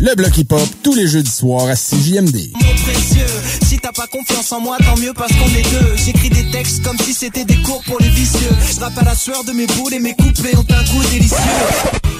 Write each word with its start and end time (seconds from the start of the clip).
Le 0.00 0.14
bloc 0.16 0.36
hip-hop, 0.36 0.60
tous 0.82 0.94
les 0.94 1.06
jeudis 1.06 1.30
soirs 1.30 1.66
à 1.68 1.74
CJMD. 1.76 2.50
Mon 2.54 2.74
précieux, 2.82 3.26
si 3.64 3.78
t'as 3.78 3.92
pas 3.92 4.06
confiance 4.06 4.50
en 4.52 4.60
moi, 4.60 4.76
tant 4.84 4.96
mieux 5.00 5.12
parce 5.14 5.32
qu'on 5.32 5.46
est 5.48 5.62
deux. 5.70 5.94
J'écris 6.04 6.30
des 6.30 6.50
textes 6.50 6.82
comme 6.82 6.98
si 6.98 7.14
c'était 7.14 7.44
des 7.44 7.56
cours 7.62 7.82
pour 7.86 7.98
les 8.00 8.08
vicieux. 8.08 8.50
Je 8.74 8.80
rappe 8.80 8.98
à 8.98 9.04
la 9.04 9.14
sueur 9.14 9.44
de 9.44 9.52
mes 9.52 9.66
boules 9.66 9.94
et 9.94 10.00
mes 10.00 10.14
couplets 10.14 10.56
ont 10.56 10.66
un 10.68 10.82
goût 10.92 11.02
délicieux. 11.10 11.36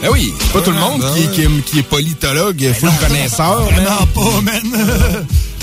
Ben 0.03 0.09
oui, 0.12 0.32
pas 0.53 0.60
tout 0.60 0.71
le 0.71 0.78
monde 0.78 1.04
qui, 1.15 1.28
qui, 1.28 1.43
est- 1.43 1.65
qui 1.65 1.78
est 1.81 1.82
politologue, 1.82 2.72
full 2.75 2.91
connaisseur. 3.00 3.69
man. 3.72 3.84
Non, 3.84 4.06
pas, 4.06 4.41
man. 4.41 4.87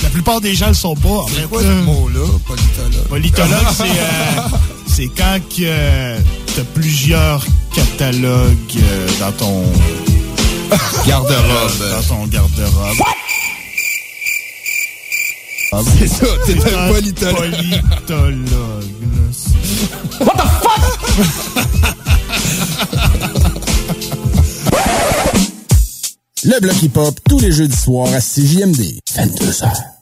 La 0.03 0.09
plupart 0.09 0.41
des 0.41 0.53
gens 0.55 0.67
le 0.67 0.73
sont 0.73 0.95
pas. 0.95 1.25
C'est 1.33 1.47
quoi 1.47 1.61
ce 1.61 1.67
mot-là, 1.85 2.25
politologue? 2.45 3.07
Politologue, 3.07 3.67
c'est 3.75 3.83
euh, 3.83 4.41
c'est 4.87 5.07
quand 5.15 5.39
que 5.49 5.61
euh, 5.61 6.19
t'as 6.55 6.63
plusieurs 6.73 7.45
catalogues 7.73 8.57
euh, 8.77 9.07
dans 9.19 9.31
ton 9.33 9.63
Garde-robe. 11.07 11.89
Dans 11.91 12.03
ton 12.03 12.27
garde-robe. 12.27 12.97
C'est 15.97 16.07
ça, 16.07 16.25
t'es 16.45 16.59
C'est 16.59 16.73
un 16.73 16.91
politologue. 16.91 17.35
Politologue. 17.35 18.83
What 20.19 20.35
the 20.35 20.47
fuck? 20.61 20.81
Le 26.43 26.59
bloc 26.59 26.81
hip-hop, 26.81 27.19
tous 27.29 27.39
les 27.39 27.51
jeudis 27.51 27.77
soirs 27.77 28.11
à 28.13 28.19
CJMD. 28.19 28.99
22h. 29.15 30.00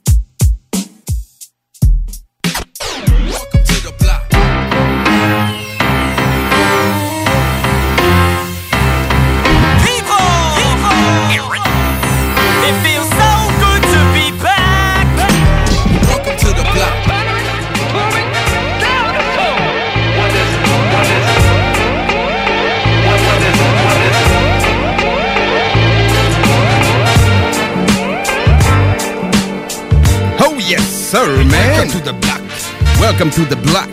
Sir, 31.10 31.44
man. 31.44 31.50
Welcome 31.50 31.92
to 31.92 32.00
the 32.02 32.14
block. 32.14 32.42
Welcome 33.00 33.32
to 33.32 33.46
the 33.46 33.56
block. 33.56 33.90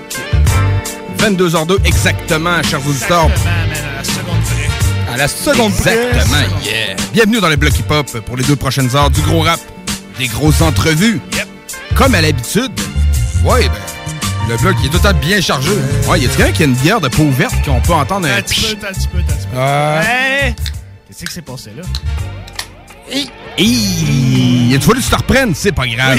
22h02 1.17 1.87
exactement, 1.87 2.63
chers 2.63 2.87
auditeurs. 2.87 3.31
À 5.11 5.17
la 5.17 5.27
seconde 5.27 5.73
près. 5.77 5.97
Exactement, 5.97 6.61
yeah. 6.63 6.95
Bienvenue 7.15 7.41
dans 7.41 7.49
le 7.49 7.57
bloc 7.57 7.73
hip-hop 7.79 8.21
pour 8.27 8.37
les 8.37 8.45
deux 8.45 8.57
prochaines 8.57 8.95
heures 8.95 9.09
du 9.09 9.23
gros 9.23 9.41
rap, 9.41 9.61
des 10.19 10.27
grosses 10.27 10.61
entrevues. 10.61 11.21
Comme 11.95 12.15
à 12.15 12.21
l'habitude. 12.21 12.73
Ouais, 13.43 13.67
ben, 13.67 14.51
le 14.51 14.57
bloc 14.59 14.77
il 14.81 14.87
est 14.87 14.91
tout 14.91 15.07
à 15.07 15.15
fait 15.15 15.21
bien 15.21 15.41
chargé. 15.41 15.71
Ouais, 16.11 16.21
y 16.21 16.27
a 16.27 16.29
quelqu'un 16.29 16.53
qui 16.53 16.63
a 16.65 16.67
une 16.67 16.75
bière 16.75 17.01
de 17.01 17.09
peau 17.09 17.23
ouverte 17.23 17.55
qu'on 17.65 17.81
peut 17.81 17.95
entendre 17.95 18.29
un 18.29 18.37
Un 18.37 18.43
petit 18.43 18.77
peu, 18.77 18.87
un 18.87 18.93
petit 18.93 19.09
peu, 19.09 19.19
un 19.19 19.23
petit 19.23 19.47
peu. 19.47 19.57
Hey! 19.57 20.55
Qu'est-ce 21.09 21.25
qui 21.25 21.33
s'est 21.33 21.41
passé 21.41 21.71
là? 21.75 21.83
Il 23.59 24.77
a 24.77 24.81
fallu 24.81 25.01
que 25.01 25.05
tu 25.05 25.11
te 25.11 25.17
reprennes, 25.17 25.55
c'est 25.55 25.73
pas 25.73 25.87
grave. 25.87 26.19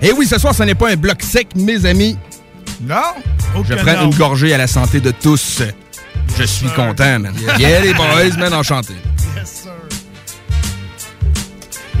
Et 0.00 0.12
oui, 0.16 0.26
ce 0.26 0.38
soir, 0.38 0.54
ce 0.54 0.62
n'est 0.62 0.74
pas 0.74 0.90
un 0.90 0.96
bloc 0.96 1.22
sec, 1.22 1.48
mes 1.56 1.84
amis. 1.84 2.16
Non? 2.82 2.96
Je 3.68 3.74
prends 3.74 3.94
non. 3.94 4.10
une 4.10 4.14
gorgée 4.16 4.54
à 4.54 4.58
la 4.58 4.66
santé 4.66 5.00
de 5.00 5.10
tous. 5.10 5.62
Je 6.38 6.44
suis 6.44 6.68
content, 6.70 7.18
man. 7.18 7.34
Yeah, 7.58 7.80
les 7.80 7.94
boys, 7.94 8.36
man, 8.38 8.54
enchanté. 8.54 8.94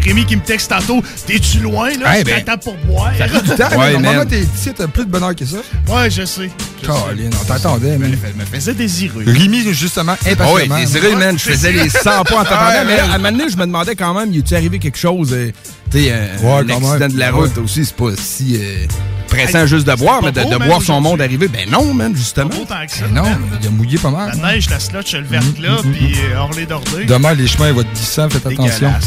Rémi 0.04 0.24
qui 0.26 0.36
me 0.36 0.42
texte 0.42 0.70
tantôt, 0.70 1.02
t'es-tu 1.26 1.60
loin 1.60 1.88
là? 1.90 2.18
Je 2.18 2.24
ben, 2.24 2.44
t'attends 2.44 2.58
pour 2.58 2.76
boire. 2.86 3.10
ça 3.16 3.28
fait 3.28 3.42
du 3.42 3.50
temps, 3.50 3.68
Ouais. 3.78 3.92
Normalement, 3.92 4.26
t'es 4.26 4.40
ici, 4.40 4.70
t'as 4.76 4.86
plus 4.86 5.04
de 5.06 5.10
bonheur 5.10 5.34
que 5.34 5.44
ça. 5.44 5.56
Ouais, 5.88 6.10
je 6.10 6.24
sais. 6.24 6.50
Je 6.82 6.86
sais. 6.86 6.92
on 7.40 7.44
t'attendait, 7.44 7.96
man. 7.98 8.10
me 8.36 8.44
faisait 8.44 8.74
désireux. 8.74 9.24
Rémi, 9.26 9.62
justement, 9.72 10.12
impatiemment. 10.12 10.50
Ah 10.70 10.74
oui, 10.76 10.80
désiré, 10.84 11.14
man. 11.16 11.38
Je 11.38 11.44
faisais 11.44 11.72
les 11.72 11.88
100 11.88 12.02
pas 12.02 12.20
en 12.20 12.44
t'attendant. 12.44 12.66
Ouais, 12.66 12.84
Mais 12.86 12.98
à 12.98 13.14
un 13.14 13.18
moment 13.18 13.32
donné, 13.32 13.50
je 13.50 13.56
me 13.56 13.66
demandais 13.66 13.94
quand 13.96 14.14
même, 14.14 14.32
y 14.32 14.38
est-il 14.38 14.56
arrivé 14.56 14.78
quelque 14.78 14.98
chose? 14.98 15.32
euh, 15.32 15.50
tu 15.90 16.02
sais, 16.04 16.12
un, 16.12 16.44
Ouais, 16.44 16.72
un 16.72 16.76
accident 16.76 17.08
de 17.08 17.18
la 17.18 17.30
route 17.30 17.56
aussi, 17.58 17.84
c'est 17.84 17.96
pas 17.96 18.10
si 18.16 18.56
euh, 18.60 18.86
pressant 19.28 19.60
Hey, 19.60 19.68
juste 19.68 19.86
de 19.86 19.94
boire, 19.94 20.22
mais 20.22 20.32
de, 20.32 20.42
beau, 20.42 20.58
de 20.58 20.64
voir 20.64 20.82
son 20.82 21.00
monde 21.00 21.20
arriver. 21.20 21.48
Ben 21.48 21.68
non, 21.70 21.94
man, 21.94 22.14
justement. 22.14 22.50
Que 22.50 22.56
ça. 22.92 23.06
Non, 23.08 23.22
man. 23.22 23.38
il 23.60 23.66
a 23.68 23.70
mouillé 23.70 23.98
pas 23.98 24.10
mal. 24.10 24.32
La 24.42 24.52
neige, 24.52 24.68
la 24.70 24.80
slotch, 24.80 25.14
le 25.14 25.22
verte 25.22 25.58
là, 25.60 25.76
puis 25.82 26.14
euh, 26.32 26.38
Orlé 26.38 26.66
d'Ordé. 26.66 27.04
Demain, 27.06 27.34
les 27.34 27.46
chemins 27.46 27.72
vont 27.72 27.80
être 27.80 27.92
glissants, 27.94 28.28
faites 28.28 28.46
attention. 28.46 28.90
Man. 28.90 29.00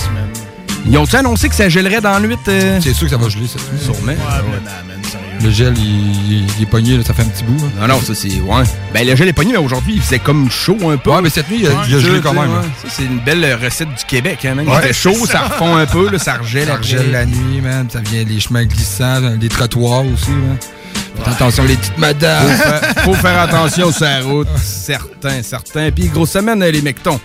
Ils 0.89 0.97
ont-tu 0.97 1.15
annoncé 1.15 1.49
que 1.49 1.55
ça 1.55 1.67
gèlerait 1.69 2.01
dans 2.01 2.17
le 2.19 2.29
8? 2.29 2.39
C'est 2.81 2.93
sûr 2.93 3.03
que 3.05 3.09
ça 3.11 3.17
va 3.17 3.27
geler 3.29 3.47
cette 3.47 3.61
nuit. 3.73 3.79
Sûrement. 3.83 4.11
Ouais, 4.11 4.15
man, 4.15 4.61
man, 4.87 5.03
sérieux. 5.03 5.25
Le 5.43 5.51
gel, 5.51 5.73
il, 5.77 6.45
il 6.57 6.63
est 6.63 6.65
pogné, 6.65 6.97
là, 6.97 7.03
ça 7.03 7.13
fait 7.13 7.21
un 7.21 7.25
petit 7.25 7.43
bout. 7.43 7.57
là. 7.79 7.87
Non, 7.87 7.95
non, 7.95 8.01
ça 8.01 8.15
c'est. 8.15 8.29
Ouais. 8.41 8.63
Ben, 8.93 9.05
le 9.05 9.15
gel 9.15 9.27
est 9.27 9.33
pogné, 9.33 9.51
mais 9.51 9.57
aujourd'hui, 9.59 9.93
il 9.97 10.01
faisait 10.01 10.19
comme 10.19 10.49
chaud 10.49 10.77
un 10.89 10.97
peu. 10.97 11.11
Ouais, 11.11 11.21
mais 11.21 11.29
cette 11.29 11.49
nuit, 11.49 11.59
il 11.61 11.67
a, 11.67 11.71
il 11.87 11.93
a 11.93 11.97
Ouais, 11.97 12.03
gelé 12.03 12.15
ça, 12.17 12.23
quand 12.23 12.33
même. 12.33 12.49
ouais. 12.49 12.55
là. 12.55 12.61
Ça, 12.83 12.87
c'est 12.89 13.03
une 13.03 13.19
belle 13.19 13.43
euh, 13.43 13.57
recette 13.57 13.89
du 13.89 14.03
Québec, 14.07 14.45
hein, 14.45 14.55
man. 14.55 14.65
Il 14.67 14.81
fait 14.81 14.93
chaud, 14.93 15.13
ça 15.25 15.33
ça. 15.33 15.39
refond 15.47 15.75
un 15.75 15.85
peu, 15.85 16.09
là, 16.09 16.17
ça 16.19 16.33
regèle 16.35 16.67
Ça 16.67 16.75
regèle 16.77 17.11
la 17.11 17.25
nuit, 17.25 17.61
man. 17.61 17.87
Ça 17.91 17.99
vient 17.99 18.23
les 18.23 18.39
chemins 18.39 18.65
glissants, 18.65 19.19
les 19.39 19.49
trottoirs 19.49 20.05
aussi. 20.05 20.29
Là. 20.31 20.55
Faites 21.23 21.33
attention, 21.33 21.63
les 21.65 21.75
petites 21.75 21.93
Faut 21.95 22.01
madames. 22.01 22.47
faire, 22.57 23.03
faut 23.03 23.13
faire 23.13 23.39
attention 23.41 23.91
sur 23.91 24.05
la 24.05 24.21
route. 24.21 24.47
Certain, 24.63 25.41
certain. 25.43 25.91
Puis 25.91 26.07
grosse 26.07 26.31
semaine, 26.31 26.61
euh, 26.63 26.71
les 26.71 26.81
mectons. 26.81 27.19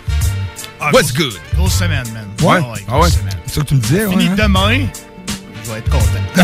Ah, 0.82 0.90
What's 0.92 1.12
good? 1.12 1.34
Grosse 1.54 1.74
semaine, 1.78 2.04
man. 2.12 2.26
Ouais? 2.42 2.60
Ah 2.62 2.74
Ah 2.92 2.98
ouais? 3.00 3.08
C'est 3.46 3.54
ça 3.54 3.60
que 3.60 3.66
tu 3.66 3.74
me 3.74 3.80
disais, 3.80 4.08
Fini 4.08 4.24
ouais, 4.24 4.30
hein? 4.30 4.34
demain, 4.36 4.86
je 5.64 5.70
vais 5.70 5.78
être 5.78 5.90
content. 5.90 6.04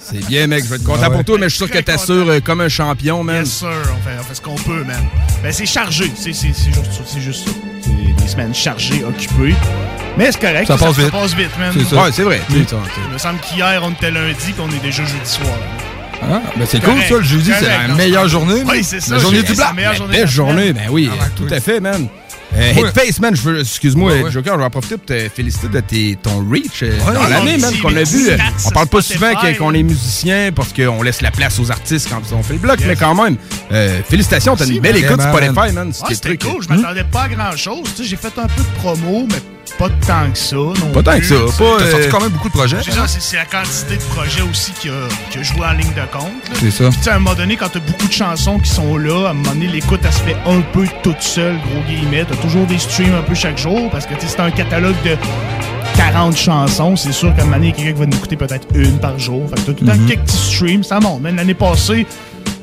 C'est 0.00 0.24
bien, 0.26 0.46
mec. 0.46 0.64
Je 0.64 0.70
vais 0.70 0.76
être 0.76 0.84
content 0.84 1.00
Ah 1.02 1.08
ouais. 1.08 1.16
pour 1.16 1.24
toi, 1.24 1.36
mais 1.38 1.46
je 1.48 1.56
suis 1.56 1.64
sûr 1.66 1.70
que 1.70 1.78
t'assures 1.78 2.28
euh, 2.28 2.40
comme 2.40 2.60
un 2.60 2.68
champion, 2.68 3.24
man. 3.24 3.36
Yes, 3.44 3.50
sir. 3.58 3.68
On 3.68 4.08
fait, 4.08 4.16
on 4.20 4.22
fait 4.22 4.34
ce 4.34 4.40
qu'on 4.40 4.54
peut, 4.54 4.84
man. 4.84 5.04
Ben, 5.42 5.52
c'est 5.52 5.66
chargé. 5.66 6.12
C'est 6.16 6.32
juste, 6.32 6.54
ça. 6.74 7.02
c'est 7.06 7.20
juste 7.20 7.44
ça. 7.46 7.50
C'est 7.82 8.22
des 8.22 8.28
semaines 8.28 8.54
chargées, 8.54 9.04
occupées. 9.04 9.54
Mais 10.16 10.30
c'est 10.32 10.40
correct. 10.40 10.66
Ça 10.68 10.76
passe 10.78 10.96
vite. 10.96 11.06
Ça 11.06 11.10
passe 11.12 11.34
vite, 11.34 11.58
man. 11.58 11.72
C'est. 11.74 11.96
Ouais, 11.96 12.12
c'est 12.12 12.22
vrai. 12.22 12.40
Sais, 12.48 12.64
tu- 12.64 12.74
Il 13.08 13.12
me 13.12 13.18
semble 13.18 13.40
qu'hier, 13.40 13.80
on 13.82 13.90
était 13.90 14.10
lundi, 14.10 14.52
qu'on 14.56 14.68
est 14.70 14.82
déjà 14.82 15.04
jeudi 15.04 15.18
soir. 15.24 15.48
Ah, 16.22 16.40
ben 16.56 16.66
c'est 16.66 16.82
cool, 16.82 16.94
ça. 17.08 17.16
Le 17.16 17.22
jeudi, 17.22 17.52
c'est 17.58 17.66
la 17.68 17.88
meilleure 17.94 18.26
journée. 18.28 18.62
Oui, 18.66 18.82
c'est 18.82 19.00
ça. 19.00 19.14
La 19.16 19.20
journée 19.20 19.42
du 19.42 19.52
la 19.54 19.66
blanc. 19.66 19.74
meilleure 19.74 19.92
Ben, 19.92 19.98
journée 19.98 20.16
belle 20.18 20.28
journée, 20.28 20.72
ben 20.72 20.86
oui, 20.90 21.10
Ah, 21.12 21.24
euh, 21.24 21.26
tout 21.36 21.44
oui. 21.44 21.52
à 21.54 21.60
fait, 21.60 21.78
man. 21.80 22.08
Euh, 22.56 22.72
Ouais. 22.74 22.88
Headface, 22.88 23.20
man, 23.20 23.36
je 23.36 23.42
veux, 23.42 23.60
excuse-moi, 23.60 24.10
Ouais, 24.12 24.20
euh, 24.20 24.24
ouais. 24.24 24.30
Joker, 24.30 24.54
je 24.54 24.58
vais 24.60 24.64
en 24.64 24.70
profiter 24.70 24.96
pour 24.96 25.06
te 25.06 25.28
féliciter 25.28 25.68
de 25.68 25.80
tes, 25.80 26.18
ton 26.22 26.38
reach 26.50 26.82
euh, 26.82 26.90
Ouais, 27.06 27.14
dans 27.14 27.22
ouais. 27.24 27.30
l'année, 27.30 27.58
man, 27.58 27.74
qu'on 27.82 27.94
a 27.94 28.02
vu. 28.02 28.30
euh, 28.30 28.36
On 28.64 28.70
parle 28.70 28.86
pas 28.86 29.02
souvent 29.02 29.32
qu'on 29.58 29.74
est 29.74 29.82
musicien 29.82 30.50
parce 30.54 30.72
qu'on 30.72 31.02
laisse 31.02 31.20
la 31.20 31.30
place 31.30 31.58
aux 31.58 31.70
artistes 31.70 32.08
quand 32.10 32.22
on 32.34 32.42
fait 32.42 32.54
le 32.54 32.58
bloc, 32.58 32.78
Yes. 32.80 32.88
mais 32.88 32.96
quand 32.96 33.14
même, 33.14 33.36
euh, 33.72 34.00
félicitations, 34.08 34.56
t'as 34.56 34.64
une 34.66 34.80
belle 34.80 34.96
écoute 34.96 35.20
Spotify, 35.20 35.72
man. 35.74 35.90
C'est 35.92 36.14
c'était 36.14 36.36
truc. 36.36 36.44
cool. 36.50 36.62
Je 36.62 36.68
m'attendais 36.74 37.04
pas 37.04 37.22
à 37.24 37.28
grand-chose. 37.28 37.84
Tu 37.94 38.02
sais, 38.02 38.08
J'ai 38.08 38.16
fait 38.16 38.38
un 38.38 38.46
peu 38.48 38.62
de 38.62 38.78
promo, 38.78 39.26
mais 39.30 39.36
pas 39.78 39.88
tant 40.06 40.30
que 40.32 40.38
ça. 40.38 40.56
non 40.56 40.72
Pas 40.92 41.02
tant 41.02 41.12
que 41.12 41.16
plus, 41.18 41.28
ça, 41.28 41.34
pas, 41.58 41.76
T'as 41.78 41.84
euh, 41.84 41.90
sorti 41.90 42.08
quand 42.08 42.20
même 42.20 42.30
beaucoup 42.30 42.48
de 42.48 42.54
projets. 42.54 42.78
C'est 42.84 42.92
ça, 42.92 43.06
c'est- 43.06 43.20
c'est 43.20 43.36
la 43.36 43.44
quantité 43.44 43.96
de 43.96 44.02
projets 44.14 44.42
aussi 44.42 44.72
qui 44.72 44.88
a, 44.88 44.92
qui 45.30 45.38
a 45.38 45.42
joué 45.42 45.66
en 45.66 45.72
ligne 45.72 45.92
de 45.92 46.12
compte. 46.12 46.48
là. 46.48 46.54
C'est 46.60 46.70
ça. 46.70 46.88
Puis, 46.88 46.96
tu 46.98 47.02
sais, 47.04 47.10
à 47.10 47.16
un 47.16 47.18
moment 47.18 47.34
donné, 47.36 47.56
quand 47.56 47.68
t'as 47.68 47.80
beaucoup 47.80 48.06
de 48.06 48.12
chansons 48.12 48.58
qui 48.58 48.70
sont 48.70 48.96
là, 48.96 49.28
à 49.28 49.30
un 49.30 49.34
moment 49.34 49.50
donné, 49.50 49.66
l'écoute, 49.66 50.00
elle 50.04 50.12
se 50.12 50.20
fait 50.20 50.36
un 50.46 50.60
peu 50.72 50.86
toute 51.02 51.20
seule, 51.20 51.56
gros 51.58 51.82
guillemets. 51.88 52.24
T'as 52.28 52.36
toujours 52.36 52.66
des 52.66 52.78
streams 52.78 53.14
un 53.14 53.22
peu 53.22 53.34
chaque 53.34 53.58
jour, 53.58 53.90
parce 53.90 54.06
que, 54.06 54.14
tu 54.14 54.20
sais, 54.22 54.34
c'est 54.36 54.40
un 54.40 54.50
catalogue 54.50 54.96
de 55.04 55.16
40 55.96 56.36
chansons. 56.36 56.96
C'est 56.96 57.12
sûr 57.12 57.34
qu'à 57.34 57.42
un 57.42 57.44
moment 57.46 57.56
donné, 57.56 57.72
quelqu'un 57.72 57.92
qui 57.92 57.98
va 58.00 58.06
nous 58.06 58.16
écouter 58.16 58.36
peut-être 58.36 58.66
une 58.74 58.98
par 58.98 59.18
jour. 59.18 59.48
Fait 59.48 59.56
que 59.56 59.60
t'as 59.60 59.72
tout 59.72 59.84
le 59.84 59.90
temps 59.92 59.98
Mhm. 59.98 60.06
quelques 60.06 60.20
petits 60.24 60.54
streams. 60.54 60.84
Ça 60.84 61.00
monte. 61.00 61.22
Même 61.22 61.36
l'année 61.36 61.54
passée, 61.54 62.06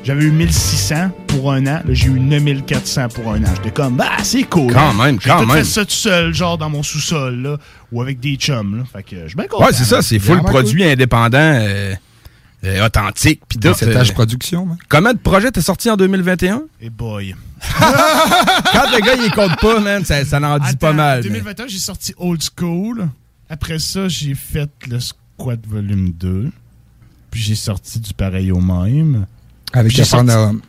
j'avais 0.04 0.24
eu 0.24 0.30
1600 0.30 1.10
pour 1.26 1.52
un 1.52 1.62
an. 1.62 1.64
Là, 1.64 1.82
j'ai 1.88 2.08
eu 2.08 2.20
9400 2.20 3.08
pour 3.08 3.32
un 3.32 3.42
an. 3.42 3.48
J'étais 3.56 3.70
comme, 3.70 3.96
bah, 3.96 4.10
c'est 4.22 4.44
cool. 4.44 4.72
Quand 4.72 4.90
hein. 4.90 5.04
même, 5.04 5.18
J'ai 5.20 5.30
quand 5.30 5.40
tout 5.40 5.46
même. 5.46 5.56
fait 5.58 5.64
ça 5.64 5.84
tout 5.84 5.90
seul, 5.90 6.32
genre 6.34 6.58
dans 6.58 6.70
mon 6.70 6.82
sous-sol, 6.82 7.42
là, 7.42 7.56
ou 7.90 8.02
avec 8.02 8.20
des 8.20 8.36
chums, 8.36 8.76
là. 8.78 8.84
Fait 8.92 9.02
que 9.02 9.22
je 9.22 9.28
suis 9.28 9.36
bien 9.36 9.46
content. 9.46 9.64
Ouais, 9.64 9.72
c'est 9.72 9.84
ça, 9.84 10.02
c'est 10.02 10.18
full 10.18 10.42
produit 10.42 10.84
indépendant, 10.84 11.38
euh, 11.38 11.94
euh, 12.64 12.86
authentique, 12.86 13.42
pis 13.48 13.58
tout. 13.58 13.72
Cette 13.74 13.88
euh, 13.88 13.98
âge 14.00 14.12
production, 14.12 14.66
man. 14.66 14.76
Combien 14.88 15.14
de 15.14 15.18
projets 15.18 15.50
t'es 15.50 15.62
sorti 15.62 15.90
en 15.90 15.96
2021? 15.96 16.62
Et 16.80 16.90
boy. 16.90 17.34
Quand 17.80 18.90
le 18.92 19.00
gars, 19.04 19.14
il 19.14 19.30
compte 19.32 19.58
pas, 19.58 19.80
man, 19.80 20.04
ça, 20.04 20.24
ça 20.24 20.38
en 20.38 20.58
dit 20.58 20.66
Attends, 20.68 20.78
pas 20.78 20.92
mal. 20.92 21.20
mais- 21.22 21.28
2021, 21.28 21.66
j'ai 21.68 21.78
sorti 21.78 22.14
Old 22.18 22.42
School. 22.42 23.08
Après 23.48 23.78
ça, 23.78 24.08
j'ai 24.08 24.34
fait 24.34 24.70
le 24.88 24.98
Squad 25.00 25.60
Volume 25.66 26.12
2. 26.12 26.50
Puis 27.30 27.42
j'ai 27.42 27.54
sorti 27.54 27.98
du 28.00 28.14
pareil 28.14 28.52
au 28.52 28.60
même. 28.60 29.26
Avec 29.74 29.92
J'ai 29.92 30.04
sorti- 30.04 30.26
Cafarnaum. 30.26 30.60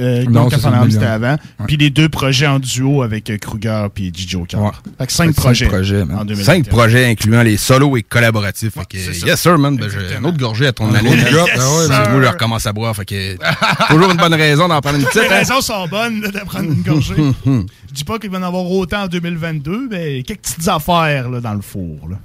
Euh, 0.00 0.24
Non, 0.30 0.44
le 0.48 0.90
c'était 0.92 1.04
avant. 1.06 1.32
Ouais. 1.32 1.66
Puis 1.66 1.76
les 1.76 1.90
deux 1.90 2.08
projets 2.08 2.46
en 2.46 2.60
duo 2.60 3.02
avec 3.02 3.30
euh, 3.30 3.36
Kruger 3.36 3.88
puis 3.92 4.12
DJ 4.14 4.28
Joker. 4.28 4.62
Ouais. 4.62 4.70
Fait 4.96 5.06
que 5.08 5.12
cinq 5.12 5.26
Cinq 5.26 5.34
projets. 5.34 5.66
projets, 5.66 6.04
man. 6.04 6.18
en 6.18 6.24
2021. 6.24 6.44
Cinq 6.44 6.68
projets 6.68 7.04
incluant 7.10 7.42
les 7.42 7.56
solos 7.56 7.96
et 7.96 8.02
collaboratifs. 8.04 8.74
Fait 8.74 8.86
que, 8.88 9.26
yes, 9.26 9.40
sir, 9.40 9.58
man. 9.58 9.76
Ben, 9.76 9.88
j'ai 9.90 10.16
une 10.16 10.24
autre 10.26 10.38
gorgée 10.38 10.68
à 10.68 10.72
ton 10.72 10.86
Un 10.86 10.94
année. 10.94 11.10
Yes, 11.16 11.32
ben 11.32 11.40
ouais, 11.42 11.86
sir. 11.86 11.88
man. 11.88 12.12
Moi, 12.12 12.22
je 12.22 12.28
recommence 12.28 12.64
à 12.66 12.72
boire. 12.72 12.94
Fait 12.94 13.04
que, 13.06 13.36
toujours 13.90 14.10
une 14.12 14.16
bonne 14.18 14.34
raison 14.34 14.68
d'en 14.68 14.80
prendre 14.80 14.98
une 15.00 15.04
petite. 15.04 15.20
Les 15.22 15.28
hein. 15.28 15.38
raisons 15.38 15.60
sont 15.60 15.88
bonnes 15.88 16.20
de 16.20 16.44
prendre 16.46 16.70
une 16.70 16.82
gorgée. 16.82 17.14
Je 17.44 17.92
dis 17.94 18.04
pas 18.04 18.20
qu'il 18.20 18.30
va 18.30 18.38
y 18.38 18.40
en 18.40 18.46
avoir 18.46 18.70
autant 18.70 19.02
en 19.02 19.08
2022, 19.08 19.88
mais 19.90 20.22
quelques 20.22 20.42
petites 20.42 20.68
affaires 20.68 21.28
là, 21.28 21.40
dans 21.40 21.54
le 21.54 21.60
four. 21.62 22.08
Là. 22.08 22.16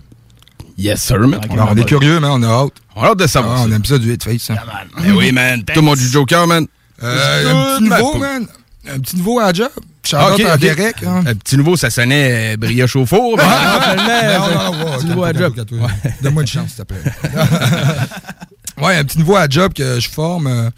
Yes, 0.78 1.02
sir, 1.04 1.20
man. 1.20 1.40
Alors, 1.52 1.70
on 1.72 1.76
est 1.78 1.86
curieux, 1.86 2.20
mais 2.20 2.28
on 2.30 2.42
a 2.44 2.48
hâte. 2.48 2.74
On 2.96 3.04
a 3.04 3.08
hâte 3.10 3.20
de 3.20 3.28
savoir. 3.28 3.60
Ah, 3.60 3.66
on 3.68 3.72
aime 3.72 3.86
ça 3.86 3.98
du 3.98 4.12
headface. 4.12 4.50
hein. 4.50 4.56
Ben 4.98 5.12
oui, 5.14 5.32
man. 5.32 5.64
Tout 5.64 5.82
mon 5.82 5.94
du 5.96 6.08
Joker, 6.08 6.48
man. 6.48 6.66
Euh, 7.02 7.52
un 7.52 7.78
petit 7.80 7.84
nouveau, 7.90 8.18
man. 8.18 8.48
Un 8.94 9.00
petit 9.00 9.18
nouveau 9.18 9.40
à 9.40 9.46
la 9.48 9.54
job. 9.54 9.70
Shout 10.06 10.18
Ah. 10.20 10.58
Derek. 10.58 10.96
hein. 11.06 11.24
Un 11.26 11.36
petit 11.36 11.56
nouveau, 11.58 11.78
ça 11.78 11.90
sonnait 11.90 12.54
euh, 12.54 12.58
brioche 12.58 12.96
au 12.98 13.06
four. 13.06 13.38
mais 13.38 13.44
finalement, 13.44 14.48
non, 14.48 14.72
non, 14.74 14.86
non, 14.92 14.98
petit 14.98 15.06
nouveau 15.06 15.24
à 15.24 15.34
job. 15.34 15.54
Donne-moi 16.22 16.42
une 16.44 16.48
chance, 16.48 16.70
s'il 16.76 16.84
te 16.84 16.94
plaît. 16.94 17.12
ouais, 18.82 18.98
un 18.98 19.04
petit 19.04 19.20
nouveau 19.20 19.36
à 19.36 19.48
job 19.48 19.74
que 19.74 20.00
je 20.00 20.10
forme. 20.10 20.48
euh, 20.48 20.70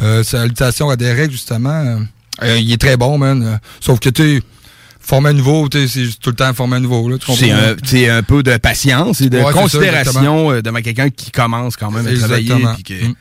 euh, 0.00 0.22
salutations 0.24 0.90
à 0.90 0.96
Derek, 0.96 1.30
justement. 1.30 1.98
Euh, 2.42 2.58
il 2.58 2.70
est 2.72 2.80
très 2.80 2.96
bon, 2.96 3.16
man. 3.18 3.60
Sauf 3.80 3.98
que, 4.00 4.08
tu 4.10 4.42
un 5.12 5.32
nouveau, 5.32 5.68
c'est 5.72 5.86
tout 6.20 6.30
le 6.30 6.36
temps 6.36 6.52
former 6.54 6.76
un 6.76 6.80
nouveau. 6.80 7.10
C'est 7.36 7.50
un, 7.50 7.76
c'est 7.84 8.08
un 8.08 8.22
peu 8.22 8.42
de 8.42 8.56
patience 8.56 9.20
et 9.20 9.28
de 9.30 9.38
Ouais, 9.38 9.44
c'est 9.48 9.52
ça, 9.54 9.60
considération 9.62 10.50
euh, 10.52 10.62
de 10.62 10.70
quelqu'un 10.80 11.10
qui 11.10 11.30
commence 11.30 11.76
quand 11.76 11.90
même 11.90 12.06
à 12.06 12.18
travailler. 12.18 12.48
Que- 12.84 12.94
Mm. 13.06 13.14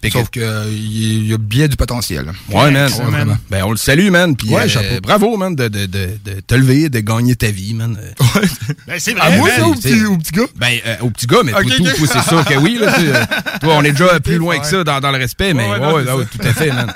que- 0.00 0.10
Sauf 0.12 0.30
qu'il 0.30 0.42
il 0.76 1.26
y 1.28 1.34
a 1.34 1.38
bien 1.38 1.66
du 1.66 1.74
potentiel. 1.76 2.30
Ouais, 2.50 2.70
man. 2.70 2.88
Ouais, 2.92 3.10
man. 3.24 3.36
Ben, 3.50 3.64
on 3.64 3.72
le 3.72 3.76
salue, 3.76 4.10
man. 4.10 4.36
Puis, 4.36 4.48
Ouais, 4.48 4.62
euh, 4.62 4.68
chapeau. 4.68 5.00
bravo, 5.02 5.36
man, 5.36 5.56
de, 5.56 5.66
de, 5.66 5.86
de, 5.86 6.10
de 6.24 6.40
te 6.46 6.54
lever, 6.54 6.88
de 6.88 7.00
gagner 7.00 7.34
ta 7.34 7.48
vie, 7.50 7.74
man. 7.74 7.98
Euh, 8.36 8.40
Ben, 8.86 8.94
c'est 9.00 9.12
vrai, 9.14 9.22
À 9.22 9.36
moi, 9.36 9.50
ça, 9.50 9.66
au 9.66 9.74
petit, 9.74 10.04
au 10.04 10.16
petit 10.16 10.30
gars? 10.32 10.46
Ben, 10.54 10.78
euh, 10.86 10.96
au 11.00 11.10
petit 11.10 11.26
gars, 11.26 11.38
mais 11.44 11.50
tout, 11.50 12.06
c'est 12.06 12.22
sûr 12.28 12.44
que 12.44 12.54
oui. 12.54 12.78
Là, 12.80 12.92
tu 12.92 13.00
sais, 13.06 13.12
euh, 13.12 13.24
toi, 13.60 13.74
on 13.78 13.82
est 13.82 13.90
déjà 13.90 14.20
plus 14.20 14.36
loin 14.36 14.58
que 14.60 14.66
ça 14.68 14.84
dans, 14.84 15.00
dans 15.00 15.10
le 15.10 15.18
respect, 15.18 15.52
mais 15.52 15.68
Ouais, 15.68 15.78
ouais, 15.80 15.86
ouais, 15.86 16.02
ouais, 16.04 16.12
ouais, 16.12 16.24
tout 16.26 16.46
à 16.46 16.52
fait, 16.52 16.70
man. 16.70 16.92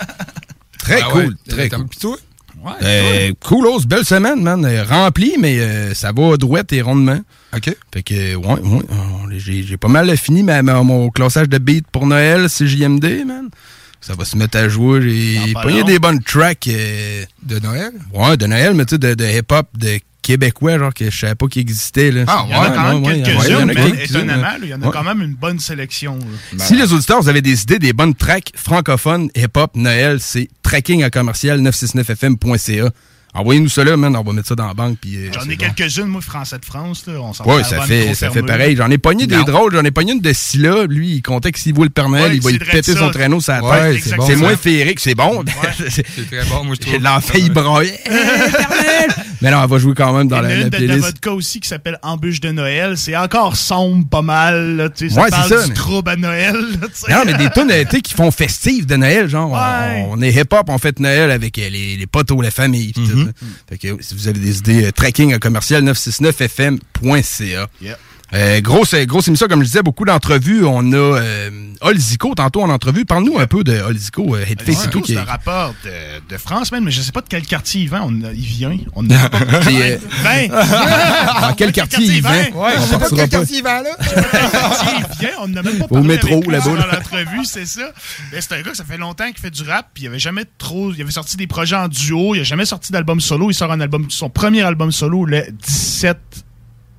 Très 0.78 1.00
Ah 1.02 1.08
cool, 1.10 1.24
ouais, 1.24 1.30
très 1.48 1.68
cool. 1.70 1.86
Puis 1.88 1.98
toi? 1.98 2.16
Euh, 2.82 3.32
coolos, 3.42 3.80
belle 3.86 4.04
semaine, 4.04 4.42
man. 4.42 4.64
Euh, 4.64 4.84
Remplie, 4.84 5.34
mais 5.40 5.58
euh, 5.58 5.94
ça 5.94 6.12
va 6.12 6.36
droite 6.36 6.72
et 6.72 6.80
rondement. 6.82 7.20
OK. 7.56 7.74
Fait 7.92 8.02
que, 8.02 8.14
euh, 8.14 8.36
ouais, 8.36 8.60
ouais, 8.60 8.82
euh, 8.90 9.38
j'ai 9.38 9.76
pas 9.76 9.88
mal 9.88 10.16
fini 10.16 10.42
ma, 10.42 10.62
ma- 10.62 10.82
mon 10.82 11.10
classage 11.10 11.48
de 11.48 11.58
beat 11.58 11.86
pour 11.90 12.06
Noël, 12.06 12.48
CJMD, 12.48 13.24
man. 13.26 13.48
Ça 14.00 14.14
va 14.14 14.24
se 14.24 14.36
mettre 14.36 14.58
à 14.58 14.68
jouer. 14.68 15.00
J'ai 15.46 15.52
pogné 15.54 15.84
des 15.84 15.98
bonnes 15.98 16.22
tracks. 16.22 16.66
euh, 16.68 17.24
De 17.42 17.58
Noël? 17.60 17.92
ouais, 18.12 18.36
de 18.36 18.46
Noël, 18.46 18.74
mais 18.74 18.84
tu 18.84 18.94
sais, 18.94 18.98
de, 18.98 19.14
de 19.14 19.24
hip-hop, 19.24 19.66
de 19.78 19.98
québécois, 20.22 20.78
genre 20.78 20.94
que 20.94 21.10
je 21.10 21.18
savais 21.18 21.34
pas 21.34 21.46
qu'il 21.48 21.60
existait. 21.62 22.10
Là. 22.10 22.24
Ah, 22.28 22.44
Il 22.48 22.52
y 22.52 22.56
en 22.56 22.62
a 22.62 22.70
quand 22.70 22.92
même 22.92 23.02
ouais, 23.04 23.12
ouais, 23.14 23.22
quelques-unes, 23.22 23.38
ouais, 23.40 23.46
il 23.48 23.52
y 23.52 23.54
en 23.54 23.60
a 23.60 23.64
mais 23.66 23.74
quelques-unes, 23.74 24.00
étonnamment, 24.04 24.42
là. 24.42 24.56
il 24.62 24.68
y 24.68 24.74
en 24.74 24.82
a 24.82 24.86
Ouais. 24.86 24.92
quand 24.92 25.04
même 25.04 25.20
une 25.22 25.34
bonne 25.34 25.58
sélection. 25.58 26.18
là. 26.56 26.64
Si 26.64 26.74
les 26.76 26.92
auditeurs, 26.92 27.20
vous 27.20 27.28
avez 27.28 27.42
des 27.42 27.62
idées, 27.62 27.78
des 27.78 27.92
bonnes 27.92 28.14
tracks 28.14 28.50
francophones, 28.54 29.28
hip-hop, 29.36 29.72
Noël, 29.74 30.18
c'est 30.20 30.48
tracking 30.62 31.02
à 31.02 31.10
commercial 31.10 31.60
969fm.ca. 31.60 32.90
Envoyez-nous 33.34 33.70
ça 33.70 33.82
là, 33.82 33.96
man. 33.96 34.14
On 34.14 34.22
va 34.22 34.32
mettre 34.34 34.48
ça 34.48 34.54
dans 34.54 34.66
la 34.66 34.74
banque. 34.74 34.98
puis, 35.00 35.16
euh, 35.16 35.30
J'en 35.32 35.48
ai 35.48 35.56
bon. 35.56 35.64
quelques-unes, 35.74 36.04
moi, 36.04 36.20
Français 36.20 36.58
de 36.58 36.66
France. 36.66 37.04
Là, 37.06 37.14
on 37.18 37.32
s'en 37.32 37.44
Ouais, 37.46 37.64
ça 37.64 37.80
fait, 37.80 38.12
ça 38.14 38.28
fait 38.28 38.42
pareil. 38.42 38.76
J'en 38.76 38.90
ai 38.90 38.98
pogné 38.98 39.26
des 39.26 39.42
drôles. 39.44 39.72
J'en 39.74 39.82
ai 39.86 39.90
pogné 39.90 40.12
une 40.12 40.20
de 40.20 40.32
Scylla. 40.34 40.84
Lui, 40.86 41.12
il 41.14 41.22
comptait 41.22 41.50
que 41.50 41.58
s'il 41.58 41.72
voit 41.72 41.86
le 41.86 41.90
Père 41.90 42.10
Noël, 42.10 42.24
Ouais, 42.32 42.36
il 42.36 42.42
va 42.42 42.50
lui 42.50 42.58
péter 42.58 42.92
ça. 42.92 42.98
son 42.98 43.10
traîneau 43.10 43.40
sur 43.40 43.54
la 43.54 43.64
Ouais, 43.64 43.94
tête. 43.94 44.14
c'est 44.26 44.36
moins 44.36 44.54
féerique, 44.54 45.00
c'est 45.00 45.14
bon. 45.14 45.42
C'est 45.88 46.02
très 46.30 46.44
bon, 46.44 46.64
moi, 46.64 46.74
je 46.78 46.80
trouve. 46.86 47.02
L'enfant, 47.02 47.32
il 47.38 47.50
broyait. 47.50 47.98
Mais 49.42 49.50
non, 49.50 49.62
elle 49.62 49.68
va 49.68 49.78
jouer 49.78 49.94
quand 49.94 50.16
même 50.16 50.28
dans 50.28 50.36
Il 50.36 50.42
y 50.42 50.42
en 50.42 50.44
a 50.44 50.48
la, 50.48 50.54
la 50.54 50.60
une 50.62 50.68
de, 50.68 50.70
de 50.70 50.76
playlist. 50.76 51.04
vodka 51.06 51.32
aussi 51.32 51.60
qui 51.60 51.68
s'appelle 51.68 51.98
Embûche 52.02 52.40
de 52.40 52.50
Noël. 52.52 52.96
C'est 52.96 53.16
encore 53.16 53.56
sombre 53.56 54.08
pas 54.08 54.22
mal. 54.22 54.76
Là, 54.76 54.88
tu 54.88 55.08
sais, 55.08 55.14
ça 55.14 55.22
Ouais, 55.22 55.30
parle 55.30 55.48
ça, 55.48 55.62
du 55.64 55.68
mais- 55.68 55.74
trouble 55.74 56.10
à 56.10 56.16
Noël. 56.16 56.54
là, 56.54 56.86
tu 56.88 56.94
sais. 56.94 57.12
Non, 57.12 57.22
mais 57.26 57.34
des 57.34 57.50
tunes 57.50 57.70
euh, 57.70 57.84
qui 57.84 58.14
font 58.14 58.30
festive 58.30 58.86
de 58.86 58.96
Noël, 58.96 59.28
genre. 59.28 59.50
on- 59.50 59.54
Ouais. 59.56 60.06
On, 60.10 60.22
est 60.22 60.30
hip-hop, 60.32 60.66
on 60.68 60.78
fête 60.78 61.00
Noël 61.00 61.30
avec 61.30 61.58
euh, 61.58 61.68
les, 61.68 61.96
les 61.96 62.06
potos, 62.06 62.40
la 62.40 62.50
famille. 62.50 62.92
pis 62.92 63.00
tout, 63.08 63.18
là. 63.18 63.32
Fait 63.68 63.78
que 63.78 63.88
euh, 63.88 63.96
si 64.00 64.14
vous 64.14 64.28
avez 64.28 64.38
des 64.38 64.58
idées, 64.58 64.84
euh, 64.86 64.92
tracking 64.92 65.34
à 65.34 65.38
commercial 65.38 65.82
969fm.ca. 65.84 67.66
Yep. 67.80 67.98
Euh, 68.34 68.60
grosse, 68.62 68.94
euh, 68.94 69.04
grosse 69.04 69.28
émission, 69.28 69.46
comme 69.46 69.60
je 69.60 69.66
disais, 69.66 69.82
beaucoup 69.82 70.06
d'entrevues. 70.06 70.64
On 70.64 70.90
a 70.92 70.96
euh, 70.96 71.50
Olzico, 71.82 72.34
tantôt 72.34 72.62
en 72.62 72.70
entrevue. 72.70 73.04
Parle-nous 73.04 73.38
un 73.38 73.46
peu 73.46 73.62
de 73.62 73.78
Olzico, 73.80 74.34
euh, 74.34 74.44
Headface 74.48 74.76
C'est 74.78 74.86
et 74.86 74.90
tout. 74.90 75.02
c'est 75.04 75.12
est- 75.12 75.18
un 75.18 75.24
rapport 75.24 75.74
de, 75.84 76.34
de 76.34 76.38
France, 76.38 76.72
même, 76.72 76.84
mais 76.84 76.90
je 76.90 77.02
sais 77.02 77.12
pas 77.12 77.20
de 77.20 77.26
quel 77.28 77.42
quartier 77.44 77.82
il 77.82 77.88
vient. 77.90 78.02
On 78.04 78.12
il 78.32 78.40
vient. 78.40 78.74
On 78.94 79.04
a 79.10 79.14
C'est, 79.62 79.92
euh, 79.92 79.98
Ben, 80.24 80.48
dans 81.42 81.52
quel 81.54 81.72
quartier 81.72 82.04
il 82.06 82.22
vient? 82.22 82.50
Ouais, 82.54 82.72
Je 82.76 82.82
sais 82.82 82.92
pas 82.92 82.98
partira 83.00 83.08
quel 83.10 83.30
pas. 83.30 83.36
quartier 83.38 83.58
il 83.58 83.62
va, 83.62 83.82
là. 83.82 83.90
quartier 84.00 84.92
il 84.98 85.18
vient. 85.20 85.30
On 85.40 85.48
n'a 85.48 85.62
même 85.62 85.78
pas 85.78 85.86
Au 85.90 86.02
métro, 86.02 86.42
là-bas, 86.50 86.64
dans 86.70 86.86
l'entrevue, 86.86 87.44
c'est 87.44 87.66
ça. 87.66 87.92
Mais 88.32 88.40
c'est 88.40 88.54
un 88.54 88.62
gars, 88.62 88.72
ça 88.72 88.84
fait 88.84 88.96
longtemps 88.96 89.26
qu'il 89.26 89.40
fait 89.40 89.50
du 89.50 89.62
rap, 89.62 89.88
puis 89.92 90.04
il 90.04 90.06
avait 90.06 90.18
jamais 90.18 90.44
trop... 90.56 90.92
Il 90.94 91.02
avait 91.02 91.10
sorti 91.10 91.36
des 91.36 91.46
projets 91.46 91.76
en 91.76 91.88
duo, 91.88 92.34
il 92.34 92.40
a 92.40 92.44
jamais 92.44 92.64
sorti 92.64 92.92
d'album 92.92 93.20
solo. 93.20 93.50
Il 93.50 93.54
sort 93.54 93.72
un 93.72 93.80
album, 93.80 94.06
son 94.08 94.30
premier 94.30 94.62
album 94.62 94.90
solo 94.90 95.26
le 95.26 95.44
17 95.66 96.16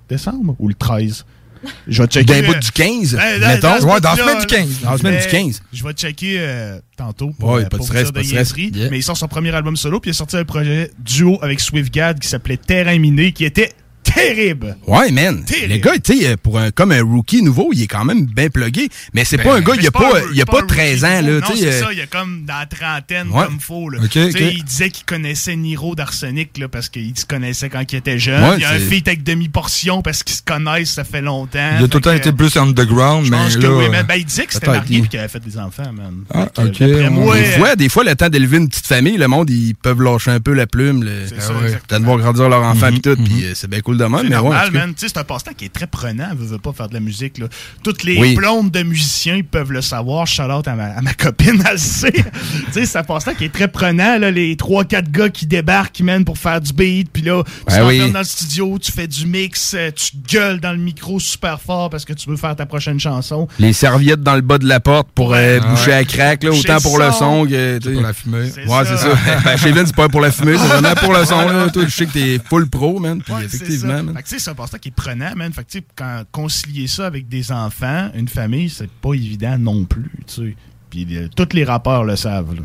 décembre 0.09 0.55
ou 0.59 0.67
le 0.67 0.73
13. 0.73 1.25
Je 1.87 2.01
vais 2.01 2.07
checker. 2.09 2.41
D'un 2.41 2.47
bout 2.47 2.59
du 2.59 2.71
15, 2.71 3.15
Ouais, 3.15 3.39
dans- 3.39 3.47
mettons. 3.47 3.85
Ouais, 3.87 4.01
dans 4.01 4.09
la 4.09 4.15
semaine 4.17 4.39
du 4.39 4.45
15. 4.47 4.67
Dans 4.81 4.91
la 4.91 4.97
semaine 4.97 5.13
du 5.17 5.25
Mais 5.25 5.31
15. 5.31 5.61
Je 5.71 5.83
vais 5.85 5.93
checker 5.93 6.35
euh, 6.39 6.79
tantôt 6.97 7.29
pour, 7.39 7.51
Ouais, 7.51 7.63
euh, 7.63 7.69
pas 7.69 7.77
de 7.77 7.83
stress, 7.83 8.05
vous 8.07 8.11
dire 8.11 8.13
pas 8.13 8.19
de 8.39 8.43
stress. 8.45 8.53
Yeah. 8.57 8.89
Mais 8.89 8.99
il 8.99 9.03
sort 9.03 9.15
son 9.15 9.29
premier 9.29 9.55
album 9.55 9.77
solo, 9.77 10.01
puis 10.01 10.09
il 10.09 10.11
a 10.11 10.15
sorti 10.15 10.35
un 10.35 10.43
projet 10.43 10.91
duo 10.99 11.39
avec 11.41 11.61
Swiftgad 11.61 12.19
qui 12.19 12.27
s'appelait 12.27 12.57
Terrain 12.57 12.97
Miné, 12.99 13.31
qui 13.31 13.45
était 13.45 13.71
terrible. 14.03 14.77
Ouais, 14.87 15.11
man. 15.11 15.43
Terrible. 15.43 15.73
Le 15.73 15.77
gars, 15.79 15.91
tu 15.99 16.19
sais, 16.21 16.37
pour 16.37 16.59
un, 16.59 16.71
comme 16.71 16.91
un 16.91 17.01
rookie 17.03 17.41
nouveau, 17.41 17.69
il 17.73 17.83
est 17.83 17.87
quand 17.87 18.05
même 18.05 18.25
bien 18.25 18.49
plugué. 18.49 18.89
Mais 19.13 19.25
c'est 19.25 19.37
Ben, 19.37 19.43
pas 19.43 19.55
un 19.57 19.61
gars, 19.61 19.73
mais 19.75 19.83
il 19.83 19.87
a 19.87 19.91
pas, 19.91 20.11
il 20.33 20.41
a 20.41 20.45
pas 20.45 20.61
un 20.61 20.65
13 20.65 21.03
ans, 21.05 21.07
là, 21.07 21.21
nouveau. 21.21 21.39
Non, 21.39 21.47
sais. 21.47 21.55
c'est 21.57 21.67
euh, 21.67 21.79
ça, 21.81 21.93
il 21.93 22.01
a 22.01 22.05
comme 22.07 22.45
dans 22.45 22.59
la 22.59 22.65
trentaine, 22.65 23.29
Ouais. 23.29 23.45
comme 23.45 23.59
faux. 23.59 23.89
Là. 23.89 23.99
Ok, 24.03 24.09
Tu 24.09 24.31
sais, 24.31 24.43
ok. 24.43 24.53
Il 24.55 24.63
disait 24.63 24.89
qu'il 24.89 25.05
connaissait 25.05 25.55
Niro 25.55 25.95
d'Arsenic 25.95 26.57
là, 26.57 26.67
parce 26.67 26.89
qu'il 26.89 27.17
se 27.17 27.25
connaissait 27.25 27.69
quand 27.69 27.83
il 27.91 27.95
était 27.95 28.19
jeune. 28.19 28.43
Ouais, 28.43 28.55
il 28.57 28.61
y 28.61 28.65
a 28.65 28.71
un 28.71 28.79
feat 28.79 29.07
avec 29.07 29.23
demi-portion 29.23 30.01
parce 30.01 30.23
qu'ils 30.23 30.35
se 30.35 30.41
connaissent, 30.43 30.91
ça 30.91 31.03
fait 31.03 31.21
longtemps. 31.21 31.71
Il 31.79 31.85
a 31.85 31.87
tout 31.87 31.97
le 31.97 32.03
temps 32.03 32.11
été 32.13 32.31
plus 32.31 32.55
underground, 32.57 33.25
Je 33.25 33.31
mais 33.31 33.37
pense 33.37 33.55
que 33.57 33.61
là, 33.61 33.71
oui, 33.75 33.85
euh, 33.85 33.89
man. 33.89 34.05
Ben, 34.07 34.15
il 34.15 34.25
disait 34.25 34.45
que 34.45 34.53
c'était 34.53 34.67
marié 34.67 34.99
et 34.99 35.07
qu'il 35.07 35.19
avait 35.19 35.27
fait 35.27 35.39
des 35.43 35.57
enfants, 35.57 35.91
man. 35.93 36.23
Ah, 36.33 36.49
Fait 36.55 36.63
ok, 37.05 37.11
moi, 37.11 37.37
des 37.37 37.43
fois, 37.45 37.75
des 37.75 37.89
fois, 37.89 38.03
le 38.03 38.15
temps 38.15 38.29
d'élever 38.29 38.57
une 38.57 38.69
petite 38.69 38.85
famille, 38.87 39.17
le 39.17 39.27
monde, 39.27 39.49
ils 39.49 39.75
peuvent 39.75 40.01
lâcher 40.01 40.31
un 40.31 40.39
peu 40.39 40.53
la 40.53 40.67
plume. 40.67 41.03
Le, 41.03 41.27
ça, 41.39 41.53
Ah 41.91 41.99
de 41.99 42.05
voir 42.05 42.17
grandir 42.17 42.49
leur 42.49 42.63
enfant 42.63 42.87
Mhm, 42.87 42.93
pis 42.93 43.01
tout, 43.01 43.15
pis 43.15 43.43
euh, 43.45 43.51
c'est 43.55 43.69
bien 43.69 43.81
cool 43.81 43.92
de 43.97 44.03
même, 44.05 44.19
C'est 44.21 44.29
mais 44.29 44.35
ouais. 44.37 44.41
normal, 44.41 44.71
man. 44.71 44.93
Sais, 44.97 45.07
c'est 45.07 45.17
un 45.17 45.23
passe-temps 45.23 45.53
qui 45.57 45.65
est 45.65 45.73
très 45.73 45.87
prenant. 45.87 46.29
Veut, 46.35 46.45
veut 46.45 46.57
pas 46.59 46.73
faire 46.73 46.89
de 46.89 46.93
la 46.93 46.99
musique, 46.99 47.37
là. 47.37 47.47
Toutes 47.83 48.03
les 48.03 48.17
Oui. 48.19 48.35
blondes 48.35 48.71
de 48.71 48.83
musiciens 48.83 49.35
ils 49.35 49.43
peuvent 49.43 49.71
le 49.71 49.81
savoir. 49.81 50.27
Shout-out 50.27 50.67
à 50.67 50.75
ma, 50.75 50.85
à 50.85 51.01
ma 51.01 51.13
copine, 51.15 51.63
elle 51.65 51.73
le 51.73 51.77
sait. 51.77 52.11
tu 52.11 52.23
sais, 52.71 52.85
c'est 52.85 52.97
un 52.97 53.03
passe-temps 53.03 53.33
qui 53.33 53.45
est 53.45 53.53
très 53.53 53.67
prenant, 53.67 54.17
là. 54.17 54.31
Les 54.31 54.55
3-4 54.55 55.09
gars 55.11 55.29
qui 55.29 55.45
débarquent, 55.45 55.91
qui 55.93 56.03
mènent 56.03 56.25
pour 56.25 56.37
faire 56.37 56.59
du 56.61 56.73
beat. 56.73 57.09
Puis 57.11 57.21
là, 57.23 57.43
tu 57.67 57.75
Ben 57.75 57.85
oui. 57.85 58.11
dans 58.11 58.19
le 58.19 58.25
studio, 58.25 58.77
tu 58.81 58.91
fais 58.91 59.07
du 59.07 59.25
mix, 59.25 59.73
euh, 59.75 59.91
tu 59.91 60.11
gueules 60.29 60.59
dans 60.59 60.71
le 60.71 60.77
micro 60.77 61.19
super 61.19 61.59
fort 61.61 61.89
parce 61.89 62.05
que 62.05 62.13
tu 62.13 62.29
veux 62.29 62.37
faire 62.37 62.55
ta 62.55 62.65
prochaine 62.65 62.99
chanson. 62.99 63.47
Les 63.59 63.73
serviettes 63.73 64.21
dans 64.21 64.35
le 64.35 64.41
bas 64.41 64.57
de 64.57 64.67
la 64.67 64.79
porte 64.79 65.07
pour 65.15 65.33
euh, 65.33 65.59
Ah 65.61 65.67
boucher 65.67 65.87
ouais. 65.91 65.93
à 65.93 66.03
crack, 66.03 66.43
là, 66.43 66.51
autant 66.51 66.79
pour 66.81 66.97
le 66.99 67.11
son. 67.11 67.45
que. 67.45 67.77
tu 67.79 67.87
sais. 67.89 67.93
pour 67.93 68.01
la 68.03 68.13
fumée. 68.13 68.37
Ouais, 68.67 68.83
c'est 68.85 68.97
ça. 68.97 69.09
ben, 69.45 69.57
chez 69.57 69.71
Vince, 69.71 69.87
c'est 69.87 69.95
pas 69.95 70.09
pour 70.09 70.21
la 70.21 70.31
fumée, 70.31 70.57
c'est 70.57 70.67
vraiment 70.67 70.95
pour 70.95 71.13
le 71.13 71.25
son, 71.25 71.47
là. 71.47 71.69
Toi, 71.69 71.83
je 71.87 71.91
sais 71.93 72.05
que 72.05 72.13
t'es 72.13 72.39
full 72.49 72.69
pro, 72.69 72.99
man. 72.99 73.21
Puis 73.21 73.33
Ouais, 73.83 73.89
c'est 73.89 73.97
effectivement, 73.97 73.97
ça. 73.97 74.03
man. 74.03 74.15
Fait 74.15 74.23
que, 74.23 74.27
tu 74.29 74.35
sais, 74.35 74.43
c'est 74.43 74.49
un 74.51 74.55
passe-temps 74.55 74.77
qui 74.77 74.89
est 74.89 74.95
prenant, 74.95 75.35
man. 75.35 75.53
Fait 75.53 75.63
que, 75.63 75.69
tu 75.71 75.77
sais, 75.79 75.85
quand 75.95 76.23
concilier 76.31 76.87
ça 76.87 77.05
avec 77.05 77.27
des 77.27 77.51
enfants, 77.51 78.09
une 78.15 78.27
famille, 78.27 78.69
c'est 78.69 78.89
pas 78.89 79.13
évident 79.13 79.57
non 79.57 79.85
plus, 79.85 80.11
tu 80.27 80.33
sais. 80.33 80.55
Puis 80.89 81.07
euh, 81.17 81.27
tous 81.35 81.49
les 81.53 81.63
rappeurs 81.63 82.03
le 82.03 82.15
savent, 82.15 82.55
là. 82.55 82.61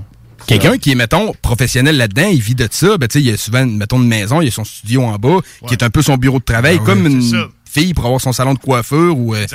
Quelqu'un 0.46 0.78
qui 0.78 0.92
est, 0.92 0.94
mettons, 0.94 1.34
professionnel 1.42 1.96
là-dedans, 1.96 2.28
il 2.30 2.40
vit 2.40 2.54
de 2.54 2.68
ça, 2.70 2.96
ben, 2.96 3.08
tu 3.08 3.14
sais, 3.14 3.25
il 3.25 3.28
y 3.28 3.32
a 3.32 3.37
souvent, 3.37 3.66
mettons, 3.66 4.00
une 4.00 4.08
maison, 4.08 4.40
il 4.40 4.46
y 4.46 4.48
a 4.48 4.50
son 4.52 4.64
studio 4.64 5.02
en 5.02 5.16
bas, 5.16 5.38
qui 5.66 5.75
est 5.75 5.82
un 5.82 5.90
peu 5.90 6.00
son 6.00 6.16
bureau 6.16 6.38
de 6.38 6.44
travail, 6.44 6.78
Ah 6.80 6.84
comme 6.84 7.04
oui, 7.04 7.12
une 7.12 7.48
fille 7.64 7.92
pour 7.92 8.06
avoir 8.06 8.20
son 8.20 8.32
salon 8.32 8.54
de 8.54 8.58
coiffure 8.58 9.18
ou 9.18 9.34
euh, 9.34 9.46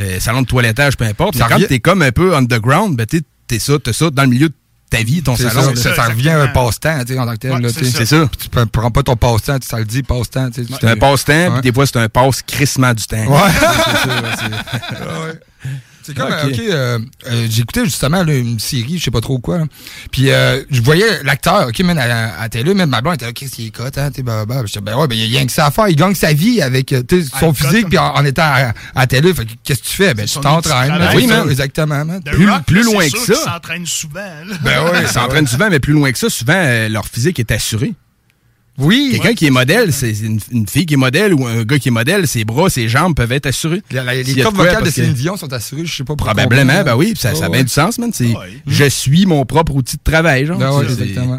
euh, 0.00 0.20
salon 0.20 0.42
de 0.42 0.46
toilettage, 0.46 0.96
peu 0.96 1.04
importe. 1.04 1.36
Mais 1.36 1.44
quand 1.48 1.58
t'es 1.68 1.80
comme 1.80 2.02
un 2.02 2.12
peu 2.12 2.36
underground, 2.36 2.96
ben, 2.96 3.06
t'es 3.06 3.22
t'es 3.46 3.58
ça, 3.58 3.78
t'as 3.78 3.92
ça 3.92 4.10
dans 4.10 4.22
le 4.22 4.28
milieu 4.28 4.48
de 4.48 4.54
ta 4.92 5.02
vie, 5.02 5.22
ton 5.22 5.36
salon. 5.36 5.62
ça, 5.62 5.70
là. 5.70 5.76
ça, 5.76 5.94
ça, 5.94 6.02
revient 6.04 6.30
à 6.30 6.42
un 6.42 6.48
passe-temps, 6.48 7.04
tu 7.04 7.14
sais, 7.14 7.18
en 7.18 7.26
tant 7.26 7.32
que 7.32 7.36
tel. 7.38 7.70
C'est 7.72 7.80
tu 7.80 7.84
sais. 7.86 7.98
C'est 7.98 8.06
ça. 8.06 8.28
Tu 8.38 8.48
prends- 8.48 8.66
prends 8.66 8.90
pas 8.90 9.02
ton 9.02 9.16
passe-temps, 9.16 9.58
tu- 9.58 9.66
ça 9.66 9.78
le 9.78 9.84
dit, 9.84 10.02
passe-temps. 10.02 10.50
tu 10.50 10.64
sais, 10.64 10.72
C'est 10.80 10.88
un 10.88 10.96
passe-temps, 10.96 11.52
puis 11.52 11.60
des 11.62 11.72
fois, 11.72 11.86
c'est 11.86 11.98
un 11.98 12.08
passe-crissement 12.08 12.94
du 12.94 13.04
temps. 13.06 13.26
Ouais. 13.26 13.40
C'est 16.04 16.16
comme, 16.16 16.26
Ok. 16.26 16.32
euh, 16.32 16.46
OK, 16.48 16.58
euh, 16.58 16.98
euh, 17.28 17.46
j'écoutais 17.50 17.84
justement 17.84 18.22
là, 18.24 18.34
une 18.34 18.58
série, 18.58 18.98
je 18.98 19.04
sais 19.04 19.10
pas 19.10 19.20
trop 19.20 19.38
quoi. 19.38 19.58
là. 19.58 19.64
Puis 20.10 20.30
euh, 20.30 20.62
je 20.70 20.82
voyais 20.82 21.22
l'acteur, 21.22 21.68
OK, 21.68 21.78
man, 21.80 21.98
à, 21.98 22.40
à 22.40 22.48
télé, 22.48 22.74
même 22.74 22.90
ma 22.90 23.00
blonde 23.00 23.14
était 23.14 23.26
là, 23.26 23.32
qu'est-ce 23.32 23.52
qu'il 23.52 23.66
est 23.66 23.70
cote, 23.70 23.96
hein, 23.98 24.10
t'es 24.10 24.22
bah, 24.22 24.44
bah. 24.46 24.62
Ben 24.82 24.96
ouais, 24.96 25.06
ben 25.06 25.14
il 25.16 25.24
y 25.24 25.36
a 25.36 25.38
rien 25.38 25.46
que 25.46 25.52
ça 25.52 25.66
à 25.66 25.70
faire. 25.70 25.88
Il 25.88 25.96
gagne 25.96 26.14
sa 26.14 26.32
vie 26.32 26.60
avec 26.60 26.92
euh, 26.92 27.02
tu 27.08 27.22
sais, 27.22 27.28
Ah, 27.34 27.40
son 27.40 27.54
physique, 27.54 27.88
puis 27.88 27.98
en, 27.98 28.14
en 28.14 28.24
étant 28.24 28.42
à, 28.42 28.72
à 28.94 29.06
télé. 29.06 29.32
Fait 29.34 29.44
que 29.44 29.52
qu'est-ce 29.64 29.80
que 29.82 29.86
tu 29.88 29.94
fais? 29.96 30.14
Ben 30.14 30.26
C'est 30.26 30.40
man. 30.90 30.98
travail, 30.98 31.16
Oui, 31.16 31.26
man, 31.26 31.48
exactement, 31.50 32.04
man. 32.04 32.20
Plus- 32.22 32.48
Rock, 32.50 32.62
plus 32.66 32.82
loin 32.82 33.04
c'est 33.04 33.10
que 33.26 33.34
ça. 33.36 33.52
s'entraînent 33.52 33.86
souvent, 33.86 34.20
là. 34.20 34.56
Ben 34.62 34.84
ouais, 34.84 35.02
Ils 35.02 35.08
s'entraînent 35.08 35.46
souvent, 35.46 35.68
mais 35.70 35.80
plus 35.80 35.92
loin 35.92 36.10
que 36.12 36.18
ça, 36.18 36.28
souvent, 36.30 36.52
euh, 36.56 36.88
leur 36.88 37.06
physique 37.06 37.38
est 37.38 37.50
assuré. 37.50 37.92
Oui. 38.78 39.10
Quelqu'un 39.12 39.34
qui 39.34 39.46
est 39.46 39.50
modèle, 39.50 39.92
c'est 39.92 40.12
une, 40.20 40.40
une 40.50 40.66
fille 40.66 40.86
qui 40.86 40.94
est 40.94 40.96
modèle 40.96 41.34
ou 41.34 41.46
un 41.46 41.62
gars 41.62 41.78
qui 41.78 41.88
est 41.88 41.92
modèle, 41.92 42.26
ses 42.26 42.44
bras, 42.44 42.70
ses 42.70 42.88
jambes 42.88 43.14
peuvent 43.14 43.32
être 43.32 43.46
assurés. 43.46 43.82
La- 43.90 44.02
la- 44.02 44.14
les 44.22 44.34
cordes 44.42 44.56
vocales 44.56 44.82
de 44.82 44.90
Céline 44.90 45.12
Dion 45.12 45.36
sont 45.36 45.52
assurées, 45.52 45.84
je 45.84 45.94
sais 45.94 46.04
pas 46.04 46.16
pourquoi. 46.16 46.34
Probablement, 46.34 46.82
ben 46.82 46.96
oui, 46.96 47.12
puis 47.12 47.20
ça, 47.20 47.34
ça 47.34 47.44
a 47.44 47.48
Oh, 47.48 47.52
bien 47.52 47.62
du 47.62 47.68
sens, 47.68 47.98
man. 47.98 48.10
C'est, 48.14 48.28
Ouais. 48.34 48.62
je 48.66 48.84
suis 48.88 49.26
mon 49.26 49.44
propre 49.44 49.74
outil 49.76 49.98
de 49.98 50.02
travail, 50.02 50.46
genre. 50.46 50.58
Ben 50.58 50.72
ouais, 50.74 50.84
exactement. 50.84 51.38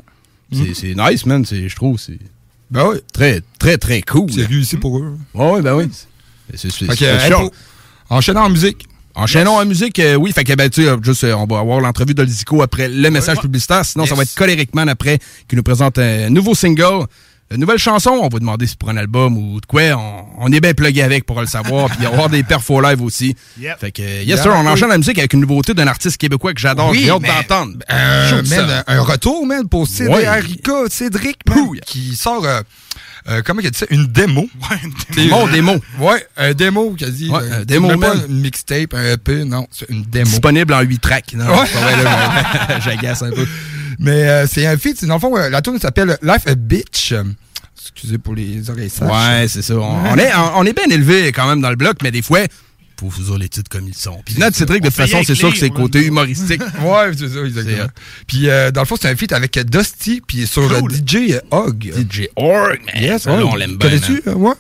C'est, 0.52 0.74
c'est 0.76 0.94
nice, 0.96 1.26
man. 1.26 1.44
Je 1.46 1.76
trouve, 1.76 2.00
c'est 2.00 2.20
Ben 2.70 2.88
oui. 2.88 2.98
très, 3.12 3.42
très, 3.58 3.78
très 3.78 4.02
cool. 4.04 4.32
C'est 4.32 4.46
réussi 4.46 4.78
pour 4.78 5.00
eux. 5.00 5.18
Ouais, 5.34 5.52
ouais, 5.54 5.62
ben 5.64 5.76
oui. 5.76 5.90
C'est, 6.54 6.70
sûr. 6.70 6.88
enchaînant 8.10 8.44
en 8.44 8.50
musique. 8.50 8.86
Enchaînons 9.16 9.58
en 9.58 9.66
musique, 9.66 10.00
euh, 10.00 10.16
oui, 10.16 10.32
fait 10.32 10.44
que 10.44 10.54
ben, 10.54 10.70
tu 10.70 10.84
sais, 10.86 10.92
juste, 11.04 11.24
euh, 11.24 11.34
on 11.36 11.46
va 11.46 11.60
avoir 11.60 11.80
l'entrevue 11.80 12.16
de 12.16 12.26
Zico 12.26 12.64
après 12.64 12.90
le 12.90 13.10
message 13.12 13.40
publicitaire, 13.40 13.86
sinon 13.86 14.06
ça 14.08 14.16
va 14.16 14.24
être 14.24 14.34
Coleric 14.34 14.74
Man 14.74 14.90
après, 14.90 15.20
qui 15.48 15.56
nous 15.56 15.62
présente 15.64 16.00
un 16.00 16.30
nouveau 16.32 16.56
single, 16.56 17.06
une 17.52 17.60
nouvelle 17.60 17.78
chanson, 17.78 18.10
on 18.24 18.28
va 18.30 18.40
demander 18.40 18.66
si 18.66 18.76
pour 18.76 18.90
un 18.90 18.98
album 18.98 19.38
ou 19.38 19.62
de 19.62 19.66
quoi, 19.68 19.82
on, 19.96 20.26
on 20.40 20.52
est 20.52 20.60
bien 20.60 20.74
plugué 20.74 21.04
avec 21.04 21.28
pour 21.28 21.40
le 21.40 21.46
savoir, 21.46 21.90
puis 21.90 21.98
il 22.00 22.06
va 22.06 22.10
y 22.10 22.14
avoir 22.14 22.30
des 22.30 22.42
perfos 22.42 22.82
live 22.82 23.04
aussi. 23.04 23.36
Yep. 23.60 23.80
Fait 23.80 23.92
que, 23.92 24.02
euh, 24.02 24.24
yes 24.24 24.30
Yeah, 24.30 24.38
sir, 24.42 24.52
on 24.56 24.62
oui. 24.62 24.68
enchaîne 24.70 24.90
la 24.90 24.98
musique 24.98 25.20
avec 25.20 25.32
une 25.34 25.42
nouveauté 25.42 25.76
d'un 25.76 25.86
artiste 25.86 26.18
québécois 26.18 26.56
que 26.56 26.60
j'adore, 26.60 26.90
Oui, 26.90 27.04
j'ai 27.04 27.12
hâte 27.12 27.22
d'entendre. 27.22 27.74
Euh, 27.92 28.82
un 28.88 29.02
retour, 29.02 29.46
man, 29.46 29.70
pour 29.70 29.88
Cédric 29.88 30.16
Ouais. 30.68 30.90
Cédric, 30.90 31.38
man, 31.48 31.70
qui 31.86 32.16
sort, 32.16 32.48
euh, 33.30 33.42
comment 33.46 33.62
il 33.62 33.68
a 33.68 33.70
dit 33.70 33.78
ça, 33.80 33.86
une 33.90 34.08
démo. 34.08 34.48
T'es 35.14 35.28
Mon 35.28 35.48
démo. 35.48 35.76
Ouais, 36.00 36.26
un 36.38 36.54
démo, 36.54 36.96
qu'a 36.98 37.10
dit. 37.10 37.30
Ouais, 37.30 37.40
euh, 37.42 37.62
un 37.62 37.66
démo, 37.66 37.88
même 37.90 38.00
pas 38.00 38.16
une 38.28 38.42
mixtape, 38.42 38.94
un 38.94 39.14
EP, 39.14 39.46
non, 39.46 39.68
c'est 39.72 39.90
une 39.90 40.04
démo. 40.04 40.26
Disponible 40.26 40.74
en 40.74 40.82
8 40.82 41.00
tracks. 41.00 41.34
Non, 41.34 41.46
Ouais. 41.48 41.66
j'agace 42.84 43.22
un 43.22 43.32
peu. 43.32 43.48
Mais 44.00 44.28
euh, 44.28 44.48
c'est 44.48 44.66
un 44.66 44.78
feat, 44.78 44.98
c'est 45.00 45.06
dans 45.06 45.16
le 45.16 45.20
fond, 45.20 45.36
euh, 45.38 45.50
la 45.50 45.62
tune 45.62 45.80
s'appelle 45.80 46.18
Life 46.22 46.48
a 46.48 46.56
Bitch. 46.56 47.14
Excusez 47.82 48.18
pour 48.18 48.34
les 48.36 48.70
oreilles 48.70 48.90
sèches. 48.90 49.08
Ouais, 49.10 49.46
c'est 49.48 49.62
ça. 49.62 49.76
On, 49.76 50.12
on 50.12 50.18
est, 50.18 50.34
on, 50.36 50.60
on 50.60 50.66
est 50.66 50.74
bien 50.74 50.86
élevé 50.90 51.32
quand 51.32 51.48
même 51.48 51.62
dans 51.62 51.70
le 51.70 51.76
bloc, 51.76 51.98
mais 52.02 52.12
des 52.12 52.22
fois, 52.22 52.40
faut 53.10 53.22
vous 53.24 53.38
les 53.38 53.50
titres 53.50 53.70
comme 53.70 53.88
ils 53.88 53.96
sont. 53.96 54.22
Puis 54.26 54.36
notre 54.38 54.56
Cédric, 54.56 54.82
de 54.82 54.88
toute 54.88 54.96
fait 54.96 55.08
façon, 55.08 55.24
c'est 55.26 55.36
sûr 55.36 55.52
que 55.52 55.58
c'est 55.58 55.70
côté 55.70 56.04
humoristique. 56.06 56.62
Ouais, 56.84 57.12
c'est 57.18 57.30
ça, 57.30 57.40
exactement. 57.46 57.88
Puis 58.28 58.50
euh, 58.50 58.72
dans 58.72 58.82
le 58.82 58.88
fond, 58.88 58.96
c'est 59.00 59.10
un 59.10 59.16
feat 59.16 59.32
avec 59.32 59.58
Dusty, 59.60 60.22
puis 60.26 60.46
sur 60.48 60.68
Cool. 60.80 60.92
le 60.92 60.98
DJ 60.98 61.40
Hog. 61.52 61.92
DJ 61.96 62.28
Org, 62.36 62.80
man. 62.94 63.04
Yes, 63.04 63.26
ouais. 63.26 63.34
on 63.34 63.56
l'aime 63.56 63.78
bien. 63.78 63.90
Connais-tu? 63.90 64.22
euh, 64.28 64.34
Ouais. 64.34 64.54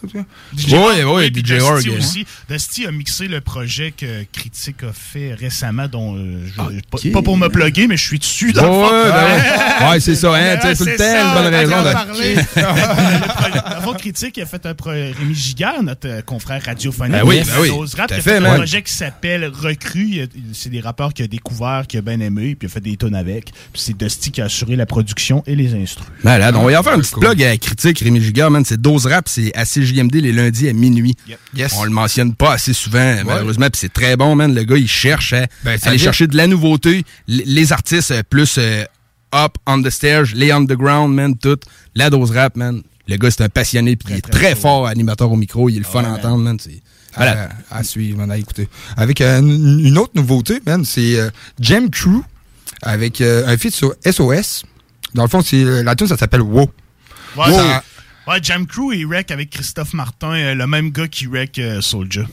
DJ 0.55 0.73
Ouais, 0.73 1.29
DJ 1.33 1.61
Org, 1.61 1.81
Dusty 1.83 1.89
hein. 1.91 1.97
aussi. 1.99 2.25
Dusty 2.49 2.85
a 2.85 2.91
mixé 2.91 3.27
le 3.27 3.41
projet 3.41 3.93
que 3.95 4.23
Critique 4.31 4.83
a 4.83 4.93
fait 4.93 5.33
récemment, 5.33 5.87
dont 5.87 6.15
euh, 6.17 6.45
je- 6.47 7.11
pas, 7.11 7.21
pour 7.21 7.37
me 7.37 7.47
plugger, 7.49 7.87
mais 7.87 7.97
je 7.97 8.03
suis 8.03 8.19
dessus 8.19 8.53
dans 8.53 8.63
Ouais, 8.63 8.69
le 8.69 9.03
fond. 9.05 9.09
ben 9.13 9.23
ouais. 9.25 9.89
Ouais, 9.93 9.99
c'est 9.99 10.15
ça, 10.15 10.33
hein. 10.33 10.57
Tu 10.61 10.67
sais, 10.67 10.75
tout 10.75 10.85
le 10.85 10.91
une 10.91 11.33
bonne 11.33 11.53
raison. 11.53 11.75
a 11.75 11.83
de- 11.87 11.93
parlé. 11.93 12.35
Le 12.45 13.33
projet- 13.33 13.69
Dans 13.69 13.75
le 13.75 13.81
fond, 13.81 13.93
Critique 13.93 14.37
a 14.39 14.45
fait 14.45 14.65
un 14.65 14.73
projet. 14.73 15.11
Rémi 15.17 15.35
Giguère, 15.35 15.83
notre 15.83 16.07
euh, 16.07 16.21
confrère 16.21 16.63
radiophonique, 16.63 17.11
Ben 17.13 17.23
oui, 17.25 17.41
ben 17.45 17.53
oui. 17.61 17.69
Rap, 17.97 18.11
a 18.11 18.19
fait, 18.41 18.45
un 18.47 18.55
projet 18.55 18.81
qui 18.81 18.91
s'appelle 18.93 19.45
Recru. 19.45 20.27
C'est 20.53 20.69
des 20.69 20.79
rappeurs 20.79 21.13
qu'il 21.13 21.25
a 21.25 21.27
découvert, 21.27 21.85
qu'il 21.87 21.99
a 21.99 22.01
bien 22.01 22.19
aimé, 22.19 22.55
puis 22.55 22.67
il 22.67 22.71
a 22.71 22.73
fait 22.73 22.79
des 22.81 22.95
tonnes 22.97 23.15
avec. 23.15 23.45
Puis 23.45 23.81
c'est 23.81 23.97
Dusty 23.97 24.31
qui 24.31 24.41
a 24.41 24.45
assuré 24.45 24.75
la 24.75 24.85
production 24.85 25.43
et 25.47 25.55
les 25.55 25.73
instrus. 25.73 26.05
Malade. 26.23 26.55
On 26.57 26.63
va 26.65 26.71
y 26.71 26.75
en 26.77 26.83
faire 26.83 26.93
une 26.95 27.01
petite 27.01 27.13
cool. 27.15 27.23
plug 27.25 27.43
à 27.43 27.57
Critique, 27.57 27.99
Rémi 27.99 28.21
Giguère, 28.21 28.51
man. 28.51 28.63
C'est 28.65 28.79
Dose 28.81 29.05
Rap, 29.05 29.27
c'est 29.27 29.53
à 29.55 29.65
CJMD 29.65 30.15
les 30.15 30.31
lundis 30.31 30.69
à 30.69 30.73
minuit. 30.73 31.15
Yep. 31.27 31.39
Yes. 31.55 31.73
On 31.77 31.83
le 31.83 31.91
mentionne 31.91 32.33
pas 32.35 32.53
assez 32.53 32.73
souvent, 32.73 33.17
malheureusement, 33.25 33.67
puis 33.69 33.79
c'est 33.79 33.93
très 33.93 34.15
bon, 34.15 34.35
man. 34.35 34.53
Le 34.53 34.63
gars, 34.63 34.77
il 34.77 34.87
cherche 34.87 35.33
à 35.33 35.47
Ben, 35.63 35.77
aller 35.83 35.97
chercher 35.97 36.27
de 36.27 36.35
la 36.37 36.47
nouveauté. 36.47 37.03
L- 37.29 37.43
les 37.45 37.71
artistes 37.73 38.11
euh, 38.11 38.23
plus 38.29 38.55
euh, 38.57 38.83
up 39.35 39.53
on 39.65 39.81
the 39.81 39.89
stairs, 39.89 40.25
les 40.35 40.51
underground, 40.51 41.13
man, 41.13 41.37
tout. 41.37 41.59
La 41.95 42.09
dose 42.09 42.31
rap, 42.31 42.55
man. 42.55 42.81
Le 43.07 43.17
gars, 43.17 43.29
c'est 43.31 43.43
un 43.43 43.49
passionné, 43.49 43.95
puis 43.97 44.13
il 44.13 44.17
est 44.17 44.21
très 44.21 44.31
très 44.31 44.55
fort 44.55 44.87
animateur 44.87 45.29
au 45.31 45.35
micro. 45.35 45.67
Il 45.69 45.75
est 45.75 45.79
le 45.79 45.85
fun 45.85 45.99
Ouais, 46.01 46.05
à 46.05 46.09
man. 46.11 46.19
entendre, 46.19 46.37
man. 46.43 46.57
C'est 47.15 47.21
À, 47.21 47.25
malade. 47.25 47.51
à 47.71 47.83
suivre, 47.83 48.21
à 48.29 48.37
écouter. 48.37 48.67
Avec 48.97 49.21
euh, 49.21 49.39
une 49.39 49.97
autre 49.97 50.13
nouveauté, 50.15 50.61
man, 50.65 50.83
c'est 50.85 51.19
euh, 51.19 51.29
Jam 51.59 51.89
Crew, 51.89 52.21
avec 52.81 53.21
euh, 53.21 53.47
un 53.47 53.57
feat 53.57 53.73
sur 53.73 53.93
SOS. 54.05 54.63
Dans 55.13 55.23
le 55.23 55.29
fond, 55.29 55.41
c'est 55.41 55.63
euh, 55.63 55.83
la 55.83 55.95
tune, 55.95 56.07
ça 56.07 56.17
s'appelle 56.17 56.41
Wow. 56.41 56.61
Ouais, 57.35 57.47
Wow. 57.49 57.51
ça- 57.57 57.83
ouais, 58.27 58.39
Jam 58.41 58.65
Crew, 58.65 58.93
il 58.93 59.05
rec 59.05 59.29
avec 59.31 59.49
Christophe 59.51 59.93
Martin, 59.93 60.33
euh, 60.33 60.55
le 60.55 60.65
même 60.67 60.89
gars 60.91 61.07
qui 61.07 61.27
rec 61.27 61.57
euh, 61.59 61.81
Soulja. 61.81 62.23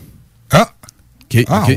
Ah, 0.50 0.72
OK, 1.24 1.44
ah, 1.48 1.66
ouais. 1.66 1.76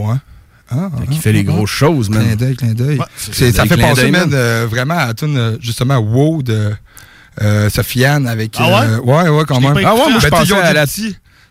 Ah, 0.70 0.90
Fait 0.98 1.06
ah, 1.10 1.14
fait 1.22 1.32
les 1.34 1.40
ah, 1.42 1.44
grosses 1.44 1.70
choses, 1.70 2.10
Clin 2.10 2.20
man. 2.24 2.36
d'œil, 2.36 2.56
clin 2.56 2.74
d'œil. 2.74 2.98
Ouais, 2.98 3.06
c'est 3.18 3.34
C'est- 3.34 3.52
ça. 3.52 3.66
fait 3.66 3.76
Clin 3.76 3.90
penser, 3.90 4.02
d'œil, 4.04 4.12
man, 4.12 4.30
euh, 4.34 4.66
vraiment 4.70 4.96
à 4.98 5.08
la 5.08 5.14
tune, 5.14 5.38
euh, 5.38 5.58
justement, 5.62 5.98
Wow 5.98 6.42
de 6.42 6.72
euh, 7.42 7.70
Sofiane 7.70 8.28
avec. 8.28 8.56
Ah 8.58 8.68
ouais? 8.68 8.88
euh, 8.88 9.00
ouais, 9.02 9.30
ouais, 9.30 9.44
quand 9.48 9.60
même. 9.60 9.78
Ah 9.86 9.94
ouais, 9.94 10.10
moi, 10.10 10.20
je 10.20 10.24
Ben, 10.24 10.30
pensais 10.30 10.54
à 10.56 10.74
la... 10.74 10.82
a 10.82 10.86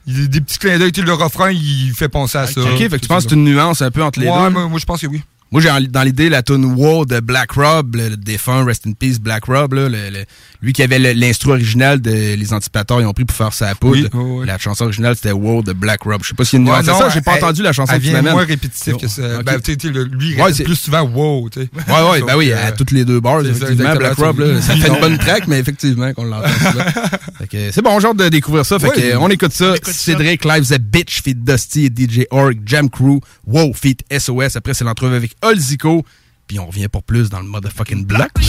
des 0.07 0.41
petits 0.41 0.59
clins 0.59 0.79
d'œil, 0.79 0.91
le 0.97 1.13
refrain, 1.13 1.51
il 1.51 1.93
fait 1.95 2.09
penser 2.09 2.39
à 2.39 2.47
ça. 2.47 2.61
OK, 2.61 2.79
fait 2.79 2.89
que 2.89 2.97
tu 2.97 3.09
penses 3.09 3.25
que 3.25 3.31
c'est 3.31 3.37
une 3.37 3.45
nuance 3.45 3.83
un 3.83 3.91
peu 3.91 4.03
entre 4.03 4.19
les 4.21 4.29
Ouais, 4.29 4.45
deux? 4.45 4.51
moi, 4.51 4.69
moi, 4.69 4.79
je 4.79 4.85
pense 4.85 5.01
que 5.01 5.07
oui. 5.07 5.23
Moi, 5.53 5.61
j'ai 5.61 5.69
dans 5.89 6.03
l'idée 6.03 6.29
la 6.31 6.43
tune 6.43 6.65
Wow 6.65 7.05
de 7.05 7.21
Black 7.21 7.53
Rob, 7.53 7.95
le, 7.95 8.09
le 8.09 8.17
défunt 8.17 8.65
Rest 8.65 8.87
in 8.87 8.93
Peace 8.93 9.19
Black 9.21 9.45
Rob, 9.45 9.75
là, 9.75 9.89
le- 9.89 10.11
le- 10.11 10.25
lui 10.63 10.73
qui 10.73 10.83
avait 10.83 10.99
l'instru 11.15 11.51
original 11.51 12.01
de 12.01 12.11
Les 12.11 12.53
Antipateurs, 12.55 13.01
ils 13.01 13.07
ont 13.07 13.13
pris 13.13 13.25
pour 13.25 13.37
faire 13.37 13.53
sa 13.53 13.75
poudre. 13.75 14.09
Oui. 14.15 14.47
La 14.47 14.57
chanson 14.59 14.85
originale, 14.85 15.15
c'était 15.17 15.33
Wow 15.33 15.63
de 15.63 15.73
Black 15.73 16.03
Rob. 16.05 16.23
Je 16.23 16.29
sais 16.29 16.35
pas 16.35 16.45
s'il 16.45 16.59
y 16.59 16.63
a 16.63 16.65
une 16.65 16.65
nuance. 16.69 16.79
Ouais, 16.79 16.85
c'est 16.85 16.93
non, 16.93 16.99
ça, 17.01 17.09
j'ai 17.11 17.21
pas 17.21 17.33
elle- 17.37 17.45
entendu 17.45 17.63
la 17.63 17.73
chanson 17.73 17.93
m'amènes. 17.93 18.33
moins 18.33 18.45
répétitif 18.45 18.97
que 18.97 19.09
ça. 19.09 19.39
Ok. 19.41 19.45
Ben, 19.45 19.61
tu 19.61 19.73
sais, 19.73 19.77
tu 19.77 19.89
sais, 19.89 19.93
le- 19.93 20.05
lui, 20.05 20.41
Ouais, 20.41 20.53
c'est- 20.55 20.65
plus 20.65 20.77
souvent 20.77 21.03
wow, 21.03 21.49
tu 21.51 21.61
sais. 21.61 21.69
Ouais, 21.93 22.11
ouais, 22.11 22.23
ben 22.23 22.37
oui, 22.37 22.53
à 22.53 22.73
toutes 22.73 22.91
les 22.93 23.05
deux 23.05 23.21
bars, 23.21 23.43
ça, 23.43 23.49
effectivement, 23.49 23.93
exactement, 23.93 23.99
Black 23.99 24.15
Rob, 24.19 24.39
là, 24.39 24.61
ça 24.63 24.75
fait 24.77 24.89
une 24.89 25.01
bonne 25.01 25.19
track, 25.19 25.47
mais 25.49 25.59
effectivement, 25.59 26.13
qu'on 26.15 26.25
l'entend 26.25 26.49
souvent. 26.49 26.85
Fait 27.39 27.47
que 27.49 27.73
c'est 27.73 27.83
bon, 27.83 27.99
genre 27.99 28.15
de 28.15 28.29
découvrir 28.29 28.65
ça. 28.65 28.79
Fait 28.79 28.89
Oui. 28.95 29.03
que, 29.03 29.17
on 29.17 29.29
écoute 29.29 29.53
ça. 29.53 29.75
Cédric 29.85 30.45
Live 30.45 30.67
The 30.69 30.79
Bitch 30.79 31.23
feat 31.23 31.43
Dusty 31.45 31.87
et 31.87 31.91
DJ 31.91 32.27
Org, 32.31 32.61
Jam 32.65 32.89
Crew, 32.89 33.19
Wow 33.47 33.73
feat 33.75 34.01
SOS. 34.17 34.55
Après, 34.57 34.75
c'est 34.75 34.85
l'entrevue 34.85 35.17
avec 35.17 35.33
Olzico. 35.43 36.05
Puis 36.47 36.59
on 36.59 36.67
revient 36.67 36.89
pour 36.89 37.03
plus 37.03 37.31
dans 37.31 37.41
le 37.41 37.47
motherfucking 37.47 38.05
block. 38.05 38.31
life. 38.39 38.47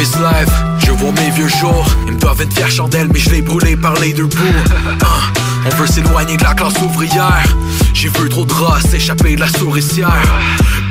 Is 0.00 0.16
life, 0.18 0.50
je 0.84 0.92
vois 0.92 1.12
mes 1.12 1.30
vieux 1.30 1.48
jours. 1.48 1.86
Ils 2.06 2.14
me 2.14 2.20
doivent 2.20 2.42
une 2.42 2.50
fière 2.50 2.70
chandelle, 2.70 3.08
mais 3.12 3.18
je 3.18 3.30
l'ai 3.30 3.42
brûlé 3.42 3.76
par 3.76 3.98
les 4.00 4.12
deux 4.12 4.26
bouts. 4.26 4.36
Ah, 5.02 5.32
on 5.68 5.76
veut 5.76 5.86
s'éloigner 5.86 6.36
de 6.36 6.44
la 6.44 6.54
classe 6.54 6.80
ouvrière. 6.82 7.56
J'ai 7.94 8.08
vu 8.08 8.28
trop 8.28 8.44
de 8.44 8.52
rats 8.52 8.80
s'échapper 8.80 9.34
de 9.34 9.40
la 9.40 9.48
souricière. 9.48 10.22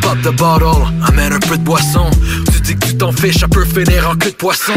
Pop 0.01 0.17
the 0.23 0.35
bottle, 0.35 0.85
amène 1.07 1.33
un 1.33 1.39
peu 1.39 1.57
de 1.57 1.63
boisson. 1.63 2.09
Tu 2.51 2.61
dis 2.61 2.75
que 2.75 2.87
tu 2.87 2.97
t'en 2.97 3.11
fiches, 3.11 3.39
ça 3.39 3.47
peut 3.47 3.65
finir 3.65 4.09
en 4.09 4.15
queue 4.15 4.31
de 4.31 4.35
poisson. 4.35 4.73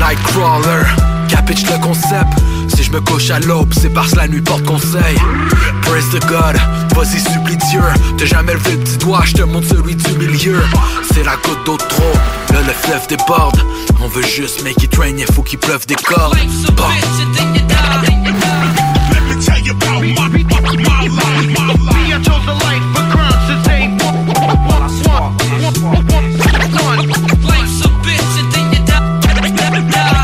Nightcrawler, 0.00 0.84
capiche 1.28 1.64
le 1.70 1.78
concept. 1.78 2.32
Si 2.74 2.82
je 2.82 2.90
me 2.90 3.00
couche 3.00 3.30
à 3.30 3.40
l'aube, 3.40 3.72
c'est 3.80 3.90
parce 3.90 4.12
que 4.12 4.16
la 4.16 4.28
nuit 4.28 4.40
porte 4.40 4.64
conseil. 4.64 5.16
Praise 5.82 6.08
the 6.10 6.20
God, 6.26 6.56
vas-y 6.94 7.20
supplie 7.20 7.56
Dieu. 7.70 7.82
T'as 8.18 8.26
jamais 8.26 8.54
levé 8.54 8.72
le 8.72 8.78
petit 8.78 8.98
doigt, 8.98 9.22
je 9.24 9.34
te 9.34 9.42
montre 9.42 9.68
celui 9.68 9.94
du 9.94 10.12
milieu. 10.12 10.62
C'est 11.12 11.24
la 11.24 11.36
goutte 11.36 11.64
d'eau 11.66 11.76
de 11.76 11.82
trop, 11.82 12.12
là 12.52 12.60
le 12.66 12.72
fleuve 12.72 13.06
déborde. 13.08 13.60
On 14.02 14.08
veut 14.08 14.26
juste 14.26 14.62
make 14.64 14.82
it 14.82 14.94
rain, 14.96 15.16
il 15.16 15.32
faut 15.32 15.42
qu'il 15.42 15.58
pleuve 15.58 15.86
des 15.86 15.96
cordes. 15.96 16.36
Let 19.34 19.40
me 19.40 19.46
tell 19.46 19.58
you 19.58 19.72
about 19.72 19.98
my, 19.98 20.28
my, 20.30 20.46
my 20.46 20.70
life. 20.78 21.10
My 21.10 21.74
life. 21.74 22.06
I 22.06 22.22
chose 22.22 22.46
a 22.46 22.54
life 22.54 22.86
for 22.94 23.02
crimes 23.10 23.44
to 23.50 23.56
take. 23.66 23.90
Life's 27.42 27.82
a 27.82 27.90
bitch, 27.98 28.34
and 28.38 28.46
then 28.52 28.66
you 28.70 28.78
die. 28.86 29.02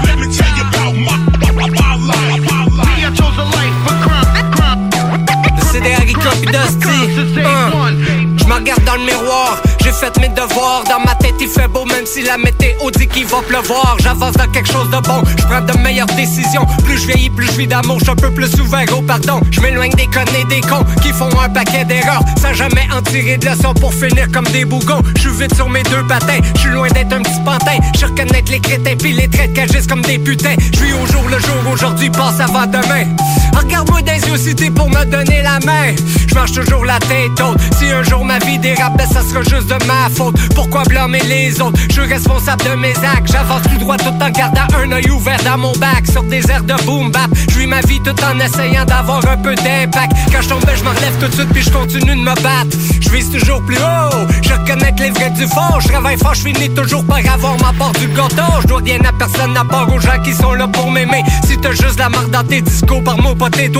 Let 0.06 0.14
me 0.16 0.26
tell 0.30 0.54
you 0.54 0.62
about 0.62 0.94
my, 0.94 1.18
my, 1.50 1.66
my 1.74 1.90
life. 2.06 2.42
My 2.46 2.62
life. 2.70 3.02
I 3.02 3.10
chose 3.10 3.34
a 3.34 3.46
life 3.50 3.74
for 3.82 3.98
crime. 3.98 4.30
C'est 5.72 5.80
des 5.80 5.92
haricots 5.92 6.38
pis 6.40 6.52
d'hostie. 6.52 7.10
Je 8.36 8.44
me 8.44 8.54
regarde 8.54 8.84
dans 8.84 8.94
le 8.94 9.04
miroir, 9.06 9.60
fait 10.00 10.18
mes 10.18 10.28
devoirs. 10.30 10.82
Dans 10.88 11.00
ma 11.00 11.14
tête, 11.16 11.34
il 11.40 11.48
fait 11.48 11.68
beau, 11.68 11.84
même 11.84 12.06
si 12.06 12.22
la 12.22 12.38
météo 12.38 12.90
dit 12.96 13.06
qu'il 13.06 13.26
va 13.26 13.42
pleuvoir. 13.46 13.96
J'avance 14.00 14.32
dans 14.32 14.48
quelque 14.48 14.72
chose 14.72 14.88
de 14.88 14.98
bon, 15.06 15.22
je 15.36 15.44
prends 15.44 15.60
de 15.60 15.78
meilleures 15.78 16.06
décisions. 16.16 16.66
Plus 16.84 16.98
je 16.98 17.06
vieillis, 17.08 17.30
plus 17.30 17.46
je 17.46 17.52
vis 17.52 17.66
d'amour, 17.66 17.98
je 17.98 18.04
suis 18.04 18.12
un 18.12 18.16
peu 18.16 18.30
plus 18.30 18.58
ouvert 18.60 18.86
au 18.96 19.02
pardon. 19.02 19.40
Je 19.50 19.60
m'éloigne 19.60 19.92
des 19.92 20.06
connes 20.06 20.34
et 20.40 20.44
des 20.44 20.62
cons 20.62 20.84
qui 21.02 21.12
font 21.12 21.28
un 21.38 21.50
paquet 21.50 21.84
d'erreurs 21.84 22.22
sans 22.40 22.54
jamais 22.54 22.88
en 22.96 23.02
tirer 23.02 23.36
de 23.36 23.46
leçons 23.46 23.74
pour 23.74 23.92
finir 23.92 24.28
comme 24.32 24.46
des 24.46 24.64
bougons. 24.64 25.02
Je 25.16 25.20
suis 25.20 25.32
vite 25.32 25.54
sur 25.54 25.68
mes 25.68 25.82
deux 25.82 26.06
patins, 26.06 26.40
je 26.54 26.60
suis 26.60 26.70
loin 26.70 26.88
d'être 26.88 27.12
un 27.12 27.22
petit 27.22 27.40
pantin. 27.44 27.78
Je 27.98 28.06
reconnais 28.06 28.42
les 28.48 28.60
crétins 28.60 28.96
puis 28.98 29.12
les 29.12 29.28
traits 29.28 29.52
qu'agissent 29.52 29.86
comme 29.86 30.02
des 30.02 30.18
putains. 30.18 30.56
Je 30.72 30.82
vis 30.82 30.94
au 30.94 31.06
jour 31.06 31.24
le 31.28 31.38
jour, 31.38 31.72
aujourd'hui 31.72 32.08
passe 32.08 32.40
avant 32.40 32.66
demain. 32.66 33.04
Regarde-moi 33.54 34.00
dans 34.00 34.12
les 34.12 34.28
yeux 34.28 34.70
pour 34.74 34.88
me 34.88 35.04
donner 35.04 35.42
la 35.42 35.60
main. 35.60 35.94
Je 36.26 36.34
marche 36.34 36.52
toujours 36.52 36.84
la 36.84 36.98
tête 37.00 37.38
haute. 37.40 37.58
Si 37.78 37.90
un 37.90 38.02
jour 38.02 38.24
ma 38.24 38.38
vie 38.38 38.58
dérape, 38.58 38.96
ben 38.96 39.06
ça 39.06 39.22
sera 39.22 39.42
juste 39.42 39.68
de 39.68 39.89
Pourquoi 40.54 40.82
blâmer 40.84 41.22
les 41.28 41.60
autres? 41.60 41.78
Je 41.88 41.94
suis 41.94 42.12
responsable 42.12 42.62
de 42.64 42.74
mes 42.76 42.94
actes. 42.98 43.30
J'avance 43.32 43.62
tout 43.62 43.78
droit 43.78 43.96
tout 43.96 44.14
en 44.20 44.30
gardant 44.30 44.66
un 44.76 44.92
œil 44.92 45.10
ouvert 45.10 45.42
dans 45.44 45.58
mon 45.58 45.72
bac. 45.72 46.06
Sur 46.10 46.22
des 46.24 46.50
airs 46.50 46.64
de 46.64 46.74
boom 46.84 47.10
bap. 47.10 47.30
Je 47.50 47.66
ma 47.66 47.80
vie 47.82 48.00
tout 48.00 48.16
en 48.24 48.38
essayant 48.40 48.84
d'avoir 48.84 49.26
un 49.28 49.36
peu 49.36 49.54
d'impact. 49.54 50.12
Quand 50.32 50.42
je 50.42 50.48
tombe, 50.48 50.64
je 50.74 50.82
me 50.82 50.88
relève 50.88 51.16
tout 51.20 51.28
de 51.28 51.34
suite 51.34 51.48
puis 51.52 51.62
je 51.62 51.70
continue 51.70 52.16
de 52.16 52.20
me 52.20 52.34
battre. 52.42 52.76
Je 53.00 53.08
vise 53.10 53.30
toujours 53.30 53.62
plus 53.64 53.76
haut. 53.76 54.26
Je 54.42 54.52
reconnais 54.52 54.92
que 54.92 55.02
les 55.02 55.10
vrais 55.10 55.30
du 55.30 55.46
fond. 55.46 55.80
Je 55.80 55.88
travaille 55.88 56.18
fort, 56.18 56.34
je 56.34 56.42
finis 56.42 56.70
toujours 56.70 57.04
par 57.04 57.18
avoir 57.18 57.56
ma 57.60 57.72
part 57.72 57.92
du 57.92 58.06
gâteau. 58.08 58.60
Je 58.62 58.66
dois 58.66 58.80
rien 58.84 58.98
à 59.06 59.12
personne 59.12 59.56
à 59.56 59.64
part 59.64 59.92
aux 59.92 60.00
gens 60.00 60.20
qui 60.24 60.32
sont 60.32 60.54
là 60.54 60.68
pour 60.68 60.90
m'aimer. 60.90 61.22
Si 61.46 61.56
t'as 61.58 61.72
juste 61.72 61.98
la 61.98 62.08
marque 62.08 62.30
dans 62.30 62.44
tes 62.44 62.62
discours, 62.62 63.02
par 63.04 63.20
mot 63.20 63.34
pas 63.34 63.50
tes. 63.50 63.70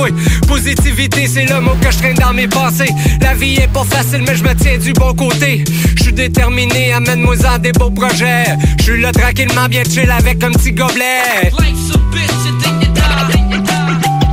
Positivité, 0.47 1.27
c'est 1.27 1.47
le 1.47 1.61
mot 1.61 1.77
que 1.81 1.91
je 1.91 1.99
traîne 1.99 2.17
dans 2.17 2.33
mes 2.33 2.47
pensées. 2.47 2.91
La 3.21 3.35
vie 3.35 3.57
est 3.57 3.73
pas 3.73 3.85
facile, 3.85 4.23
mais 4.27 4.37
je 4.37 4.45
me 4.45 4.55
tiens 4.55 4.79
du 4.79 4.93
bon 4.93 5.15
côté. 5.15 5.65
Je 6.01 6.05
suis 6.05 6.15
déterminé, 6.15 6.95
amène-moi 6.95 7.35
en 7.47 7.59
des 7.59 7.73
beaux 7.73 7.91
projets. 7.91 8.47
Je 8.79 8.85
suis 8.85 9.03
là 9.03 9.13
tranquillement 9.13 9.69
bien 9.69 9.83
chill 9.85 10.11
avec 10.11 10.43
un 10.43 10.51
petit 10.53 10.73
gobelet. 10.73 11.51
Life's 11.53 11.95
a 11.95 11.99
bitch, 12.11 12.49
and 12.49 12.59
then 12.63 12.81
you 12.81 12.89
die. 12.95 13.01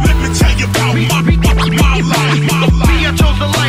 Let 0.05 0.15
me 0.15 0.33
tell 0.33 0.57
you 0.57 0.65
about 0.65 0.95
my, 0.95 1.21
my, 1.21 1.35
my 1.55 1.75
life. 1.75 2.05
My 2.05 3.47
life. 3.51 3.66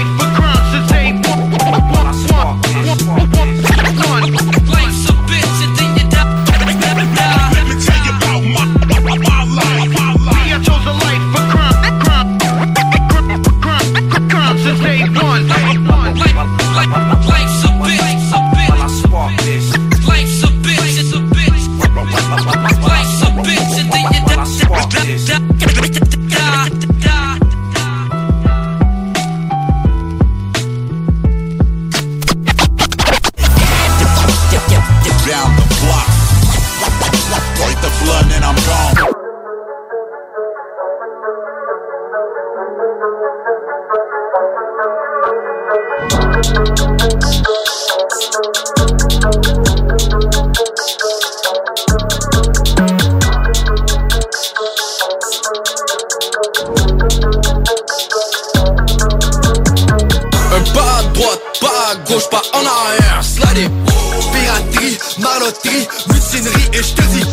Et 66.79 66.83
je 66.83 66.95
te 66.95 67.03
dis 67.03 67.25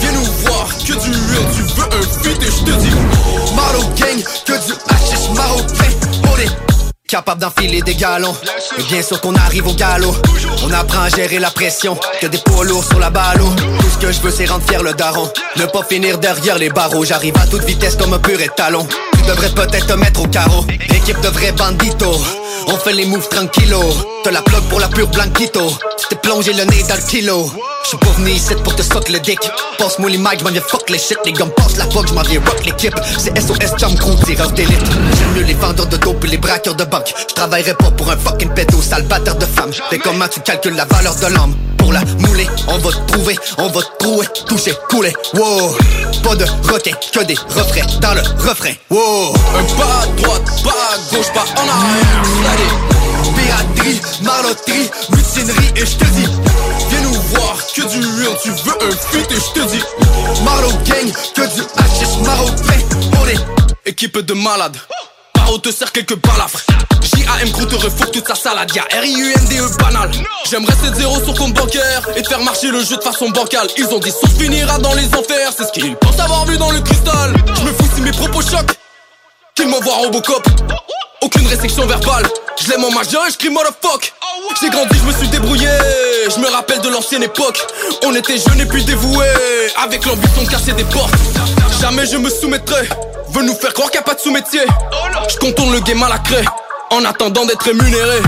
Viens 0.00 0.12
nous 0.12 0.24
voir, 0.44 0.68
que 0.78 0.92
du 0.92 1.10
real, 1.10 1.46
tu 1.54 1.62
veux 1.62 1.84
un 1.84 2.22
feat 2.22 2.42
et 2.42 2.46
je 2.46 2.64
te 2.64 2.78
dis. 2.78 2.90
Malo 3.54 3.80
gang, 3.96 4.22
que 4.44 4.52
du 4.66 4.72
hashish 4.88 5.30
marocain 5.34 5.90
On 6.24 6.38
est 6.38 6.50
Capable 7.06 7.40
d'enfiler 7.40 7.82
des 7.82 7.94
galons. 7.94 8.34
Et 8.78 8.82
bien 8.84 9.02
sûr 9.02 9.20
qu'on 9.20 9.34
arrive 9.34 9.66
au 9.66 9.74
galop. 9.74 10.14
On 10.64 10.72
apprend 10.72 11.02
à 11.02 11.08
gérer 11.10 11.38
la 11.38 11.50
pression. 11.50 11.98
Que 12.20 12.26
des 12.26 12.38
poids 12.38 12.64
lourds 12.64 12.84
sur 12.84 12.98
la 12.98 13.10
ballot 13.10 13.50
Tout 13.80 13.90
ce 13.92 13.98
que 13.98 14.12
je 14.12 14.20
veux 14.20 14.30
c'est 14.30 14.46
rendre 14.46 14.64
fier 14.66 14.82
le 14.82 14.94
daron. 14.94 15.30
Ne 15.56 15.66
pas 15.66 15.82
finir 15.84 16.18
derrière 16.18 16.58
les 16.58 16.70
barreaux. 16.70 17.04
J'arrive 17.04 17.36
à 17.36 17.46
toute 17.46 17.64
vitesse 17.64 17.96
comme 17.96 18.14
un 18.14 18.18
pur 18.18 18.40
étalon. 18.40 18.86
Tu 19.12 19.22
devrais 19.28 19.50
peut-être 19.50 19.86
te 19.86 19.92
mettre 19.92 20.22
au 20.22 20.26
carreau. 20.26 20.64
Équipe 20.70 21.20
de 21.20 21.28
vrais 21.28 21.52
banditos 21.52 22.20
On 22.66 22.76
fait 22.76 22.94
les 22.94 23.04
moves 23.04 23.28
tranquillo 23.28 23.80
T'as 24.24 24.30
la 24.30 24.42
plug 24.42 24.62
pour 24.64 24.80
la 24.80 24.88
pure 24.88 25.08
blanquito. 25.08 25.70
Tu 25.98 26.08
t'es 26.08 26.16
plongé 26.16 26.52
le 26.54 26.64
nez 26.64 26.82
dans 26.88 26.96
le 26.96 27.02
kilo 27.02 27.52
J'suis 27.84 27.98
pas 27.98 28.10
venu 28.16 28.30
ici 28.30 28.54
pour 28.62 28.74
te 28.74 28.82
suck 28.82 29.08
le 29.08 29.18
dick. 29.20 29.38
Passe-moi 29.78 30.10
les 30.10 30.18
mics, 30.18 30.40
j'm'en 30.40 30.50
viens 30.50 30.62
fuck 30.62 30.88
les 30.88 30.98
shit 30.98 31.18
Les 31.24 31.32
gars 31.32 31.44
me 31.44 31.50
passent 31.50 31.76
la 31.76 31.84
fuck, 31.90 32.06
j'm'en 32.08 32.22
viens 32.22 32.40
rock 32.40 32.64
l'équipe. 32.64 32.94
C'est 33.18 33.36
SOS 33.38 33.78
Jump 33.78 33.98
Crew, 33.98 34.16
tireur 34.24 34.50
d'élite. 34.52 34.80
J'aime 35.18 35.32
mieux 35.34 35.42
les 35.42 35.54
vendeurs 35.54 35.86
de 35.86 35.96
dope 35.96 36.24
et 36.24 36.28
les 36.28 36.38
braqueurs 36.38 36.74
de 36.74 36.84
banque. 36.84 37.12
J'travaillerai 37.28 37.74
pas 37.74 37.90
pour 37.90 38.10
un 38.10 38.16
fucking 38.16 38.50
pédo, 38.50 38.80
sale 38.80 39.02
batteur 39.04 39.36
de 39.36 39.46
femme. 39.46 39.70
T'es 39.90 39.98
comment 39.98 40.28
tu 40.28 40.40
calcules 40.40 40.76
la 40.76 40.84
valeur 40.84 41.14
de 41.16 41.26
l'homme? 41.26 41.54
Pour 41.78 41.92
la 41.92 42.04
mouler, 42.20 42.46
on 42.68 42.78
va 42.78 42.90
te 42.92 43.12
trouver, 43.12 43.36
on 43.58 43.68
va 43.68 43.80
te 43.82 43.98
trouver, 43.98 44.26
toucher, 44.46 44.72
couler, 44.88 45.12
wow. 45.34 45.76
Pas 46.22 46.36
de 46.36 46.44
requin, 46.72 46.92
que 47.12 47.24
des 47.24 47.34
refrains 47.34 47.86
dans 48.00 48.14
le 48.14 48.20
refrain, 48.48 48.72
wow. 48.88 49.34
Un 49.58 49.64
pas 49.76 50.02
à 50.02 50.06
droite, 50.22 50.62
pas 50.62 50.70
à 50.70 51.14
gauche, 51.16 51.32
pas 51.34 51.44
en 51.56 51.68
arrière, 51.68 52.22
sladé 52.40 52.92
Piraterie, 53.36 54.00
marloterie, 54.22 54.90
mutinerie 55.10 55.72
et 55.74 55.86
je 55.86 55.96
te 55.96 56.04
dis 56.04 56.28
Que 57.32 57.80
du 57.80 57.98
real, 57.98 58.36
tu 58.42 58.50
veux 58.50 58.82
un 58.82 58.90
feat 58.90 59.30
et 59.30 59.34
je 59.34 59.60
te 59.60 59.66
dis 59.70 59.82
Marlo 60.44 60.68
gang, 60.84 61.10
que 61.34 61.54
du 61.54 61.62
hashish 61.78 62.18
marocain 62.22 62.86
On 63.18 63.26
est 63.26 63.88
Équipe 63.88 64.18
de 64.18 64.34
malades. 64.34 64.76
Paro 65.32 65.56
te 65.58 65.70
sert 65.72 65.90
quelques 65.92 66.16
balafres 66.16 66.60
J.A.M. 67.00 67.50
te 67.50 67.74
refourgue 67.74 68.10
toute 68.10 68.28
sa 68.28 68.34
salade. 68.34 68.70
Y'a 68.74 68.82
R-I-U-N-D-E 68.82 69.76
banal. 69.78 70.10
J'aimerais 70.50 70.74
7 70.84 70.94
zéro 70.96 71.24
sur 71.24 71.34
compte 71.34 71.54
bancaire 71.54 72.06
Et 72.16 72.22
te 72.22 72.28
faire 72.28 72.42
marcher 72.42 72.68
le 72.70 72.84
jeu 72.84 72.98
de 72.98 73.02
façon 73.02 73.30
bancale. 73.30 73.68
Ils 73.78 73.86
ont 73.86 73.98
dit 73.98 74.10
sauf 74.10 74.30
finira 74.38 74.78
dans 74.78 74.94
les 74.94 75.06
enfers 75.06 75.52
C'est 75.56 75.64
ce 75.64 75.72
qu'ils 75.72 75.96
pensent 75.96 76.20
avoir 76.20 76.44
vu 76.44 76.58
dans 76.58 76.70
le 76.70 76.80
cristal. 76.80 77.34
Je 77.56 77.62
me 77.62 77.72
fous 77.72 77.88
si 77.94 78.02
mes 78.02 78.12
propos 78.12 78.42
choquent 78.42 78.76
qu'il 79.54 79.68
m'envoie 79.68 79.94
Robocop. 79.94 80.46
Aucune 81.22 81.46
restriction 81.46 81.86
verbale, 81.86 82.26
je 82.60 82.68
l'aime 82.70 82.84
en 82.84 82.90
majeur 82.90 83.26
et 83.26 83.30
je 83.30 83.38
crie 83.38 83.50
motherfuck. 83.50 84.12
J'ai 84.60 84.70
grandi, 84.70 84.98
je 84.98 85.04
me 85.04 85.12
suis 85.12 85.28
débrouillé, 85.28 85.68
je 86.34 86.40
me 86.40 86.48
rappelle 86.48 86.80
de 86.80 86.88
l'ancienne 86.88 87.22
époque. 87.22 87.60
On 88.04 88.14
était 88.14 88.38
jeunes 88.38 88.60
et 88.60 88.66
puis 88.66 88.84
dévoués, 88.84 89.26
avec 89.82 90.04
l'ambition 90.04 90.42
de 90.42 90.48
casser 90.48 90.72
des 90.72 90.84
portes. 90.84 91.14
Jamais 91.80 92.06
je 92.06 92.16
me 92.16 92.28
soumettrai, 92.28 92.88
veut 93.30 93.42
nous 93.42 93.54
faire 93.54 93.72
croire 93.72 93.90
qu'il 93.90 94.00
n'y 94.00 94.04
a 94.04 94.08
pas 94.08 94.14
de 94.14 94.20
sous-métier. 94.20 94.62
Je 95.28 95.36
contourne 95.38 95.72
le 95.72 95.80
game 95.80 96.02
à 96.02 96.08
la 96.08 96.18
craie, 96.18 96.44
en 96.90 97.04
attendant 97.04 97.44
d'être 97.44 97.62
rémunéré. 97.62 98.20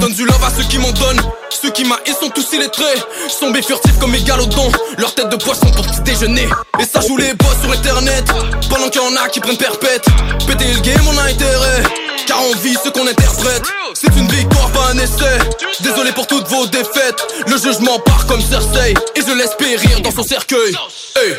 Donne 0.00 0.12
du 0.12 0.24
love 0.24 0.44
à 0.44 0.50
ceux 0.50 0.64
qui 0.68 0.78
m'en 0.78 0.92
donnent. 0.92 1.22
Ceux 1.50 1.70
qui 1.70 1.84
m'haïssent 1.84 2.20
sont 2.20 2.30
tous 2.30 2.52
illettrés. 2.52 2.84
Sombés 3.28 3.62
furtifs 3.62 3.98
comme 3.98 4.12
mes 4.12 4.22
galodons. 4.22 4.70
Leur 4.98 5.14
tête 5.14 5.28
de 5.28 5.36
poisson 5.36 5.66
pour 5.70 5.86
petit 5.86 6.00
déjeuner. 6.02 6.48
Et 6.80 6.84
ça 6.84 7.00
joue 7.00 7.16
les 7.16 7.34
boss 7.34 7.56
sur 7.62 7.72
internet. 7.72 8.24
Pendant 8.68 8.88
qu'il 8.88 9.00
y 9.00 9.04
en 9.04 9.16
a 9.16 9.28
qui 9.28 9.40
prennent 9.40 9.56
perpète. 9.56 10.06
Péter 10.46 10.72
le 10.72 10.80
game, 10.80 11.00
on 11.08 11.18
a 11.18 11.22
intérêt. 11.22 11.82
Car 12.26 12.38
on 12.42 12.56
vit 12.58 12.76
ce 12.82 12.90
qu'on 12.90 13.06
interprète. 13.06 13.62
C'est 13.94 14.14
une 14.16 14.28
victoire, 14.28 14.70
pas 14.70 14.90
un 14.92 14.98
essai. 14.98 15.38
Désolé 15.80 16.12
pour 16.12 16.26
toutes 16.26 16.46
vos 16.48 16.66
défaites. 16.66 17.26
Le 17.46 17.56
jugement 17.56 17.98
part 18.00 18.26
comme 18.26 18.40
Cersei. 18.40 18.94
Et 19.16 19.20
je 19.26 19.32
laisse 19.32 19.54
périr 19.58 20.00
dans 20.02 20.12
son 20.12 20.22
cercueil. 20.22 20.74
Hey. 21.16 21.34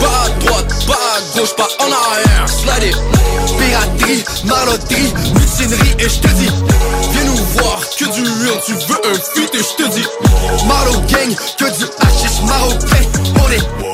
Pas 0.00 0.24
à 0.24 0.28
droite, 0.40 0.72
pas 0.86 0.94
à 0.94 1.38
gauche, 1.38 1.54
pas 1.56 1.68
en 1.78 1.90
arrière. 1.92 2.48
Slide. 2.48 2.96
Piraterie, 3.58 4.24
maloterie, 4.44 5.12
mutinerie. 5.34 5.94
Et 5.98 6.08
je 6.08 6.20
te 6.20 6.28
dis, 6.28 6.50
Que 7.54 8.04
du 8.06 8.22
1, 8.22 8.56
tu 8.66 8.72
veux 8.72 9.06
un 9.06 9.14
feat 9.14 9.54
et 9.54 9.58
je 9.58 9.84
te 9.84 9.88
dis. 9.90 10.06
Malo 10.66 10.92
gang, 11.08 11.34
que 11.56 11.64
du 11.78 11.84
hashish 12.00 12.42
marocain. 12.48 13.04
On 13.36 13.50
est. 13.52 13.93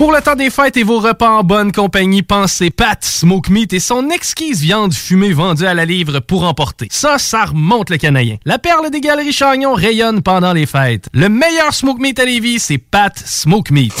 Pour 0.00 0.12
le 0.12 0.22
temps 0.22 0.34
des 0.34 0.48
fêtes 0.48 0.78
et 0.78 0.82
vos 0.82 0.98
repas 0.98 1.28
en 1.28 1.44
bonne 1.44 1.72
compagnie, 1.72 2.22
pensez 2.22 2.70
Pat 2.70 3.04
Smoke 3.04 3.52
Meat 3.52 3.74
et 3.74 3.80
son 3.80 4.08
exquise 4.08 4.62
viande 4.62 4.94
fumée 4.94 5.34
vendue 5.34 5.66
à 5.66 5.74
la 5.74 5.84
livre 5.84 6.20
pour 6.20 6.44
emporter. 6.44 6.88
Ça, 6.90 7.18
ça 7.18 7.44
remonte 7.44 7.90
le 7.90 7.98
canadien. 7.98 8.38
La 8.46 8.58
perle 8.58 8.90
des 8.90 9.02
galeries 9.02 9.34
Chagnon 9.34 9.74
rayonne 9.74 10.22
pendant 10.22 10.54
les 10.54 10.64
fêtes. 10.64 11.10
Le 11.12 11.28
meilleur 11.28 11.74
Smoke 11.74 12.00
Meat 12.00 12.18
à 12.18 12.24
Lévis, 12.24 12.60
c'est 12.60 12.78
Pat 12.78 13.12
Smoke 13.14 13.74
Meat. 13.74 13.92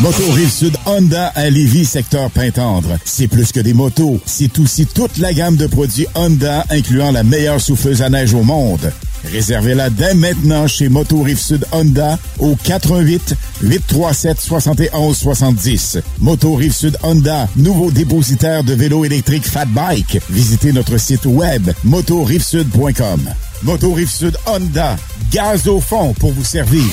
Moto 0.00 0.30
Rive-Sud 0.30 0.76
Honda 0.84 1.28
à 1.34 1.48
Lévis, 1.48 1.86
secteur 1.86 2.30
Pintendre. 2.30 2.98
C'est 3.06 3.26
plus 3.26 3.50
que 3.50 3.60
des 3.60 3.72
motos, 3.72 4.20
c'est 4.26 4.58
aussi 4.58 4.84
toute 4.84 5.16
la 5.16 5.32
gamme 5.32 5.56
de 5.56 5.66
produits 5.66 6.06
Honda, 6.16 6.66
incluant 6.68 7.12
la 7.12 7.22
meilleure 7.22 7.62
souffleuse 7.62 8.02
à 8.02 8.10
neige 8.10 8.34
au 8.34 8.42
monde. 8.42 8.92
Réservez-la 9.30 9.90
dès 9.90 10.14
maintenant 10.14 10.66
chez 10.66 10.88
Moto 10.88 11.22
Rive-Sud 11.22 11.64
Honda 11.72 12.18
au 12.38 12.56
88 12.56 13.34
837 13.62 14.40
71 14.40 15.16
70. 15.16 15.98
Moto 16.20 16.54
Rive-Sud 16.54 16.96
Honda, 17.02 17.48
nouveau 17.56 17.90
dépositaire 17.90 18.64
de 18.64 18.74
vélos 18.74 19.04
électriques 19.04 19.46
Fat 19.46 19.66
Bike. 19.66 20.20
Visitez 20.30 20.72
notre 20.72 20.98
site 20.98 21.26
web 21.26 21.70
motorivesud.com. 21.84 23.20
Moto 23.62 23.92
Rive-Sud 23.92 24.36
Honda, 24.46 24.96
gaz 25.30 25.68
au 25.68 25.80
fond 25.80 26.12
pour 26.14 26.32
vous 26.32 26.44
servir. 26.44 26.84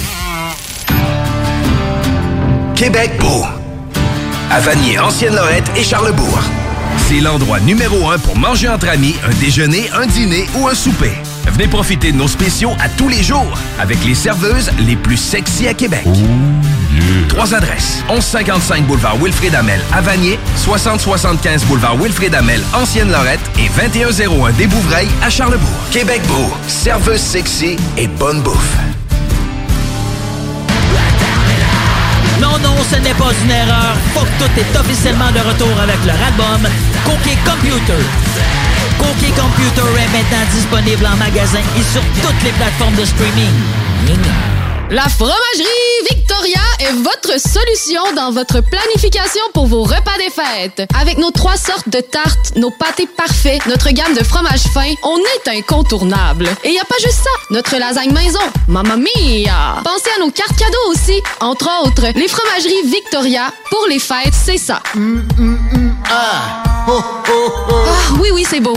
Québec 2.75 3.11
beau. 3.19 3.43
À 4.49 4.59
Vanier, 4.59 4.99
Ancienne-Lorette 4.99 5.69
et 5.77 5.83
Charlebourg. 5.83 6.39
C'est 7.07 7.19
l'endroit 7.19 7.59
numéro 7.59 8.09
un 8.09 8.17
pour 8.17 8.37
manger 8.37 8.69
entre 8.69 8.89
amis, 8.89 9.15
un 9.25 9.33
déjeuner, 9.39 9.89
un 9.93 10.05
dîner 10.05 10.45
ou 10.57 10.67
un 10.67 10.73
souper. 10.73 11.11
Venez 11.47 11.67
profiter 11.67 12.11
de 12.11 12.17
nos 12.17 12.27
spéciaux 12.27 12.71
à 12.79 12.89
tous 12.89 13.09
les 13.09 13.23
jours 13.23 13.57
avec 13.79 14.03
les 14.05 14.15
serveuses 14.15 14.71
les 14.79 14.95
plus 14.95 15.17
sexy 15.17 15.67
à 15.67 15.73
Québec. 15.73 16.05
Trois 17.29 17.53
adresses. 17.53 18.03
1155 18.09 18.85
boulevard 18.85 19.17
Wilfrid 19.17 19.55
Amel 19.55 19.81
à 19.93 20.01
Vanier, 20.01 20.37
6075 20.57 21.65
boulevard 21.65 21.95
Wilfrid 21.97 22.35
Amel, 22.35 22.61
Ancienne-Lorette 22.73 23.39
et 23.57 23.69
2101 23.69 24.51
des 24.51 24.67
Bouvrailles 24.67 25.09
à 25.23 25.29
Charlebourg. 25.29 25.69
Québec 25.91 26.21
beau, 26.27 26.51
serveuse 26.67 27.21
sexy 27.21 27.77
et 27.97 28.07
bonne 28.07 28.41
bouffe. 28.41 28.75
Non, 32.39 32.57
non, 32.63 32.75
ce 32.89 32.97
n'est 32.97 33.13
pas 33.13 33.31
une 33.43 33.51
erreur. 33.51 33.95
Que 34.13 34.43
tout 34.43 34.59
est 34.59 34.79
officiellement 34.79 35.31
de 35.31 35.39
retour 35.39 35.79
avec 35.81 35.97
leur 36.05 36.15
album 36.21 36.69
Cookie 37.05 37.37
Computer. 37.45 38.03
Cookie 38.97 39.31
Computer 39.33 39.89
est 39.97 40.11
maintenant 40.11 40.45
disponible 40.53 41.05
en 41.05 41.15
magasin 41.17 41.59
et 41.77 41.83
sur 41.93 42.01
toutes 42.21 42.43
les 42.43 42.51
plateformes 42.51 42.95
de 42.95 43.05
streaming. 43.05 43.51
La 44.91 45.07
fromagerie 45.07 46.03
Victoria 46.09 46.59
est 46.79 46.91
votre 46.91 47.39
solution 47.39 48.01
dans 48.13 48.31
votre 48.31 48.59
planification 48.59 49.41
pour 49.53 49.65
vos 49.67 49.83
repas 49.83 50.17
des 50.17 50.29
fêtes. 50.29 50.85
Avec 50.99 51.17
nos 51.17 51.31
trois 51.31 51.55
sortes 51.55 51.87
de 51.87 52.01
tartes, 52.01 52.57
nos 52.57 52.71
pâtés 52.71 53.07
parfaits, 53.07 53.65
notre 53.67 53.89
gamme 53.91 54.13
de 54.13 54.23
fromages 54.23 54.67
fins, 54.73 54.93
on 55.03 55.17
est 55.17 55.57
incontournable. 55.57 56.49
Et 56.65 56.71
y 56.71 56.79
a 56.79 56.83
pas 56.83 56.97
juste 57.01 57.23
ça, 57.23 57.29
notre 57.51 57.77
lasagne 57.77 58.11
maison, 58.11 58.41
mamma 58.67 58.97
mia! 58.97 59.81
Pensez 59.81 60.09
à 60.17 60.19
nos 60.19 60.31
cartes 60.31 60.57
cadeaux 60.57 60.89
aussi. 60.89 61.21
Entre 61.39 61.69
autres, 61.85 62.07
les 62.13 62.27
fromageries 62.27 62.83
Victoria, 62.85 63.53
pour 63.69 63.87
les 63.87 63.99
fêtes, 63.99 64.33
c'est 64.33 64.57
ça. 64.57 64.83
Ah, 66.09 66.63
oui, 68.19 68.29
oui, 68.33 68.45
c'est 68.47 68.59
beau. 68.59 68.75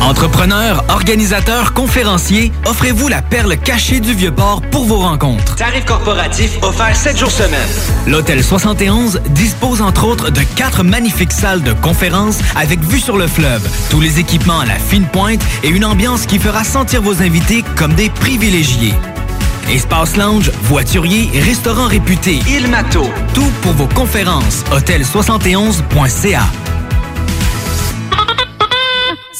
Entrepreneurs, 0.00 0.84
organisateurs, 0.88 1.74
conférenciers, 1.74 2.50
offrez-vous 2.66 3.06
la 3.08 3.22
perle 3.22 3.56
cachée 3.56 4.00
du 4.00 4.14
Vieux-Port 4.14 4.60
pour 4.70 4.84
vos 4.84 4.98
rencontres. 4.98 5.54
Tarif 5.54 5.84
corporatif 5.84 6.58
offert 6.62 6.96
7 6.96 7.16
jours 7.16 7.30
semaine. 7.30 7.68
L'Hôtel 8.06 8.42
71 8.42 9.20
dispose 9.30 9.80
entre 9.80 10.04
autres 10.04 10.30
de 10.30 10.42
quatre 10.56 10.82
magnifiques 10.82 11.32
salles 11.32 11.62
de 11.62 11.72
conférences 11.72 12.40
avec 12.56 12.80
vue 12.80 13.00
sur 13.00 13.16
le 13.16 13.28
fleuve, 13.28 13.66
tous 13.90 14.00
les 14.00 14.18
équipements 14.18 14.60
à 14.60 14.66
la 14.66 14.74
fine 14.76 15.06
pointe 15.06 15.42
et 15.62 15.68
une 15.68 15.84
ambiance 15.84 16.26
qui 16.26 16.38
fera 16.38 16.64
sentir 16.64 17.00
vos 17.00 17.22
invités 17.22 17.64
comme 17.76 17.94
des 17.94 18.10
privilégiés. 18.10 18.94
Espace 19.70 20.16
lounge, 20.16 20.50
voiturier, 20.62 21.30
restaurant 21.40 21.86
réputé, 21.86 22.40
Il 22.48 22.68
Mato, 22.68 23.04
tout 23.34 23.50
pour 23.62 23.72
vos 23.72 23.88
conférences. 23.88 24.64
Hôtel71.ca. 24.72 26.42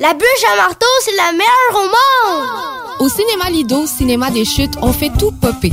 La 0.00 0.14
bûche 0.14 0.44
à 0.52 0.54
marteau, 0.54 0.86
c'est 1.00 1.16
la 1.16 1.32
meilleure 1.32 1.74
au 1.74 2.30
monde. 2.30 2.46
Au 3.00 3.08
cinéma 3.08 3.50
Lido, 3.50 3.84
cinéma 3.84 4.30
des 4.30 4.44
chutes, 4.44 4.74
on 4.80 4.92
fait 4.92 5.10
tout 5.18 5.32
popper. 5.32 5.72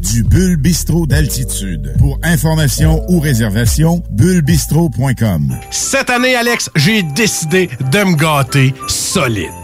du 0.00 0.24
Bulle 0.24 0.56
Bistrot 0.56 1.06
d'altitude. 1.06 1.94
Pour 1.98 2.18
information 2.22 3.04
ou 3.08 3.20
réservation, 3.20 4.02
bullebistro.com. 4.10 5.56
Cette 5.70 6.10
année, 6.10 6.34
Alex, 6.34 6.70
j'ai 6.76 7.02
décidé 7.02 7.68
de 7.92 8.04
me 8.04 8.16
gâter 8.16 8.74
solide. 8.88 9.63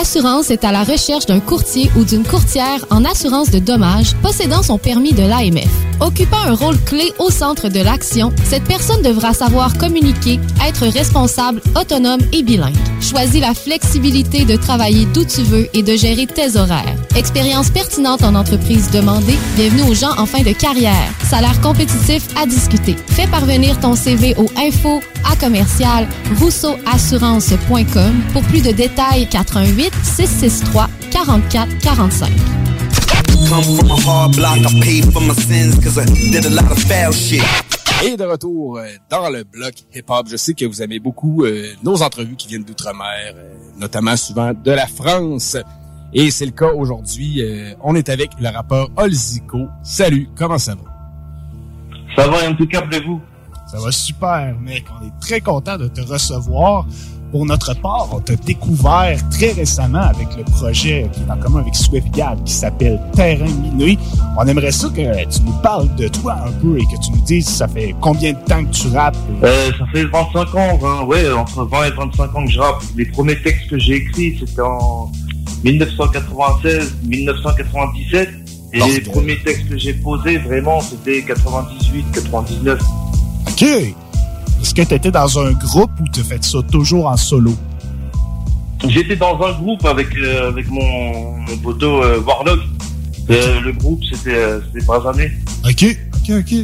Assurance 0.00 0.50
est 0.50 0.64
à 0.64 0.72
la 0.72 0.82
recherche 0.82 1.26
d'un 1.26 1.40
courtier 1.40 1.90
ou 1.94 2.04
d'une 2.04 2.24
courtière 2.24 2.86
en 2.88 3.04
assurance 3.04 3.50
de 3.50 3.58
dommages 3.58 4.16
possédant 4.22 4.62
son 4.62 4.78
permis 4.78 5.12
de 5.12 5.22
l'AMF. 5.22 5.68
Occupant 6.00 6.40
un 6.46 6.54
rôle 6.54 6.80
clé 6.86 7.12
au 7.18 7.28
centre 7.28 7.68
de 7.68 7.80
l'action, 7.80 8.32
cette 8.44 8.64
personne 8.64 9.02
devra 9.02 9.34
savoir 9.34 9.76
communiquer, 9.76 10.40
être 10.66 10.86
responsable, 10.86 11.60
autonome 11.78 12.22
et 12.32 12.42
bilingue. 12.42 12.72
Choisis 13.02 13.42
la 13.42 13.52
flexibilité 13.52 14.46
de 14.46 14.56
travailler 14.56 15.04
d'où 15.12 15.26
tu 15.26 15.42
veux 15.42 15.68
et 15.74 15.82
de 15.82 15.94
gérer 15.94 16.26
tes 16.26 16.56
horaires. 16.56 16.96
Expérience 17.16 17.70
pertinente 17.70 18.22
en 18.22 18.34
entreprise 18.34 18.90
demandée, 18.90 19.36
bienvenue 19.56 19.82
aux 19.90 19.94
gens 19.94 20.12
en 20.16 20.26
fin 20.26 20.42
de 20.42 20.52
carrière. 20.52 21.12
Salaire 21.28 21.60
compétitif 21.60 22.26
à 22.36 22.46
discuter. 22.46 22.96
Fais 23.08 23.26
parvenir 23.26 23.78
ton 23.80 23.96
CV 23.96 24.34
au 24.36 24.46
info 24.56 25.00
à 25.30 25.34
commercial 25.36 26.06
rousseauassurance.com 26.38 28.14
pour 28.32 28.42
plus 28.44 28.62
de 28.62 28.70
détails 28.70 29.28
88 29.28 29.92
663 30.02 30.88
44 31.10 31.78
45. 31.80 32.30
Come 33.48 33.64
from 33.64 33.90
a 33.90 33.96
hard 33.96 34.36
block, 34.36 34.58
I 34.58 34.80
paid 34.80 35.12
for 35.12 35.20
my 35.20 35.34
sins 35.34 35.74
cause 35.82 35.98
I 35.98 36.04
did 36.30 36.46
a 36.46 36.50
lot 36.50 36.70
of 36.70 36.78
foul 36.78 37.12
shit. 37.12 37.42
Et 38.02 38.16
de 38.16 38.24
retour 38.24 38.78
euh, 38.78 38.86
dans 39.10 39.28
le 39.28 39.44
bloc 39.44 39.74
hip-hop, 39.94 40.26
je 40.30 40.36
sais 40.36 40.54
que 40.54 40.64
vous 40.64 40.80
aimez 40.80 41.00
beaucoup 41.00 41.44
euh, 41.44 41.66
nos 41.82 42.00
entrevues 42.02 42.36
qui 42.36 42.48
viennent 42.48 42.64
d'outre-mer, 42.64 43.34
euh, 43.36 43.52
notamment 43.78 44.16
souvent 44.16 44.52
de 44.54 44.70
la 44.70 44.86
France. 44.86 45.58
Et 46.12 46.30
c'est 46.30 46.46
le 46.46 46.52
cas 46.52 46.72
aujourd'hui. 46.72 47.42
euh, 47.42 47.74
on 47.82 47.94
est 47.94 48.08
avec 48.08 48.30
le 48.40 48.48
rappeur 48.48 48.88
Olzico. 48.96 49.68
Salut, 49.82 50.28
comment 50.34 50.58
ça 50.58 50.74
va? 50.74 50.82
Ça 52.16 52.28
va 52.28 52.48
impeccable-vous? 52.48 53.20
Ça 53.70 53.78
va 53.78 53.92
super, 53.92 54.56
mec. 54.60 54.84
On 55.00 55.06
est 55.06 55.12
très 55.20 55.40
content 55.40 55.76
de 55.76 55.86
te 55.86 56.00
recevoir. 56.00 56.86
Pour 57.30 57.46
notre 57.46 57.74
part, 57.80 58.08
on 58.12 58.18
t'a 58.18 58.34
découvert 58.34 59.16
très 59.30 59.52
récemment 59.52 60.00
avec 60.00 60.28
le 60.36 60.42
projet 60.44 61.08
qui 61.12 61.20
est 61.20 61.30
en 61.30 61.36
commun 61.36 61.60
avec 61.60 61.76
SwiftGad 61.76 62.42
qui 62.44 62.52
s'appelle 62.52 63.00
Terrain 63.14 63.46
miné. 63.46 63.98
On 64.36 64.44
aimerait 64.46 64.72
ça 64.72 64.88
que 64.88 65.24
tu 65.28 65.42
nous 65.42 65.52
parles 65.62 65.94
de 65.94 66.08
toi 66.08 66.36
un 66.46 66.52
peu 66.60 66.76
et 66.76 66.84
que 66.84 67.00
tu 67.00 67.12
nous 67.12 67.20
dises 67.22 67.48
ça 67.48 67.68
fait 67.68 67.94
combien 68.00 68.32
de 68.32 68.38
temps 68.46 68.64
que 68.64 68.70
tu 68.70 68.88
rappes? 68.88 69.16
Euh, 69.44 69.70
ça 69.78 69.84
fait 69.92 70.04
25 70.06 70.54
ans, 70.56 70.76
20, 70.76 71.02
ouais, 71.04 71.30
entre 71.30 71.64
20 71.64 71.84
et 71.84 71.90
25 71.90 72.34
ans 72.34 72.44
que 72.44 72.50
je 72.50 72.58
rappe. 72.58 72.82
Les 72.96 73.06
premiers 73.06 73.40
textes 73.40 73.70
que 73.70 73.78
j'ai 73.78 73.96
écrits, 73.96 74.36
c'était 74.40 74.62
en 74.62 75.12
1996, 75.62 76.96
1997. 77.04 78.28
Et 78.72 78.78
les 78.78 79.00
premiers 79.00 79.40
textes 79.42 79.68
que 79.68 79.76
j'ai 79.76 79.94
posés, 79.94 80.38
vraiment, 80.38 80.80
c'était 80.80 81.22
98, 81.22 82.04
99. 82.12 82.80
OK. 83.48 83.94
Est-ce 84.60 84.74
que 84.74 84.82
tu 84.82 84.94
étais 84.94 85.10
dans 85.10 85.38
un 85.38 85.52
groupe 85.52 85.90
ou 86.00 86.04
tu 86.12 86.22
fait 86.22 86.42
ça 86.44 86.58
toujours 86.70 87.06
en 87.06 87.16
solo? 87.16 87.54
J'étais 88.88 89.16
dans 89.16 89.38
un 89.42 89.52
groupe 89.52 89.84
avec, 89.84 90.08
euh, 90.16 90.48
avec 90.48 90.68
mon, 90.70 91.36
mon 91.38 91.56
poteau 91.58 92.02
euh, 92.02 92.20
Warlock. 92.20 92.60
Euh, 93.30 93.60
le 93.60 93.72
groupe, 93.72 94.00
c'était 94.10 94.58
c'était 94.72 94.84
Brazané. 94.84 95.30
OK, 95.64 95.96
OK, 96.14 96.30
OK. 96.38 96.54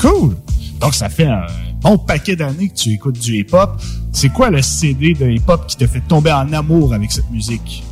Cool. 0.00 0.36
Donc, 0.80 0.94
ça 0.94 1.08
fait 1.08 1.26
un 1.26 1.46
bon 1.80 1.98
paquet 1.98 2.36
d'années 2.36 2.68
que 2.68 2.74
tu 2.74 2.90
écoutes 2.92 3.18
du 3.18 3.38
hip-hop. 3.38 3.80
C'est 4.12 4.28
quoi 4.28 4.50
le 4.50 4.62
CD 4.62 5.14
de 5.14 5.28
hip-hop 5.28 5.66
qui 5.66 5.76
te 5.76 5.86
fait 5.86 6.00
tomber 6.06 6.30
en 6.32 6.52
amour 6.52 6.92
avec 6.94 7.10
cette 7.10 7.30
musique? 7.30 7.82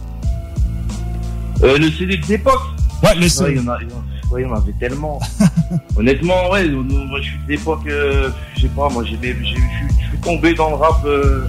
Euh, 1.62 1.79
le 1.79 1.90
CD 1.90 2.16
de 2.18 2.27
l'époque? 2.27 2.61
Ouais, 3.03 3.14
le 3.14 3.29
CD. 3.29 3.53
il 3.53 3.57
y 3.57 3.61
en 3.61 3.68
a- 3.72 3.79
il 3.83 3.88
y 3.88 3.92
en- 3.92 3.96
ouais, 4.31 4.43
y 4.43 4.47
en 4.47 4.55
avait 4.55 4.73
tellement. 4.79 5.19
Honnêtement, 5.97 6.51
ouais, 6.51 6.69
moi, 6.69 7.19
je 7.21 7.29
suis 7.29 7.39
d'époque, 7.49 7.87
euh, 7.87 8.31
je 8.57 8.62
sais 8.62 8.69
pas, 8.69 8.89
moi, 8.89 9.05
j'ai, 9.05 9.19
j'ai- 9.23 9.37
je 9.41 9.45
suis- 9.47 10.21
tombé 10.23 10.55
dans 10.55 10.71
le 10.71 10.77
rap, 10.77 11.05
euh, 11.05 11.47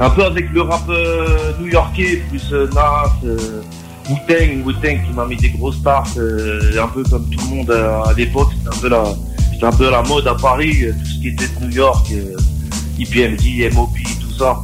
un 0.00 0.08
peu 0.10 0.24
avec 0.24 0.50
le 0.52 0.62
rap 0.62 0.88
euh, 0.88 1.52
new-yorkais, 1.60 2.22
plus 2.28 2.52
euh, 2.52 2.68
Nas, 2.74 3.12
euh, 3.24 3.60
Wu-Tang, 4.08 4.64
Wu-Tang 4.64 5.04
qui 5.06 5.12
m'a 5.14 5.26
mis 5.26 5.36
des 5.36 5.50
grosses 5.50 5.76
stars, 5.78 6.06
euh, 6.16 6.82
un 6.82 6.88
peu 6.88 7.02
comme 7.02 7.28
tout 7.28 7.38
le 7.50 7.56
monde 7.56 7.70
à 7.70 8.12
l'époque, 8.16 8.48
c'était 8.56 8.74
un 8.76 8.80
peu 8.80 8.88
la, 8.88 9.04
c'était 9.52 9.64
un 9.66 9.72
peu 9.72 9.90
la 9.90 10.02
mode 10.02 10.26
à 10.26 10.34
Paris, 10.34 10.84
euh, 10.84 10.92
tout 10.92 11.04
ce 11.06 11.20
qui 11.20 11.28
était 11.28 11.44
de 11.48 11.66
New 11.66 11.72
York, 11.72 12.06
euh, 12.12 12.36
IPMD, 12.98 13.70
MOP, 13.74 13.90
tout 14.20 14.32
ça. 14.38 14.58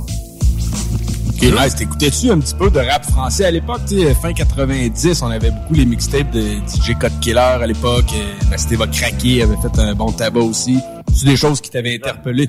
Ok, 1.36 1.42
nice. 1.42 1.74
T'écoutais-tu 1.74 2.30
un 2.30 2.38
petit 2.38 2.54
peu 2.54 2.70
de 2.70 2.78
rap 2.78 3.04
français 3.04 3.44
à 3.44 3.50
l'époque? 3.50 3.80
Fin 4.22 4.32
90, 4.32 5.22
on 5.22 5.26
avait 5.26 5.50
beaucoup 5.50 5.74
les 5.74 5.84
mixtapes 5.84 6.30
de 6.30 6.40
DJ 6.40 6.94
Code 6.98 7.18
Killer 7.20 7.38
à 7.38 7.66
l'époque. 7.66 8.06
euh, 8.14 8.50
Bastille 8.50 8.76
va 8.76 8.86
craquer, 8.86 9.42
avait 9.42 9.56
fait 9.56 9.78
un 9.80 9.94
bon 9.94 10.12
tabac 10.12 10.40
aussi. 10.40 10.78
C'est 11.14 11.26
des 11.26 11.36
choses 11.36 11.60
qui 11.60 11.70
t'avaient 11.70 11.96
interpellé? 11.96 12.48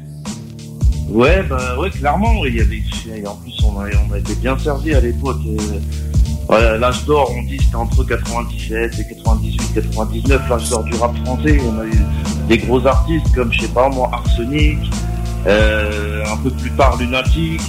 Ouais, 1.09 1.43
bah 1.43 1.77
ouais, 1.79 1.89
clairement, 1.89 2.45
il 2.45 2.55
y 2.55 2.61
avait, 2.61 2.81
en 3.27 3.35
plus, 3.35 3.53
on 3.63 3.79
a, 3.79 3.85
on 4.09 4.13
a 4.13 4.17
été 4.17 4.33
bien 4.35 4.57
servi 4.57 4.93
à 4.93 5.01
l'époque. 5.01 5.37
euh, 6.51 6.77
l'âge 6.77 7.05
d'or, 7.05 7.31
on 7.35 7.43
dit, 7.43 7.57
c'était 7.63 7.75
entre 7.75 8.03
97 8.03 8.99
et 8.99 9.15
98, 9.15 9.73
99, 9.75 10.41
l'âge 10.49 10.69
d'or 10.69 10.83
du 10.83 10.95
rap 10.95 11.15
français. 11.25 11.59
On 11.67 11.79
a 11.79 11.85
eu 11.85 11.99
des 12.47 12.57
gros 12.59 12.85
artistes 12.85 13.31
comme, 13.35 13.51
je 13.51 13.61
sais 13.61 13.67
pas, 13.67 13.87
moi, 13.89 14.09
Arsenic, 14.13 14.79
euh, 15.47 16.23
un 16.31 16.37
peu 16.37 16.49
plus 16.51 16.71
tard, 16.71 16.97
Lunatic. 16.97 17.61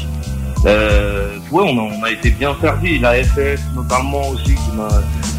Euh, 0.64 1.37
ouais, 1.53 1.62
on 1.64 1.79
a, 1.79 1.83
on 1.99 2.03
a 2.03 2.11
été 2.11 2.31
bien 2.31 2.55
servi. 2.61 2.99
La 2.99 3.23
FF, 3.23 3.61
notamment 3.75 4.29
aussi, 4.31 4.55
qui 4.55 4.77
m'a, 4.77 4.88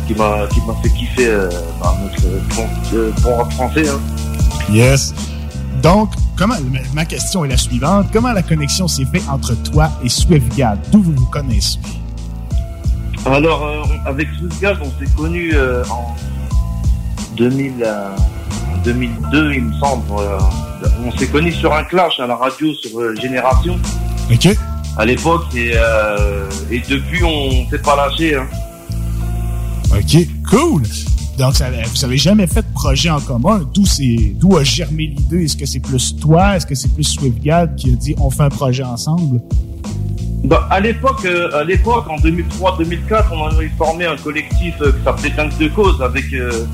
qui 0.08 0.13
m'a, 0.13 0.47
qui 0.47 0.62
m'a 0.65 0.73
fait 0.82 0.89
kiffer, 0.89 1.27
euh, 1.27 1.49
bah, 1.82 1.95
notre 2.01 2.56
bon, 2.56 2.67
euh, 2.93 3.12
bon 3.21 3.36
rap 3.38 3.51
français, 3.53 3.89
hein. 3.89 3.99
Yes. 4.71 5.13
Donc, 5.82 6.12
comment, 6.38 6.56
ma- 6.93 7.06
question 7.06 7.43
est 7.45 7.49
la 7.49 7.58
suivante. 7.58 8.08
Comment 8.13 8.32
la 8.32 8.41
connexion 8.43 8.88
s'est 8.88 9.06
faite 9.06 9.23
entre 9.30 9.53
toi 9.63 9.89
et 10.03 10.10
SwiftGad? 10.10 10.80
D'où 10.91 11.01
vous 11.03 11.13
vous 11.13 11.25
connaissez? 11.27 11.80
Alors, 13.25 13.65
euh, 13.65 13.84
avec 14.06 14.27
Swiftgaz, 14.39 14.77
on 14.82 14.86
s'est 15.03 15.12
connus 15.15 15.51
euh, 15.53 15.84
en 15.89 16.15
2000, 17.36 17.73
euh, 17.86 18.10
2002, 18.86 19.53
il 19.53 19.63
me 19.65 19.73
semble. 19.73 20.03
euh, 20.19 20.39
on 21.06 21.12
s'est 21.17 21.27
connus 21.27 21.51
sur 21.53 21.73
un 21.73 21.84
clash 21.84 22.19
à 22.19 22.27
la 22.27 22.36
radio 22.36 22.73
sur 22.75 22.97
euh, 22.99 23.13
Génération. 23.15 23.77
OK. 24.32 24.56
À 24.97 25.05
l'époque 25.05 25.43
et, 25.55 25.71
euh, 25.75 26.49
et 26.71 26.79
depuis 26.79 27.23
on 27.23 27.69
s'est 27.69 27.79
pas 27.79 27.95
lâché. 27.95 28.36
Hein. 28.36 28.47
OK, 29.91 30.27
cool. 30.49 30.83
Donc, 31.38 31.53
ça- 31.55 31.69
vous 31.69 32.05
avez 32.05 32.17
jamais 32.17 32.47
fait 32.47 32.62
de 32.63 32.73
projet 32.73 33.10
en 33.12 33.19
commun. 33.19 33.62
D'où 33.73 33.86
c'est, 33.86 34.33
d'où 34.39 34.57
a 34.57 34.63
germé 34.63 35.05
l'idée? 35.15 35.43
Est-ce 35.45 35.55
que 35.55 35.65
c'est 35.67 35.79
plus 35.79 36.15
toi? 36.19 36.55
Est-ce 36.57 36.65
que 36.65 36.73
c'est 36.75 36.91
plus 36.93 37.03
SwiftGad 37.03 37.75
qui 37.75 37.91
a 37.91 37.95
dit 37.95 38.15
on 38.19 38.29
fait 38.31 38.43
un 38.43 38.49
projet 38.49 38.83
ensemble? 38.83 39.39
Bah, 40.43 40.67
à 40.71 40.79
l'époque, 40.79 41.25
euh, 41.25 41.55
à 41.60 41.63
l'époque, 41.63 42.05
en 42.10 42.15
2003-2004, 42.17 43.25
on 43.31 43.45
avait 43.47 43.69
formé 43.77 44.05
un 44.05 44.15
collectif 44.17 44.75
euh, 44.81 44.91
qui 44.91 45.03
s'appelait 45.03 45.31
Tanks 45.36 45.57
de 45.60 45.67
Cause 45.67 46.01
avec 46.01 46.31
euh, 46.33 46.65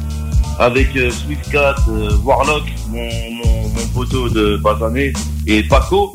avec 0.60 0.90
Swiftcat, 1.12 1.76
Warlock, 2.24 2.64
mon, 2.90 3.00
mon, 3.00 3.62
mon 3.70 3.88
poteau 3.94 4.30
de 4.30 4.58
Basané 4.58 5.12
et 5.48 5.64
Paco. 5.64 6.14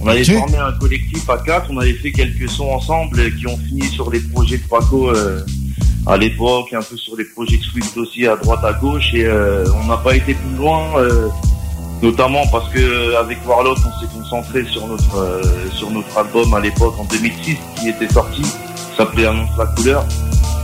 On 0.00 0.06
avait 0.08 0.24
formé 0.24 0.58
un 0.58 0.72
collectif 0.72 1.28
à 1.28 1.38
quatre, 1.38 1.66
on 1.70 1.78
avait 1.78 1.94
fait 1.94 2.12
quelques 2.12 2.48
sons 2.48 2.70
ensemble 2.70 3.34
qui 3.36 3.46
ont 3.46 3.56
fini 3.58 3.82
sur 3.88 4.10
les 4.10 4.20
projets 4.20 4.58
de 4.58 4.62
Paco 4.68 5.10
euh, 5.10 5.40
à 6.06 6.16
l'époque, 6.16 6.72
un 6.72 6.82
peu 6.82 6.96
sur 6.96 7.16
les 7.16 7.24
projets 7.24 7.56
de 7.56 7.62
Swift 7.62 7.96
aussi 7.96 8.26
à 8.26 8.36
droite 8.36 8.64
à 8.64 8.72
gauche. 8.74 9.12
Et 9.14 9.24
euh, 9.24 9.64
on 9.82 9.86
n'a 9.86 9.96
pas 9.96 10.14
été 10.14 10.34
plus 10.34 10.56
loin. 10.56 10.82
euh, 10.98 11.28
notamment 12.02 12.46
parce 12.48 12.68
que 12.68 12.78
euh, 12.78 13.18
avec 13.18 13.38
Warlock 13.48 13.78
on 13.78 14.00
s'est 14.00 14.12
concentré 14.12 14.66
sur 14.70 14.86
notre 14.86 15.16
euh, 15.16 15.42
sur 15.72 15.90
notre 15.90 16.14
album 16.18 16.52
à 16.52 16.60
l'époque 16.60 16.94
en 16.98 17.04
2006 17.04 17.56
qui 17.80 17.88
était 17.88 18.08
sorti 18.12 18.42
qui 18.42 18.96
s'appelait 18.98 19.24
Annonce 19.24 19.48
la 19.58 19.64
couleur. 19.64 20.04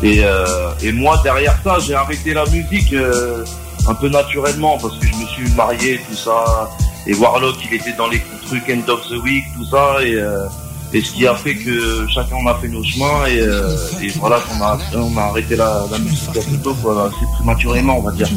Et 0.02 0.20
euh, 0.22 0.44
et 0.82 0.92
moi 0.92 1.18
derrière 1.24 1.58
ça 1.64 1.78
j'ai 1.78 1.94
arrêté 1.94 2.34
la 2.34 2.44
musique 2.46 2.92
euh, 2.92 3.44
un 3.88 3.94
peu 3.94 4.10
naturellement 4.10 4.76
parce 4.76 4.98
que 4.98 5.06
je 5.06 5.14
me 5.14 5.26
suis 5.26 5.50
marié 5.56 6.00
tout 6.06 6.14
ça 6.16 6.68
et 7.06 7.14
Warlock 7.14 7.56
il 7.68 7.74
était 7.74 7.92
dans 7.92 8.08
les 8.08 8.20
trucs 8.46 8.68
End 8.68 8.88
of 8.88 9.06
the 9.08 9.22
Week 9.22 9.44
tout 9.56 9.64
ça 9.66 9.96
et 10.02 10.14
euh, 10.14 10.46
et 10.94 11.00
ce 11.00 11.12
qui 11.12 11.26
a 11.26 11.34
fait 11.34 11.54
que 11.56 12.06
chacun 12.08 12.36
on 12.36 12.46
a 12.46 12.54
fait 12.56 12.68
nos 12.68 12.84
chemins 12.84 13.26
et, 13.26 13.40
euh, 13.40 13.76
et 14.02 14.08
voilà 14.08 14.40
qu'on 14.40 14.62
a 14.62 14.78
on 14.94 15.16
a 15.16 15.22
arrêté 15.22 15.56
la, 15.56 15.86
la 15.90 15.98
musique 15.98 16.36
assez 16.36 16.58
tôt 16.62 16.74
quoi 16.74 17.06
assez 17.06 17.26
prématurément 17.36 17.98
on 17.98 18.02
va 18.02 18.12
dire 18.12 18.28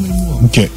OK. 0.43 0.69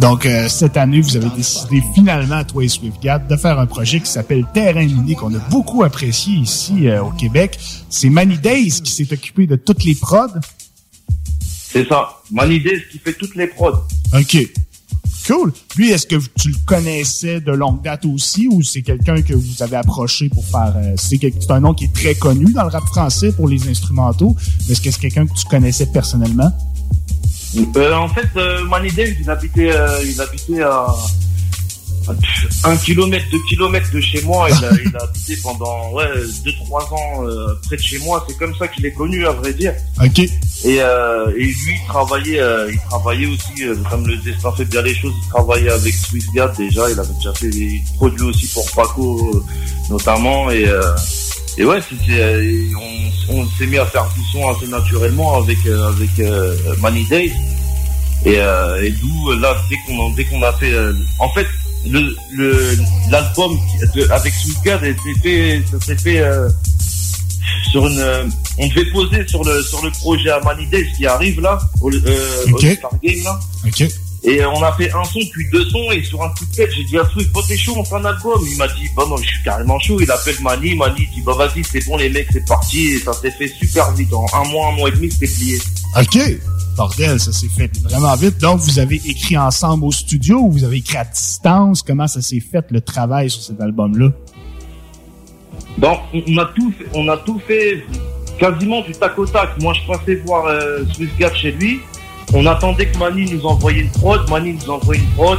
Donc, 0.00 0.24
euh, 0.26 0.48
cette 0.48 0.76
année, 0.76 1.00
vous 1.00 1.16
avez 1.16 1.28
décidé 1.30 1.82
finalement, 1.94 2.42
toi 2.44 2.64
et 2.64 2.68
SwiftGad, 2.68 3.26
de 3.26 3.36
faire 3.36 3.58
un 3.58 3.66
projet 3.66 4.00
qui 4.00 4.10
s'appelle 4.10 4.46
Terrain 4.52 4.84
Mini, 4.84 5.14
qu'on 5.14 5.34
a 5.34 5.38
beaucoup 5.50 5.82
apprécié 5.82 6.34
ici 6.34 6.88
euh, 6.88 7.02
au 7.02 7.10
Québec. 7.10 7.58
C'est 7.90 8.08
Manny 8.08 8.38
Days 8.38 8.80
qui 8.82 8.90
s'est 8.90 9.12
occupé 9.12 9.46
de 9.46 9.56
toutes 9.56 9.84
les 9.84 9.94
prods. 9.94 10.28
c'est 11.40 11.86
ça 11.88 12.08
Manny 12.30 12.60
Days 12.60 12.82
qui 12.90 12.98
fait 12.98 13.12
toutes 13.12 13.34
les 13.34 13.46
prods 13.46 13.82
OK. 14.14 14.36
Cool. 15.26 15.52
Lui, 15.76 15.90
est-ce 15.90 16.06
que 16.06 16.16
tu 16.38 16.48
le 16.48 16.56
connaissais 16.64 17.40
de 17.40 17.52
longue 17.52 17.82
date 17.82 18.04
aussi 18.04 18.48
ou 18.48 18.62
c'est 18.62 18.82
quelqu'un 18.82 19.20
que 19.22 19.34
vous 19.34 19.62
avez 19.62 19.76
approché 19.76 20.28
pour 20.28 20.44
faire... 20.46 20.74
euh, 20.76 20.94
c'est 20.96 21.50
un 21.50 21.60
nom 21.60 21.74
qui 21.74 21.84
est 21.86 21.94
très 21.94 22.14
connu 22.14 22.52
dans 22.52 22.62
le 22.62 22.68
rap 22.68 22.84
français 22.84 23.32
pour 23.32 23.48
les 23.48 23.68
instrumentaux, 23.68 24.36
mais 24.66 24.72
est-ce 24.72 24.80
que 24.80 24.90
c'est 24.90 25.00
quelqu'un 25.00 25.26
que 25.26 25.34
tu 25.34 25.46
connaissais 25.46 25.86
personnellement? 25.86 26.50
Euh, 27.76 27.94
en 27.94 28.08
fait, 28.08 28.28
euh, 28.36 28.60
Dave, 28.94 29.14
il 29.20 29.30
habitait, 29.30 29.72
euh, 29.72 30.04
il 30.04 30.20
habitait 30.20 30.62
à 30.62 30.86
un 32.64 32.76
kilomètre, 32.76 33.26
deux 33.30 33.42
kilomètres 33.48 33.90
de 33.92 34.00
chez 34.00 34.22
moi. 34.22 34.48
Il 34.50 34.64
a, 34.64 34.70
il 34.84 34.96
a 34.96 35.02
habité 35.04 35.36
pendant 35.42 35.92
ouais, 35.92 36.08
deux, 36.44 36.52
trois 36.64 36.82
ans 36.92 37.26
euh, 37.26 37.48
près 37.66 37.76
de 37.76 37.82
chez 37.82 37.98
moi. 37.98 38.24
C'est 38.28 38.36
comme 38.38 38.54
ça 38.56 38.68
qu'il 38.68 38.84
est 38.86 38.92
connu, 38.92 39.26
à 39.26 39.32
vrai 39.32 39.52
dire. 39.52 39.74
OK. 40.02 40.18
Et, 40.18 40.30
euh, 40.64 41.30
et 41.36 41.44
lui, 41.44 41.54
il 41.68 41.86
travaillait, 41.88 42.40
euh, 42.40 42.70
il 42.72 42.78
travaillait 42.88 43.26
aussi, 43.26 43.64
euh, 43.64 43.76
comme 43.90 44.06
le 44.06 44.16
destin 44.18 44.52
fait 44.52 44.64
bien 44.64 44.82
les 44.82 44.94
choses, 44.94 45.12
il 45.22 45.28
travaillait 45.28 45.70
avec 45.70 45.94
SwiftGad 45.94 46.56
déjà. 46.56 46.90
Il 46.90 46.98
avait 46.98 47.14
déjà 47.14 47.32
fait 47.34 47.50
des 47.50 47.82
produits 47.96 48.26
aussi 48.26 48.46
pour 48.48 48.70
Paco, 48.72 49.30
euh, 49.34 49.40
notamment. 49.90 50.50
Et, 50.50 50.66
euh, 50.66 50.94
et 51.58 51.64
ouais, 51.64 51.80
euh, 52.10 52.42
et 52.42 52.70
on, 53.30 53.40
on 53.40 53.48
s'est 53.58 53.66
mis 53.66 53.78
à 53.78 53.86
faire 53.86 54.06
du 54.14 54.22
son 54.32 54.48
assez 54.48 54.66
naturellement 54.66 55.38
avec 55.38 55.58
euh, 55.66 55.88
avec 55.88 56.10
euh, 56.20 56.56
Money 56.78 57.04
Days. 57.08 57.32
Et, 58.24 58.38
euh, 58.38 58.82
et 58.82 58.90
d'où 58.90 59.32
là, 59.38 59.56
dès 59.70 59.76
qu'on 59.86 60.10
dès 60.10 60.24
qu'on 60.24 60.42
a 60.42 60.52
fait, 60.54 60.72
euh, 60.72 60.92
en 61.18 61.28
fait, 61.30 61.46
le 61.90 62.14
le 62.34 62.76
l'album 63.10 63.58
de- 63.94 64.10
avec 64.10 64.32
s'est 64.94 65.20
fait, 65.22 65.62
ça 65.70 65.84
s'est 65.86 65.96
fait. 65.98 66.18
euh, 66.20 66.48
sur 67.70 67.86
une, 67.86 67.98
euh, 67.98 68.24
on 68.58 68.66
devait 68.68 68.90
poser 68.90 69.26
sur 69.28 69.44
le 69.44 69.62
sur 69.62 69.82
le 69.84 69.90
projet 69.92 70.30
à 70.30 70.40
Days 70.70 70.86
qui 70.96 71.06
arrive 71.06 71.40
là, 71.40 71.58
au, 71.80 71.90
euh, 71.92 72.44
au 72.52 72.58
Star 72.76 72.90
Game 73.02 73.22
là. 73.24 73.38
Et 74.24 74.44
on 74.44 74.60
a 74.62 74.72
fait 74.72 74.90
un 74.92 75.04
son 75.04 75.20
puis 75.32 75.46
deux 75.52 75.64
sons 75.70 75.90
et 75.92 76.02
sur 76.02 76.20
un 76.22 76.28
coup 76.30 76.44
de 76.46 76.56
tête 76.56 76.70
j'ai 76.76 76.82
dit 76.84 76.98
à 76.98 77.08
Swift, 77.12 77.30
bon 77.32 77.42
t'es 77.46 77.56
chaud 77.56 77.74
on 77.76 77.84
fait 77.84 77.94
un 77.94 78.04
album. 78.04 78.40
Il 78.50 78.56
m'a 78.56 78.66
dit 78.66 78.88
bah 78.96 79.04
moi 79.06 79.18
je 79.22 79.28
suis 79.28 79.42
carrément 79.44 79.78
chaud. 79.78 79.98
Il 80.00 80.10
appelle 80.10 80.34
Mani, 80.42 80.74
Mani 80.74 81.06
dit 81.14 81.20
bah 81.24 81.34
vas-y 81.38 81.62
c'est 81.64 81.84
bon 81.86 81.96
les 81.96 82.08
mecs 82.08 82.28
c'est 82.32 82.44
parti 82.46 82.88
et 82.94 82.98
ça 82.98 83.12
s'est 83.12 83.30
fait 83.30 83.48
super 83.48 83.92
vite 83.92 84.12
en 84.12 84.26
un 84.34 84.44
mois 84.48 84.68
un 84.68 84.72
mois 84.72 84.88
et 84.88 84.92
demi 84.92 85.10
c'était 85.12 85.28
plié. 85.32 85.58
OK. 86.00 86.18
Bordel, 86.76 87.18
ça 87.18 87.32
s'est 87.32 87.48
fait 87.48 87.70
vraiment 87.82 88.14
vite. 88.14 88.38
Donc, 88.38 88.60
vous 88.60 88.78
avez 88.78 88.96
écrit 88.96 89.36
ensemble 89.38 89.84
au 89.84 89.92
studio 89.92 90.38
ou 90.40 90.50
vous 90.50 90.64
avez 90.64 90.76
écrit 90.76 90.98
à 90.98 91.04
distance? 91.04 91.82
Comment 91.82 92.06
ça 92.06 92.20
s'est 92.20 92.40
fait, 92.40 92.64
le 92.70 92.80
travail 92.80 93.30
sur 93.30 93.42
cet 93.42 93.60
album-là? 93.60 94.10
Donc 95.78 95.98
on 96.12 96.38
a 96.38 96.46
tout 96.46 96.72
fait, 96.78 96.86
on 96.94 97.08
a 97.08 97.16
tout 97.18 97.38
fait 97.46 97.84
quasiment 98.38 98.80
du 98.82 98.92
tac 98.92 99.18
au 99.18 99.26
tac. 99.26 99.60
Moi 99.60 99.74
je 99.74 99.86
passais 99.86 100.14
voir 100.26 100.46
euh, 100.46 100.84
SwiftGap 100.94 101.34
chez 101.34 101.52
lui. 101.52 101.80
On 102.32 102.46
attendait 102.46 102.88
que 102.88 102.98
Mani 102.98 103.30
nous 103.32 103.44
envoyait 103.44 103.82
une 103.82 103.90
prod. 103.90 104.28
Mani 104.30 104.54
nous 104.54 104.70
envoyait 104.70 105.02
une 105.02 105.10
prod. 105.10 105.38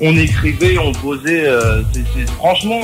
On 0.00 0.16
écrivait, 0.16 0.78
on 0.78 0.92
posait. 0.92 1.46
euh, 1.46 1.82
franchement, 2.38 2.80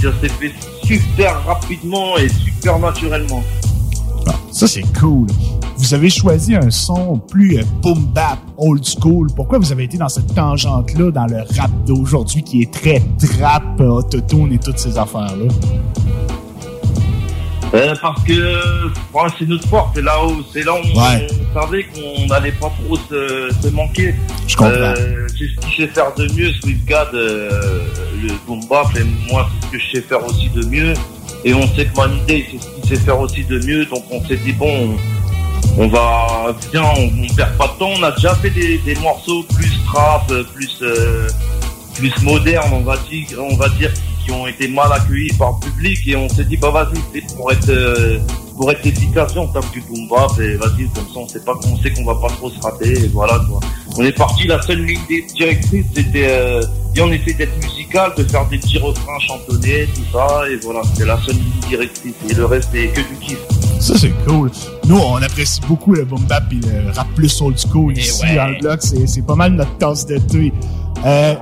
ça 0.00 0.12
s'est 0.20 0.28
fait 0.28 0.52
super 0.84 1.44
rapidement 1.44 2.16
et 2.18 2.28
super 2.28 2.78
naturellement. 2.78 3.42
Ça, 4.50 4.66
c'est 4.66 4.84
cool. 4.98 5.26
Vous 5.76 5.92
avez 5.92 6.08
choisi 6.08 6.54
un 6.54 6.70
son 6.70 7.18
plus 7.18 7.58
euh, 7.58 7.62
boom 7.82 8.04
bap, 8.06 8.38
old 8.56 8.84
school. 8.84 9.28
Pourquoi 9.34 9.58
vous 9.58 9.72
avez 9.72 9.84
été 9.84 9.98
dans 9.98 10.08
cette 10.08 10.32
tangente-là, 10.34 11.10
dans 11.10 11.26
le 11.26 11.38
rap 11.58 11.70
d'aujourd'hui 11.86 12.42
qui 12.42 12.62
est 12.62 12.72
très 12.72 13.02
trap, 13.18 13.62
euh, 13.80 13.88
autotune 13.88 14.52
et 14.52 14.58
toutes 14.58 14.78
ces 14.78 14.96
affaires-là? 14.96 15.52
Euh, 17.74 17.92
parce 18.00 18.22
que 18.22 18.86
ouais, 19.12 19.22
c'est 19.36 19.48
notre 19.48 19.66
force, 19.66 19.90
c'est 19.96 20.02
là 20.02 20.24
où 20.24 20.42
c'est 20.52 20.62
là 20.64 20.74
où 20.74 20.76
on, 20.76 21.00
Ouais. 21.00 21.26
on 21.56 21.60
savait 21.60 21.84
qu'on 21.84 22.26
n'allait 22.28 22.52
pas 22.52 22.70
trop 22.86 22.96
se, 22.96 23.50
se 23.60 23.68
manquer. 23.68 24.14
Je 24.46 24.56
comprends. 24.56 24.72
Euh, 24.74 25.26
c'est 25.28 25.46
ce 25.48 25.66
qu'il 25.66 25.86
sait 25.86 25.92
faire 25.92 26.14
de 26.14 26.32
mieux, 26.34 26.52
SwiftGad, 26.62 27.08
euh, 27.14 27.80
le 28.22 28.28
boom 28.46 28.60
bap, 28.70 28.86
et 28.96 29.02
moi 29.32 29.48
c'est 29.60 29.66
ce 29.66 29.72
que 29.72 29.78
je 29.80 29.96
sais 29.96 30.02
faire 30.02 30.24
aussi 30.24 30.48
de 30.50 30.64
mieux. 30.66 30.94
Et 31.44 31.52
on 31.52 31.66
sait 31.74 31.86
que 31.86 31.96
Manidé 31.96 32.46
c'est 32.52 32.62
ce 32.62 32.68
qu'il 32.68 32.96
sait 32.96 33.04
faire 33.04 33.18
aussi 33.18 33.42
de 33.44 33.58
mieux, 33.66 33.84
donc 33.86 34.04
on 34.12 34.24
s'est 34.24 34.36
dit 34.36 34.52
bon, 34.52 34.70
on, 34.70 34.96
on 35.76 35.88
va 35.88 36.54
bien, 36.70 36.82
on, 36.82 37.10
on 37.24 37.34
perd 37.34 37.56
pas 37.56 37.68
de 37.68 37.78
temps. 37.78 37.90
On 37.98 38.02
a 38.02 38.12
déjà 38.12 38.34
fait 38.36 38.50
des, 38.50 38.94
morceaux 39.02 39.42
plus 39.54 39.72
trap, 39.86 40.32
plus 40.54 40.78
euh, 40.82 41.28
plus 41.94 42.12
modernes, 42.22 42.72
on 42.72 42.82
va 42.82 42.96
dire, 42.96 43.26
on 43.38 43.56
va 43.56 43.68
dire, 43.70 43.92
qui 44.24 44.32
ont 44.32 44.46
été 44.46 44.68
mal 44.68 44.92
accueillis 44.92 45.32
par 45.38 45.58
le 45.60 45.70
public 45.70 45.98
et 46.06 46.16
on 46.16 46.28
s'est 46.28 46.44
dit 46.44 46.56
bah 46.56 46.70
vas-y, 46.70 46.98
c'est 47.12 47.36
pour 47.36 47.52
être 47.52 47.68
euh, 47.68 48.18
pour 48.56 48.70
être 48.70 48.86
efficace, 48.86 49.36
on 49.36 49.48
tape 49.48 49.70
du 49.72 49.80
boom 49.82 50.08
bap 50.08 50.38
et 50.40 50.54
vas-y 50.56 50.88
comme 50.94 51.06
ça 51.06 51.16
on 51.16 51.28
sait 51.28 51.40
pas 51.40 51.54
on 51.66 51.76
sait 51.78 51.92
qu'on 51.92 52.04
va 52.04 52.14
pas 52.14 52.32
trop 52.34 52.50
se 52.50 52.60
rater 52.60 52.92
et 52.92 53.08
voilà. 53.08 53.40
On 53.96 54.04
est 54.04 54.12
parti, 54.12 54.46
la 54.46 54.60
seule 54.62 54.84
ligne 54.84 55.26
directrice 55.34 55.86
c'était 55.94 56.28
euh, 56.28 56.62
et 56.96 57.00
on 57.00 57.12
essaie 57.12 57.34
d'être 57.34 57.56
musical, 57.62 58.12
de 58.16 58.24
faire 58.24 58.46
des 58.48 58.58
petits 58.58 58.78
refrains 58.78 59.18
chantonnés, 59.20 59.88
tout 59.94 60.04
ça 60.12 60.44
et 60.50 60.56
voilà, 60.56 60.82
c'était 60.84 61.06
la 61.06 61.20
seule 61.22 61.36
ligne 61.36 61.68
directrice 61.68 62.14
et 62.28 62.34
le 62.34 62.44
reste 62.46 62.70
c'est 62.72 62.88
que 62.88 63.00
du 63.00 63.16
kiff. 63.20 63.63
Ça, 63.84 63.98
c'est 63.98 64.14
cool. 64.26 64.50
Nous, 64.88 64.96
on 64.96 65.16
apprécie 65.16 65.60
beaucoup 65.68 65.92
le 65.92 66.06
boom 66.06 66.24
bap 66.24 66.44
et 66.50 66.54
le 66.54 66.90
rap 66.90 67.06
plus 67.14 67.38
old 67.42 67.58
school 67.58 67.92
ici 67.92 68.24
ouais. 68.24 68.34
dans 68.34 68.46
le 68.46 68.58
bloc. 68.58 68.80
C'est, 68.80 69.26
pas 69.26 69.34
mal 69.34 69.52
notre 69.52 69.76
tasse 69.76 70.06
de 70.06 70.16
thé. 70.16 70.54
Euh, 71.04 71.34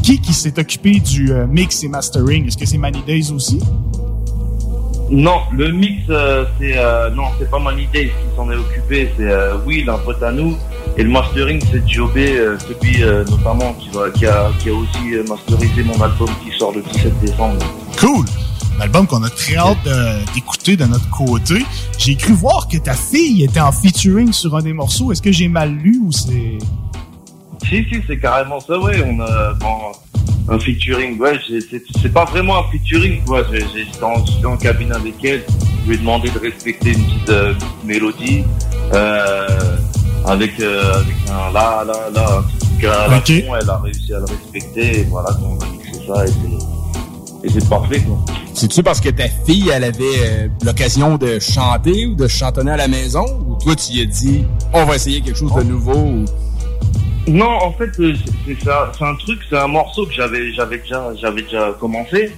qui 0.00 0.20
qui 0.20 0.32
s'est 0.32 0.56
occupé 0.60 1.00
du 1.00 1.32
euh, 1.32 1.44
mix 1.48 1.82
et 1.82 1.88
mastering? 1.88 2.46
Est-ce 2.46 2.56
que 2.56 2.66
c'est 2.66 2.78
Manny 2.78 3.02
Days 3.04 3.32
aussi? 3.32 3.58
Non, 5.10 5.40
le 5.52 5.72
mix, 5.72 6.02
euh, 6.08 6.44
c'est 6.60 6.76
non, 7.16 7.24
c'est 7.40 7.50
pas 7.50 7.58
Money 7.58 7.88
Days 7.92 8.10
qui 8.10 8.36
s'en 8.36 8.48
est 8.52 8.56
occupé, 8.56 9.10
c'est 9.16 9.28
Will, 9.66 9.90
un 9.90 9.98
pote 9.98 10.22
à 10.22 10.30
nous, 10.30 10.56
et 10.96 11.02
le 11.02 11.10
mastering, 11.10 11.60
c'est 11.68 11.86
Jobé, 11.88 12.36
celui 12.60 13.00
notamment 13.28 13.74
qui, 13.74 13.88
va, 13.88 14.08
qui, 14.10 14.24
a, 14.26 14.52
qui 14.60 14.70
a 14.70 14.72
aussi 14.72 15.28
masterisé 15.28 15.82
mon 15.82 16.00
album 16.00 16.28
qui 16.44 16.56
sort 16.56 16.72
le 16.76 16.82
17 16.82 17.18
décembre. 17.18 17.58
Cool! 17.98 18.24
Album 18.82 19.06
qu'on 19.06 19.22
a 19.22 19.30
très 19.30 19.56
hâte 19.56 19.78
de- 19.84 20.34
d'écouter 20.34 20.76
de 20.76 20.84
notre 20.84 21.08
côté. 21.10 21.64
J'ai 21.98 22.16
cru 22.16 22.32
voir 22.32 22.66
que 22.68 22.76
ta 22.78 22.94
fille 22.94 23.44
était 23.44 23.60
en 23.60 23.70
featuring 23.72 24.32
sur 24.32 24.56
un 24.56 24.62
des 24.62 24.72
morceaux. 24.72 25.12
Est-ce 25.12 25.22
que 25.22 25.30
j'ai 25.32 25.46
mal 25.48 25.72
lu 25.72 26.00
ou 26.04 26.10
c'est... 26.10 26.58
Si, 27.68 27.84
si, 27.88 28.00
c'est 28.08 28.18
carrément 28.18 28.58
ça, 28.58 28.76
ouais, 28.80 29.00
on 29.06 29.20
a 29.20 29.52
bon, 29.54 29.92
un 30.52 30.58
featuring, 30.58 31.16
ouais, 31.20 31.38
c'est 32.02 32.12
pas 32.12 32.24
vraiment 32.24 32.58
un 32.58 32.64
featuring, 32.72 33.22
quoi, 33.24 33.44
j'étais 33.52 34.02
en, 34.02 34.24
en 34.50 34.56
cabine 34.56 34.92
avec 34.92 35.14
elle, 35.24 35.44
je 35.84 35.88
lui 35.88 35.94
ai 35.94 35.98
demandé 35.98 36.28
de 36.30 36.38
respecter 36.40 36.90
une 36.92 37.04
petite, 37.04 37.28
euh, 37.30 37.54
petite 37.54 37.84
mélodie, 37.84 38.42
euh, 38.92 39.76
avec, 40.26 40.58
euh, 40.58 40.94
avec 41.02 41.14
un 41.30 41.52
là, 41.52 41.84
là, 41.86 42.10
là, 42.12 42.38
un 42.38 42.42
petit 42.42 42.58
truc 42.66 42.84
à 42.84 43.06
la 43.08 43.16
Ok. 43.18 43.26
fond, 43.46 43.54
elle 43.60 43.70
a 43.70 43.78
réussi 43.78 44.12
à 44.12 44.18
le 44.18 44.24
respecter, 44.24 45.00
et 45.00 45.04
voilà, 45.04 45.30
on 45.44 45.56
a 45.60 45.66
mixé 45.68 46.00
ça, 46.04 46.24
et 46.24 46.28
c'est- 46.28 46.61
et 47.44 47.48
c'est 47.50 47.68
parfait, 47.68 48.00
quoi. 48.00 48.18
C'est-tu 48.54 48.82
parce 48.82 49.00
que 49.00 49.08
ta 49.08 49.28
fille, 49.28 49.70
elle 49.74 49.84
avait 49.84 50.02
euh, 50.24 50.48
l'occasion 50.64 51.16
de 51.16 51.38
chanter 51.38 52.06
ou 52.06 52.14
de 52.14 52.28
chantonner 52.28 52.70
à 52.72 52.76
la 52.76 52.88
maison? 52.88 53.24
Ou 53.48 53.56
toi, 53.62 53.74
tu 53.74 53.92
lui 53.94 54.02
as 54.02 54.06
dit, 54.06 54.44
on 54.72 54.84
va 54.84 54.94
essayer 54.96 55.20
quelque 55.20 55.38
chose 55.38 55.54
de 55.54 55.62
nouveau? 55.62 55.94
ou- 55.94 56.24
Non, 57.28 57.50
en 57.62 57.72
fait, 57.72 57.90
euh, 58.00 58.14
c'est- 58.24 58.32
c'est 58.58 58.64
ça- 58.64 58.92
c'est 58.96 59.04
un 59.04 59.14
truc, 59.16 59.38
c'est 59.48 59.56
un 59.58 59.68
morceau 59.68 60.06
que 60.06 60.12
j'avais, 60.12 60.52
j'avais 60.52 60.78
déjà, 60.78 61.10
j'avais 61.20 61.42
déjà 61.42 61.72
commencé. 61.78 62.32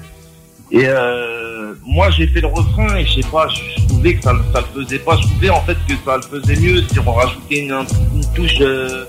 Et 0.71 0.85
euh, 0.87 1.75
moi, 1.87 2.11
j'ai 2.11 2.27
fait 2.27 2.41
le 2.41 2.49
refrain 2.49 2.97
et 2.97 3.05
je 3.07 3.21
sais 3.21 3.29
pas, 3.31 3.47
je, 3.49 3.81
je 3.83 3.87
trouvais 3.89 4.15
que 4.17 4.23
ça, 4.23 4.33
ça 4.53 4.61
le 4.75 4.83
faisait 4.83 4.99
pas. 4.99 5.17
Je 5.17 5.23
trouvais 5.29 5.51
en 5.51 5.61
fait 5.63 5.77
que 5.89 5.95
ça 6.05 6.17
le 6.17 6.23
faisait 6.23 6.57
mieux 6.61 6.83
si 6.91 6.99
on 6.99 7.13
rajoutait 7.13 7.59
une, 7.61 7.85
une 8.15 8.25
touche, 8.35 8.57
euh, 8.61 9.05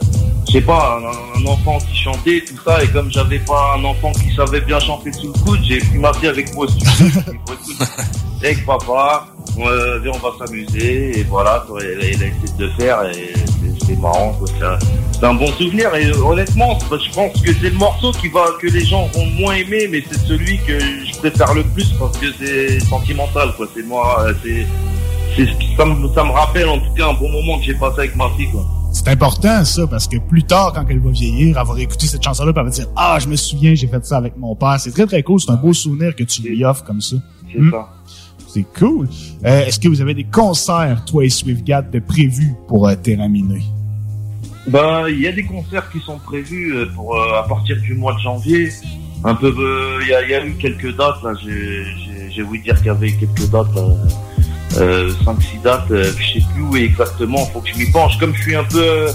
je 0.47 0.51
sais 0.53 0.61
pas, 0.61 0.99
un, 1.01 1.41
un 1.41 1.45
enfant 1.45 1.77
qui 1.79 1.97
chantait 1.97 2.43
tout 2.47 2.55
ça. 2.63 2.83
Et 2.83 2.87
comme 2.87 3.11
j'avais 3.11 3.39
pas 3.39 3.75
un 3.77 3.83
enfant 3.83 4.11
qui 4.11 4.33
savait 4.35 4.61
bien 4.61 4.79
chanter 4.79 5.11
sous 5.13 5.27
le 5.33 5.39
coude, 5.43 5.59
j'ai 5.63 5.79
pris 5.79 5.97
ma 5.97 6.13
fille 6.13 6.29
avec 6.29 6.53
moi. 6.55 6.65
au 6.65 6.67
studio. 6.69 6.91
J'ai 6.97 7.09
dit, 7.31 7.37
Bon, 7.45 7.53
écoute, 7.53 7.87
avec 8.43 8.65
papa, 8.65 9.27
euh, 9.59 9.99
viens, 10.03 10.11
on 10.13 10.17
va 10.19 10.45
s'amuser 10.45 11.19
et 11.19 11.23
voilà. 11.23 11.65
Elle, 11.81 11.85
elle 12.01 12.05
a 12.05 12.05
essayé 12.09 12.31
de 12.57 12.65
le 12.65 12.71
faire 12.71 13.03
et 13.09 13.33
c'est- 13.85 13.99
marrant. 13.99 14.33
quoi. 14.33 14.47
C'est 15.19 15.25
un- 15.25 15.33
bon 15.35 15.47
souvenir 15.53 15.93
et 15.95 16.05
euh, 16.07 16.17
honnêtement, 16.23 16.77
je 16.79 17.11
pense 17.13 17.41
que 17.41 17.53
c'est 17.53 17.69
le 17.69 17.77
morceau 17.77 18.11
qui 18.11 18.27
va 18.29 18.45
que 18.61 18.67
les 18.67 18.83
gens 18.85 19.07
vont 19.13 19.25
moins 19.39 19.53
aimer, 19.55 19.87
mais 19.89 20.03
c'est 20.11 20.19
celui 20.27 20.57
que 20.59 20.77
je 20.79 21.17
préfère 21.19 21.53
le 21.53 21.63
plus 21.63 21.91
parce 21.99 22.17
que 22.17 22.27
c'est 22.39 22.79
sentimental. 22.81 23.53
quoi. 23.55 23.67
C'est 23.75 23.83
moi, 23.83 24.25
euh, 24.27 24.33
c'est 24.43 24.65
ça 25.77 25.85
me, 25.85 26.07
ça 26.13 26.23
me 26.23 26.31
rappelle 26.31 26.67
en 26.69 26.79
tout 26.79 26.93
cas 26.95 27.07
un 27.09 27.13
bon 27.13 27.29
moment 27.29 27.57
que 27.59 27.65
j'ai 27.65 27.73
passé 27.75 27.99
avec 27.99 28.15
ma 28.15 28.29
fille. 28.37 28.49
quoi. 28.51 28.65
C'est 28.97 29.09
important, 29.09 29.65
ça, 29.65 29.85
parce 29.87 30.07
que 30.07 30.15
plus 30.17 30.43
tard, 30.43 30.71
quand 30.73 30.85
elle 30.89 30.99
va 30.99 31.09
vieillir, 31.11 31.57
elle 31.59 31.67
va 31.67 31.73
réécouter 31.73 32.07
cette 32.07 32.23
chanson-là, 32.23 32.53
puis 32.53 32.61
elle 32.61 32.65
va 32.69 32.71
dire 32.71 32.87
Ah, 32.95 33.17
je 33.19 33.27
me 33.27 33.35
souviens, 33.35 33.75
j'ai 33.75 33.87
fait 33.87 34.05
ça 34.05 34.15
avec 34.15 34.37
mon 34.37 34.55
père. 34.55 34.79
C'est 34.79 34.91
très, 34.91 35.05
très 35.05 35.21
cool. 35.21 35.37
C'est 35.41 35.51
un 35.51 35.55
beau 35.57 35.73
souvenir 35.73 36.15
que 36.15 36.23
tu 36.23 36.41
lui 36.43 36.63
offres 36.63 36.85
comme 36.85 37.01
ça. 37.01 37.17
C'est 37.51 37.59
Hmm? 37.59 37.71
ça. 37.71 37.89
C'est 38.47 38.65
cool. 38.79 39.09
Euh, 39.45 39.65
Est-ce 39.65 39.81
que 39.81 39.89
vous 39.89 39.99
avez 39.99 40.13
des 40.13 40.23
concerts, 40.23 41.03
toi 41.03 41.25
et 41.25 41.29
SwiftGad, 41.29 41.91
de 41.91 41.99
prévus 41.99 42.53
pour 42.69 42.87
euh, 42.87 42.95
Terraminé? 42.95 43.63
Bah, 44.67 45.03
il 45.09 45.19
y 45.19 45.27
a 45.27 45.33
des 45.33 45.43
concerts 45.43 45.91
qui 45.91 45.99
sont 45.99 46.17
prévus 46.17 46.73
euh, 46.73 46.85
pour 46.95 47.17
euh, 47.17 47.37
à 47.37 47.43
partir 47.49 47.75
du 47.81 47.95
mois 47.95 48.13
de 48.13 48.19
janvier. 48.19 48.69
Un 49.25 49.35
peu, 49.35 49.53
il 50.03 50.07
y, 50.07 50.13
a, 50.13 50.23
il 50.23 50.29
y 50.29 50.35
a 50.35 50.45
eu 50.45 50.53
quelques 50.53 50.95
dates 50.95 51.21
là. 51.21 51.33
J'ai, 51.43 51.83
j'ai, 52.31 52.41
voulu 52.43 52.59
dire 52.59 52.77
qu'il 52.77 52.87
y 52.87 52.89
avait 52.91 53.11
quelques 53.11 53.49
dates. 53.51 53.67
Euh, 54.77 55.11
5-6 55.25 55.61
dates. 55.63 55.91
euh, 55.91 56.11
je 56.17 56.39
sais 56.39 56.45
plus 56.53 56.61
où 56.63 56.75
exactement. 56.75 57.45
Faut 57.47 57.59
que 57.61 57.69
je 57.69 57.77
m'y 57.77 57.89
penche. 57.91 58.17
Comme 58.19 58.33
je 58.35 58.41
suis 58.41 58.55
un 58.55 58.63
peu 58.63 58.81
euh, 58.81 59.11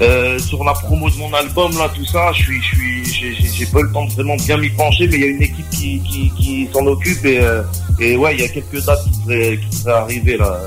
euh, 0.00 0.38
sur 0.38 0.64
la 0.64 0.72
promo 0.72 1.10
de 1.10 1.16
mon 1.16 1.32
album 1.34 1.72
là, 1.78 1.90
tout 1.94 2.04
ça, 2.06 2.32
je 2.32 2.42
suis, 2.42 2.62
je 2.62 3.10
suis, 3.10 3.34
j'ai, 3.54 3.66
pas 3.66 3.82
le 3.82 3.92
temps 3.92 4.06
de 4.06 4.12
vraiment 4.12 4.36
bien 4.36 4.56
m'y 4.56 4.70
pencher, 4.70 5.06
mais 5.08 5.14
il 5.16 5.20
y 5.20 5.24
a 5.24 5.26
une 5.28 5.42
équipe 5.42 5.68
qui, 5.70 6.00
qui, 6.38 6.68
s'en 6.72 6.86
occupe 6.86 7.24
et, 7.24 7.38
euh, 7.40 7.62
et 7.98 8.16
ouais, 8.16 8.34
il 8.34 8.40
y 8.40 8.44
a 8.44 8.48
quelques 8.48 8.82
dates 8.84 9.04
qui 9.04 9.14
seraient, 9.24 9.58
qui 9.70 9.76
seraient 9.76 9.92
arrivées 9.92 10.36
là. 10.38 10.58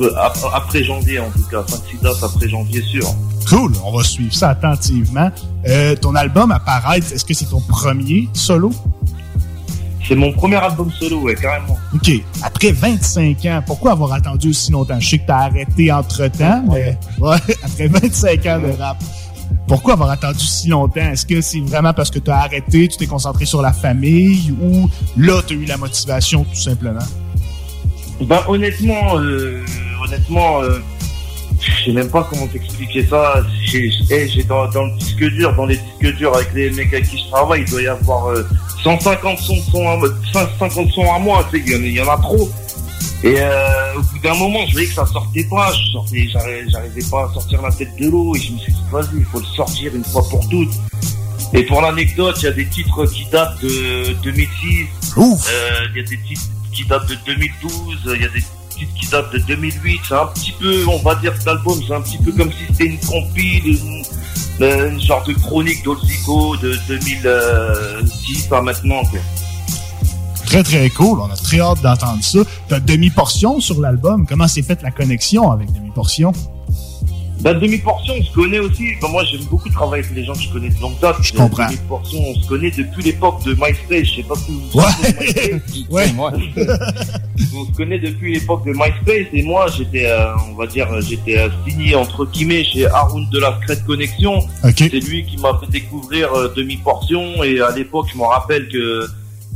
Euh, 0.00 0.10
ap- 0.18 0.36
Après 0.52 0.84
janvier 0.84 1.18
en 1.20 1.30
tout 1.30 1.44
cas, 1.50 1.62
5-6 1.66 2.02
dates 2.02 2.22
après 2.22 2.48
janvier 2.48 2.82
sûr. 2.82 3.06
Cool, 3.48 3.72
on 3.84 3.96
va 3.96 4.02
suivre 4.04 4.34
ça 4.34 4.50
attentivement. 4.50 5.30
Ton 6.02 6.14
album 6.16 6.50
apparaître, 6.50 7.12
est-ce 7.12 7.24
que 7.24 7.32
c'est 7.32 7.46
ton 7.48 7.60
premier 7.60 8.28
solo? 8.34 8.72
C'est 10.06 10.14
mon 10.14 10.32
premier 10.32 10.56
album 10.56 10.90
solo, 10.92 11.22
ouais, 11.22 11.34
carrément. 11.34 11.76
OK. 11.92 12.10
Après 12.42 12.70
25 12.70 13.44
ans, 13.46 13.62
pourquoi 13.66 13.92
avoir 13.92 14.12
attendu 14.12 14.50
aussi 14.50 14.70
longtemps? 14.70 15.00
Je 15.00 15.08
sais 15.08 15.18
que 15.18 15.26
t'as 15.26 15.46
arrêté 15.46 15.90
entre-temps, 15.90 16.62
mais 16.70 16.96
ouais, 17.18 17.36
après 17.64 17.88
25 17.88 18.46
ans 18.46 18.60
de 18.60 18.78
rap. 18.78 19.02
Pourquoi 19.66 19.94
avoir 19.94 20.10
attendu 20.10 20.44
si 20.44 20.68
longtemps? 20.68 21.00
Est-ce 21.00 21.26
que 21.26 21.40
c'est 21.40 21.60
vraiment 21.60 21.92
parce 21.92 22.10
que 22.10 22.20
t'as 22.20 22.36
arrêté, 22.36 22.86
tu 22.86 22.96
t'es 22.96 23.06
concentré 23.06 23.46
sur 23.46 23.62
la 23.62 23.72
famille 23.72 24.54
ou 24.62 24.88
là, 25.16 25.40
t'as 25.44 25.54
eu 25.54 25.64
la 25.64 25.76
motivation 25.76 26.44
tout 26.44 26.60
simplement? 26.60 27.00
Ben 28.20 28.40
honnêtement, 28.46 29.18
euh, 29.18 29.64
honnêtement, 30.04 30.62
euh, 30.62 30.78
je 31.60 31.84
sais 31.84 31.92
même 31.92 32.08
pas 32.08 32.26
comment 32.30 32.46
t'expliquer 32.46 33.04
ça. 33.06 33.44
J'ai 33.64 33.90
dans, 34.44 34.68
dans 34.70 34.84
le 34.84 34.96
disque 34.98 35.24
dur, 35.30 35.54
dans 35.56 35.66
les 35.66 35.76
disques 35.76 36.16
durs 36.16 36.34
avec 36.34 36.54
les 36.54 36.70
mecs 36.70 36.94
avec 36.94 37.08
qui 37.08 37.18
je 37.18 37.28
travaille, 37.28 37.62
il 37.62 37.70
doit 37.70 37.82
y 37.82 37.88
avoir 37.88 38.26
euh, 38.28 38.46
150 38.90 39.38
sons, 39.38 39.62
sons 39.72 39.88
à, 39.88 39.98
150 40.32 40.90
sons 40.92 41.12
à 41.12 41.18
moi, 41.18 41.44
tu 41.50 41.58
sais, 41.58 41.64
il 41.66 41.72
y 41.72 41.76
en 41.76 41.78
a- 41.80 41.86
il 41.86 41.92
y, 41.94 42.00
en 42.00 42.08
a 42.08 42.16
trop. 42.18 42.48
Et 43.24 43.34
euh, 43.40 43.94
au 43.96 44.02
bout 44.02 44.18
d'un 44.22 44.34
moment, 44.34 44.60
je 44.68 44.72
voyais 44.74 44.86
que 44.86 44.94
ça 44.94 45.06
sortait 45.06 45.44
pas, 45.44 45.72
je 45.72 45.90
sortais, 45.92 46.28
j'arrivais 46.68 47.02
pas 47.10 47.24
à 47.28 47.32
sortir 47.34 47.62
la 47.62 47.72
tête 47.72 47.96
de 47.98 48.08
l'eau, 48.08 48.34
et 48.36 48.40
je 48.40 48.52
me 48.52 48.58
suis 48.58 48.72
dit, 48.72 48.78
vas-y, 48.92 49.18
il 49.18 49.24
faut 49.24 49.40
le 49.40 49.46
sortir 49.56 49.92
une 49.94 50.04
fois 50.04 50.22
pour 50.30 50.48
toutes. 50.48 50.72
Et 51.52 51.64
pour 51.64 51.80
l'anecdote, 51.80 52.36
il 52.42 52.44
y 52.44 52.48
a 52.48 52.52
des 52.52 52.66
titres 52.66 53.06
qui 53.06 53.24
datent 53.32 53.60
de 53.60 54.14
2006, 54.22 54.86
Euh, 55.50 55.86
il 55.94 55.96
y 56.02 56.04
a 56.04 56.08
des 56.08 56.18
titres 56.22 56.42
qui 56.72 56.84
datent 56.84 57.08
de 57.08 57.16
2012, 57.26 57.98
il 58.14 58.22
y 58.22 58.24
a 58.24 58.28
des 58.28 58.40
titres 58.70 58.92
qui 59.00 59.06
datent 59.08 59.32
de 59.32 59.38
2008. 59.38 60.00
C'est 60.08 60.14
un 60.14 60.26
petit 60.26 60.52
peu, 60.52 60.84
on 60.88 60.98
va 60.98 61.14
dire, 61.16 61.32
cet 61.36 61.48
album, 61.48 61.80
c'est 61.86 61.94
un 61.94 62.02
petit 62.02 62.18
peu 62.18 62.30
comme 62.32 62.52
si 62.52 62.58
c'était 62.68 62.84
une 62.84 63.00
compile, 63.00 63.66
une, 63.66 64.02
euh, 64.60 64.90
une 64.90 65.00
genre 65.00 65.22
de 65.24 65.34
chronique 65.34 65.84
d'Olzico 65.84 66.56
de 66.56 66.76
2010 66.88 68.52
à 68.52 68.62
maintenant. 68.62 69.02
Quoi. 69.04 69.20
Très, 70.46 70.62
très 70.62 70.90
cool. 70.90 71.20
On 71.20 71.30
a 71.30 71.36
très 71.36 71.60
hâte 71.60 71.82
d'entendre 71.82 72.22
ça. 72.22 72.38
T'as 72.68 72.80
demi-portion 72.80 73.60
sur 73.60 73.80
l'album. 73.80 74.26
Comment 74.26 74.48
s'est 74.48 74.62
faite 74.62 74.82
la 74.82 74.90
connexion 74.90 75.50
avec 75.50 75.72
demi-portion? 75.72 76.32
Bah, 77.40 77.54
demi-portion, 77.54 78.14
on 78.18 78.22
se 78.22 78.32
connaît 78.32 78.58
aussi. 78.58 78.84
Bah, 79.00 79.08
moi, 79.10 79.24
j'aime 79.24 79.44
beaucoup 79.44 79.68
travailler 79.68 80.04
avec 80.04 80.16
les 80.16 80.24
gens 80.24 80.32
que 80.32 80.40
je 80.40 80.50
connais 80.50 80.70
de 80.70 80.80
longue 80.80 80.98
date. 81.00 81.16
Je 81.22 81.32
comprends. 81.32 81.66
Demi-portion, 81.66 82.18
on 82.26 82.34
se 82.40 82.48
connaît 82.48 82.70
depuis 82.70 83.02
l'époque 83.02 83.44
de 83.44 83.54
MySpace. 83.54 84.08
Je 84.08 84.16
sais 84.16 84.22
pas 84.22 84.34
si 84.36 84.52
vous 84.52 84.60
vous 84.60 84.80
souvenez 84.80 85.52
de 85.52 85.90
Ouais. 85.90 86.06
on 87.56 87.66
se 87.66 87.72
connaît 87.76 87.98
depuis 87.98 88.34
l'époque 88.34 88.64
de 88.64 88.72
MySpace 88.72 89.26
et 89.32 89.42
moi 89.42 89.66
j'étais, 89.76 90.06
euh, 90.06 90.34
on 90.50 90.54
va 90.54 90.66
dire, 90.66 90.88
j'étais 91.00 91.38
euh, 91.38 91.48
signé 91.66 91.94
entre 91.94 92.26
guillemets 92.26 92.64
chez 92.64 92.86
Haroun 92.86 93.28
de 93.30 93.38
la 93.38 93.58
Secret 93.60 93.78
Connexion. 93.86 94.46
C'est 94.76 94.88
lui 94.88 95.24
qui 95.24 95.36
m'a 95.38 95.58
fait 95.60 95.70
découvrir 95.70 96.32
euh, 96.34 96.52
demi 96.56 96.76
portion 96.76 97.42
et 97.44 97.60
à 97.60 97.70
l'époque 97.70 98.06
je 98.12 98.18
me 98.18 98.24
rappelle 98.24 98.68
que 98.68 99.06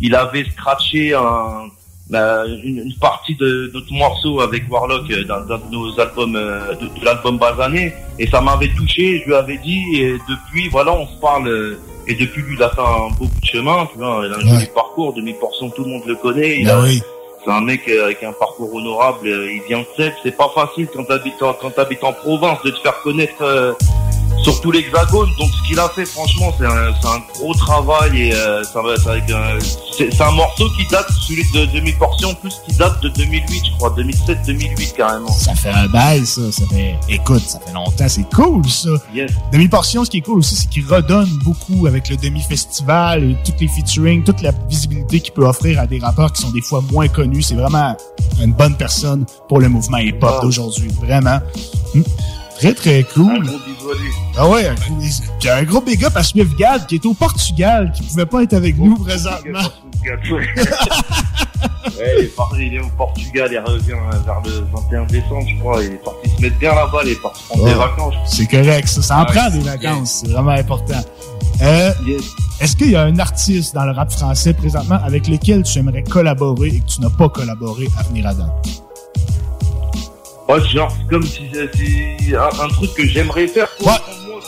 il 0.01 0.15
avait 0.15 0.45
scratché 0.45 1.15
un, 1.15 1.69
une, 2.15 2.83
une 2.87 2.95
partie 3.01 3.35
de 3.37 3.71
notre 3.73 3.93
morceau 3.93 4.41
avec 4.41 4.65
Warlock 4.71 5.11
euh, 5.11 5.25
dans, 5.25 5.41
dans 5.43 5.61
nos 5.71 5.99
albums, 6.01 6.35
euh, 6.37 6.75
de, 6.75 6.87
de 6.87 7.05
l'album 7.05 7.39
Basané 7.39 7.93
et 8.19 8.27
ça 8.27 8.41
m'avait 8.41 8.71
touché. 8.77 9.21
Je 9.21 9.27
lui 9.29 9.35
avais 9.35 9.59
dit 9.59 9.85
et 9.97 10.13
depuis 10.29 10.69
voilà 10.69 10.93
on 10.93 11.07
se 11.07 11.21
parle. 11.21 11.49
euh, 11.49 11.79
et 12.07 12.15
depuis 12.15 12.43
lui, 12.43 12.57
il 12.57 12.63
a 12.63 12.71
fait 12.71 12.81
un 12.81 13.09
beau 13.19 13.27
bout 13.27 13.41
de 13.41 13.47
chemin, 13.47 13.87
tu 13.93 13.99
vois, 13.99 14.23
il 14.27 14.33
a 14.33 14.37
un 14.39 14.41
joli 14.41 14.67
parcours, 14.75 15.13
demi-portion, 15.13 15.71
tout 15.71 15.85
le 15.85 15.91
monde 15.91 16.03
le 16.07 16.17
connaît. 16.17 16.59
Il 16.61 16.65
Ben 16.67 16.79
a- 16.79 16.83
oui. 16.83 17.01
c'est 17.45 17.51
un 17.53 17.61
mec 17.61 17.87
avec 17.89 18.23
un 18.25 18.33
parcours 18.33 18.75
honorable, 18.75 19.29
il 19.29 19.63
vient 19.69 19.81
de 19.81 19.87
Sèvres, 19.97 20.17
c'est 20.25 20.37
pas 20.37 20.49
facile 20.53 20.89
quand 20.93 21.05
t'habites 21.05 21.41
en, 21.43 21.53
quand 21.53 21.71
t'habites 21.71 22.03
en 22.03 22.13
province 22.15 22.59
de 22.65 22.71
te 22.71 22.81
faire 22.81 23.01
connaître 23.03 23.43
euh, 23.43 23.73
sur 24.43 24.61
tout 24.61 24.71
l'hexagone. 24.73 25.29
Donc 25.39 25.51
ce 25.51 25.69
qu'il 25.69 25.79
a 25.79 25.89
fait, 25.89 26.05
franchement, 26.07 26.53
c'est 26.59 26.67
un, 26.67 26.89
un 26.93 27.21
gros 27.39 27.55
travail 27.55 28.21
et 28.29 28.35
euh, 28.35 28.63
ça 28.65 28.81
va, 28.83 28.97
c'est 28.97 29.33
un- 29.33 29.59
c'est 29.97 30.11
c'est 30.13 30.23
un 30.23 30.31
morceau 30.33 30.65
qui 30.79 30.87
date, 30.91 31.07
celui 31.29 31.43
de 31.53 31.67
demi-portion, 31.79 32.35
plus 32.35 32.55
qui 32.67 32.75
date 32.77 33.03
de 33.03 33.09
2008, 33.11 33.63
je 33.67 33.71
crois, 33.77 33.91
2007-2008 33.97 34.93
carrément. 34.97 35.29
Ça 35.33 35.55
fait 35.55 35.71
un 35.71 35.87
bail, 35.89 36.25
ça. 36.27 36.51
Ça 36.53 36.65
fait, 36.71 36.97
écoute, 37.09 37.43
ça 37.47 37.61
fait 37.61 37.73
longtemps. 37.73 38.09
C'est 38.09 38.29
cool, 38.35 38.67
ça. 38.69 38.89
Yes. 39.15 39.31
Demi-portion, 39.53 40.05
ce 40.05 40.11
qui 40.11 40.19
est 40.19 40.23
cool 40.23 40.39
aussi, 40.39 40.57
c'est 40.57 40.69
qu'il 40.69 40.87
redonne 40.87 41.29
beaucoup 41.45 41.87
avec 41.87 42.09
le 42.09 42.17
demi-festival 42.17 43.25
et 43.31 43.37
toutes 43.45 43.61
les 43.61 43.69
featuring, 43.69 44.25
toute 44.25 44.41
la 44.43 44.53
visibilité 44.69 45.21
qu'il 45.21 45.33
peut 45.33 45.47
offrir 45.47 45.79
à 45.81 45.87
des 45.87 45.99
rappeurs 45.99 46.33
qui 46.33 46.43
sont 46.43 46.51
des 46.51 46.63
fois 46.63 46.83
moins 46.93 47.09
connus. 47.09 47.43
C'est 47.43 47.55
vraiment 47.57 47.97
une 48.43 48.53
bonne 48.53 48.75
personne 48.77 49.27
pour 49.49 49.61
le 49.61 49.69
mouvement 49.69 49.99
hip-hop 49.99 50.43
d'aujourd'hui. 50.43 50.89
Vraiment. 51.01 51.41
Hmm. 51.95 52.03
Très, 52.61 52.75
très 52.75 53.03
cool. 53.15 53.49
Ah 54.37 54.49
ouais, 54.49 54.67
un 54.69 54.75
puis 54.75 55.49
un 55.49 55.63
gros 55.65 55.81
big 55.81 56.05
up 56.05 56.15
à 56.15 56.23
Swift 56.23 56.55
Gad 56.59 56.87
qui 56.87 56.97
est 56.97 57.07
au 57.07 57.15
Portugal, 57.15 57.91
qui 57.95 58.03
pouvait 58.03 58.27
pas 58.27 58.43
être 58.43 58.53
avec 58.55 58.77
nous 58.79 58.97
présentement. 58.99 59.61
Ouais, 61.99 62.31
il, 62.59 62.75
est 62.75 62.79
au 62.81 62.89
Portugal, 62.97 63.49
il 63.53 63.59
revient 63.59 63.93
vers 64.25 64.41
le 64.45 64.65
21 64.75 65.05
décembre, 65.07 65.47
je 65.47 65.59
crois. 65.59 65.83
Il 65.83 65.93
est 65.93 66.03
parti 66.05 66.31
se 66.37 66.41
mettre 66.41 66.59
bien 66.59 66.75
là-bas, 66.75 66.99
il 67.05 67.11
est 67.11 67.21
parti 67.23 67.43
prendre 67.49 67.65
des 67.65 67.73
Ah. 67.73 67.77
vacances. 67.79 68.15
C'est 68.27 68.47
correct, 68.47 68.89
ça. 68.89 69.03
Ça 69.03 69.17
en 69.19 69.23
Ah 69.23 69.25
prend 69.27 69.51
des 69.51 69.59
vacances. 69.61 70.23
C'est 70.25 70.31
vraiment 70.33 70.51
important. 70.53 71.03
Euh, 71.61 71.93
Est-ce 72.61 72.77
qu'il 72.77 72.91
y 72.93 72.97
a 72.97 73.03
un 73.03 73.19
artiste 73.19 73.75
dans 73.75 73.85
le 73.85 73.93
rap 73.93 74.11
français 74.11 74.55
présentement 74.55 74.99
avec 75.05 75.29
lequel 75.29 75.63
tu 75.63 75.79
aimerais 75.79 76.03
collaborer 76.03 76.69
et 76.69 76.81
que 76.81 76.87
tu 76.87 77.01
n'as 77.03 77.11
pas 77.11 77.29
collaboré 77.29 77.89
à 77.99 78.03
venir 78.05 78.27
à 78.29 78.35
date? 78.35 78.83
Ouais, 80.51 80.69
genre, 80.69 80.91
c'est 80.97 81.07
comme 81.09 81.23
si 81.23 81.43
c'est 81.53 82.37
un, 82.37 82.65
un 82.65 82.69
truc 82.69 82.93
que 82.95 83.07
j'aimerais 83.07 83.47
faire. 83.47 83.69
Quoi. 83.79 84.01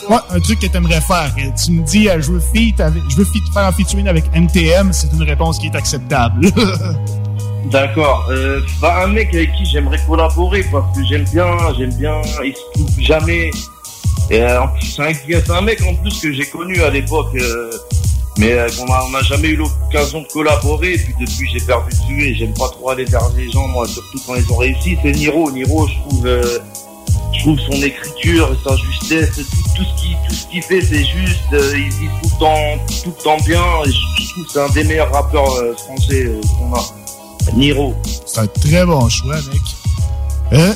Ouais, 0.09 0.17
un 0.31 0.39
truc 0.39 0.59
que 0.59 0.67
tu 0.67 0.75
aimerais 0.75 0.99
faire. 1.01 1.33
Tu 1.63 1.71
me 1.71 1.83
dis, 1.85 2.09
euh, 2.09 2.19
je 2.21 2.31
veux, 2.31 2.39
feat 2.53 2.79
avec, 2.81 3.01
je 3.09 3.15
veux 3.15 3.25
feat- 3.25 3.53
faire 3.53 3.65
un 3.65 3.71
featuring 3.71 4.07
avec 4.07 4.25
MTM, 4.35 4.91
c'est 4.91 5.11
une 5.13 5.23
réponse 5.23 5.59
qui 5.59 5.67
est 5.67 5.75
acceptable. 5.75 6.47
D'accord. 7.71 8.25
Euh, 8.29 8.61
bah, 8.81 9.03
un 9.03 9.07
mec 9.07 9.33
avec 9.33 9.53
qui 9.53 9.65
j'aimerais 9.65 9.99
collaborer 10.07 10.63
parce 10.71 10.95
que 10.97 11.03
j'aime 11.05 11.23
bien, 11.31 11.45
j'aime 11.77 11.93
bien, 11.95 12.21
il 12.43 12.53
se 12.53 12.61
coupe 12.79 12.99
jamais. 12.99 13.49
Et 14.29 14.41
euh, 14.41 14.61
en 14.63 14.67
plus, 14.69 14.85
c'est 14.87 15.01
un, 15.03 15.13
c'est 15.13 15.49
un 15.51 15.61
mec 15.61 15.81
en 15.87 15.95
plus 15.95 16.19
que 16.19 16.31
j'ai 16.33 16.45
connu 16.45 16.81
à 16.81 16.89
l'époque. 16.89 17.33
euh, 17.35 17.71
mais 18.37 18.53
euh, 18.53 18.67
on 18.81 19.09
n'a 19.11 19.21
jamais 19.21 19.49
eu 19.49 19.55
l'occasion 19.55 20.21
de 20.21 20.27
collaborer. 20.27 20.93
Et 20.93 20.97
puis 20.97 21.13
depuis, 21.19 21.49
j'ai 21.51 21.65
perdu 21.65 21.89
de 21.95 22.07
vue 22.07 22.23
et 22.25 22.35
j'aime 22.35 22.53
pas 22.53 22.69
trop 22.69 22.89
aller 22.89 23.05
vers 23.05 23.29
les 23.35 23.51
gens, 23.51 23.67
moi, 23.67 23.87
surtout 23.87 24.19
quand 24.25 24.35
ils 24.35 24.51
ont 24.51 24.57
réussi. 24.57 24.97
C'est 25.01 25.11
Niro. 25.11 25.51
Niro, 25.51 25.87
je 25.87 25.93
trouve, 25.99 26.25
euh, 26.25 26.59
je 27.33 27.39
trouve 27.41 27.59
son 27.59 27.81
écriture 27.83 28.55
sa 28.67 28.75
justesse, 28.75 29.35
tout, 29.35 29.43
tout 29.75 29.83
ce 29.83 30.01
qui, 30.01 30.15
tout 30.27 30.33
ce 30.35 30.47
qu'il 30.47 30.61
fait, 30.63 30.81
c'est 30.81 31.03
juste. 31.05 31.53
euh, 31.53 31.77
il 31.77 31.89
dit 31.89 32.09
tout 32.21 32.29
le 32.33 32.39
temps, 32.39 32.83
tout 33.03 33.13
le 33.17 33.23
temps 33.23 33.37
bien. 33.45 33.63
Et 33.85 33.91
je, 33.91 34.23
je 34.23 34.29
trouve 34.31 34.45
que 34.45 34.51
c'est 34.51 34.61
un 34.61 34.69
des 34.69 34.83
meilleurs 34.83 35.11
rappeurs 35.13 35.51
euh, 35.55 35.75
français 35.75 36.25
euh, 36.25 36.41
qu'on 36.57 36.73
a. 36.75 36.83
Niro. 37.55 37.93
C'est 38.25 38.39
un 38.39 38.47
très 38.47 38.85
bon 38.85 39.09
choix, 39.09 39.35
mec. 39.35 39.61
Euh, 40.53 40.73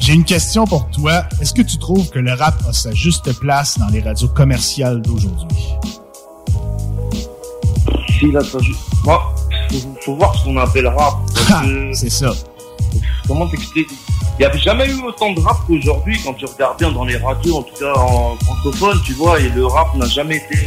J'ai 0.00 0.14
une 0.14 0.24
question 0.24 0.64
pour 0.66 0.88
toi. 0.90 1.24
Est-ce 1.40 1.52
que 1.54 1.62
tu 1.62 1.78
trouves 1.78 2.08
que 2.10 2.18
le 2.18 2.32
rap 2.32 2.54
a 2.68 2.72
sa 2.72 2.92
juste 2.92 3.32
place 3.38 3.78
dans 3.78 3.88
les 3.88 4.00
radios 4.00 4.28
commerciales 4.28 5.00
d'aujourd'hui? 5.02 5.64
Si, 8.18 8.30
là, 8.32 8.40
ça, 8.42 8.58
faut, 9.04 9.78
faut 10.04 10.14
voir 10.16 10.34
ce 10.34 10.44
qu'on 10.44 10.56
appelle 10.56 10.86
rap. 10.88 11.14
C'est 11.92 12.10
ça. 12.10 12.32
Comment 13.26 13.46
t'expliquer 13.48 13.94
Il 14.38 14.40
n'y 14.40 14.44
avait 14.46 14.58
jamais 14.58 14.88
eu 14.88 15.00
autant 15.02 15.32
de 15.32 15.40
rap 15.40 15.58
qu'aujourd'hui 15.66 16.18
quand 16.24 16.34
tu 16.34 16.46
regardes 16.46 16.78
bien 16.78 16.90
dans 16.90 17.04
les 17.04 17.16
radios, 17.16 17.58
en 17.58 17.62
tout 17.62 17.74
cas 17.78 17.92
en 17.94 18.36
francophone, 18.44 18.98
tu 19.04 19.12
vois, 19.14 19.38
et 19.40 19.48
le 19.50 19.66
rap 19.66 19.94
n'a 19.96 20.06
jamais 20.06 20.36
été 20.36 20.58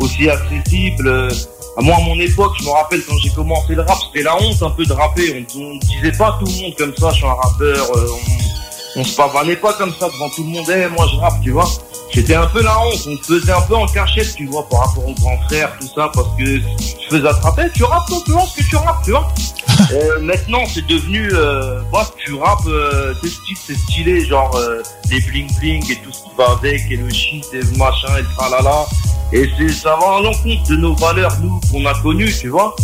aussi 0.00 0.28
accessible. 0.30 1.08
Euh, 1.08 1.28
À 1.76 1.80
moi, 1.82 1.96
à 1.96 2.00
mon 2.00 2.18
époque, 2.18 2.52
je 2.58 2.64
me 2.64 2.70
rappelle 2.70 3.02
quand 3.06 3.16
j'ai 3.22 3.30
commencé 3.30 3.74
le 3.74 3.82
rap, 3.82 3.98
c'était 4.06 4.24
la 4.24 4.34
honte 4.36 4.60
un 4.62 4.70
peu 4.70 4.84
de 4.84 4.92
rapper. 4.92 5.46
On, 5.56 5.60
on 5.60 5.76
disait 5.78 6.16
pas 6.16 6.36
tout 6.40 6.46
le 6.46 6.62
monde 6.62 6.74
comme 6.76 6.94
ça, 6.96 7.10
je 7.10 7.16
suis 7.18 7.26
un 7.26 7.34
rappeur. 7.34 7.96
euh, 7.96 8.06
on, 8.14 8.57
on 8.98 9.04
se 9.04 9.16
pavanait 9.16 9.56
pas 9.56 9.72
comme 9.74 9.92
ça 9.98 10.08
devant 10.08 10.28
tout 10.28 10.42
le 10.42 10.50
monde. 10.50 10.66
Eh, 10.68 10.88
moi, 10.88 11.06
je 11.10 11.16
rappe, 11.18 11.40
tu 11.42 11.52
vois. 11.52 11.68
C'était 12.12 12.34
un 12.34 12.46
peu 12.46 12.62
la 12.62 12.78
honte. 12.80 13.06
On 13.06 13.16
se 13.16 13.22
faisait 13.22 13.52
un 13.52 13.60
peu 13.60 13.76
en 13.76 13.86
cachette, 13.86 14.34
tu 14.34 14.46
vois, 14.46 14.68
par 14.68 14.88
rapport 14.88 15.06
aux 15.06 15.14
grands 15.14 15.38
frères, 15.48 15.72
tout 15.80 15.86
ça, 15.94 16.10
parce 16.12 16.28
que 16.36 16.58
tu 16.58 16.62
te 17.08 17.14
faisais 17.14 17.28
attraper. 17.28 17.70
Tu 17.74 17.84
rappes, 17.84 18.08
tu 18.24 18.32
vois 18.32 18.44
ce 18.46 18.60
que 18.60 18.68
tu 18.68 18.76
rappes, 18.76 19.04
tu 19.04 19.10
vois. 19.12 19.28
Euh, 19.92 20.20
maintenant, 20.20 20.64
c'est 20.66 20.86
devenu, 20.86 21.30
euh, 21.32 21.80
bah, 21.92 22.10
tu 22.18 22.34
rappes, 22.34 22.66
euh, 22.66 23.14
c'est 23.22 23.28
stylé, 23.28 23.58
c'est 23.64 23.78
stylé, 23.78 24.24
genre 24.24 24.54
euh, 24.56 24.82
les 25.08 25.20
bling 25.20 25.48
bling 25.58 25.92
et 25.92 25.96
tout 26.02 26.12
ce 26.12 26.24
qui 26.24 26.30
va 26.36 26.50
avec, 26.50 26.80
et 26.90 26.96
le 26.96 27.08
shit 27.08 27.46
et 27.52 27.60
le 27.60 27.70
machin 27.78 28.08
et 28.18 28.22
le 28.22 28.28
tralala. 28.36 28.86
Et 29.32 29.48
c'est, 29.56 29.68
ça 29.68 29.96
va 30.00 30.16
à 30.16 30.20
l'encontre 30.20 30.68
de 30.68 30.76
nos 30.76 30.94
valeurs, 30.96 31.32
nous, 31.40 31.60
qu'on 31.70 31.86
a 31.86 31.94
connues, 32.02 32.34
tu 32.38 32.48
vois. 32.48 32.74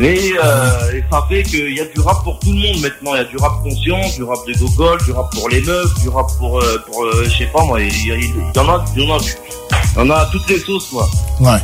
Et, 0.00 0.32
euh, 0.40 0.92
et 0.92 1.04
ça 1.10 1.24
fait 1.28 1.42
qu'il 1.42 1.74
y 1.74 1.80
a 1.80 1.84
du 1.84 2.00
rap 2.00 2.22
pour 2.22 2.38
tout 2.38 2.52
le 2.52 2.58
monde 2.58 2.80
maintenant. 2.80 3.14
Il 3.14 3.18
y 3.18 3.20
a 3.20 3.24
du 3.24 3.36
rap 3.36 3.62
conscient, 3.62 4.00
du 4.14 4.22
rap 4.22 4.38
de 4.46 4.52
gogol, 4.56 4.98
du 5.04 5.12
rap 5.12 5.32
pour 5.34 5.48
les 5.48 5.60
meufs, 5.62 5.94
du 6.00 6.08
rap 6.08 6.26
pour, 6.38 6.60
euh, 6.60 6.78
pour 6.86 7.04
euh, 7.04 7.24
je 7.24 7.38
sais 7.38 7.46
pas 7.46 7.64
moi, 7.64 7.80
il 7.80 7.92
y, 7.92 8.06
y 8.06 8.12
en 8.12 8.68
a, 8.68 8.84
il 8.94 9.02
y 9.02 9.10
en 9.10 9.16
a, 9.16 9.18
il 9.18 9.98
y 9.98 10.00
en 10.00 10.10
a 10.10 10.26
toutes 10.26 10.48
les 10.48 10.60
sauces, 10.60 10.88
quoi. 10.88 11.08
Ouais. 11.40 11.58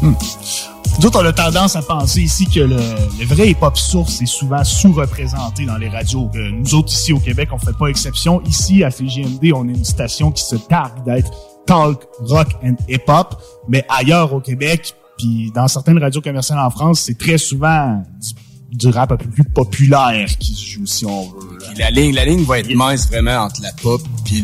Hmm. 0.00 0.14
D'autres, 1.00 1.22
on 1.22 1.26
a 1.26 1.32
tendance 1.32 1.76
à 1.76 1.82
penser 1.82 2.20
ici 2.20 2.46
que 2.46 2.60
le, 2.60 2.76
vrai 3.26 3.50
hip-hop 3.50 3.76
source 3.76 4.20
est 4.22 4.26
souvent 4.26 4.62
sous-représenté 4.62 5.64
dans 5.64 5.76
les 5.76 5.88
radios. 5.88 6.30
Nous 6.34 6.74
autres, 6.74 6.92
ici 6.92 7.12
au 7.12 7.18
Québec, 7.18 7.48
on 7.52 7.58
fait 7.58 7.76
pas 7.76 7.86
exception. 7.86 8.42
Ici, 8.42 8.84
à 8.84 8.90
CGMD, 8.90 9.52
on 9.54 9.68
est 9.68 9.72
une 9.72 9.84
station 9.84 10.30
qui 10.30 10.44
se 10.44 10.56
targue 10.56 11.02
d'être 11.04 11.30
talk, 11.66 12.04
rock 12.20 12.48
and 12.64 12.76
hip-hop. 12.88 13.34
Mais 13.68 13.84
ailleurs 13.88 14.32
au 14.34 14.40
Québec, 14.40 14.94
puis 15.18 15.50
dans 15.54 15.68
certaines 15.68 15.98
radios 15.98 16.20
commerciales 16.20 16.58
en 16.58 16.70
France, 16.70 17.00
c'est 17.00 17.18
très 17.18 17.38
souvent 17.38 18.02
du, 18.70 18.76
du 18.78 18.88
rap 18.88 19.12
un 19.12 19.16
peu 19.16 19.28
plus 19.28 19.44
populaire 19.44 20.28
qui 20.38 20.54
se 20.54 20.64
joue, 20.64 20.86
si 20.86 21.04
on 21.06 21.28
veut. 21.30 21.58
Puis 21.58 21.78
la 21.78 21.90
ligne, 21.90 22.14
la 22.14 22.24
ligne 22.24 22.44
va 22.44 22.58
être 22.58 22.74
mince 22.74 23.08
vraiment 23.08 23.44
entre 23.44 23.60
la 23.62 23.72
pop 23.82 24.00
puis 24.24 24.42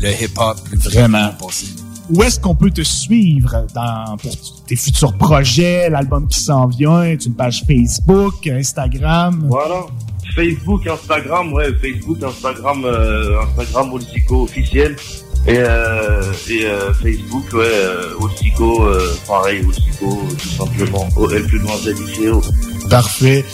le, 0.00 0.08
le 0.08 0.22
hip-hop. 0.22 0.56
Vraiment. 0.84 1.30
Où 2.08 2.22
est-ce 2.22 2.38
qu'on 2.38 2.54
peut 2.54 2.70
te 2.70 2.82
suivre 2.82 3.66
dans, 3.74 4.16
pour 4.18 4.64
tes 4.66 4.76
futurs 4.76 5.16
projets, 5.18 5.90
l'album 5.90 6.28
qui 6.28 6.38
s'en 6.38 6.66
vient, 6.66 7.02
une 7.02 7.34
page 7.34 7.64
Facebook, 7.66 8.46
Instagram? 8.46 9.46
Voilà. 9.48 9.86
Facebook, 10.34 10.86
Instagram, 10.86 11.52
ouais, 11.52 11.72
Facebook, 11.80 12.22
Instagram, 12.22 12.84
euh, 12.84 13.40
Instagram 13.58 13.92
Olsico 13.92 14.42
officiel. 14.44 14.96
Et, 15.48 15.58
euh, 15.58 16.22
et 16.50 16.66
euh, 16.66 16.92
Facebook, 16.94 17.44
ouais, 17.52 17.60
euh, 17.64 18.14
Olsico, 18.20 18.82
euh, 18.84 19.14
pareil, 19.28 19.64
Olsico, 19.64 20.18
tout 20.36 20.48
simplement. 20.48 21.08
OL 21.16 21.42
plus 21.44 21.58
loin. 21.58 21.74
Parfait. 22.90 23.44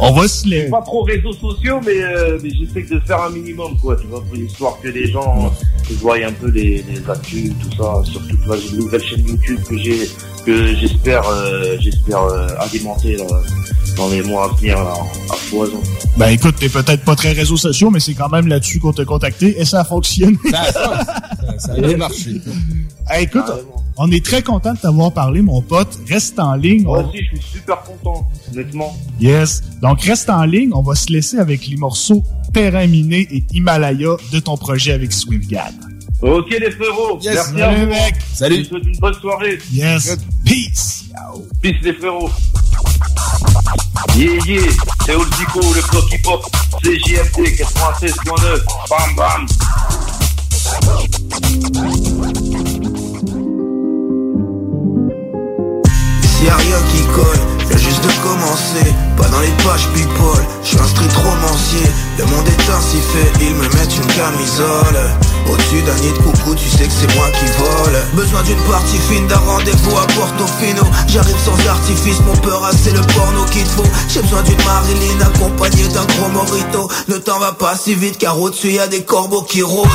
On 0.00 0.12
va 0.12 0.26
se 0.26 0.48
les... 0.48 0.64
pas 0.70 0.80
trop 0.80 1.02
réseaux 1.02 1.32
sociaux, 1.32 1.78
mais, 1.84 2.02
euh, 2.02 2.38
mais 2.42 2.50
j'essaie 2.50 2.82
de 2.88 2.98
faire 3.00 3.22
un 3.22 3.30
minimum, 3.30 3.76
quoi, 3.80 3.96
tu 3.96 4.06
vois, 4.06 4.22
pour 4.22 4.34
l'histoire 4.34 4.80
que 4.80 4.88
les 4.88 5.06
gens 5.06 5.46
euh, 5.46 5.94
voient 6.00 6.16
un 6.16 6.32
peu 6.32 6.48
les, 6.48 6.82
les 6.88 7.10
actus, 7.10 7.52
tout 7.60 7.76
ça. 7.76 8.02
Surtout, 8.04 8.36
vois, 8.46 8.56
j'ai 8.56 8.70
une 8.70 8.78
nouvelle 8.78 9.02
chaîne 9.02 9.26
YouTube 9.26 9.60
que 9.68 9.76
j'ai, 9.76 10.10
que 10.46 10.74
j'espère, 10.74 11.28
euh, 11.28 11.76
j'espère 11.78 12.22
euh, 12.22 12.48
alimenter 12.58 13.16
là, 13.16 13.24
dans 13.96 14.08
les 14.08 14.22
mois 14.22 14.44
à 14.50 14.54
venir, 14.56 14.76
là, 14.82 14.94
à 15.30 15.34
foison. 15.34 15.80
Ben 16.16 16.28
écoute, 16.28 16.56
t'es 16.58 16.68
peut-être 16.68 17.04
pas 17.04 17.14
très 17.16 17.32
réseaux 17.32 17.56
sociaux, 17.56 17.90
mais 17.90 18.00
c'est 18.00 18.14
quand 18.14 18.28
même 18.28 18.46
là-dessus 18.46 18.78
qu'on 18.80 18.92
t'a 18.92 19.04
contacté 19.04 19.60
et 19.60 19.64
ça 19.64 19.80
a 19.80 19.84
fonctionné. 19.84 20.36
Ça, 20.50 20.72
ça, 20.72 21.04
ça 21.58 21.72
a 21.72 21.80
bien 21.80 21.96
marché. 21.96 22.40
Hey, 23.10 23.24
écoute, 23.24 23.44
on 23.96 24.10
est 24.10 24.24
très 24.24 24.42
content 24.42 24.74
de 24.74 24.78
t'avoir 24.78 25.12
parlé, 25.12 25.42
mon 25.42 25.60
pote. 25.60 25.98
Reste 26.08 26.38
en 26.38 26.54
ligne. 26.54 26.82
Moi 26.84 27.00
On- 27.04 27.08
aussi, 27.08 27.18
je 27.32 27.38
suis 27.40 27.58
super 27.58 27.82
content, 27.82 28.28
honnêtement. 28.52 28.96
Yes. 29.20 29.62
Donc, 29.82 30.00
reste 30.02 30.30
en 30.30 30.44
ligne. 30.44 30.70
On 30.74 30.82
va 30.82 30.94
se 30.94 31.12
laisser 31.12 31.38
avec 31.38 31.66
les 31.66 31.76
morceaux 31.76 32.22
Terrain 32.52 32.86
miné 32.86 33.26
et 33.30 33.44
Himalaya 33.52 34.16
de 34.32 34.38
ton 34.38 34.56
projet 34.56 34.92
avec 34.92 35.12
Swiftgad. 35.12 35.72
Ok, 36.20 36.50
les 36.50 36.70
frérots. 36.70 37.18
Yes. 37.22 37.34
Merci 37.34 37.50
Salut, 37.50 37.62
à 37.62 37.74
vous. 37.84 37.86
mec. 37.90 38.14
Salut. 38.34 38.56
Je 38.56 38.60
vous 38.62 38.68
souhaite 38.68 38.84
une 38.86 38.98
bonne 39.00 39.14
soirée. 39.14 39.58
Yes. 39.72 40.16
Peace. 40.44 41.04
Peace, 41.60 41.74
les 41.82 41.92
frérots. 41.94 42.30
Yeah, 44.14 44.38
yeah. 44.46 44.60
C'est 45.04 45.14
Oldico, 45.14 45.60
le 45.60 45.90
bloc 45.90 46.12
hip-hop. 46.12 46.46
C'est 46.84 46.98
JMD 46.98 47.46
96.9. 47.56 48.60
Bam, 48.90 49.14
bam. 49.16 49.46
Y'a 56.44 56.56
rien 56.56 56.76
qui 56.90 57.02
colle, 57.14 57.61
vient 57.72 57.88
juste 57.88 58.02
de 58.02 58.12
commencer. 58.22 58.94
Pas 59.16 59.28
dans 59.28 59.40
les 59.40 59.54
pages 59.64 59.88
people, 59.94 60.44
je 60.62 60.68
suis 60.68 60.78
un 60.78 60.86
street 60.86 61.08
romancier. 61.16 61.86
Le 62.18 62.24
monde 62.26 62.46
est 62.46 62.70
ainsi 62.70 62.98
fait, 63.12 63.44
ils 63.44 63.54
me 63.54 63.64
mettent 63.74 63.96
une 63.96 64.06
camisole. 64.12 64.98
Au-dessus 65.50 65.82
d'un 65.82 65.94
nid 65.96 66.12
de 66.12 66.22
coucou, 66.22 66.54
tu 66.54 66.68
sais 66.68 66.84
que 66.84 66.92
c'est 66.92 67.14
moi 67.16 67.26
qui 67.30 67.46
vole. 67.58 67.98
Besoin 68.14 68.42
d'une 68.42 68.60
partie 68.70 68.98
fine, 68.98 69.26
d'un 69.26 69.38
rendez-vous 69.38 69.96
à 69.96 70.06
Portofino 70.06 70.82
J'arrive 71.08 71.36
sans 71.44 71.68
artifice, 71.68 72.20
mon 72.26 72.36
peur 72.36 72.62
ah, 72.64 72.70
c'est 72.72 72.92
le 72.92 73.00
porno 73.00 73.44
qu'il 73.50 73.66
faut. 73.66 73.84
J'ai 74.08 74.22
besoin 74.22 74.42
d'une 74.42 74.62
Marilyn 74.64 75.20
accompagnée 75.20 75.88
d'un 75.88 76.04
gros 76.04 76.28
morito. 76.28 76.88
Le 77.08 77.20
temps 77.20 77.38
va 77.38 77.52
pas 77.52 77.76
si 77.76 77.94
vite 77.94 78.18
car 78.18 78.40
au-dessus 78.40 78.72
y 78.72 78.78
a 78.78 78.86
des 78.86 79.02
corbeaux 79.02 79.42
qui 79.42 79.62
rôdent. 79.62 79.88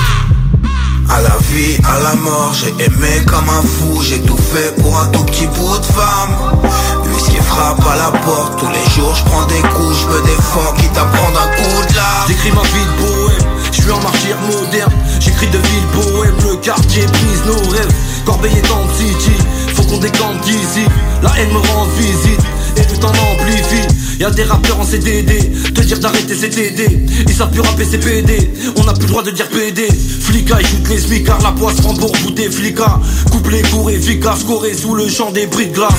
À 1.09 1.21
la 1.21 1.37
vie, 1.49 1.77
à 1.85 1.99
la 2.01 2.15
mort, 2.15 2.53
j'ai 2.53 2.83
aimé 2.83 3.23
comme 3.25 3.47
un 3.49 3.61
fou, 3.61 4.01
j'ai 4.03 4.19
tout 4.21 4.37
fait 4.37 4.75
pour 4.81 4.99
un 4.99 5.05
tout 5.07 5.23
petit 5.23 5.47
bout 5.47 5.77
de 5.77 5.85
femme. 5.85 6.96
Whisky 7.17 7.37
frappe 7.37 7.83
à 7.91 7.95
la 7.95 8.11
porte, 8.19 8.59
tous 8.59 8.69
les 8.69 8.93
jours 8.93 9.15
je 9.15 9.23
prends 9.23 9.45
des 9.47 9.61
coups, 9.73 9.97
je 10.01 10.05
me 10.05 10.21
défends, 10.21 10.71
quitte 10.77 10.95
à 10.95 11.05
prendre 11.05 11.41
un 11.41 11.47
coup 11.57 11.87
de 11.89 11.95
larme. 11.95 12.27
J'écris 12.27 12.51
ma 12.51 12.61
vie 12.61 12.85
de 12.85 13.01
bohème, 13.01 13.49
je 13.71 13.81
suis 13.81 13.91
un 13.91 13.99
martyr 14.01 14.37
moderne. 14.41 14.93
J'écris 15.19 15.47
de 15.47 15.57
ville 15.57 15.87
bohème, 15.95 16.35
le 16.47 16.57
quartier 16.57 17.07
brise 17.07 17.43
nos 17.47 17.71
rêves. 17.71 17.93
Corbeil 18.23 18.53
est 18.53 18.71
en 18.71 18.87
city, 18.93 19.31
faut 19.73 19.81
qu'on 19.83 19.97
décante 19.97 20.41
d'ici 20.41 20.85
La 21.23 21.31
haine 21.39 21.49
me 21.49 21.57
rend 21.57 21.85
visite, 21.97 22.45
et 22.75 22.81
le 22.81 22.99
temps 22.99 23.11
m'amplifie 23.13 23.87
Y'a 24.19 24.31
des 24.31 24.43
rappeurs 24.43 24.79
en 24.79 24.83
CDD, 24.83 25.37
te 25.75 25.81
dire 25.81 25.99
d'arrêter 25.99 26.33
c'est 26.33 26.49
t'aider 26.49 27.05
Ils 27.27 27.33
savent 27.33 27.51
plus 27.51 27.61
rapper 27.61 27.85
c'est 27.89 27.99
PD, 27.99 28.49
on 28.75 28.83
n'a 28.83 28.93
plus 28.93 29.03
le 29.03 29.09
droit 29.09 29.21
de 29.21 29.29
dire 29.29 29.47
PD 29.47 29.87
Flicka, 30.21 30.59
écoute 30.59 30.89
les 30.89 30.97
smicards, 30.97 31.41
la 31.43 31.51
poisse 31.51 31.79
pour 31.81 31.93
vous 31.93 32.31
des 32.31 32.49
flickas 32.49 32.99
Coupe 33.31 33.47
les 33.49 33.61
cours 33.61 33.91
efficaces, 33.91 34.39
scorés 34.39 34.73
sous 34.73 34.95
le 34.95 35.07
champ 35.07 35.31
des 35.31 35.45
bris 35.45 35.67
de 35.67 35.75
glace 35.75 35.91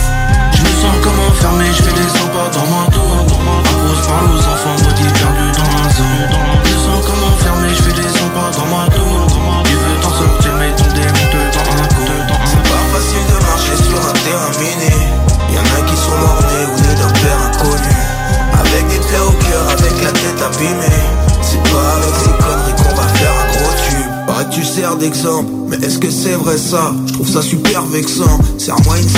Je 0.53 0.63
me 0.63 0.69
sens 0.69 0.97
comme 1.03 1.21
enfermé, 1.29 1.67
je 1.69 1.83
fais 1.83 1.93
des 1.93 2.09
100 2.09 2.27
pas 2.29 2.51
dans 2.53 2.67
ma 2.67 2.91
tour. 2.91 3.03
Impose 3.21 4.07
par 4.07 4.25
aux 4.25 4.39
enfants, 4.39 4.77
C'est 20.51 21.63
pas 21.63 21.93
avec 21.97 22.15
ces 22.15 22.31
conneries 22.31 22.83
qu'on 22.83 22.97
va 22.97 23.09
faire 23.09 23.33
un 23.33 23.53
gros 23.53 23.73
tube. 23.91 24.27
Paraît 24.27 24.45
que 24.47 24.55
tu 24.55 24.65
sers 24.65 24.97
d'exemple, 24.97 25.51
mais 25.69 25.77
est-ce 25.77 25.99
que 25.99 26.11
c'est 26.11 26.33
vrai 26.33 26.57
ça? 26.57 26.95
Je 27.07 27.13
trouve 27.13 27.29
ça 27.29 27.43
super 27.43 27.85
vexant, 27.85 28.39
c'est 28.57 28.71
à 28.71 28.77
moi 28.85 28.97
une 28.99 29.09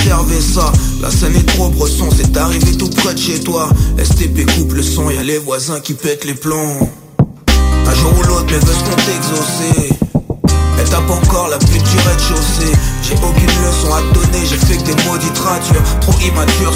ça. 0.41 0.71
La 1.01 1.09
scène 1.09 1.35
est 1.35 1.47
trop 1.47 1.69
bresson, 1.69 2.09
c'est 2.15 2.35
arrivé 2.35 2.75
tout 2.77 2.89
près 2.89 3.13
de 3.13 3.19
chez 3.19 3.39
toi. 3.39 3.69
STP 3.97 4.45
coupe 4.57 4.73
le 4.73 4.83
son, 4.83 5.09
y'a 5.09 5.23
les 5.23 5.37
voisins 5.37 5.79
qui 5.79 5.93
pètent 5.93 6.25
les 6.25 6.33
plombs. 6.33 6.89
Un 7.87 7.95
jour 7.95 8.11
ou 8.19 8.23
l'autre, 8.23 8.45
mes 8.47 8.59
vœux 8.59 8.73
seront 8.73 8.95
exaucés 9.17 9.89
Être 10.79 10.91
tape 10.91 11.09
encore 11.09 11.47
la 11.47 11.57
bulle 11.57 11.81
du 11.81 11.97
rez-de-chaussée. 11.97 12.71
J'ai 13.03 13.15
aucune 13.15 13.55
leçon 13.65 13.93
à 13.93 14.01
te 14.01 14.13
donner, 14.13 14.45
j'ai 14.45 14.57
fait 14.57 14.77
que 14.77 14.83
des 14.83 15.03
maudites 15.05 15.39
ratures. 15.39 15.83
Trop 16.01 16.13
immature, 16.19 16.70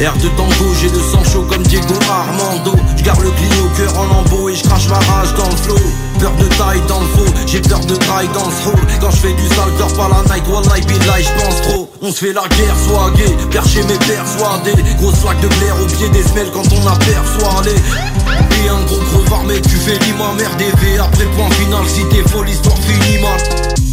Air 0.00 0.14
de 0.16 0.28
tango, 0.36 0.74
j'ai 0.80 0.88
le 0.88 0.98
sang 0.98 1.22
chaud 1.24 1.44
comme 1.48 1.62
Diego 1.62 1.94
Armando. 2.10 2.74
Je 2.96 3.02
garde 3.04 3.20
le 3.22 3.28
au 3.28 3.68
cœur 3.76 3.98
en 3.98 4.06
lambeau 4.06 4.48
et 4.48 4.56
je 4.56 4.64
crache 4.64 4.88
ma 4.88 4.98
rage 4.98 5.32
dans 5.36 5.48
le 5.48 5.56
flow. 5.56 5.78
Peur 6.18 6.32
de 6.36 6.46
taille 6.56 6.82
dans 6.88 7.00
le 7.00 7.06
faux, 7.06 7.32
j'ai 7.46 7.60
peur 7.60 7.80
de 7.80 7.94
trail 7.94 8.28
dans 8.34 8.46
le 8.46 8.52
throw 8.62 8.72
Quand 9.00 9.10
je 9.10 9.16
fais 9.16 9.32
du 9.34 9.46
sale, 9.48 9.70
pas 9.96 10.08
la 10.08 10.34
night, 10.34 10.44
wallahi 10.48 10.82
billah, 10.86 11.20
je 11.20 11.42
pense 11.42 11.62
trop. 11.62 11.90
On 12.02 12.10
se 12.10 12.24
fait 12.24 12.32
la 12.32 12.42
guerre, 12.42 12.76
soit 12.86 13.10
gay, 13.16 13.36
perché 13.50 13.80
mais 13.86 13.98
persuadé 13.98 14.72
Grosse 14.98 15.16
flaque 15.16 15.40
de 15.40 15.48
blaire 15.48 15.76
au 15.80 15.86
pied 15.86 16.08
des 16.08 16.22
semelles 16.22 16.50
quand 16.52 16.66
on 16.72 16.86
aperçoit 16.88 17.62
les. 17.64 17.72
Et 17.72 18.68
un 18.68 18.80
gros 18.86 19.00
crevard 19.12 19.44
mais 19.44 19.60
tu 19.60 19.76
fais 19.76 19.98
l'imam 19.98 20.36
RDV 20.36 20.98
Après 20.98 21.26
point 21.36 21.50
final, 21.50 21.82
si 21.86 22.04
t'es 22.08 22.28
faux, 22.28 22.42
l'histoire 22.42 22.78
finit 22.78 23.22
mal. 23.22 23.38
Je 23.76 23.83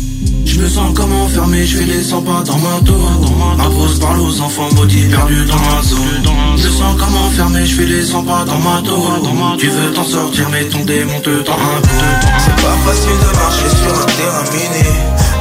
me 0.61 0.69
sens 0.69 0.93
comme 0.93 1.11
enfermé, 1.13 1.65
je 1.65 1.77
fais 1.77 1.85
les 1.85 2.03
100 2.03 2.21
pas 2.21 2.43
dans 2.45 2.57
ma 2.57 2.79
tour. 2.85 3.09
Ma 3.57 3.65
pose 3.65 3.99
parle 3.99 4.19
aux 4.21 4.41
enfants 4.41 4.69
maudits 4.75 5.07
perdus 5.07 5.45
dans 5.45 5.57
ma 5.57 5.81
zone. 5.81 6.23
Je 6.57 6.67
me 6.67 6.71
sens 6.71 6.95
comme 6.99 7.15
enfermé, 7.17 7.65
je 7.65 7.75
fais 7.75 7.85
les 7.85 8.05
100 8.05 8.23
pas 8.23 8.45
dans 8.45 8.59
ma 8.59 8.81
tour. 8.81 9.17
Tu 9.57 9.67
veux 9.69 9.91
t'en 9.93 10.03
sortir 10.03 10.47
mais 10.51 10.65
ton 10.65 10.83
démon 10.85 11.19
te 11.21 11.29
un 11.29 11.33
coup. 11.41 12.05
C'est 12.37 12.55
pas 12.61 12.77
facile 12.85 13.17
de 13.17 13.37
marcher 13.37 13.69
sur 13.69 13.93
un 14.01 14.05
terrain 14.05 14.45
miné. 14.53 14.85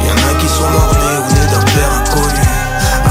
Y'en 0.07 0.17
a 0.17 0.35
qui 0.41 0.49
sont 0.49 0.71
morts-nés 0.73 1.19
ou 1.21 1.33
nés 1.35 1.49
d'un 1.53 1.65
père 1.69 1.93
inconnu. 2.01 2.49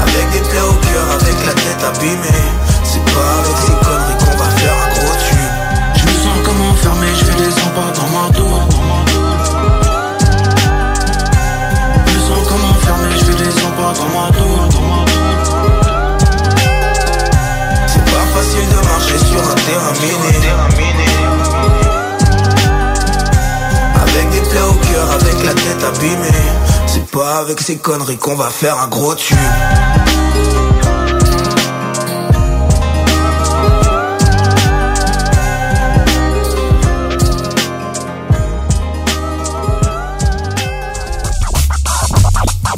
Avec 0.02 0.30
des 0.32 0.48
plaies 0.48 0.68
au 0.68 0.74
cœur, 0.82 1.06
avec 1.14 1.46
la 1.46 1.54
tête 1.54 1.84
abîmée. 1.84 2.48
C'est 2.82 3.04
pas 3.04 3.30
avec 3.38 3.56
ces 3.56 3.76
conneries 3.86 4.18
qu'on 4.18 4.36
va 4.36 4.50
faire 4.58 4.74
un 4.74 4.90
gros 4.98 5.14
tube. 5.14 5.54
Je 5.94 6.04
me 6.06 6.12
sens 6.12 6.38
comme 6.44 6.60
enfermé, 6.72 7.06
je 7.18 7.24
fais 7.24 7.38
les 7.38 7.50
100 7.50 7.60
pas 7.70 7.92
dans 7.94 8.10
ma 8.18 8.34
tour 8.34 8.59
Facile 18.50 18.68
de 18.68 18.88
marcher 18.88 19.18
sur 19.18 19.48
un 19.48 19.54
terrain 19.54 19.92
miné. 20.00 20.48
Avec 24.02 24.30
des 24.30 24.40
plaies 24.40 24.60
au 24.60 24.72
cœur, 24.72 25.10
avec 25.12 25.44
la 25.44 25.54
tête 25.54 25.84
abîmée. 25.84 26.48
C'est 26.86 27.08
pas 27.12 27.38
avec 27.38 27.60
ces 27.60 27.76
conneries 27.76 28.18
qu'on 28.18 28.34
va 28.34 28.50
faire 28.50 28.76
un 28.80 28.88
gros 28.88 29.14
tube. 29.14 29.38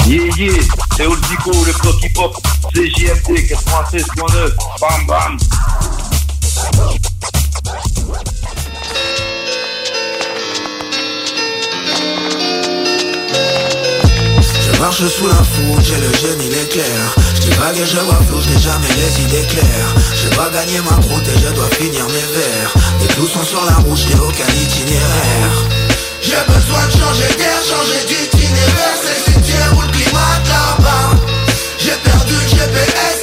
Yeah, 0.06 0.28
yeah, 0.36 0.52
c'est 0.96 1.06
Old 1.06 1.24
Zico, 1.24 1.52
le 1.64 1.72
bloc 1.80 2.02
hip-hop, 2.02 2.36
JMT 2.74 3.48
96.9, 3.48 4.52
bam 4.78 5.06
bam. 5.06 5.38
Marche 14.82 15.06
sous 15.06 15.28
la 15.28 15.34
foudre, 15.34 15.80
j'ai 15.80 15.94
le 15.94 16.12
génie, 16.12 16.48
il 16.50 16.54
est 16.58 16.68
clair 16.68 17.14
Je 17.34 17.40
divague 17.42 17.78
et 17.78 17.86
je 17.86 17.98
vois 17.98 18.20
flou, 18.26 18.40
je 18.40 18.48
n'ai 18.48 18.58
jamais 18.58 18.92
les 18.98 19.22
idées 19.22 19.46
claires. 19.46 19.94
Je 20.12 20.28
dois 20.34 20.50
gagner 20.50 20.80
ma 20.80 20.96
croûte 21.02 21.28
et 21.28 21.38
je 21.38 21.54
dois 21.54 21.70
finir 21.78 22.04
mes 22.06 22.26
verres 22.34 22.74
Les 23.00 23.06
clous 23.14 23.28
sont 23.28 23.44
sur 23.44 23.64
la 23.64 23.76
route, 23.84 23.96
je 23.96 24.08
n'ai 24.08 24.20
aucun 24.20 24.50
itinéraire. 24.60 25.54
J'ai 26.20 26.42
besoin 26.52 26.82
de 26.86 26.92
changer 26.98 27.30
d'air, 27.38 27.58
changer 27.62 28.00
d'itinéraire. 28.08 28.96
C'est 29.00 29.18
le 29.18 29.32
cimetière 29.32 29.72
où 29.76 29.82
le 29.82 29.88
climat 29.88 30.34
là-bas. 30.50 31.10
J'ai 31.78 31.96
perdu 32.02 32.34
le 32.34 32.48
GPS 32.48 33.21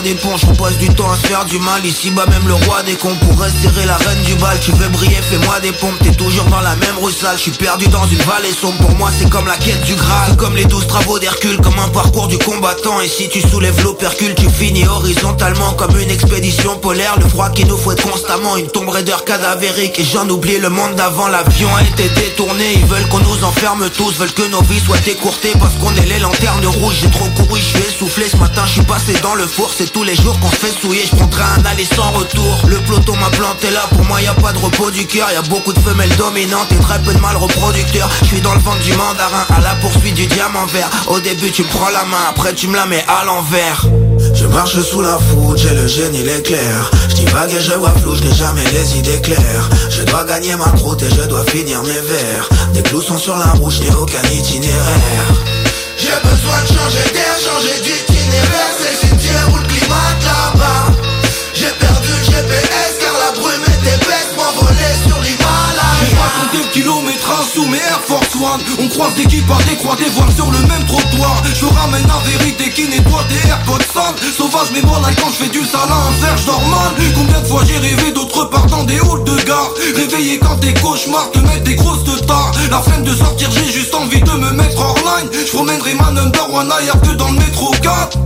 boit 0.00 0.02
des 0.02 0.16
on 0.48 0.54
passe 0.54 0.78
du 0.78 0.88
temps 0.94 1.10
à 1.10 1.16
se 1.16 1.26
faire 1.26 1.44
du 1.44 1.58
mal. 1.58 1.84
Ici 1.84 2.10
bas 2.10 2.26
même 2.26 2.46
le 2.46 2.54
roi 2.54 2.82
des 2.82 2.94
cons 2.94 3.14
pourrait 3.16 3.50
serrer 3.50 3.86
la 3.86 3.96
reine 3.96 4.22
du 4.24 4.34
bal 4.34 4.58
Tu 4.60 4.72
veux 4.72 4.88
briller, 4.88 5.20
fais-moi 5.30 5.60
des 5.60 5.72
pompes, 5.72 5.98
t'es 6.02 6.14
toujours 6.14 6.44
dans 6.44 6.60
la 6.60 6.76
même 6.76 6.96
rue 7.02 7.12
sale 7.12 7.36
Je 7.36 7.42
suis 7.42 7.50
perdu 7.52 7.86
dans 7.88 8.06
une 8.06 8.18
vallée 8.18 8.52
sombre, 8.52 8.78
pour 8.78 8.90
moi 8.96 9.10
c'est 9.16 9.28
comme 9.28 9.46
la 9.46 9.56
quête 9.56 9.82
du 9.84 9.94
Graal. 9.94 10.36
Comme 10.36 10.56
les 10.56 10.64
douze 10.64 10.86
travaux 10.86 11.18
d'Hercule, 11.18 11.58
comme 11.58 11.78
un 11.78 11.88
parcours 11.88 12.28
du 12.28 12.38
combattant. 12.38 13.00
Et 13.00 13.08
si 13.08 13.28
tu 13.28 13.40
soulèves 13.40 13.82
l'opercule, 13.82 14.34
tu 14.34 14.48
finis 14.48 14.86
horizontalement 14.86 15.72
Comme 15.74 15.98
une 15.98 16.10
expédition 16.10 16.78
polaire, 16.78 17.16
le 17.18 17.28
froid 17.28 17.50
qui 17.50 17.64
nous 17.64 17.76
fouette 17.76 18.02
constamment 18.02 18.56
Une 18.56 18.68
tombe 18.68 18.88
raideur 18.88 19.24
cadavérique. 19.24 19.98
Et 19.98 20.04
j'en 20.04 20.28
oublie 20.28 20.58
le 20.58 20.68
monde 20.68 20.94
d'avant 20.94 21.28
L'avion 21.28 21.68
a 21.76 21.82
été 21.82 22.08
détourné, 22.20 22.74
ils 22.74 22.86
veulent 22.86 23.08
qu'on 23.08 23.20
nous 23.20 23.44
enferme 23.44 23.88
tous 23.96 24.12
Veulent 24.18 24.32
que 24.32 24.48
nos 24.50 24.62
vies 24.62 24.80
soient 24.80 25.06
écourtées 25.06 25.52
parce 25.58 25.74
qu'on 25.74 25.94
est 25.96 26.06
les 26.06 26.18
lanternes 26.18 26.66
rouges. 26.66 26.98
J'ai 27.02 27.10
trop 27.10 27.28
couru, 27.36 27.60
je 27.60 27.64
suis 27.64 27.88
essoufflé, 27.88 28.28
ce 28.28 28.36
matin 28.36 28.62
je 28.66 28.72
suis 28.72 28.82
passé 28.82 29.12
dans 29.22 29.34
le 29.34 29.46
four 29.46 29.70
C'est 29.76 29.89
tous 29.92 30.02
les 30.04 30.14
jours 30.14 30.38
qu'on 30.40 30.50
se 30.50 30.56
fait 30.56 30.80
souiller, 30.80 31.02
je 31.04 31.16
prendrai 31.16 31.42
un 31.42 31.64
aller 31.64 31.84
sans 31.84 32.10
retour. 32.12 32.58
Le 32.68 32.76
peloton 32.78 33.16
m'a 33.16 33.30
planté 33.30 33.70
là, 33.70 33.82
pour 33.90 34.04
moi 34.04 34.20
y 34.20 34.26
a 34.26 34.34
pas 34.34 34.52
de 34.52 34.58
repos 34.58 34.90
du 34.90 35.06
cœur. 35.06 35.28
Y 35.32 35.36
a 35.36 35.42
beaucoup 35.42 35.72
de 35.72 35.78
femelles 35.78 36.14
dominantes 36.16 36.70
et 36.72 36.76
très 36.76 36.98
peu 37.00 37.12
de 37.12 37.18
mâles 37.18 37.36
reproducteurs. 37.36 38.08
Je 38.22 38.26
suis 38.26 38.40
dans 38.40 38.54
le 38.54 38.60
ventre 38.60 38.80
du 38.80 38.92
mandarin, 38.92 39.44
à 39.48 39.60
la 39.60 39.74
poursuite 39.76 40.14
du 40.14 40.26
diamant 40.26 40.66
vert. 40.66 40.90
Au 41.08 41.20
début 41.20 41.50
tu 41.50 41.62
me 41.62 41.68
prends 41.68 41.90
la 41.90 42.04
main, 42.04 42.24
après 42.28 42.52
tu 42.54 42.68
me 42.68 42.76
la 42.76 42.86
mets 42.86 43.04
à 43.08 43.24
l'envers. 43.24 43.86
Je 44.34 44.46
marche 44.46 44.80
sous 44.80 45.02
la 45.02 45.18
foudre, 45.18 45.56
j'ai 45.56 45.74
le 45.74 45.86
génie, 45.86 46.22
l'éclair. 46.22 46.90
Je 47.08 47.14
divague 47.16 47.52
et 47.52 47.60
je 47.60 47.72
vois 47.72 47.94
flou, 48.02 48.14
je 48.14 48.34
jamais 48.34 48.64
les 48.72 48.98
idées 48.98 49.20
claires. 49.20 49.70
Je 49.90 50.02
dois 50.02 50.24
gagner 50.24 50.56
ma 50.56 50.70
croûte 50.72 51.02
et 51.02 51.10
je 51.10 51.22
dois 51.22 51.44
finir 51.44 51.82
mes 51.82 51.92
verres 51.92 52.48
Des 52.74 52.82
clous 52.82 53.02
sont 53.02 53.18
sur 53.18 53.36
la 53.36 53.46
roue, 53.52 53.70
je 53.70 53.82
aucun 53.92 54.22
itinéraire. 54.32 55.26
J'ai 55.96 56.08
besoin 56.22 56.62
de 56.62 56.66
changer 56.66 57.12
d'air, 57.12 57.34
changer 57.44 57.80
d'itinéraire 57.82 59.09
J'ai 61.54 61.72
perdu 61.78 62.08
le 62.08 62.24
GPS 62.24 62.92
car 63.00 63.12
la 63.20 63.32
brume 63.38 63.64
est 63.68 63.84
épaisse 63.94 64.32
M'envoler 64.36 64.94
sur 65.06 65.18
l'Himalaya. 65.20 65.92
J'ai 66.00 66.16
pas 66.16 66.32
compté 66.40 66.58
le 66.64 66.70
kilométrage 66.72 67.48
sous 67.54 67.66
mes 67.66 67.76
Air 67.76 68.00
Force 68.06 68.34
One. 68.36 68.60
On 68.80 68.88
croise 68.88 69.14
des 69.14 69.26
qui 69.26 69.40
par 69.42 69.58
des 69.64 69.76
croix, 69.76 69.96
des 69.96 70.08
voiles 70.08 70.32
sur 70.34 70.50
le 70.50 70.58
même 70.66 70.84
trottoir. 70.86 71.42
Je 71.52 71.66
ramène 71.66 72.06
la 72.06 72.18
vérité 72.30 72.70
qui 72.70 72.88
nettoie 72.88 73.24
des 73.28 73.48
AirPods 73.48 73.84
sales. 73.92 74.16
Sauvage 74.36 74.70
mais 74.72 74.80
moi 74.82 75.00
là 75.02 75.08
quand 75.20 75.28
je 75.28 75.44
fais 75.44 75.50
du 75.50 75.64
sale 75.66 75.90
à 75.90 76.00
un 76.08 76.12
verre 76.22 76.38
je 76.38 76.46
dors 76.46 76.66
mal. 76.68 76.92
Combien 77.14 77.40
de 77.40 77.46
fois 77.46 77.62
j'ai 77.66 77.78
rêvé 77.78 78.12
d'autre 78.12 78.44
part 78.46 78.66
dans 78.66 78.84
des 78.84 78.98
halls 78.98 79.24
de 79.24 79.36
gare? 79.44 79.70
Réveillé 79.94 80.38
quand 80.38 80.56
tes 80.56 80.72
cauchemars 80.74 81.30
te 81.32 81.38
mettent 81.40 81.64
des 81.64 81.74
grosses 81.74 82.04
de 82.04 82.10
La 82.70 82.80
flemme 82.80 83.04
de 83.04 83.14
sortir 83.14 83.50
j'ai 83.50 83.70
juste 83.70 83.94
envie 83.94 84.22
de 84.22 84.32
me 84.32 84.50
mettre 84.52 84.78
hors 84.80 84.96
line. 84.96 85.28
Je 85.32 85.52
promènerai 85.52 85.94
ma 85.94 86.10
number 86.10 86.54
one 86.54 86.72
ailleurs 86.72 87.00
que 87.02 87.10
dans 87.10 87.30
le 87.30 87.38
métro 87.38 87.70
4 87.82 88.18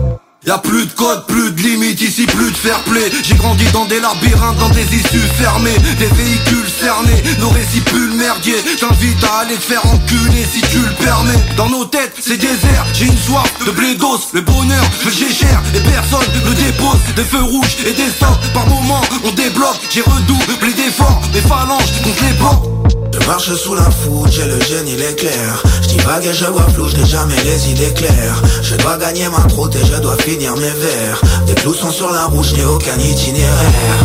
Y'a 0.47 0.59
plus 0.59 0.85
de 0.85 0.93
code, 0.93 1.27
plus 1.27 1.53
de 1.53 1.61
limites, 1.63 2.03
ici 2.03 2.27
plus 2.27 2.51
de 2.51 2.57
fair 2.57 2.79
play. 2.81 3.11
J'ai 3.23 3.35
grandi 3.35 3.65
dans 3.73 3.87
des 3.87 3.99
labyrinthes, 3.99 4.59
dans 4.59 4.69
des 4.69 4.85
issues 4.95 5.27
fermées. 5.39 5.77
Des 5.99 6.07
véhicules 6.07 6.69
cernés, 6.69 7.23
nos 7.41 7.51
le 7.51 8.15
merdier 8.15 8.57
J'invite 8.79 9.25
à 9.25 9.39
aller 9.39 9.55
te 9.55 9.63
faire 9.63 9.85
enculer 9.87 10.45
si 10.53 10.61
tu 10.61 10.81
le 10.81 11.05
permets. 11.05 11.41
Dans 11.57 11.71
nos 11.71 11.87
têtes, 11.87 12.13
c'est 12.21 12.37
désert, 12.37 12.85
j'ai 12.93 13.07
une 13.07 13.17
soif 13.17 13.51
de 13.65 13.71
blédos. 13.71 14.21
Le 14.35 14.43
bonheur, 14.43 14.85
je 15.03 15.11
cher 15.11 15.63
et 15.75 15.81
personne 15.81 16.29
me 16.45 16.55
dépose 16.55 17.01
Des 17.17 17.25
feux 17.25 17.43
rouges 17.43 17.77
et 17.87 17.93
des 17.93 18.11
stocks, 18.11 18.53
par 18.53 18.67
moments 18.67 19.01
on 19.25 19.31
débloque. 19.31 19.81
J'ai 19.91 20.03
redoublé 20.03 20.75
d'efforts, 20.75 21.23
mes 21.33 21.41
phalanges 21.41 22.03
contre 22.03 22.23
les 22.23 22.35
portes 22.35 22.84
Je 23.15 23.27
marche 23.29 23.55
sous 23.55 23.77
la 23.77 23.89
foudre, 23.91 24.29
j'ai 24.29 24.45
le 24.45 24.61
génie, 24.61 24.97
l'éclair 24.97 25.63
Je 25.83 25.89
divague 25.89 26.27
et 26.27 26.35
je 26.35 26.47
vois 26.47 26.67
flou, 26.75 26.89
je 26.89 27.05
jamais 27.05 27.41
les 27.45 27.71
idées 27.71 27.95
claires. 27.95 28.43
Je 28.61 28.75
dois 28.75 28.97
gagner 28.97 29.29
ma 29.29 29.43
croûte 29.49 29.77
et 29.77 29.87
je 29.87 29.95
dois 30.01 30.17
finir 30.17 30.57
mes 30.57 30.71
verres 30.71 31.21
Des 31.47 31.55
clous 31.55 31.75
sont 31.75 31.93
sur 31.93 32.11
la 32.11 32.25
roue, 32.25 32.43
je 32.43 32.65
aucun 32.65 32.99
itinéraire. 32.99 34.01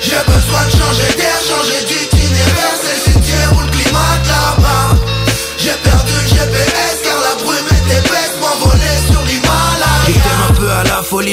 J'ai 0.00 0.22
besoin 0.32 0.64
de 0.64 0.70
changer 0.70 1.16
d'air, 1.16 1.38
changer 1.42 1.84
d'itinéraire. 1.88 2.76
C'est 2.80 2.94
le 2.94 3.12
cimetière 3.12 3.52
où 3.56 3.60
le 3.62 3.70
climat 3.70 4.14
là-bas. 4.28 4.96
J'ai 5.58 5.74
perdu 5.82 6.12
le 6.22 6.28
GPS 6.28 6.85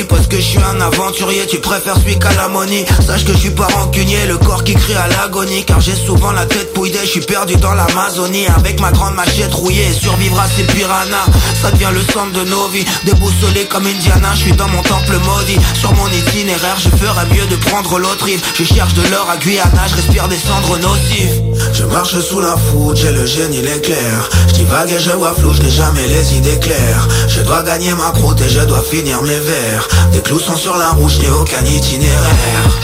parce 0.07 0.27
que 0.27 0.37
je 0.37 0.41
suis 0.41 0.59
un 0.59 0.79
aventurier. 0.79 1.45
Tu 1.45 1.59
préfères 1.59 1.97
celui 1.97 2.17
qu'à 2.17 2.33
la 2.35 2.47
monnaie 2.47 2.85
Sache 3.05 3.25
que 3.25 3.33
je 3.33 3.37
suis 3.37 3.49
pas 3.49 3.67
rancunier. 3.67 4.25
Le 4.27 4.37
corps 4.37 4.63
qui 4.63 4.73
crie 4.73 4.93
à 4.95 5.07
l'agonie. 5.07 5.65
Car 5.65 5.81
j'ai 5.81 5.95
souvent 5.95 6.31
la 6.31 6.45
tête 6.45 6.73
pouillée 6.73 6.99
Je 7.03 7.09
suis 7.09 7.19
perdu 7.19 7.55
dans 7.57 7.73
l'Amazonie. 7.73 8.47
Avec 8.55 8.79
ma 8.79 8.91
grande 8.91 9.15
machette 9.15 9.53
rouillée. 9.53 9.91
Survivre 9.91 10.39
à 10.39 10.47
ces 10.47 10.63
piranhas 10.63 11.25
Ça 11.61 11.71
devient 11.71 11.91
le 11.93 12.01
centre 12.13 12.31
de 12.31 12.49
nos 12.49 12.67
vies. 12.69 12.85
Déboussolé 13.03 13.65
comme 13.65 13.85
Indiana. 13.85 14.29
Je 14.35 14.39
suis 14.39 14.51
dans 14.53 14.69
mon 14.69 14.81
temple 14.83 15.17
maudit. 15.25 15.59
Sur 15.79 15.93
mon 15.95 16.07
itinéraire 16.07 16.77
Je 16.77 16.89
ferais 16.89 17.25
mieux 17.33 17.45
de 17.47 17.55
prendre 17.57 17.99
l'autre 17.99 18.23
rive 18.23 18.41
Je 18.57 18.63
cherche 18.63 18.93
de 18.93 19.01
l'or 19.11 19.29
à 19.29 19.35
Guyana. 19.35 19.87
Je 19.89 19.95
respire 19.95 20.29
des 20.29 20.37
cendres 20.37 20.77
nocives. 20.77 21.41
Je 21.73 21.83
marche 21.83 22.17
sous 22.21 22.39
la 22.39 22.55
foudre. 22.55 22.95
J'ai 22.95 23.11
le 23.11 23.25
génie, 23.25 23.61
l'éclair. 23.61 24.29
Je 24.47 24.53
divague 24.53 24.91
et 24.91 24.99
je 24.99 25.11
vois 25.11 25.35
flou. 25.35 25.51
Je 25.53 25.67
jamais 25.67 26.07
les 26.07 26.37
idées 26.37 26.59
claires. 26.59 27.07
Je 27.27 27.41
dois 27.41 27.63
gagner 27.63 27.93
ma 27.95 28.11
croûte 28.11 28.39
et 28.39 28.49
je 28.49 28.61
dois 28.61 28.81
finir 28.81 29.21
mes 29.23 29.39
verres 29.39 29.72
Des 30.11 30.21
clous 30.21 30.39
sont 30.39 30.55
sur 30.55 30.77
la 30.77 30.89
roue, 30.89 31.09
je 31.09 31.19
n'ai 31.19 31.29
aucun 31.29 31.63
itinéraire. 31.65 32.79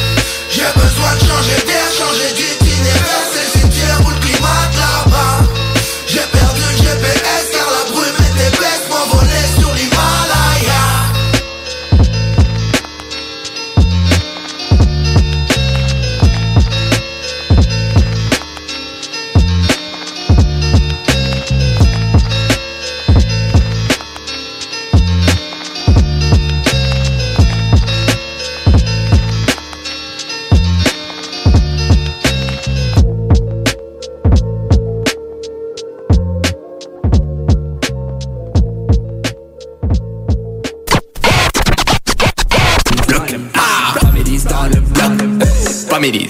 J'ai 0.50 0.62
besoin 0.76 1.14
de 1.16 1.20
changer 1.20 1.66
d'air, 1.68 1.86
changer 1.96 2.34
d'itinéraire 2.34 3.29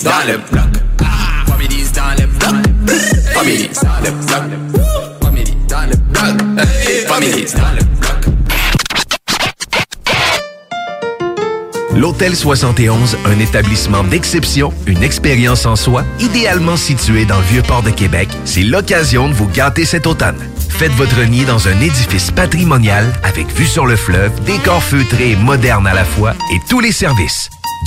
Dans 0.04 0.26
le 0.26 0.38
bloc. 0.50 0.70
L'Hôtel 11.96 12.36
71, 12.36 13.18
un 13.26 13.40
établissement 13.40 14.04
d'exception, 14.06 14.74
une 14.86 15.04
expérience 15.04 15.66
en 15.66 15.76
soi, 15.76 16.06
idéalement 16.22 16.78
situé 16.78 17.26
dans 17.26 17.38
le 17.38 17.44
Vieux-Port 17.44 17.84
de 17.84 17.90
Québec, 17.90 18.30
c'est 18.46 18.64
l'occasion 18.64 19.28
de 19.28 19.34
vous 19.34 19.48
gâter 19.48 19.84
cet 19.84 20.08
automne. 20.08 20.40
Faites 20.70 20.94
votre 20.94 21.22
nid 21.24 21.44
dans 21.44 21.68
un 21.68 21.78
édifice 21.82 22.32
patrimonial 22.32 23.06
avec 23.24 23.54
vue 23.54 23.68
sur 23.68 23.86
le 23.86 23.98
fleuve, 23.98 24.32
décor 24.46 24.82
feutré 24.82 25.32
et 25.32 25.36
moderne 25.36 25.88
à 25.88 25.94
la 25.94 26.06
fois 26.06 26.36
et 26.54 26.60
tous 26.70 26.80
les 26.80 26.94
services, 26.94 27.50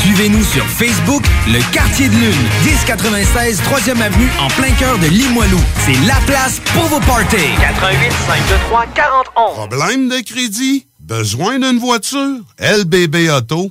Suivez-nous 0.00 0.44
sur 0.44 0.64
Facebook, 0.66 1.22
Le 1.48 1.60
Quartier 1.72 2.08
de 2.08 2.14
Lune, 2.14 2.48
1096 2.64 3.60
3e 3.62 4.00
Avenue 4.00 4.28
en 4.38 4.48
plein 4.48 4.70
cœur 4.72 4.98
de 4.98 5.06
Limoilou. 5.06 5.60
C'est 5.84 6.06
la 6.06 6.16
place 6.26 6.60
pour 6.74 6.84
vos 6.84 7.00
parties. 7.00 7.36
88 7.60 8.12
523 8.26 8.86
4011. 8.94 9.54
Problème 9.56 10.08
de 10.08 10.20
crédit? 10.20 10.86
Besoin 11.00 11.58
d'une 11.58 11.78
voiture? 11.78 12.40
LBBauto.com 12.58 13.70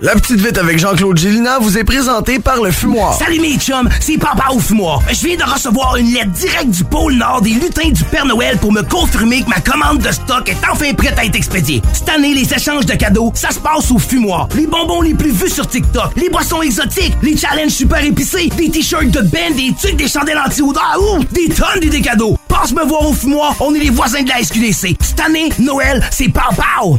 La 0.00 0.12
petite 0.12 0.40
vite 0.40 0.56
avec 0.58 0.78
Jean-Claude 0.78 1.18
Gélina 1.18 1.58
vous 1.58 1.76
est 1.76 1.82
présentée 1.82 2.38
par 2.38 2.62
le 2.62 2.70
fumoir. 2.70 3.18
Salut 3.18 3.40
mes 3.40 3.58
chums, 3.58 3.88
c'est 3.98 4.16
Papa 4.16 4.44
au 4.52 4.60
fumoir. 4.60 5.02
Je 5.08 5.26
viens 5.26 5.36
de 5.36 5.42
recevoir 5.42 5.96
une 5.96 6.12
lettre 6.12 6.30
directe 6.30 6.70
du 6.70 6.84
pôle 6.84 7.14
Nord 7.14 7.42
des 7.42 7.50
lutins 7.50 7.90
du 7.90 8.04
Père 8.04 8.24
Noël 8.24 8.58
pour 8.58 8.70
me 8.70 8.82
confirmer 8.82 9.42
que 9.42 9.48
ma 9.48 9.60
commande 9.60 9.98
de 9.98 10.12
stock 10.12 10.48
est 10.48 10.56
enfin 10.70 10.94
prête 10.94 11.18
à 11.18 11.24
être 11.24 11.34
expédiée. 11.34 11.82
Cette 11.92 12.10
année, 12.10 12.32
les 12.32 12.54
échanges 12.54 12.86
de 12.86 12.94
cadeaux, 12.94 13.32
ça 13.34 13.50
se 13.50 13.58
passe 13.58 13.90
au 13.90 13.98
fumoir. 13.98 14.48
Les 14.54 14.68
bonbons 14.68 15.02
les 15.02 15.14
plus 15.14 15.32
vus 15.32 15.50
sur 15.50 15.66
TikTok, 15.66 16.12
les 16.14 16.28
boissons 16.28 16.62
exotiques, 16.62 17.16
les 17.20 17.36
challenges 17.36 17.72
super 17.72 18.04
épicés, 18.04 18.50
des 18.56 18.70
t-shirts 18.70 19.10
de 19.10 19.22
Ben, 19.22 19.52
des 19.56 19.74
trucs, 19.82 19.96
des 19.96 20.06
chandelles 20.06 20.40
anti-odeur, 20.46 20.96
ouh, 21.00 21.24
des 21.32 21.48
tonnes 21.48 21.80
d'idées 21.80 22.02
cadeaux. 22.02 22.38
Passe 22.46 22.72
me 22.72 22.84
voir 22.84 23.04
au 23.04 23.12
fumoir, 23.12 23.56
on 23.58 23.74
est 23.74 23.80
les 23.80 23.90
voisins 23.90 24.22
de 24.22 24.28
la 24.28 24.44
SQDC. 24.44 24.96
Cette 25.00 25.20
année, 25.20 25.48
Noël, 25.58 26.08
c'est 26.12 26.28
Pau. 26.28 26.98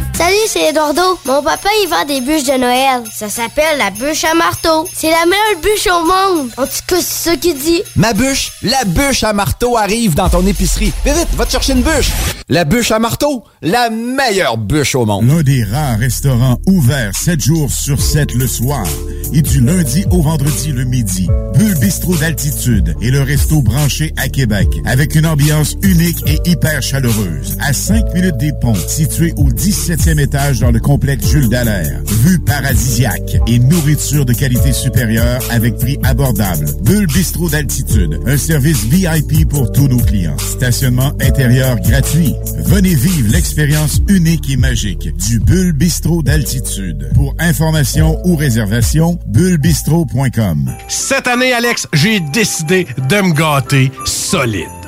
Salut, 0.21 0.35
c'est 0.49 0.69
Eduardo. 0.69 1.01
Mon 1.25 1.41
papa, 1.41 1.67
il 1.81 1.89
vend 1.89 2.05
des 2.05 2.21
bûches 2.21 2.43
de 2.43 2.55
Noël. 2.55 3.01
Ça 3.11 3.27
s'appelle 3.27 3.79
la 3.79 3.89
bûche 3.89 4.23
à 4.23 4.35
marteau. 4.35 4.87
C'est 4.93 5.09
la 5.09 5.25
meilleure 5.25 5.59
bûche 5.63 5.87
au 5.87 6.05
monde. 6.05 6.51
En 6.57 6.67
tout 6.67 6.83
cas, 6.85 6.97
c'est 6.97 7.29
ça 7.31 7.35
qu'il 7.37 7.57
dit. 7.57 7.81
Ma 7.95 8.13
bûche, 8.13 8.51
la 8.61 8.83
bûche 8.85 9.23
à 9.23 9.33
marteau 9.33 9.77
arrive 9.77 10.13
dans 10.13 10.29
ton 10.29 10.45
épicerie. 10.45 10.93
Vite, 11.03 11.15
vite, 11.15 11.27
va 11.35 11.47
te 11.47 11.51
chercher 11.53 11.73
une 11.73 11.81
bûche. 11.81 12.11
La 12.49 12.65
bûche 12.65 12.91
à 12.91 12.99
marteau, 12.99 13.45
la 13.63 13.89
meilleure 13.89 14.57
bûche 14.57 14.93
au 14.93 15.07
monde. 15.07 15.25
L'un 15.27 15.41
des 15.41 15.63
rares 15.63 15.97
restaurants 15.97 16.59
ouverts 16.67 17.15
7 17.15 17.41
jours 17.41 17.71
sur 17.71 17.99
7 17.99 18.35
le 18.35 18.45
soir 18.45 18.85
et 19.33 19.41
du 19.41 19.61
lundi 19.61 20.05
au 20.11 20.21
vendredi 20.21 20.71
le 20.71 20.83
midi. 20.83 21.29
Bulle 21.55 21.79
Bistrot 21.79 22.17
d'altitude 22.17 22.95
et 23.01 23.09
le 23.09 23.21
resto 23.21 23.61
branché 23.61 24.13
à 24.17 24.27
Québec 24.27 24.67
avec 24.85 25.15
une 25.15 25.25
ambiance 25.25 25.77
unique 25.81 26.23
et 26.27 26.39
hyper 26.47 26.81
chaleureuse. 26.81 27.57
À 27.59 27.73
5 27.73 28.13
minutes 28.13 28.37
des 28.37 28.51
ponts, 28.61 28.75
situé 28.75 29.33
au 29.37 29.49
17e 29.49 30.10
étage 30.17 30.59
dans 30.59 30.71
le 30.71 30.79
complexe 30.79 31.27
Jules 31.27 31.49
Dallaire. 31.49 32.01
Vue 32.23 32.39
paradisiaque 32.39 33.37
et 33.47 33.59
nourriture 33.59 34.25
de 34.25 34.33
qualité 34.33 34.71
supérieure 34.73 35.41
avec 35.49 35.77
prix 35.77 35.97
abordable. 36.03 36.65
Bulle 36.83 37.07
Bistrot 37.07 37.49
d'altitude, 37.49 38.19
un 38.25 38.37
service 38.37 38.83
VIP 38.85 39.47
pour 39.47 39.71
tous 39.71 39.87
nos 39.87 39.99
clients. 39.99 40.37
Stationnement 40.37 41.11
intérieur 41.21 41.79
gratuit. 41.79 42.33
Venez 42.65 42.95
vivre 42.95 43.31
l'expérience 43.31 44.01
unique 44.07 44.49
et 44.49 44.57
magique 44.57 45.15
du 45.15 45.39
Bulle 45.39 45.73
Bistrot 45.73 46.23
d'altitude. 46.23 47.11
Pour 47.13 47.35
information 47.39 48.19
ou 48.25 48.35
réservation, 48.35 49.19
bullebistro.com. 49.27 50.71
Cette 50.87 51.27
année, 51.27 51.53
Alex, 51.53 51.87
j'ai 51.93 52.19
décidé 52.19 52.87
de 53.09 53.21
me 53.21 53.33
gâter 53.33 53.91
solide. 54.05 54.80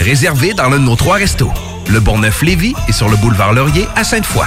Réservé 0.00 0.54
dans 0.54 0.68
l'un 0.68 0.78
de 0.78 0.84
nos 0.84 0.96
trois 0.96 1.16
restos. 1.16 1.52
Le 1.90 2.00
Bonneuf-Lévis 2.00 2.74
et 2.88 2.92
sur 2.92 3.08
le 3.08 3.16
boulevard 3.16 3.52
Laurier 3.52 3.86
à 3.96 4.04
Sainte-Foy. 4.04 4.46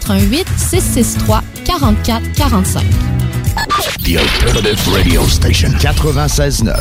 88 0.00 0.46
663 0.56 1.42
44 1.64 2.22
45. 2.34 2.82
The 4.02 4.16
Alternative 4.18 4.88
Radio 4.88 5.22
Station 5.26 5.70
96.9. 5.72 6.74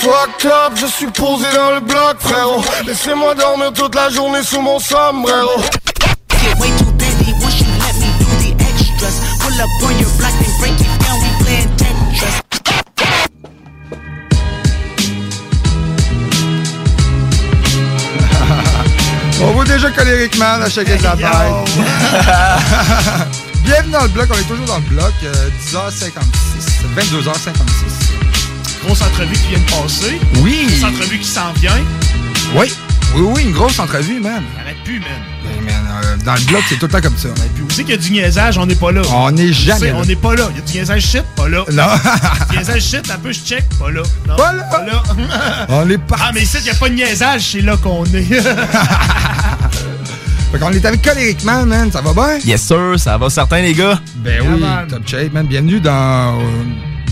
Fuck 0.00 0.44
up, 0.44 0.72
je 0.76 0.86
suis 0.86 1.06
posé 1.06 1.46
dans 1.54 1.72
le 1.74 1.80
bloc, 1.80 2.16
frérot. 2.20 2.62
Laissez-moi 2.86 3.34
dormir 3.34 3.72
toute 3.72 3.94
la 3.94 4.08
journée 4.08 4.42
sous 4.42 4.60
mon 4.60 4.78
sombrero. 4.78 5.60
Get 6.30 6.58
way 6.60 6.68
too 6.78 6.92
busy 6.92 7.32
once 7.42 7.60
you 7.60 7.66
let 7.80 7.94
me 7.98 8.06
do 8.18 8.26
the 8.40 8.64
extras. 8.64 9.20
Pull 9.40 9.60
up 9.60 9.68
on 9.82 9.98
your 9.98 10.10
block 10.18 10.32
and 10.38 10.58
break 10.60 10.85
On 19.42 19.52
voit 19.52 19.64
déjà 19.64 19.90
Coléric 19.90 20.36
Man 20.38 20.62
à 20.62 20.68
chaque 20.70 20.86
de 20.86 21.02
la 21.02 21.16
tête. 21.16 21.26
Bienvenue 23.64 23.92
dans 23.92 24.02
le 24.02 24.08
bloc, 24.08 24.28
on 24.30 24.34
est 24.38 24.42
toujours 24.48 24.64
dans 24.66 24.76
le 24.78 24.82
bloc. 24.82 25.12
euh, 25.24 25.48
10h56, 25.64 26.12
22h56. 26.96 28.84
Grosse 28.84 29.02
entrevue 29.02 29.34
qui 29.34 29.48
vient 29.48 29.58
de 29.58 29.70
passer. 29.82 30.20
Oui. 30.40 30.66
Grosse 30.68 30.84
entrevue 30.92 31.18
qui 31.18 31.28
s'en 31.28 31.52
vient. 31.54 31.76
Oui, 32.54 32.72
oui, 33.14 33.22
oui, 33.34 33.42
une 33.44 33.52
grosse 33.52 33.78
entrevue, 33.78 34.20
man. 34.20 34.42
Arrête 34.60 34.76
plus, 34.84 34.98
man. 35.00 35.08
Ben, 35.42 35.64
man, 35.64 35.74
euh, 36.04 36.16
dans 36.24 36.34
le 36.34 36.40
bloc, 36.46 36.62
c'est 36.68 36.76
tout 36.78 36.84
le 36.86 36.92
temps 36.92 37.00
comme 37.00 37.16
ça. 37.16 37.28
Puis 37.54 37.62
vous 37.62 37.70
savez 37.70 37.84
qu'il 37.84 37.94
y 37.94 37.98
a 37.98 38.00
du 38.00 38.10
niaisage, 38.10 38.58
on 38.58 38.66
n'est 38.66 38.74
pas 38.74 38.92
là. 38.92 39.00
On 39.12 39.30
n'est 39.30 39.52
jamais 39.52 39.78
savez, 39.78 39.92
là. 39.92 39.98
On 40.02 40.04
n'est 40.04 40.16
pas 40.16 40.34
là. 40.34 40.48
Il 40.50 40.56
y 40.56 40.58
a 40.58 40.62
du 40.66 40.72
niaisage 40.78 41.06
shit, 41.06 41.22
pas 41.34 41.48
là. 41.48 41.64
Non. 41.72 41.84
Du 42.50 42.56
niaisage 42.58 42.82
shit, 42.82 43.10
un 43.10 43.16
peu 43.18 43.32
je 43.32 43.40
check, 43.40 43.64
pas 43.78 43.90
là. 43.90 44.02
Non, 44.28 44.36
Pas 44.36 44.52
là. 44.52 44.70
On 45.70 45.88
est 45.88 45.98
Ah, 46.20 46.30
mais 46.34 46.42
ici, 46.42 46.58
il 46.60 46.64
n'y 46.64 46.70
a 46.70 46.74
pas 46.74 46.88
de 46.90 46.94
niaisage, 46.94 47.42
c'est 47.52 47.62
là 47.62 47.76
qu'on 47.78 48.04
est. 48.04 48.24
Fait 50.52 50.58
qu'on 50.60 50.70
est 50.72 50.84
avec 50.84 51.02
Coléric 51.02 51.42
Man, 51.44 51.66
man. 51.68 51.90
Ça 51.90 52.00
va 52.02 52.12
bien? 52.12 52.38
Yes, 52.44 52.62
sir, 52.62 52.94
ça 52.98 53.16
va 53.18 53.28
certain, 53.30 53.62
les 53.62 53.72
gars? 53.74 53.98
Ben 54.16 54.42
oui, 54.46 54.62
top 54.88 55.08
shape, 55.08 55.32
man. 55.32 55.46
Bienvenue 55.46 55.80
dans, 55.80 56.38
euh, 56.38 56.42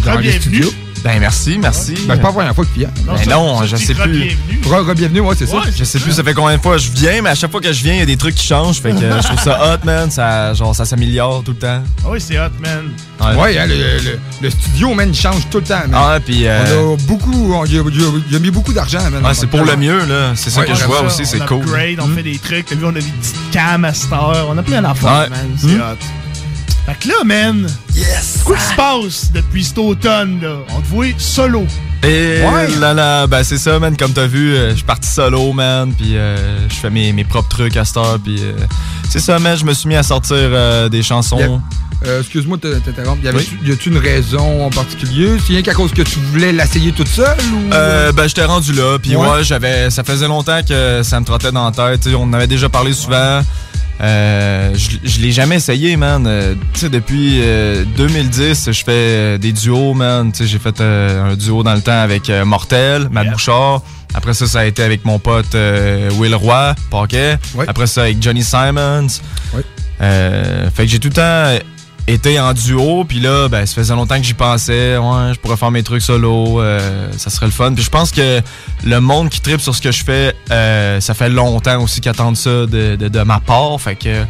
dans 0.05 0.19
les 0.19 0.29
bienvenue. 0.31 0.41
studios. 0.41 0.71
Ben, 1.05 1.21
merci, 1.21 1.59
merci. 1.61 1.93
Ben, 2.09 2.15
c'est 2.15 2.21
pas 2.23 2.29
la 2.29 2.33
première 2.33 2.55
fois 2.55 2.65
que 2.65 2.73
tu 2.73 2.79
viens. 2.79 2.89
Ben 3.07 3.13
non, 3.29 3.63
je 3.67 3.77
sais 3.77 3.93
plus. 3.93 4.37
Re-bienvenue, 4.65 5.21
ouais, 5.21 5.35
c'est 5.39 5.47
ça. 5.47 5.59
Je 5.77 5.85
sais 5.85 5.99
plus 6.01 6.13
ça 6.13 6.25
fait 6.25 6.33
combien 6.33 6.57
de 6.57 6.63
fois 6.63 6.79
je 6.79 6.91
viens, 6.93 7.21
mais 7.21 7.29
à 7.29 7.35
chaque 7.35 7.51
fois 7.51 7.61
que 7.61 7.71
je 7.73 7.85
viens, 7.85 7.93
il 7.93 7.99
y 7.99 8.03
a 8.03 8.07
des 8.07 8.17
trucs 8.17 8.35
qui 8.35 8.47
changent. 8.47 8.81
Fait 8.81 8.93
que 8.93 8.99
je 8.99 9.23
trouve 9.23 9.39
ça 9.41 9.75
hot, 9.75 9.85
man. 9.85 10.11
Ça, 10.11 10.55
genre, 10.55 10.75
ça 10.75 10.87
s'améliore 10.87 11.43
tout 11.45 11.51
le 11.53 11.59
temps. 11.59 11.83
Ah 12.05 12.09
oui, 12.11 12.21
c'est 12.23 12.39
hot, 12.39 12.49
man. 12.61 13.37
Ouais, 13.39 13.59
hein, 13.59 13.67
le, 13.67 13.75
le- 13.75 14.19
le 14.43 14.51
studio, 14.51 14.95
man, 14.95 15.11
il 15.11 15.15
change 15.15 15.47
tout 15.51 15.59
le 15.59 15.65
temps, 15.65 15.75
man. 15.89 15.93
Ah, 15.95 16.19
puis. 16.25 16.47
euh, 16.47 16.65
On 16.89 16.95
a 16.95 16.97
beaucoup, 17.07 17.53
on 17.55 17.65
y 17.67 17.79
a, 17.79 18.39
mis 18.39 18.51
beaucoup 18.51 18.73
d'argent, 18.73 18.99
man. 19.11 19.25
Ouais, 19.25 19.35
c'est 19.35 19.47
pour 19.47 19.63
le 19.65 19.77
mieux, 19.77 20.07
là. 20.07 20.33
C'est 20.35 20.49
ça 20.51 20.61
Ouais, 20.61 20.67
que 20.67 20.75
je 20.75 20.85
vois 20.85 21.01
ça. 21.01 21.05
aussi, 21.05 21.27
c'est 21.27 21.43
on 21.43 21.47
cool. 21.47 21.59
upgrade, 21.65 21.99
on 22.01 22.09
fait 22.09 22.23
des 22.23 22.39
trucs. 22.39 22.73
Vu, 22.73 22.83
on 22.85 22.89
a 22.89 22.93
des 22.93 23.01
petites 23.03 23.51
cams 23.53 23.85
à 23.85 23.93
cette 23.93 24.11
heure. 24.13 24.47
On 24.49 24.57
a 24.57 24.63
plein 24.63 24.81
d'affaires, 24.81 25.25
Ouais. 25.25 25.29
man. 25.29 25.49
C'est 25.59 25.67
Hmm. 25.67 25.81
hot. 25.81 25.99
Fait 26.87 26.95
que 27.01 27.09
là, 27.09 27.25
man. 27.25 27.67
Yes! 27.95 28.41
Quoi 28.45 28.57
qui 28.57 28.63
se 28.63 28.75
passe 28.75 29.33
depuis 29.33 29.65
cet 29.65 29.79
automne, 29.79 30.39
là? 30.43 30.57
On 30.77 30.81
te 30.81 30.87
voit 30.89 31.07
solo. 31.17 31.67
Et 32.03 32.43
Ouais. 32.43 32.69
là, 32.79 32.93
là, 32.93 33.27
ben 33.27 33.43
c'est 33.43 33.57
ça, 33.57 33.79
man. 33.79 33.97
Comme 33.97 34.13
t'as 34.13 34.27
vu, 34.27 34.55
euh, 34.55 34.71
je 34.71 34.75
suis 34.77 34.85
parti 34.85 35.09
solo, 35.09 35.53
man. 35.55 35.95
Puis 35.97 36.17
euh, 36.17 36.37
je 36.69 36.75
fais 36.75 36.91
mes, 36.91 37.13
mes 37.15 37.25
propres 37.25 37.49
trucs 37.49 37.77
à 37.79 37.87
cette 37.87 37.97
heure. 37.97 38.19
Puis 38.23 38.37
euh, 38.43 38.53
c'est 39.09 39.21
ça, 39.21 39.39
man. 39.39 39.57
Je 39.57 39.65
me 39.65 39.73
suis 39.73 39.89
mis 39.89 39.97
à 39.97 40.03
sortir 40.03 40.37
euh, 40.39 40.91
des 40.91 41.03
chansons. 41.03 41.39
Yep. 41.39 41.51
Euh, 42.07 42.21
Excuse-moi 42.21 42.59
de 42.59 42.75
t'interrompre. 42.81 43.25
Y 43.25 43.29
avait-tu- 43.29 43.73
a-tu 43.73 43.89
une 43.89 43.97
raison 43.97 44.67
en 44.67 44.69
particulier? 44.69 45.39
C'est 45.39 45.55
rien 45.55 45.63
qu'à 45.63 45.73
cause 45.73 45.91
que 45.93 46.03
tu 46.03 46.19
voulais 46.33 46.53
l'essayer 46.53 46.93
toute 46.93 47.09
seule 47.09 47.39
ou? 47.55 47.73
Euh, 47.73 48.13
ben, 48.13 48.27
j'étais 48.27 48.45
rendu 48.45 48.75
là, 48.75 48.99
puis 48.99 49.17
Ouais. 49.17 49.27
ouais, 49.27 49.43
j'avais, 49.45 49.89
ça 49.89 50.05
faisait 50.05 50.29
longtemps 50.29 50.61
que 50.69 51.01
ça 51.03 51.19
me 51.19 51.25
trottait 51.25 51.51
dans 51.53 51.65
la 51.65 51.97
tête. 51.97 52.07
on 52.15 52.25
en 52.25 52.33
avait 52.35 52.47
déjà 52.47 52.69
parlé 52.69 52.93
souvent. 52.93 53.41
Euh, 54.01 54.75
je 54.75 54.97
je 55.09 55.21
l'ai 55.21 55.31
jamais 55.33 55.57
essayé, 55.57 55.97
man. 55.97 56.25
Euh, 56.27 56.55
tu 56.73 56.81
sais, 56.81 56.89
depuis 56.89 57.41
euh, 57.43 57.85
2010, 57.97 58.73
je 58.73 58.85
fais 58.85 58.91
euh, 58.91 59.39
des 59.39 59.53
duos, 59.53 59.95
man. 59.95 60.33
Tu 60.33 60.39
sais, 60.39 60.47
j'ai 60.47 60.59
fait 60.59 60.81
euh, 60.81 61.33
un 61.33 61.37
duo 61.37 61.63
dans 61.63 61.75
le 61.75 61.81
temps 61.81 62.01
avec 62.01 62.29
euh, 62.29 62.45
Mortel, 62.45 63.09
Matt 63.11 63.27
Bouchard. 63.31 63.83
Après 64.15 64.35
ça, 64.35 64.47
ça 64.47 64.61
a 64.61 64.65
été 64.65 64.83
avec 64.83 65.05
mon 65.05 65.19
pote 65.19 65.55
euh, 65.55 66.11
Will 66.19 66.35
Roy, 66.35 66.75
Paquet. 66.91 67.39
Après 67.69 67.87
ça, 67.87 68.03
avec 68.03 68.23
Johnny 68.23 68.43
Simons. 68.43 69.07
Euh, 70.01 70.69
fait 70.71 70.85
que 70.87 70.91
j'ai 70.91 70.99
tout 70.99 71.09
le 71.09 71.15
temps 71.15 71.65
été 72.07 72.39
en 72.39 72.53
duo, 72.53 73.05
puis 73.05 73.19
là, 73.21 73.49
ben, 73.49 73.65
ça 73.67 73.75
faisait 73.75 73.95
longtemps 73.95 74.17
que 74.19 74.25
j'y 74.25 74.35
pensais. 74.35 74.97
Ouais, 74.99 75.33
je 75.35 75.39
pourrais 75.41 75.57
faire 75.57 75.71
mes 75.71 75.83
trucs 75.83 76.03
solo, 76.03 76.61
euh, 76.61 77.09
ça 77.17 77.31
serait 77.31 77.47
le 77.47 77.53
fun. 77.53 77.73
Puis 77.73 77.83
je 77.85 77.91
pense 77.91 78.11
que 78.11 78.41
le 78.85 79.01
monde 79.01 79.31
qui 79.31 79.41
tripe 79.41 79.61
sur 79.61 79.75
ce 79.75 79.81
que 79.81 79.91
je 79.91 80.05
fais, 80.05 80.35
euh, 80.51 81.01
ça 81.01 81.15
fait 81.15 81.31
longtemps 81.31 81.83
aussi 81.83 82.01
qu'ils 82.01 82.11
ça 82.37 82.51
de, 82.67 82.97
de- 82.97 83.09
de 83.09 83.23
ma 83.23 83.41
part. 83.41 83.81
Fait 83.81 83.97
que 83.97 84.25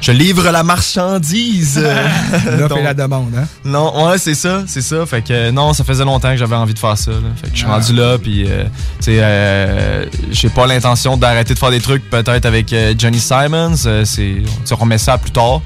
je 0.00 0.12
livre 0.12 0.50
la 0.50 0.62
marchandise. 0.62 1.78
L'offre 2.58 2.68
Donc- 2.68 2.78
et 2.78 2.82
la 2.82 2.94
demande, 2.94 3.32
hein? 3.36 3.44
non, 3.64 4.06
ouais, 4.08 4.18
c'est 4.18 4.34
ça, 4.34 4.62
c'est 4.66 4.80
ça. 4.82 5.04
Fait 5.06 5.22
que 5.22 5.32
euh, 5.32 5.52
non, 5.52 5.72
ça 5.72 5.84
faisait 5.84 6.04
longtemps 6.04 6.30
que 6.30 6.36
j'avais 6.36 6.56
envie 6.56 6.74
de 6.74 6.78
faire 6.78 6.96
ça. 6.96 7.10
là. 7.10 7.16
Fait 7.36 7.48
que 7.48 7.52
je 7.54 7.58
suis 7.58 7.66
Ah. 7.68 7.74
rendu 7.74 7.92
là, 7.94 8.18
puis 8.18 8.44
euh, 8.48 8.64
tu 8.98 9.04
sais, 9.06 9.18
euh, 9.20 10.04
j'ai 10.30 10.48
pas 10.48 10.66
l'intention 10.66 11.16
d'arrêter 11.16 11.54
de 11.54 11.58
faire 11.58 11.70
des 11.70 11.80
trucs 11.80 12.08
peut-être 12.10 12.46
avec 12.46 12.72
euh, 12.72 12.94
Johnny 12.98 13.20
Simons. 13.20 13.74
Euh, 13.86 14.04
c'est, 14.04 14.36
tu 14.42 14.44
sais, 14.64 14.74
on 14.74 14.76
remet 14.76 14.98
ça 14.98 15.18
plus 15.18 15.30
tard. 15.30 15.60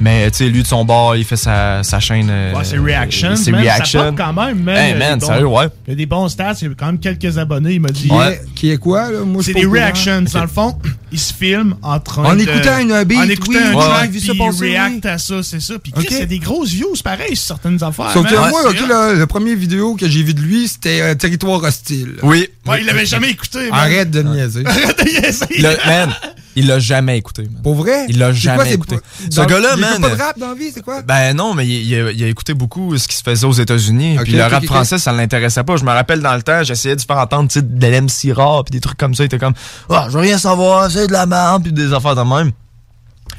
Mais 0.00 0.30
tu 0.30 0.38
sais, 0.38 0.48
lui 0.48 0.62
de 0.62 0.66
son 0.66 0.84
bord, 0.84 1.16
il 1.16 1.24
fait 1.24 1.36
sa, 1.36 1.82
sa 1.82 2.00
chaîne. 2.00 2.28
euh, 2.30 2.52
Ouais, 2.54 2.64
c'est 2.64 2.78
Reaction. 2.78 3.36
C'est 3.36 3.50
Reaction. 3.52 4.14
Quand 4.16 4.32
même, 4.32 4.62
man. 4.62 4.76
Hey, 4.76 4.92
Il 4.92 4.98
man, 4.98 5.14
des 5.18 5.20
bons- 5.20 5.26
sérieux, 5.32 5.46
ouais. 5.46 5.66
Il 5.86 5.90
y 5.90 5.92
a 5.94 5.96
des 5.96 6.06
bons 6.06 6.28
stats. 6.28 6.54
Il 6.62 6.68
y 6.68 6.70
a 6.70 6.74
quand 6.78 6.86
même 6.86 6.98
quelques 6.98 7.36
abonnés. 7.38 7.72
Il 7.74 7.80
m'a 7.80 7.88
dit. 7.88 8.08
Qui, 8.08 8.14
est, 8.14 8.40
qui 8.54 8.70
est 8.70 8.76
quoi, 8.76 9.10
là? 9.10 9.20
Moi, 9.24 9.42
C'est 9.44 9.52
des 9.54 9.66
reactions. 9.66 10.22
Dans 10.32 10.42
le 10.42 10.48
fond, 10.48 10.78
ils 11.12 11.18
se 11.18 11.32
filment 11.32 11.74
en 11.82 11.98
train 12.00 12.24
En 12.24 12.34
de... 12.34 12.40
écoutant 12.42 12.78
une 12.78 13.04
beat, 13.04 13.18
En 13.18 13.22
écoutant 13.28 13.58
oui, 13.58 13.63
un 13.64 13.74
ouais, 13.74 13.84
track, 13.84 14.10
puis 14.10 14.30
oui. 14.60 14.76
à 14.76 15.18
ça, 15.18 15.42
c'est 15.42 15.60
ça. 15.60 15.74
Puis 15.78 15.92
Ok. 15.96 16.04
Chris, 16.04 16.14
il 16.14 16.18
y 16.20 16.22
a 16.22 16.26
des 16.26 16.38
grosses 16.38 16.70
views, 16.70 16.94
pareil, 17.02 17.36
sur 17.36 17.46
certaines 17.46 17.82
affaires. 17.82 18.10
Sauf 18.12 18.26
que 18.28 18.34
moi, 18.34 18.68
ok, 18.68 18.78
le 19.18 19.24
premier 19.26 19.54
vidéo 19.54 19.94
que 19.96 20.08
j'ai 20.08 20.22
vu 20.22 20.34
de 20.34 20.40
lui, 20.40 20.68
c'était 20.68 21.00
euh, 21.00 21.14
Territoire 21.14 21.62
hostile. 21.62 22.16
Oui. 22.22 22.48
Ouais, 22.66 22.80
il 22.80 22.86
l'avait 22.86 23.06
jamais 23.06 23.30
écouté. 23.30 23.70
man. 23.70 23.80
Arrête 23.80 24.10
de 24.10 24.22
niaiser. 24.22 24.62
Arrête 24.66 24.98
de 24.98 25.04
niaiser. 25.04 25.46
Il 25.56 25.62
l'a- 25.62 25.76
man, 25.86 26.14
il 26.56 26.66
l'a 26.66 26.78
jamais 26.78 27.18
écouté. 27.18 27.42
man. 27.42 27.62
Pour 27.62 27.74
vrai? 27.74 28.06
Il 28.08 28.18
l'a 28.18 28.32
jamais 28.32 28.56
quoi, 28.64 28.68
écouté. 28.72 28.96
Ce 29.30 29.40
gars-là, 29.40 29.72
il 29.76 29.80
man. 29.80 30.00
pas 30.00 30.10
de 30.10 30.14
rap 30.14 30.38
dans 30.38 30.48
la 30.48 30.54
vie, 30.54 30.70
c'est 30.72 30.82
quoi? 30.82 31.02
Ben 31.02 31.34
non, 31.34 31.54
mais 31.54 31.66
il, 31.66 31.72
il 31.86 31.94
a, 31.94 32.10
il 32.12 32.24
a 32.24 32.28
écouté 32.28 32.54
beaucoup 32.54 32.96
ce 32.96 33.06
qui 33.08 33.16
se 33.16 33.22
faisait 33.22 33.46
aux 33.46 33.52
États-Unis. 33.52 34.18
Ok, 34.18 34.24
puis 34.24 34.32
le 34.32 34.42
rap 34.44 34.64
français, 34.64 34.98
ça 34.98 35.12
l'intéressait 35.12 35.64
pas. 35.64 35.76
Je 35.76 35.84
me 35.84 35.90
rappelle 35.90 36.20
dans 36.20 36.34
le 36.34 36.42
temps, 36.42 36.62
j'essayais 36.62 36.96
de 36.96 37.00
faire 37.02 37.18
entendre 37.18 37.48
de 37.54 37.86
l'MC 37.86 38.32
rap 38.34 38.66
puis 38.66 38.72
des 38.72 38.80
trucs 38.80 38.98
comme 38.98 39.14
ça. 39.14 39.24
Il 39.24 39.26
était 39.26 39.38
comme, 39.38 39.54
ah, 39.90 40.06
je 40.08 40.14
veux 40.14 40.20
rien 40.20 40.38
savoir, 40.38 40.90
c'est 40.90 41.06
de 41.06 41.12
la 41.12 41.26
merde, 41.26 41.62
puis 41.64 41.72
des 41.72 41.92
affaires 41.92 42.14
de 42.16 42.22
même. 42.22 42.52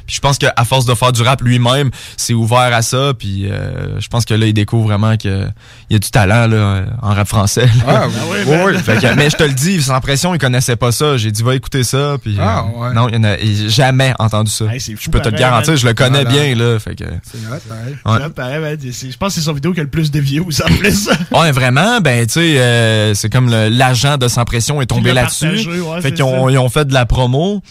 Puis 0.06 0.16
je 0.16 0.20
pense 0.20 0.38
qu'à 0.38 0.52
force 0.64 0.84
de 0.84 0.94
faire 0.94 1.10
du 1.12 1.22
rap 1.22 1.40
lui-même, 1.42 1.90
c'est 2.16 2.32
ouvert 2.34 2.58
à 2.72 2.82
ça. 2.82 3.12
Puis 3.18 3.50
euh, 3.50 3.98
je 4.00 4.06
pense 4.08 4.24
que 4.24 4.34
là, 4.34 4.46
il 4.46 4.54
découvre 4.54 4.84
vraiment 4.86 5.16
qu'il 5.16 5.52
y 5.90 5.94
a 5.96 5.98
du 5.98 6.10
talent 6.10 6.46
là, 6.46 6.84
en 7.02 7.12
rap 7.14 7.26
français. 7.26 7.66
là. 7.86 8.02
Ah, 8.04 8.06
oui, 8.08 8.38
oui, 8.46 8.56
oui. 8.66 8.78
Fait 8.78 8.98
que- 9.00 9.14
mais 9.14 9.30
je 9.30 9.36
te 9.36 9.42
le 9.42 9.52
dis, 9.52 9.82
sans 9.82 10.00
pression, 10.00 10.32
il 10.34 10.38
connaissait 10.38 10.76
pas 10.76 10.92
ça. 10.92 11.16
J'ai 11.16 11.32
dit, 11.32 11.42
va 11.42 11.54
écouter 11.56 11.82
ça. 11.82 12.16
Puis, 12.22 12.36
Ah, 12.40 12.64
euh, 12.76 12.80
ouais. 12.88 12.94
Non, 12.94 13.08
il 13.08 13.18
n'a 13.20 13.36
jamais 13.68 14.12
entendu 14.18 14.50
ça. 14.50 14.66
Hey, 14.66 14.80
c'est 14.80 14.92
fou, 14.94 15.00
je 15.06 15.10
peux 15.10 15.20
te 15.20 15.28
le 15.28 15.36
garantir, 15.38 15.72
man. 15.72 15.78
je 15.80 15.86
le 15.86 15.94
connais 15.94 16.22
Voilà. 16.24 16.30
bien. 16.44 16.54
là. 16.54 16.78
Fait 16.78 16.94
que, 16.94 17.04
C'est 17.24 17.38
hot, 17.38 17.58
pareil. 17.68 17.96
Ouais. 18.22 18.30
Pareil, 18.30 18.60
man, 18.60 18.78
c'est- 18.92 19.10
je 19.10 19.16
pense 19.16 19.34
que 19.34 19.40
c'est 19.40 19.44
son 19.46 19.52
vidéo 19.54 19.72
qui 19.72 19.80
a 19.80 19.82
le 19.82 19.88
plus 19.90 20.10
de 20.10 20.20
views 20.20 20.50
en 20.64 20.72
plus. 20.76 21.08
Ouais, 21.32 21.50
vraiment, 21.52 22.00
ben, 22.00 22.26
tu 22.26 22.34
sais, 22.34 22.58
euh, 22.60 23.14
c'est 23.14 23.28
comme 23.30 23.50
le- 23.50 23.68
l'agent 23.68 24.16
de 24.18 24.28
Sans 24.28 24.44
Pression 24.44 24.80
est 24.80 24.86
tombé 24.86 25.12
là-dessus. 25.12 25.68
ouais, 25.68 26.00
fait 26.00 26.12
qu'ils 26.12 26.22
ont, 26.24 26.44
ont 26.46 26.68
fait 26.68 26.84
de 26.86 26.94
la 26.94 27.06
promo. 27.06 27.62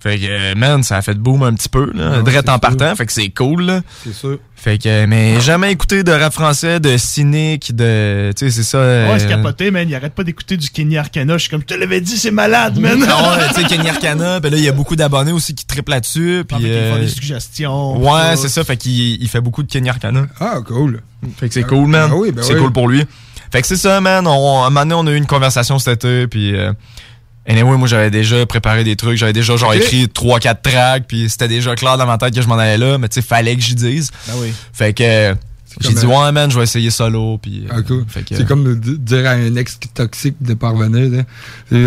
Fait 0.00 0.18
que, 0.18 0.24
euh, 0.26 0.54
man, 0.54 0.82
ça 0.82 0.96
a 0.96 1.02
fait 1.02 1.14
boom 1.14 1.42
un 1.42 1.52
petit 1.52 1.68
peu, 1.68 1.90
là. 1.94 2.22
Ouais, 2.22 2.38
en 2.38 2.42
sûr. 2.42 2.60
partant, 2.60 2.96
fait 2.96 3.04
que 3.04 3.12
c'est 3.12 3.28
cool, 3.28 3.62
là. 3.62 3.82
C'est 4.02 4.14
sûr. 4.14 4.38
Fait 4.56 4.78
que, 4.78 5.04
mais 5.04 5.40
jamais 5.40 5.72
écouté 5.72 6.02
de 6.02 6.10
rap 6.12 6.32
français, 6.32 6.80
de 6.80 6.96
cynique, 6.96 7.76
de, 7.76 8.32
tu 8.34 8.46
sais, 8.46 8.50
c'est 8.50 8.62
ça. 8.62 8.78
Ouais, 8.78 9.18
c'est 9.18 9.26
euh, 9.26 9.28
capoté, 9.28 9.70
man. 9.70 9.86
Il 9.86 9.94
arrête 9.94 10.14
pas 10.14 10.24
d'écouter 10.24 10.56
du 10.56 10.70
Kenny 10.70 10.96
Arcana. 10.96 11.34
Je 11.34 11.42
suis 11.42 11.50
comme, 11.50 11.60
je 11.60 11.66
te 11.66 11.74
l'avais 11.74 12.00
dit, 12.00 12.16
c'est 12.16 12.30
malade, 12.30 12.78
man. 12.78 12.98
Ah 13.06 13.38
ouais, 13.38 13.48
tu 13.54 13.60
sais, 13.60 13.66
Kenny 13.66 13.90
Arcana, 13.90 14.40
ben 14.40 14.50
là, 14.50 14.56
il 14.56 14.64
y 14.64 14.68
a 14.68 14.72
beaucoup 14.72 14.96
d'abonnés 14.96 15.32
aussi 15.32 15.54
qui 15.54 15.66
triplent 15.66 15.90
là-dessus. 15.90 16.44
Puis, 16.48 16.56
fait 16.56 16.62
qu'ils 16.62 16.72
font 16.72 16.96
euh, 16.96 17.00
des 17.00 17.08
suggestions, 17.08 17.98
Ouais, 17.98 18.36
c'est 18.36 18.48
ça. 18.48 18.64
Fait 18.64 18.78
qu'il 18.78 19.22
il 19.22 19.28
fait 19.28 19.42
beaucoup 19.42 19.62
de 19.62 19.70
Kenny 19.70 19.90
Arcana. 19.90 20.26
Ah, 20.40 20.60
cool. 20.66 21.02
Fait 21.38 21.48
que 21.48 21.54
c'est 21.54 21.62
cool, 21.62 21.88
man. 21.88 22.08
Ben 22.08 22.16
oui, 22.16 22.32
ben 22.32 22.42
c'est 22.42 22.54
oui. 22.54 22.60
cool 22.60 22.72
pour 22.72 22.88
lui. 22.88 23.04
Fait 23.52 23.60
que 23.60 23.66
c'est 23.66 23.76
ça, 23.76 24.00
man. 24.00 24.26
On, 24.26 24.62
à 24.62 24.66
un 24.66 24.70
moment 24.70 24.86
donné, 24.86 24.94
on 24.94 25.06
a 25.06 25.12
eu 25.12 25.18
une 25.18 25.26
conversation 25.26 25.78
cet 25.78 26.04
été, 26.04 26.26
puis... 26.26 26.56
Euh, 26.56 26.72
anyway, 27.50 27.76
moi, 27.76 27.88
j'avais 27.88 28.10
déjà 28.10 28.44
préparé 28.46 28.84
des 28.84 28.96
trucs. 28.96 29.16
J'avais 29.16 29.32
déjà, 29.32 29.56
genre, 29.56 29.74
écrit 29.74 30.06
3-4 30.06 30.56
tracks, 30.62 31.04
puis 31.06 31.28
c'était 31.28 31.48
déjà 31.48 31.74
clair 31.74 31.98
dans 31.98 32.06
ma 32.06 32.18
tête 32.18 32.34
que 32.34 32.42
je 32.42 32.48
m'en 32.48 32.58
allais 32.58 32.78
là, 32.78 32.98
mais 32.98 33.08
tu 33.08 33.20
sais, 33.20 33.26
fallait 33.26 33.56
que 33.56 33.62
j'y 33.62 33.74
dise. 33.74 34.10
Ben 34.26 34.34
oui. 34.38 34.52
Fait 34.72 34.92
que... 34.92 35.34
euh, 35.72 35.76
J'ai 35.80 35.88
comme, 35.94 36.00
dit, 36.02 36.06
euh, 36.06 36.24
ouais, 36.26 36.32
man, 36.32 36.50
je 36.50 36.56
vais 36.58 36.64
essayer 36.64 36.90
solo, 36.90 37.38
puis... 37.38 37.64
euh, 37.66 37.72
Ah, 37.76 37.82
cool. 37.82 38.04
C'est 38.28 38.46
comme 38.46 38.64
de 38.64 38.74
de 38.74 38.96
dire 38.96 39.26
à 39.26 39.30
un 39.32 39.54
ex 39.56 39.78
toxique 39.94 40.36
de 40.40 40.54
parvenir. 40.54 41.08
là. 41.10 41.22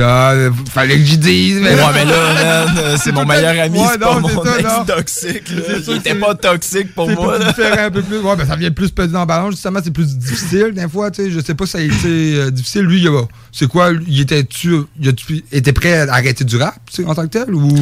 Ah, 0.06 0.32
euh, 0.34 0.52
fallait 0.72 0.98
que 0.98 1.04
j'y 1.06 1.18
dise. 1.18 1.58
Ouais, 1.58 1.76
mais 1.94 2.06
là, 2.06 2.66
man, 2.66 2.76
euh, 2.78 2.98
c'est 3.02 3.12
mon 3.12 3.26
meilleur 3.26 3.62
ami, 3.64 3.80
Ouais, 3.80 3.86
c'est 3.94 4.00
pas 4.00 4.20
mon 4.20 4.44
ça, 4.44 4.60
ex 4.60 4.64
non. 4.70 4.86
toxique, 4.86 5.52
Il 5.88 5.96
était 5.98 6.16
pas 6.16 6.36
toxique 6.36 6.94
pour 6.96 7.10
moi, 7.10 7.38
un 7.38 7.92
peu 7.92 8.02
plus. 8.02 8.20
Ouais, 8.20 8.36
ben 8.36 8.48
ça 8.48 8.56
vient 8.56 8.72
plus 8.72 8.90
peser 8.92 9.10
dans 9.10 9.20
la 9.20 9.26
balance, 9.26 9.52
justement, 9.56 9.80
c'est 9.84 9.92
plus 9.92 10.18
difficile 10.18 10.72
des 10.74 10.88
fois, 10.88 11.12
tu 11.12 11.24
sais. 11.24 11.32
Je 11.32 11.40
sais 11.40 11.56
pas 11.56 11.66
si 11.66 11.72
ça 11.74 11.78
a 11.80 11.82
été 11.82 12.36
euh, 12.36 12.52
difficile. 12.52 12.82
Lui, 12.84 13.02
il 13.02 13.08
a- 13.08 13.28
c'est 13.52 13.68
quoi, 13.68 13.92
il 14.08 14.22
était-tu, 14.22 14.76
il 15.00 15.14
été 15.52 15.74
prêt 15.74 15.94
à 16.08 16.14
arrêter 16.14 16.44
du 16.44 16.58
rap, 16.58 16.76
tu 16.92 17.04
sais, 17.04 17.08
en 17.10 17.14
tant 17.16 17.24
que 17.24 17.28
tel, 17.38 17.54
ou? 17.54 17.74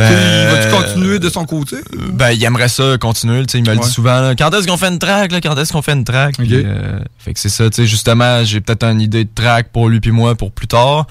Euh, 0.00 0.54
va-tu 0.54 0.84
continuer 0.84 1.18
de 1.18 1.28
son 1.28 1.44
côté? 1.44 1.76
Ben, 2.12 2.30
il 2.30 2.42
aimerait 2.44 2.68
ça 2.68 2.96
continuer. 3.00 3.44
tu 3.46 3.52
sais, 3.52 3.58
Il 3.58 3.64
me 3.64 3.70
le 3.74 3.78
Ouais. 3.80 3.84
dit 3.86 3.90
souvent. 3.90 4.20
là, 4.20 4.34
quand 4.36 4.50
est-ce 4.54 4.66
qu'on 4.66 4.76
fait 4.76 4.88
une 4.88 4.98
track? 4.98 5.32
Là? 5.32 5.40
Quand 5.40 5.56
est-ce 5.58 5.72
qu'on 5.72 5.82
fait 5.82 5.92
une 5.94 6.04
track? 6.04 6.36
Puis, 6.38 6.48
euh, 6.52 6.98
fait 7.18 7.34
que 7.34 7.40
c'est 7.40 7.48
ça. 7.48 7.68
tu 7.70 7.76
sais, 7.82 7.86
Justement, 7.86 8.44
j'ai 8.44 8.60
peut-être 8.60 8.84
une 8.84 9.00
idée 9.00 9.24
de 9.24 9.30
track 9.34 9.68
pour 9.72 9.88
lui 9.88 10.00
puis 10.00 10.10
moi 10.10 10.34
pour 10.34 10.52
plus 10.52 10.66
tard. 10.68 11.06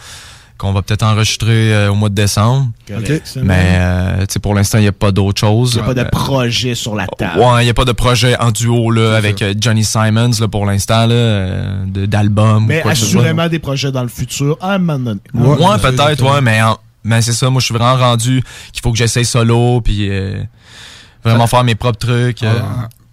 Qu'on 0.58 0.74
va 0.74 0.82
peut-être 0.82 1.04
enregistrer 1.04 1.72
euh, 1.72 1.92
au 1.92 1.94
mois 1.94 2.10
de 2.10 2.16
décembre. 2.16 2.70
Mais 2.90 3.76
euh, 3.78 4.20
tu 4.22 4.26
sais, 4.34 4.40
pour 4.40 4.56
l'instant, 4.56 4.80
il 4.80 4.82
n'y 4.82 4.88
a 4.88 4.92
pas 4.92 5.12
d'autre 5.12 5.40
chose. 5.40 5.74
Il 5.74 5.78
n'y 5.78 5.84
a 5.84 5.86
pas 5.86 5.94
de 5.94 6.00
Euh, 6.00 6.10
projet 6.10 6.74
sur 6.74 6.96
la 6.96 7.06
table. 7.06 7.40
Ouais, 7.40 7.62
il 7.62 7.66
n'y 7.66 7.70
a 7.70 7.76
pas 7.76 7.86
de 7.86 7.92
projet 7.92 8.36
en 8.40 8.50
duo 8.50 8.90
là, 8.90 9.16
avec 9.18 9.44
Johnny 9.62 9.84
Simons 9.84 10.32
là, 10.40 10.48
pour 10.48 10.66
l'instant, 10.66 11.08
d'album. 11.86 12.64
ou 12.64 12.68
Mais 12.68 12.82
quoi 12.82 12.94
que 12.94 12.98
ce 12.98 13.06
soit. 13.06 13.20
assurément 13.22 13.48
des 13.50 13.60
projets 13.60 13.92
dans 13.92 14.02
le 14.02 14.08
futur 14.10 14.58
à 14.60 14.74
un 14.74 14.78
moment 14.80 15.00
donné. 15.00 15.20
Ouais, 15.36 15.78
peut-être, 15.80 16.24
ouais, 16.24 16.42
mais, 16.42 16.60
en- 16.62 16.78
mais 17.08 17.22
c'est 17.22 17.34
ça, 17.34 17.50
moi 17.50 17.60
je 17.60 17.66
suis 17.66 17.74
vraiment 17.74 17.98
rendu 17.98 18.44
qu'il 18.72 18.82
faut 18.82 18.92
que 18.92 18.98
j'essaye 18.98 19.26
solo, 19.26 19.82
puis 19.82 20.10
euh, 20.10 20.44
vraiment 21.24 21.48
faire 21.48 21.64
mes 21.64 21.76
propres 21.76 22.00
trucs. 22.00 22.44
euh. 22.44 22.62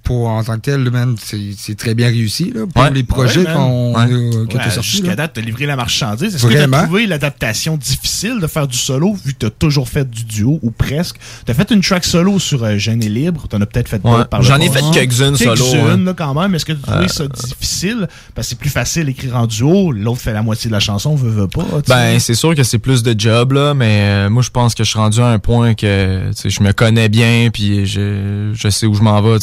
Ah, 0.04 0.08
pour 0.08 0.28
en 0.28 0.44
tant 0.44 0.56
que 0.56 0.60
tel, 0.60 0.90
man, 0.90 1.16
c'est 1.22 1.38
c'est 1.56 1.76
très 1.76 1.94
bien 1.94 2.08
réussi 2.08 2.52
là, 2.54 2.62
pour 2.72 2.82
Ouais. 2.82 2.90
les 2.90 3.04
projets 3.04 3.38
Ouais, 3.40 3.44
man. 3.46 3.54
qu'on 3.54 3.94
Ouais. 3.96 4.06
euh, 4.12 4.46
que 4.46 4.54
Ouais, 4.56 4.62
t'as 4.64 4.70
sortis. 4.70 4.90
Jusqu'à 4.90 5.16
date, 5.16 5.32
t'as 5.34 5.40
livré 5.40 5.64
la 5.66 5.76
marchandise. 5.76 6.34
Est-ce 6.34 6.46
que 6.46 6.52
t'as 6.52 6.82
trouvé 6.84 7.06
l'adaptation 7.06 7.76
difficile 7.78 8.38
de 8.40 8.46
faire 8.46 8.68
du 8.68 8.76
solo, 8.76 9.14
vu 9.24 9.32
que 9.32 9.38
t'as 9.38 9.50
toujours 9.50 9.88
fait 9.88 10.08
du 10.08 10.24
duo, 10.24 10.58
ou 10.62 10.70
presque? 10.70 11.16
T'as 11.46 11.54
fait 11.54 11.70
une 11.70 11.80
track 11.80 12.04
solo 12.04 12.38
sur 12.38 12.62
euh, 12.64 12.76
Jeune 12.76 13.02
et 13.02 13.08
Libre, 13.08 13.46
t'en 13.48 13.60
as 13.62 13.66
peut-être 13.66 13.88
fait 13.88 14.00
Ouais. 14.04 14.10
d'autres 14.10 14.28
par 14.28 14.40
le 14.40 14.46
J'en 14.46 14.58
ai 14.60 14.68
fait 14.68 14.82
quelques-unes 14.92 15.36
solo, 15.36 15.54
Quelques-unes, 15.64 16.14
quand 16.16 16.34
même. 16.34 16.54
Est-ce 16.54 16.64
que 16.66 16.72
tu 16.72 16.80
trouvais 16.82 17.04
Euh, 17.04 17.08
ça 17.08 17.26
difficile? 17.26 18.06
Parce 18.34 18.46
que 18.46 18.50
c'est 18.50 18.58
plus 18.58 18.70
facile 18.70 19.06
d'écrire 19.06 19.36
en 19.36 19.46
duo, 19.46 19.90
l'autre 19.92 20.20
fait 20.20 20.32
la 20.34 20.42
moitié 20.42 20.68
de 20.68 20.74
la 20.74 20.80
chanson, 20.80 21.14
veut, 21.14 21.30
veut 21.30 21.48
pas. 21.48 21.62
tu 21.64 21.76
sais. 21.76 21.82
Ben, 21.88 22.18
c'est 22.20 22.34
sûr 22.34 22.54
que 22.54 22.62
c'est 22.62 22.78
plus 22.78 23.02
de 23.02 23.14
job, 23.18 23.52
là, 23.52 23.72
mais 23.74 24.00
euh, 24.26 24.30
moi, 24.30 24.42
je 24.42 24.50
pense 24.50 24.74
que 24.74 24.84
je 24.84 24.90
suis 24.90 24.98
rendu 24.98 25.20
à 25.20 25.28
un 25.28 25.38
point 25.38 25.74
que 25.74 26.28
tu 26.30 26.34
sais, 26.36 26.50
je 26.50 26.62
me 26.62 26.72
connais 26.72 27.08
bien, 27.08 27.48
puis 27.52 27.86
je, 27.86 28.50
je 28.54 28.68
sais 28.68 28.86
où 28.86 28.94
je 28.94 29.02
m'en 29.02 29.20
vais. 29.22 29.38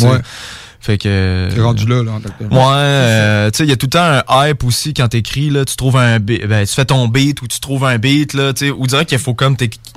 Fait 0.81 0.97
que. 0.97 1.47
T'es 1.53 1.61
rendu 1.61 1.85
là, 1.85 2.03
là, 2.03 2.13
en 2.13 2.19
tant 2.19 2.29
que 2.29 2.39
tel. 2.39 2.47
Ouais, 2.47 2.57
euh, 2.59 3.51
tu 3.51 3.57
sais, 3.57 3.63
il 3.65 3.69
y 3.69 3.71
a 3.71 3.77
tout 3.77 3.85
le 3.85 3.91
temps 3.91 4.21
un 4.27 4.49
hype 4.49 4.63
aussi 4.63 4.95
quand 4.95 5.07
t'écris, 5.09 5.51
là, 5.51 5.63
tu 5.63 5.75
trouves 5.75 5.95
un 5.95 6.19
beat, 6.19 6.47
ben, 6.47 6.65
tu 6.65 6.73
fais 6.73 6.85
ton 6.85 7.07
beat 7.07 7.39
ou 7.43 7.47
tu 7.47 7.59
trouves 7.59 7.85
un 7.85 7.99
beat, 7.99 8.33
là, 8.33 8.51
tu 8.51 8.65
sais, 8.65 8.71
ou 8.71 8.87
dirait 8.87 9.05
qu'il 9.05 9.19
faut 9.19 9.35
comme 9.35 9.55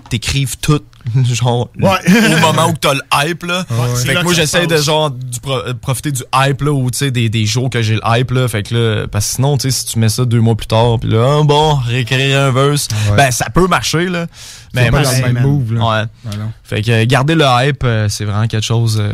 t'écrives 0.09 0.57
tout, 0.59 0.81
genre, 1.25 1.69
Ouais. 1.81 1.91
au 2.09 2.41
moment 2.41 2.69
où 2.69 2.75
t'as 2.81 2.95
le 2.95 3.01
hype, 3.27 3.43
là. 3.45 3.65
Ouais, 3.71 3.97
fait 4.05 4.15
que 4.15 4.23
moi, 4.23 4.33
j'essaie 4.33 4.67
de, 4.67 4.77
genre, 4.79 5.11
du 5.11 5.41
pro- 5.41 5.59
euh, 5.67 5.75
profiter 5.75 6.13
du 6.13 6.23
hype, 6.35 6.63
là, 6.63 6.73
ou, 6.73 6.91
tu 6.91 6.99
sais, 6.99 7.11
des, 7.11 7.29
des 7.29 7.47
jours 7.47 7.69
que 7.71 7.83
j'ai 7.83 7.95
le 7.95 8.01
hype, 8.07 8.31
là. 8.31 8.49
Fait 8.49 8.63
que 8.63 8.75
là, 8.75 9.07
parce 9.09 9.27
que 9.29 9.35
sinon, 9.37 9.57
tu 9.59 9.71
sais, 9.71 9.79
si 9.79 9.87
tu 9.87 9.99
mets 9.99 10.09
ça 10.09 10.25
deux 10.25 10.41
mois 10.41 10.55
plus 10.55 10.67
tard, 10.67 10.99
puis 11.01 11.11
là, 11.11 11.39
ah, 11.41 11.43
bon, 11.45 11.75
réécrire 11.75 12.41
un 12.41 12.51
verse, 12.51 12.89
Ouais. 13.11 13.17
ben, 13.17 13.31
ça 13.31 13.47
peut 13.51 13.67
marcher, 13.67 14.09
là. 14.09 14.27
Mais 14.75 14.91
pas 14.91 15.03
moi, 15.03 15.11
le 15.15 15.33
même 15.33 15.43
move, 15.45 15.73
là. 15.75 15.81
Ouais. 15.81 16.05
Voilà. 16.25 16.45
Fait 16.65 16.83
que 16.83 16.91
euh, 16.91 17.05
garder 17.07 17.37
le 17.37 17.45
hype, 17.47 17.85
euh, 17.85 18.09
c'est 18.09 18.25
vraiment 18.25 18.49
quelque 18.49 18.65
chose. 18.65 18.99
euh, 19.01 19.13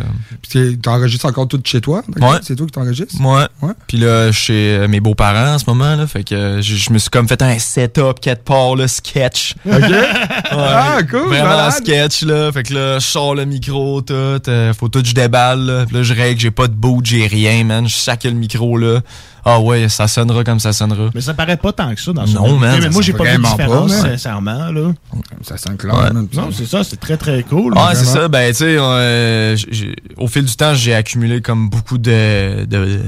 Puis 0.48 0.78
t'enregistres 0.78 1.26
encore 1.26 1.48
tout 1.48 1.60
chez 1.62 1.82
toi? 1.82 2.02
C'est 2.42 2.56
toi 2.56 2.64
qui 2.66 2.72
t'enregistres? 2.72 3.20
Ouais. 3.20 3.46
Ouais. 3.60 3.74
Puis 3.86 3.98
là, 3.98 4.32
chez 4.32 4.86
mes 4.88 5.00
beaux-parents 5.00 5.54
en 5.54 5.58
ce 5.58 5.64
moment, 5.66 5.96
là, 5.96 6.06
fait 6.06 6.24
que 6.24 6.60
je, 6.62 6.76
je 6.76 6.90
me 6.92 6.98
suis 6.98 7.10
comme 7.10 7.28
fait 7.28 7.42
un 7.42 7.58
setup 7.58 8.20
quatre 8.22 8.42
parts, 8.42 8.74
là, 8.76 8.88
sketch. 8.88 9.54
OK. 9.66 9.74
Ah, 10.52 10.89
cool, 11.10 11.28
Vraiment 11.28 11.44
malade. 11.48 11.72
sketch, 11.72 12.22
là. 12.22 12.50
Fait 12.52 12.62
que 12.62 12.74
là, 12.74 12.98
je 12.98 13.06
sors 13.06 13.34
le 13.34 13.44
micro, 13.44 14.00
tout. 14.02 14.12
euh, 14.14 14.72
faut 14.74 14.88
tout 14.88 15.02
que 15.02 15.08
je 15.08 15.14
déballe, 15.14 15.60
là. 15.66 15.86
Puis 15.86 15.96
là, 15.96 16.02
je 16.02 16.14
règle, 16.14 16.40
j'ai 16.40 16.50
pas 16.50 16.68
de 16.68 16.74
boot, 16.74 17.04
j'ai 17.04 17.26
rien, 17.26 17.64
man. 17.64 17.88
Je 17.88 17.94
sac 17.96 18.24
le 18.24 18.30
micro, 18.32 18.76
là. 18.76 19.00
Ah 19.42 19.58
ouais, 19.58 19.88
ça 19.88 20.06
sonnera 20.06 20.44
comme 20.44 20.60
ça 20.60 20.74
sonnera. 20.74 21.08
Mais 21.14 21.22
ça 21.22 21.32
paraît 21.32 21.56
pas 21.56 21.72
tant 21.72 21.94
que 21.94 22.00
ça 22.00 22.12
dans 22.12 22.26
ce 22.26 22.34
Non, 22.34 22.58
man, 22.58 22.78
Mais 22.82 22.90
moi, 22.90 23.00
j'ai 23.00 23.14
pas 23.14 23.24
vu 23.24 23.38
de 23.38 23.42
pas, 23.42 23.48
différence, 23.52 23.92
sincèrement, 23.92 24.70
là. 24.70 24.92
Ça 25.42 25.56
sent 25.56 25.76
clair, 25.78 25.94
Ouais. 25.94 26.12
man. 26.12 26.28
Non, 26.34 26.50
c'est 26.52 26.66
ça, 26.66 26.84
c'est 26.84 27.00
très 27.00 27.16
très 27.16 27.42
cool. 27.44 27.72
Ah, 27.76 27.92
c'est 27.94 28.04
ça. 28.04 28.28
Ben, 28.28 28.50
tu 28.50 28.58
sais, 28.58 28.76
euh, 28.78 29.56
au 30.18 30.26
fil 30.28 30.44
du 30.44 30.54
temps, 30.56 30.74
j'ai 30.74 30.94
accumulé 30.94 31.40
comme 31.40 31.70
beaucoup 31.70 31.96
de, 31.96 32.66
de, 32.66 33.00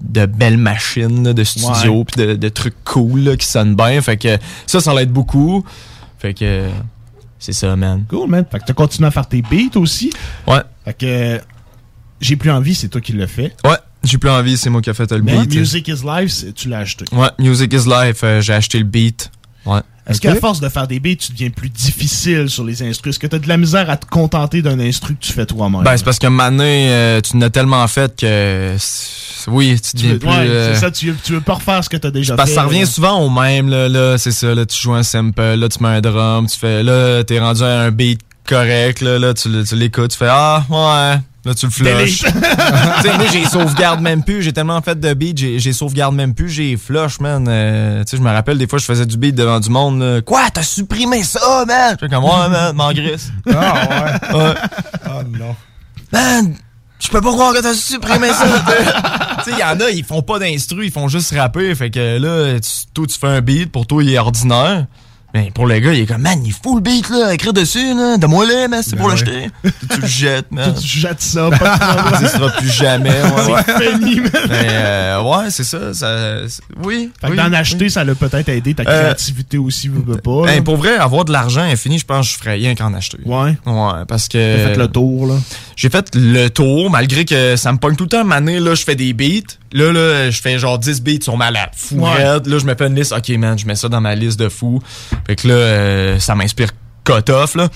de 0.00 0.26
belles 0.26 0.58
machines 0.58 1.24
là, 1.24 1.32
de 1.32 1.42
studio 1.42 1.92
Ouais. 1.98 2.04
puis 2.04 2.24
de, 2.24 2.34
de 2.34 2.48
trucs 2.48 2.76
cool 2.84 3.20
là, 3.24 3.36
qui 3.36 3.46
sonnent 3.48 3.74
bien. 3.74 4.00
Fait 4.00 4.16
que 4.16 4.38
ça, 4.68 4.78
ça 4.80 4.94
l'aide 4.94 5.10
beaucoup. 5.10 5.64
Fait 6.20 6.34
que 6.34 6.68
c'est 7.40 7.52
ça, 7.52 7.74
man. 7.74 8.04
Cool, 8.08 8.28
man. 8.28 8.44
Fait 8.48 8.60
que 8.60 8.64
t'as 8.66 8.74
continué 8.74 9.08
à 9.08 9.10
faire 9.10 9.26
tes 9.26 9.42
beats 9.42 9.76
aussi. 9.76 10.12
Ouais. 10.46 10.60
Fait 10.84 10.94
que. 10.94 11.40
J'ai 12.20 12.36
plus 12.36 12.50
envie, 12.50 12.74
c'est 12.74 12.88
toi 12.88 13.00
qui 13.00 13.12
le 13.12 13.26
fais. 13.26 13.54
Ouais, 13.64 13.78
j'ai 14.04 14.18
plus 14.18 14.28
envie, 14.28 14.58
c'est 14.58 14.68
moi 14.68 14.82
qui 14.82 14.90
ai 14.90 14.94
fait 14.94 15.10
le 15.10 15.22
Mais 15.22 15.38
beat. 15.38 15.54
Music 15.58 15.88
is 15.88 16.02
Life, 16.04 16.44
tu 16.54 16.68
l'as 16.68 16.80
acheté. 16.80 17.06
Ouais, 17.12 17.30
Music 17.38 17.72
is 17.72 17.88
Life, 17.88 18.20
euh, 18.22 18.42
j'ai 18.42 18.52
acheté 18.52 18.78
le 18.78 18.84
beat. 18.84 19.30
Ouais. 19.64 19.80
Est-ce 20.10 20.20
qu'à 20.20 20.34
force 20.34 20.60
de 20.60 20.68
faire 20.68 20.86
des 20.86 21.00
beats, 21.00 21.16
tu 21.16 21.32
deviens 21.32 21.50
plus 21.50 21.68
difficile 21.70 22.48
sur 22.50 22.64
les 22.64 22.82
instrus? 22.82 23.10
Est-ce 23.14 23.18
que 23.18 23.26
tu 23.26 23.36
as 23.36 23.38
de 23.38 23.48
la 23.48 23.56
misère 23.56 23.88
à 23.90 23.96
te 23.96 24.06
contenter 24.06 24.60
d'un 24.62 24.78
instru 24.80 25.14
que 25.14 25.20
tu 25.24 25.32
fais 25.32 25.46
toi-même? 25.46 25.82
Ben, 25.84 25.96
c'est 25.96 26.04
parce 26.04 26.20
moment 26.22 26.50
donné, 26.50 26.88
euh, 26.90 27.20
tu 27.20 27.36
n'as 27.36 27.50
tellement 27.50 27.86
fait 27.88 28.14
que. 28.16 28.76
Oui, 29.48 29.80
tu 29.80 29.90
Tu 29.90 29.96
deviens 29.96 30.12
veux- 30.12 30.18
plus. 30.18 30.28
ouais, 30.28 30.34
euh, 30.48 30.74
c'est 30.74 30.80
ça, 30.80 30.90
tu 30.90 31.06
veux, 31.10 31.16
tu 31.22 31.32
veux 31.32 31.40
pas 31.40 31.54
refaire 31.54 31.82
ce 31.84 31.88
que 31.88 31.96
tu 31.96 32.06
as 32.06 32.10
déjà 32.10 32.36
Parce 32.36 32.50
fait. 32.50 32.56
que 32.56 32.60
ça 32.60 32.66
revient 32.66 32.80
là. 32.80 32.86
souvent 32.86 33.20
au 33.20 33.30
même, 33.30 33.68
là, 33.68 33.88
là 33.88 34.18
c'est 34.18 34.32
ça, 34.32 34.54
là, 34.54 34.66
tu 34.66 34.80
joues 34.80 34.94
un 34.94 35.02
sample, 35.02 35.40
là, 35.54 35.68
tu 35.68 35.82
mets 35.82 35.88
un 35.88 36.00
drum, 36.00 36.46
tu 36.46 36.58
fais, 36.58 36.82
là, 36.82 37.22
t'es 37.24 37.38
rendu 37.40 37.62
à 37.62 37.80
un 37.80 37.90
beat 37.90 38.20
correct, 38.48 39.00
là, 39.00 39.18
là 39.18 39.32
tu, 39.34 39.48
tu 39.64 39.76
l'écoutes, 39.76 40.10
tu 40.10 40.18
fais, 40.18 40.28
ah, 40.28 40.64
ouais, 40.68 41.20
là, 41.44 41.54
tu 41.54 41.66
le 41.66 41.72
flushes. 41.72 42.22
Delete. 42.22 42.34
tu 43.02 43.08
sais, 43.08 43.16
moi, 43.16 43.26
j'ai 43.32 43.44
sauvegarde 43.46 44.00
même 44.00 44.22
plus, 44.22 44.42
j'ai 44.42 44.52
tellement 44.52 44.80
fait 44.82 44.98
de 44.98 45.14
beats, 45.14 45.32
j'ai 45.36 45.72
sauvegarde 45.72 46.14
même 46.14 46.34
plus, 46.34 46.48
j'ai 46.50 46.76
flush, 46.76 47.20
man. 47.20 47.46
Euh, 47.48 48.04
tu 48.04 48.10
sais, 48.10 48.16
je 48.16 48.22
me 48.22 48.30
rappelle, 48.30 48.58
des 48.58 48.66
fois, 48.66 48.78
je 48.78 48.84
faisais 48.84 49.06
du 49.06 49.16
beat 49.16 49.34
devant 49.34 49.60
du 49.60 49.70
monde, 49.70 50.00
là. 50.00 50.20
Quoi, 50.20 50.42
t'as 50.52 50.62
supprimé 50.62 51.22
ça, 51.22 51.64
man? 51.66 51.96
Je 52.00 52.06
comme, 52.06 52.24
ouais, 52.24 52.48
man, 52.50 52.74
m'en 52.74 52.92
grisse. 52.92 53.30
Ah 53.48 53.74
ouais. 53.74 54.34
Ouais. 54.38 54.54
Oh 55.06 55.22
non. 55.38 55.56
Man, 56.12 56.54
je 56.98 57.08
peux 57.08 57.20
pas 57.20 57.30
croire 57.32 57.52
que 57.54 57.60
t'as 57.62 57.74
supprimé 57.74 58.28
ça. 58.28 58.46
tu 59.44 59.50
sais, 59.52 59.58
y 59.58 59.64
en 59.64 59.78
a, 59.80 59.90
ils 59.90 60.04
font 60.04 60.22
pas 60.22 60.38
d'instru, 60.38 60.84
ils 60.86 60.92
font 60.92 61.08
juste 61.08 61.34
rapper. 61.34 61.74
Fait 61.74 61.90
que 61.90 62.18
là, 62.18 62.58
tu- 62.60 62.86
toi, 62.92 63.06
tu 63.06 63.18
fais 63.18 63.28
un 63.28 63.40
beat, 63.40 63.72
pour 63.72 63.86
toi, 63.86 64.02
il 64.02 64.12
est 64.12 64.18
ordinaire. 64.18 64.86
Mais 65.34 65.50
pour 65.54 65.66
le 65.66 65.78
gars, 65.78 65.92
il 65.92 66.00
est 66.00 66.06
comme, 66.06 66.22
man, 66.22 66.40
il 66.44 66.52
faut 66.52 66.74
le 66.74 66.80
beat, 66.80 67.08
là, 67.10 67.32
écrire 67.34 67.52
dessus, 67.52 67.94
là. 67.94 68.16
Donne-moi-le, 68.16 68.68
man, 68.68 68.80
c'est 68.84 68.92
Ben 68.92 68.98
pour 68.98 69.06
ouais. 69.06 69.12
l'acheter. 69.12 69.50
tu 69.94 70.00
le 70.00 70.06
jettes, 70.06 70.50
man. 70.50 70.74
Tu 70.80 70.86
jettes 70.88 71.22
ça, 71.22 71.48
pas 71.50 71.56
de 71.56 71.78
problème. 71.78 72.20
Ça 72.30 72.36
sera 72.36 72.50
plus 72.50 72.68
jamais, 72.72 73.10
ouais. 73.10 73.62
C'est 73.66 73.92
fini, 73.98 74.20
man. 74.20 74.30
Mais, 74.48 74.66
euh, 74.70 75.22
ouais, 75.22 75.50
c'est 75.50 75.64
ça, 75.64 75.94
ça. 75.94 76.16
Oui. 76.82 77.10
Fait 77.20 77.26
que 77.28 77.32
oui, 77.32 77.36
d'en 77.36 77.48
oui. 77.50 77.56
acheter, 77.56 77.88
ça 77.88 78.02
l'a 78.04 78.14
peut-être 78.14 78.48
aidé 78.48 78.74
ta 78.74 78.82
Euh, 78.82 78.86
créativité 79.02 79.58
aussi, 79.58 79.88
veux 79.88 80.16
pas. 80.16 80.42
Ben, 80.46 80.64
pour 80.64 80.76
vrai, 80.76 80.96
avoir 80.96 81.24
de 81.24 81.32
l'argent 81.32 81.62
infini, 81.62 81.98
je 81.98 82.04
pense 82.06 82.26
que 82.26 82.32
je 82.34 82.38
ferais 82.38 82.54
rien 82.54 82.74
qu'en 82.74 82.92
acheter. 82.94 83.18
Ouais. 83.24 83.56
Ouais, 83.66 84.04
parce 84.08 84.28
que. 84.28 84.56
T'as 84.64 84.70
fait 84.72 84.76
le 84.78 84.88
tour, 84.88 85.26
là. 85.26 85.34
J'ai 85.76 85.90
fait 85.90 86.10
le 86.14 86.48
tour, 86.48 86.90
malgré 86.90 87.24
que 87.24 87.56
ça 87.56 87.72
me 87.72 87.78
pogne 87.78 87.96
tout 87.96 88.04
le 88.04 88.10
temps. 88.10 88.24
Mané, 88.24 88.60
là, 88.60 88.74
je 88.74 88.82
fais 88.84 88.96
des 88.96 89.12
beats. 89.12 89.56
Là, 89.72 89.92
là, 89.92 90.30
je 90.30 90.40
fais 90.40 90.58
genre 90.58 90.78
10 90.78 91.00
beats 91.02 91.22
sur 91.22 91.36
ma 91.36 91.50
lap. 91.50 91.74
Fou 91.76 91.96
Ouais. 92.00 92.10
raide. 92.12 92.46
Là, 92.46 92.58
je 92.58 92.64
me 92.64 92.74
fais 92.74 92.86
une 92.88 92.94
liste. 92.96 93.12
OK, 93.12 93.28
man, 93.38 93.56
je 93.58 93.66
mets 93.66 93.76
ça 93.76 93.88
dans 93.88 94.00
ma 94.00 94.14
liste 94.14 94.38
de 94.38 94.48
fous. 94.48 94.80
Fait 95.26 95.36
que 95.36 95.46
là, 95.48 95.54
euh, 95.54 96.18
ça 96.18 96.34
m'inspire 96.34 96.70
cut-off, 97.04 97.54
là. 97.54 97.68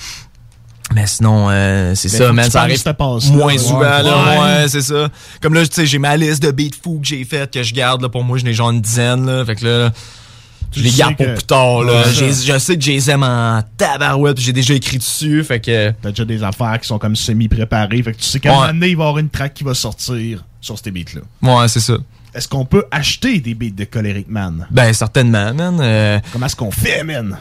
Mais 0.95 1.07
sinon, 1.07 1.49
euh, 1.51 1.95
c'est 1.95 2.11
Ben, 2.13 2.19
ça, 2.19 2.33
man, 2.33 2.51
ça 2.51 2.61
arrive 2.63 2.83
passe-là. 2.83 3.35
moins 3.37 3.53
Ouais. 3.53 3.59
souvent, 3.59 3.81
là. 3.81 4.03
Ouais. 4.03 4.39
Ouais, 4.63 4.69
c'est 4.69 4.83
ça. 4.83 5.09
Comme 5.41 5.55
là, 5.55 5.65
tu 5.67 5.73
sais, 5.73 5.87
j'ai 5.87 5.99
ma 5.99 6.17
liste 6.17 6.43
de 6.43 6.51
beats 6.51 6.77
fous 6.83 6.99
que 7.01 7.07
j'ai 7.07 7.25
faites, 7.25 7.53
que 7.53 7.63
je 7.63 7.73
garde, 7.73 8.03
là, 8.03 8.09
pour 8.09 8.23
moi, 8.25 8.39
je 8.39 8.45
n'ai 8.45 8.53
genre 8.53 8.71
une 8.71 8.81
dizaine, 8.83 9.25
là. 9.25 9.45
Fait 9.45 9.55
que 9.55 9.65
là, 9.65 9.91
je 10.77 10.83
les 10.83 10.91
garde 10.91 11.17
pour 11.17 11.27
que- 11.27 11.35
plus 11.35 11.45
tard, 11.45 11.83
là. 11.83 12.03
Ouais, 12.03 12.13
je 12.33 12.59
sais 12.59 12.77
que 12.77 12.83
je 12.85 12.91
les 12.91 13.11
aime 13.11 13.23
en 13.23 13.63
tabarouette, 13.77 14.39
j'ai 14.41 14.53
déjà 14.53 14.75
écrit 14.75 14.99
dessus, 14.99 15.43
fait 15.45 15.61
que... 15.61 15.93
T'as 16.03 16.11
déjà 16.11 16.25
des 16.25 16.43
affaires 16.43 16.79
qui 16.81 16.87
sont 16.89 16.99
comme 16.99 17.17
semi-préparées. 17.17 18.03
Fait 18.03 18.13
que 18.13 18.19
tu 18.19 18.25
sais 18.25 18.41
qu'à 18.41 18.51
un 18.51 18.55
moment 18.55 18.67
donné, 18.69 18.89
il 18.91 18.97
va 18.97 19.05
y 19.05 19.07
avoir 19.07 19.19
une 19.19 19.29
track 19.31 19.55
qui 19.55 19.65
va 19.65 19.75
sortir 19.75 20.45
sur 20.61 20.79
ces 20.79 20.91
beats-là. 20.91 21.21
Ouais, 21.43 21.69
c'est 21.69 21.81
ça. 21.81 21.95
Est-ce 22.35 22.49
qu'on 22.49 22.65
peut 22.65 22.85
acheter 22.91 23.39
des 23.39 23.55
beats 23.55 23.71
de 23.77 23.85
Choleric 23.85 24.29
Man? 24.29 24.67
Ben, 24.71 24.93
certainement, 24.93 25.55
man. 25.55 25.79
Euh, 25.81 26.19
Comment 26.33 26.47
est-ce 26.47 26.57
qu'on 26.57 26.71
fait, 26.73 27.05
man? 27.05 27.37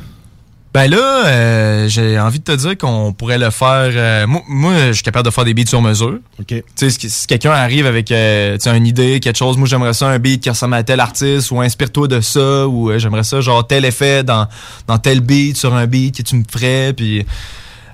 Ben 0.74 0.89
là, 0.89 1.28
euh, 1.28 1.88
j'ai 1.88 2.19
envie 2.19 2.39
de 2.39 2.43
te 2.43 2.51
dire 2.51 2.76
qu'on 2.76 3.13
pourrait 3.13 3.38
le 3.38 3.51
faire. 3.51 3.91
euh, 3.93 4.26
moi, 4.26 4.41
moi, 4.47 4.74
je 4.88 4.93
suis 4.93 5.03
capable 5.03 5.26
de 5.26 5.32
faire 5.32 5.45
des 5.45 5.53
beats 5.53 5.67
sur 5.67 5.84
mesure. 5.84 6.17
OK. 6.39 6.47
Tu 6.47 6.63
sais, 6.76 6.89
si, 6.89 7.28
quelqu'un 7.28 7.51
arrive 7.51 7.86
avec 7.86 8.11
euh, 8.11 8.57
tu 8.57 8.61
sais, 8.69 8.76
une 8.76 8.88
idée, 8.88 9.19
quelque 9.19 9.38
chose, 9.38 9.55
moi 9.55 9.67
j'aimerais 9.67 9.93
ça 9.93 10.07
un 10.07 10.17
beat 10.17 10.41
qui 10.41 10.49
ressemble 10.49 10.74
à 10.74 10.82
tel 10.84 10.99
artiste 10.99 11.51
ou 11.51 11.61
inspire-toi 11.61 12.07
de 12.07 12.21
ça 12.21 12.67
ou 12.67 12.89
euh, 12.89 12.97
j'aimerais 12.97 13.24
ça 13.24 13.39
genre 13.39 13.67
tel 13.67 13.86
effet 13.86 14.24
dans, 14.24 14.47
dans 14.88 14.97
tel 14.97 15.21
beat 15.21 15.57
sur 15.57 15.76
un 15.76 15.86
beat 15.86 16.17
que 16.17 16.24
tu 16.24 16.36
me 16.36 16.43
ferais 16.49 16.93
puis 16.93 17.24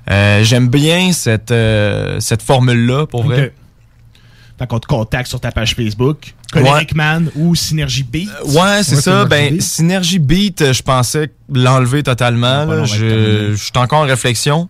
euh, 0.09 0.43
j'aime 0.45 0.69
bien 0.69 1.11
cette 1.11 1.51
euh, 1.51 2.19
cette 2.21 2.41
formule 2.41 2.85
là 2.85 3.05
pour 3.05 3.23
vrai. 3.23 3.47
OK. 3.47 3.51
Fait 4.59 4.67
qu'on 4.67 4.79
te 4.79 4.87
contacte 4.87 5.29
sur 5.29 5.39
ta 5.39 5.51
page 5.51 5.73
Facebook, 5.73 6.33
Choleric 6.51 6.93
Man 6.93 7.31
ou 7.35 7.55
Synergie 7.55 8.03
Beat. 8.03 8.29
Ouais, 8.45 8.83
c'est 8.83 8.97
ça. 8.97 9.23
Ben, 9.23 9.61
Synergie 9.61 10.19
Beat, 10.19 10.61
euh, 10.61 10.73
je 10.73 10.83
pensais 10.83 11.29
l'enlever 11.49 12.03
totalement. 12.03 12.65
là. 12.65 12.83
je 12.83 13.55
suis 13.55 13.71
encore 13.75 13.99
en 13.99 14.05
réflexion. 14.05 14.67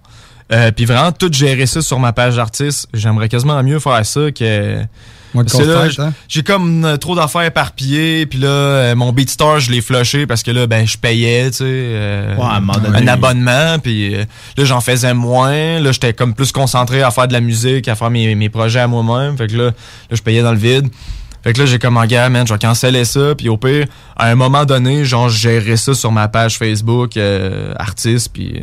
Euh, 0.51 0.71
puis 0.71 0.85
vraiment, 0.85 1.11
tout 1.11 1.31
gérer 1.31 1.65
ça 1.65 1.81
sur 1.81 1.99
ma 1.99 2.13
page 2.13 2.35
d'artiste, 2.35 2.87
j'aimerais 2.93 3.29
quasiment 3.29 3.61
mieux 3.63 3.79
faire 3.79 4.05
ça 4.05 4.31
que... 4.31 4.83
Hein? 5.99 6.13
J'ai 6.27 6.43
comme 6.43 6.85
euh, 6.85 6.97
trop 6.97 7.15
d'affaires 7.15 7.43
éparpillées, 7.43 8.25
puis 8.25 8.39
là, 8.39 8.47
euh, 8.47 8.95
mon 8.95 9.11
BeatStar, 9.11 9.59
je 9.59 9.71
l'ai 9.71 9.81
flushé 9.81 10.25
parce 10.25 10.43
que 10.43 10.51
là, 10.51 10.67
ben, 10.67 10.87
je 10.87 10.97
payais, 10.97 11.51
tu 11.51 11.57
sais, 11.57 11.63
euh, 11.65 12.35
Ouais, 12.35 12.43
un 12.43 12.59
moment 12.59 12.79
donné. 12.79 12.97
un 12.97 13.07
abonnement, 13.07 13.77
puis 13.81 14.15
euh, 14.15 14.25
là, 14.57 14.65
j'en 14.65 14.81
faisais 14.81 15.13
moins. 15.13 15.79
Là, 15.79 15.91
j'étais 15.91 16.13
comme 16.13 16.33
plus 16.33 16.51
concentré 16.51 17.03
à 17.03 17.11
faire 17.11 17.27
de 17.27 17.33
la 17.33 17.41
musique, 17.41 17.87
à 17.87 17.95
faire 17.95 18.09
mes, 18.09 18.33
mes 18.35 18.49
projets 18.49 18.79
à 18.79 18.87
moi-même. 18.87 19.37
Fait 19.37 19.47
que 19.47 19.55
là, 19.55 19.65
là, 19.65 19.71
je 20.11 20.21
payais 20.21 20.41
dans 20.41 20.51
le 20.51 20.57
vide. 20.57 20.89
Fait 21.43 21.53
que 21.53 21.59
là, 21.59 21.65
j'ai 21.65 21.79
comme, 21.79 21.95
en 21.97 22.05
gars, 22.05 22.27
man, 22.29 22.45
je 22.45 22.53
vais 22.53 22.59
canceller 22.59 23.05
ça, 23.05 23.33
puis 23.35 23.47
au 23.47 23.55
pire, 23.57 23.85
à 24.17 24.27
un 24.27 24.35
moment 24.35 24.65
donné, 24.65 25.05
genre, 25.05 25.29
je 25.29 25.39
gérerais 25.39 25.77
ça 25.77 25.93
sur 25.93 26.11
ma 26.11 26.27
page 26.27 26.57
Facebook, 26.57 27.15
euh, 27.17 27.73
artiste, 27.77 28.31
puis... 28.33 28.61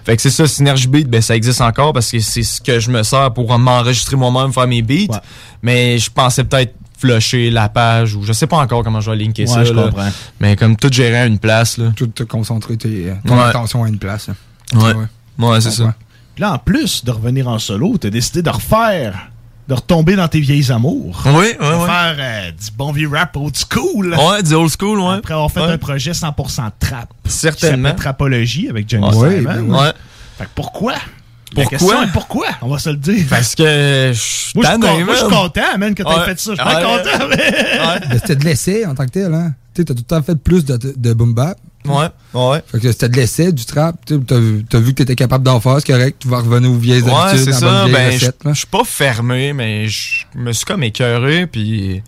euh, 0.00 0.04
fait 0.04 0.16
que 0.16 0.22
c'est 0.22 0.30
ça, 0.30 0.46
Synergy 0.46 0.88
Beat, 0.88 1.08
ben 1.08 1.20
ça 1.20 1.36
existe 1.36 1.60
encore 1.60 1.92
parce 1.92 2.10
que 2.10 2.18
c'est 2.20 2.42
ce 2.42 2.60
que 2.60 2.80
je 2.80 2.90
me 2.90 3.02
sers 3.02 3.32
pour 3.32 3.56
m'enregistrer 3.58 4.16
moi-même, 4.16 4.52
faire 4.52 4.66
mes 4.66 4.82
beats. 4.82 5.20
Mais 5.62 5.98
je 5.98 6.10
pensais 6.10 6.44
peut-être 6.44 6.74
flusher 6.98 7.50
la 7.50 7.68
page 7.68 8.14
ou 8.14 8.22
je 8.24 8.32
sais 8.32 8.46
pas 8.46 8.58
encore 8.58 8.84
comment 8.84 9.00
je 9.00 9.10
vais 9.10 9.16
linker 9.16 9.48
Ouais, 9.48 9.54
ça. 9.54 9.64
je 9.64 9.72
là. 9.72 9.84
comprends. 9.84 10.08
Mais 10.40 10.54
comme 10.56 10.76
tout 10.76 10.90
gérer 10.92 11.16
à 11.18 11.26
une 11.26 11.38
place. 11.38 11.78
Là. 11.78 11.92
Tout 11.96 12.08
te 12.08 12.22
concentrer 12.24 12.76
tes, 12.76 13.12
ton 13.26 13.36
Ouais. 13.38 13.44
attention 13.44 13.84
à 13.84 13.88
une 13.88 13.98
place. 13.98 14.28
là. 14.28 14.34
Ouais. 14.74 14.94
Ouais, 15.38 15.60
c'est 15.60 15.70
ça. 15.70 15.94
Puis 16.34 16.42
là, 16.42 16.52
en 16.54 16.58
plus 16.58 17.04
de 17.04 17.10
revenir 17.10 17.48
en 17.48 17.58
solo, 17.58 17.96
t'as 17.98 18.10
décidé 18.10 18.42
de 18.42 18.50
refaire, 18.50 19.30
de 19.68 19.74
retomber 19.74 20.16
dans 20.16 20.26
tes 20.28 20.40
vieilles 20.40 20.70
amours. 20.72 21.22
Oui, 21.26 21.32
ouais, 21.32 21.52
de 21.54 21.58
faire 21.58 22.16
euh, 22.18 22.50
du 22.50 22.70
bon 22.76 22.90
vieux 22.92 23.08
rap 23.08 23.36
old 23.36 23.54
school. 23.56 24.14
Ouais, 24.14 24.42
du 24.42 24.54
old 24.54 24.70
school, 24.78 24.98
ouais. 25.00 25.14
Après 25.18 25.34
avoir 25.34 25.50
fait 25.50 25.60
Ouais. 25.60 25.72
un 25.72 25.78
projet 25.78 26.12
100% 26.12 26.70
trap. 26.80 27.08
Certainement. 27.26 27.90
Qui 27.90 27.96
Trapologie 27.96 28.68
avec 28.68 28.88
Johnny 28.90 29.14
Ouais, 29.16 29.40
ben 29.42 29.62
ouais. 29.70 29.92
Fait 30.38 30.44
que 30.44 30.50
pourquoi? 30.54 30.94
Pourquoi? 31.54 31.64
La 31.64 31.66
question 31.66 32.02
est 32.04 32.12
pourquoi? 32.12 32.46
On 32.62 32.68
va 32.68 32.78
se 32.78 32.90
le 32.90 32.96
dire. 32.96 33.24
Parce 33.28 33.54
que 33.56 34.10
je 34.12 34.18
suis 34.18 34.52
Moi, 34.58 34.64
je 34.66 35.16
suis 35.16 35.28
content, 35.28 35.78
man, 35.78 35.94
que 35.94 36.02
t'aies 36.02 36.08
Ouais. 36.08 36.24
fait 36.24 36.38
ça. 36.40 36.52
Je 36.54 36.60
suis 36.62 36.84
content, 36.84 37.26
mais... 37.28 38.18
C'était 38.18 38.36
de 38.36 38.44
l'essai 38.44 38.86
en 38.86 38.94
tant 38.94 39.04
que 39.06 39.10
tel, 39.10 39.34
hein. 39.34 39.52
Tu 39.74 39.82
sais, 39.82 39.84
t'as 39.84 39.94
tout 39.94 40.00
le 40.00 40.04
temps 40.04 40.22
fait 40.22 40.36
plus 40.36 40.64
de, 40.64 40.76
de 40.96 41.12
boom 41.12 41.34
bap. 41.34 41.58
Ouais, 41.86 42.06
ouais. 42.34 42.58
Fait 42.70 42.78
que 42.78 42.92
c'était 42.92 43.08
de 43.08 43.16
l'essai, 43.16 43.52
du 43.52 43.64
trap. 43.64 43.96
Tu 44.06 44.14
sais, 44.14 44.20
T'as 44.26 44.38
vu, 44.38 44.64
t'as 44.68 44.78
vu 44.78 44.90
que 44.92 44.98
t'étais 45.02 45.16
capable 45.16 45.44
d'en 45.44 45.60
faire, 45.60 45.76
c'est 45.78 45.92
correct. 45.92 46.16
Tu 46.20 46.28
vas 46.28 46.38
revenir 46.40 46.70
aux 46.70 46.74
vieilles 46.76 47.02
Ouais, 47.02 47.10
habitudes. 47.12 47.44
c'est 47.46 47.58
ça. 47.60 47.86
Ben, 47.90 48.12
je 48.12 48.52
suis 48.54 48.66
pas 48.66 48.84
fermé, 48.84 49.52
mais 49.54 49.88
je 49.88 50.24
me 50.36 50.52
suis 50.52 50.64
comme 50.66 50.82
écœuré, 50.82 51.46
puis 51.46 52.02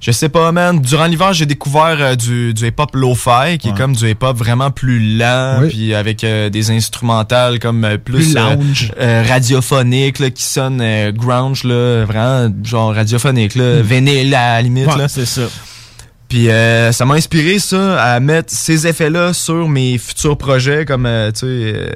je 0.00 0.10
sais 0.12 0.30
pas, 0.30 0.50
man. 0.50 0.80
Durant 0.80 1.04
l'hiver, 1.04 1.34
j'ai 1.34 1.44
découvert 1.44 1.96
euh, 2.00 2.14
du, 2.16 2.54
du 2.54 2.66
hip-hop 2.68 2.96
lo-fi, 2.96 3.58
qui 3.58 3.68
est 3.68 3.76
comme 3.76 3.94
du 3.94 4.08
hip-hop 4.10 4.34
vraiment 4.34 4.70
plus 4.70 5.18
lent, 5.18 5.58
Oui. 5.60 5.68
puis 5.68 5.94
avec 5.94 6.24
euh, 6.24 6.48
des 6.48 6.70
instrumentales 6.70 7.58
comme 7.58 7.84
euh, 7.84 7.98
plus, 7.98 8.32
Plus 8.32 8.34
lounge. 8.34 8.92
radiophoniques, 8.98 10.18
là, 10.20 10.30
qui 10.30 10.42
sonnent 10.42 10.80
euh, 10.80 11.12
grunge, 11.12 11.64
là, 11.64 12.04
vraiment 12.06 12.50
genre 12.64 12.94
radiophonique, 12.94 13.54
là, 13.56 13.80
Mm. 13.80 13.82
vinyle 13.82 14.34
à 14.34 14.54
la 14.54 14.62
limite. 14.62 14.86
Ouais, 14.86 14.96
là. 14.96 15.08
c'est 15.08 15.26
ça. 15.26 15.42
Puis 16.30 16.48
euh, 16.48 16.92
ça 16.92 17.04
m'a 17.04 17.14
inspiré 17.14 17.58
ça 17.58 18.00
à 18.02 18.20
mettre 18.20 18.52
ces 18.54 18.86
effets-là 18.86 19.32
sur 19.34 19.68
mes 19.68 19.98
futurs 19.98 20.38
projets 20.38 20.84
comme 20.86 21.04
euh, 21.04 21.32
tu 21.32 21.40
sais 21.40 21.46
euh, 21.46 21.90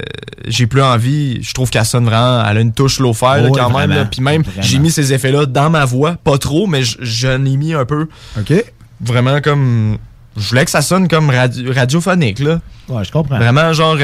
j'ai 0.49 0.67
plus 0.67 0.83
envie, 0.83 1.41
je 1.43 1.55
trouve 1.55 1.71
qu'elle 1.71 1.85
sonne 1.85 2.05
vraiment 2.05 2.45
elle 2.45 2.59
a 2.59 2.61
une 2.61 2.73
touche 2.73 2.99
là, 2.99 3.07
Ouais, 3.07 3.51
quand 3.55 3.71
même 3.71 3.91
vraiment. 3.91 4.07
puis 4.11 4.21
même 4.21 4.43
j'ai 4.61 4.81
mis 4.81 4.91
ces 4.91 5.13
effets-là 5.13 5.47
dans 5.47 5.71
ma 5.71 5.85
voix, 5.85 6.17
pas 6.25 6.37
trop 6.37 6.67
mais 6.67 6.83
je- 6.83 6.99
j'en 7.01 7.45
ai 7.45 7.57
mis 7.57 7.75
un 7.75 7.85
peu. 7.85 8.09
OK. 8.37 8.53
Vraiment 9.01 9.41
comme 9.41 9.99
je 10.37 10.49
voulais 10.49 10.65
que 10.65 10.71
ça 10.73 10.83
sonne 10.83 11.07
comme 11.07 11.31
radio- 11.31 11.73
radiophonique 11.73 12.41
là. 12.41 12.59
Ouais, 12.89 13.05
je 13.05 13.13
comprends. 13.13 13.39
Vraiment 13.39 13.73
genre 13.73 13.97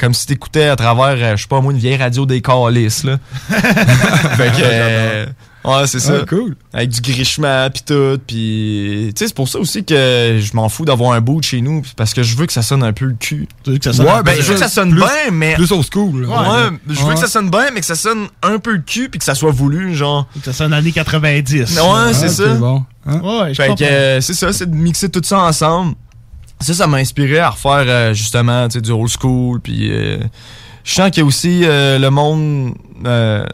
comme 0.00 0.14
si 0.14 0.26
t'écoutais 0.26 0.64
à 0.66 0.74
travers 0.74 1.36
je 1.36 1.42
sais 1.42 1.48
pas 1.48 1.60
moi 1.60 1.72
une 1.72 1.78
vieille 1.78 1.96
radio 1.96 2.26
des 2.26 2.40
Callis 2.42 3.02
là. 3.04 3.18
fait 4.36 4.50
que 4.50 5.26
ouais, 5.66 5.86
c'est 5.86 6.00
ça. 6.00 6.18
Ah, 6.22 6.24
cool. 6.26 6.56
Avec 6.72 6.88
du 6.90 7.00
grichement 7.00 7.68
puis 7.70 7.82
tout 7.86 8.18
puis 8.26 9.12
tu 9.14 9.18
sais 9.18 9.28
c'est 9.28 9.34
pour 9.34 9.48
ça 9.48 9.58
aussi 9.58 9.84
que 9.84 10.38
je 10.40 10.54
m'en 10.54 10.68
fous 10.68 10.84
d'avoir 10.84 11.12
un 11.12 11.20
bout 11.20 11.40
de 11.40 11.44
chez 11.44 11.60
nous 11.60 11.82
parce 11.96 12.14
que 12.14 12.22
je 12.22 12.36
veux 12.36 12.46
que 12.46 12.52
ça 12.52 12.62
sonne 12.62 12.82
un 12.82 12.92
peu 12.92 13.06
le 13.06 13.14
cul. 13.18 13.46
Tu 13.64 13.70
veux 13.72 13.78
que 13.78 13.84
ça 13.84 13.92
sonne 13.92 14.06
ouais, 14.06 14.22
ben 14.22 14.34
je 14.36 14.42
veux 14.42 14.54
que 14.54 14.60
ça 14.60 14.68
sonne 14.68 14.90
plus- 14.90 15.00
bien 15.00 15.30
mais 15.32 15.54
Plus 15.54 15.70
old 15.72 15.84
school. 15.92 16.24
Ouais, 16.26 16.34
là. 16.34 16.70
je 16.88 17.02
veux 17.04 17.14
que 17.14 17.18
ça 17.20 17.28
sonne 17.28 17.50
bien 17.50 17.70
mais 17.74 17.80
que 17.80 17.86
ça 17.86 17.94
sonne 17.96 18.26
un 18.42 18.58
peu 18.58 18.72
le 18.72 18.82
cul 18.82 19.08
puis 19.08 19.18
que 19.18 19.24
ça 19.24 19.34
soit 19.34 19.50
voulu 19.52 19.94
genre. 19.94 20.26
Que 20.34 20.44
ça 20.44 20.52
sonne 20.52 20.72
années 20.72 20.92
90. 20.92 21.76
Ouais, 21.78 21.82
Ah, 21.94 22.12
c'est 22.12 22.28
ça. 22.28 22.54
bon. 22.54 22.84
Hein? 23.06 23.20
Ouais, 23.20 23.54
je 23.54 23.62
Fait 23.62 23.74
que 23.74 23.84
euh, 23.84 24.20
c'est 24.20 24.34
ça, 24.34 24.52
c'est 24.52 24.70
de 24.70 24.74
mixer 24.74 25.08
tout 25.08 25.22
ça 25.24 25.38
ensemble. 25.40 25.94
Ça, 26.60 26.72
ça 26.74 26.86
m'a 26.86 26.96
inspiré 26.96 27.38
à 27.38 27.50
refaire 27.50 27.84
euh, 27.86 28.14
justement 28.14 28.66
tu 28.68 28.74
sais, 28.74 28.80
du 28.80 28.90
old 28.90 29.08
school. 29.10 29.60
Puis 29.60 29.90
euh, 29.92 30.18
je 30.84 30.94
sens 30.94 31.10
que 31.10 31.20
aussi 31.20 31.60
euh, 31.64 31.98
le 31.98 32.10
monde 32.10 32.74
euh, 33.04 33.44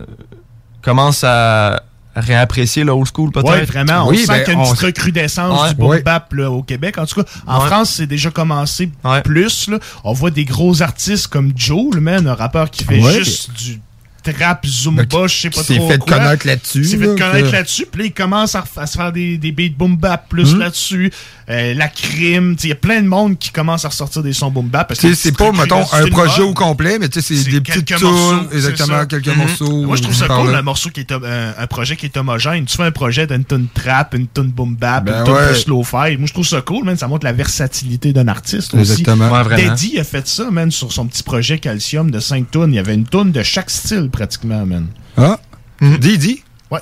commence 0.83 1.23
à, 1.25 1.83
réapprécier 2.15 2.85
le 2.85 2.93
old 2.93 3.07
school, 3.13 3.31
peut-être. 3.31 3.51
Oui, 3.61 3.65
vraiment. 3.65 4.07
On 4.07 4.11
Oui, 4.11 4.19
sent 4.19 4.27
ben, 4.29 4.45
qu'il 4.45 4.55
y 4.55 4.57
a 4.57 4.61
une 4.61 4.65
petite 4.71 4.85
recrudescence 4.85 5.63
Ouais. 5.63 5.69
du 5.71 5.75
boom 5.77 5.89
Ouais. 5.91 6.03
bap 6.03 6.33
là, 6.35 6.51
au 6.51 6.63
Québec. 6.63 6.99
En 6.99 7.07
tout 7.07 7.23
cas, 7.23 7.29
en 7.47 7.61
Ouais. 7.61 7.67
France, 7.67 7.91
c'est 7.91 8.07
déjà 8.07 8.31
commencé 8.31 8.91
plus. 9.25 9.69
Là. 9.69 9.79
On 10.05 10.13
voit 10.13 10.31
des 10.31 10.45
gros 10.45 10.83
artistes 10.83 11.29
comme 11.29 11.53
Joe, 11.57 11.95
le 11.95 12.01
man, 12.01 12.27
un 12.27 12.35
rappeur 12.35 12.71
qui 12.71 12.85
fait 12.85 13.01
Ouais. 13.03 13.15
juste 13.19 13.51
du 13.53 13.81
trap 14.23 14.65
zumba, 14.65 15.27
je 15.27 15.35
sais 15.37 15.51
pas 15.51 15.55
trop 15.55 15.65
s'est 15.65 15.81
fait 15.89 15.99
quoi. 15.99 16.19
connaître 16.19 16.47
là-dessus, 16.47 16.79
Il 16.79 16.89
s'est 16.89 16.97
fait 16.97 17.07
connaître 17.19 17.51
là-dessus. 17.51 17.87
Puis 17.91 18.03
là, 18.03 18.07
il 18.07 18.13
commence 18.13 18.55
à, 18.55 18.65
se 18.87 18.97
faire 18.97 19.11
des, 19.11 19.37
des 19.37 19.51
beats 19.51 19.75
boom 19.77 19.97
bap 19.97 20.29
plus 20.29 20.53
Mhm. 20.55 20.61
là-dessus. 20.61 21.13
Euh, 21.51 21.75
la 21.75 21.89
crime. 21.89 22.57
Il 22.63 22.69
y 22.69 22.73
a 22.73 22.77
plein 22.77 23.03
de 23.03 23.07
monde 23.09 23.39
qui 23.39 23.51
commence 23.51 23.85
à 23.85 23.89
ressortir 23.89 24.23
des 24.23 24.33
sons 24.33 24.51
boom 24.51 24.69
bap. 24.69 24.87
parce 24.89 25.01
que 25.01 25.13
c'est 25.15 25.33
pas, 25.37 25.51
mettons, 25.53 25.83
un 25.93 26.07
projet 26.07 26.43
au 26.43 26.55
complet, 26.55 26.99
mais 27.01 27.09
c'est 27.13 27.35
des 27.51 27.61
petites 27.61 27.87
tunes, 27.97 28.47
exactement, 28.53 29.05
quelques 29.07 29.27
Mhm. 29.29 29.37
morceaux. 29.37 29.83
Moi, 29.83 29.97
je 29.97 30.03
trouve 30.03 30.15
ça 30.15 30.29
cool, 30.29 30.55
un 30.55 30.63
morceau 30.63 30.91
qui 30.91 31.01
est 31.01 31.13
un, 31.13 31.21
un 31.59 31.67
projet 31.67 31.97
qui 31.97 32.07
est 32.07 32.17
homogène. 32.17 32.65
Tu 32.65 32.77
fais 32.77 32.85
un 32.85 32.91
projet 32.93 33.27
d'une 33.27 33.45
tune 33.45 33.67
trap, 33.75 34.15
une 34.15 34.29
tune 34.29 34.51
boom 34.51 34.77
bap, 34.77 35.05
Ben 35.05 35.19
une 35.19 35.25
tune 35.25 35.35
ouais. 35.35 35.47
plus 35.49 35.61
slow-fi. 35.63 36.17
Moi, 36.17 36.27
je 36.27 36.33
trouve 36.33 36.47
ça 36.47 36.61
cool, 36.61 36.85
man. 36.85 36.97
Ça 36.97 37.09
montre 37.09 37.25
la 37.25 37.33
versatilité 37.33 38.13
d'un 38.13 38.29
artiste 38.29 38.75
aussi. 38.75 39.05
Ouais. 39.05 39.57
Daddy 39.57 39.99
a 39.99 40.05
fait 40.05 40.27
ça, 40.29 40.51
man, 40.51 40.71
sur 40.71 40.93
son 40.93 41.07
petit 41.07 41.23
projet 41.23 41.59
Calcium 41.59 42.11
de 42.11 42.21
5 42.21 42.51
tunes. 42.51 42.67
Il 42.69 42.75
y 42.75 42.79
avait 42.79 42.95
une 42.95 43.07
tune 43.07 43.33
de 43.33 43.43
chaque 43.43 43.71
style, 43.71 44.09
pratiquement, 44.13 44.65
man. 44.65 44.87
Ah, 45.17 45.39
Didi? 45.81 46.43
Ouais, 46.73 46.81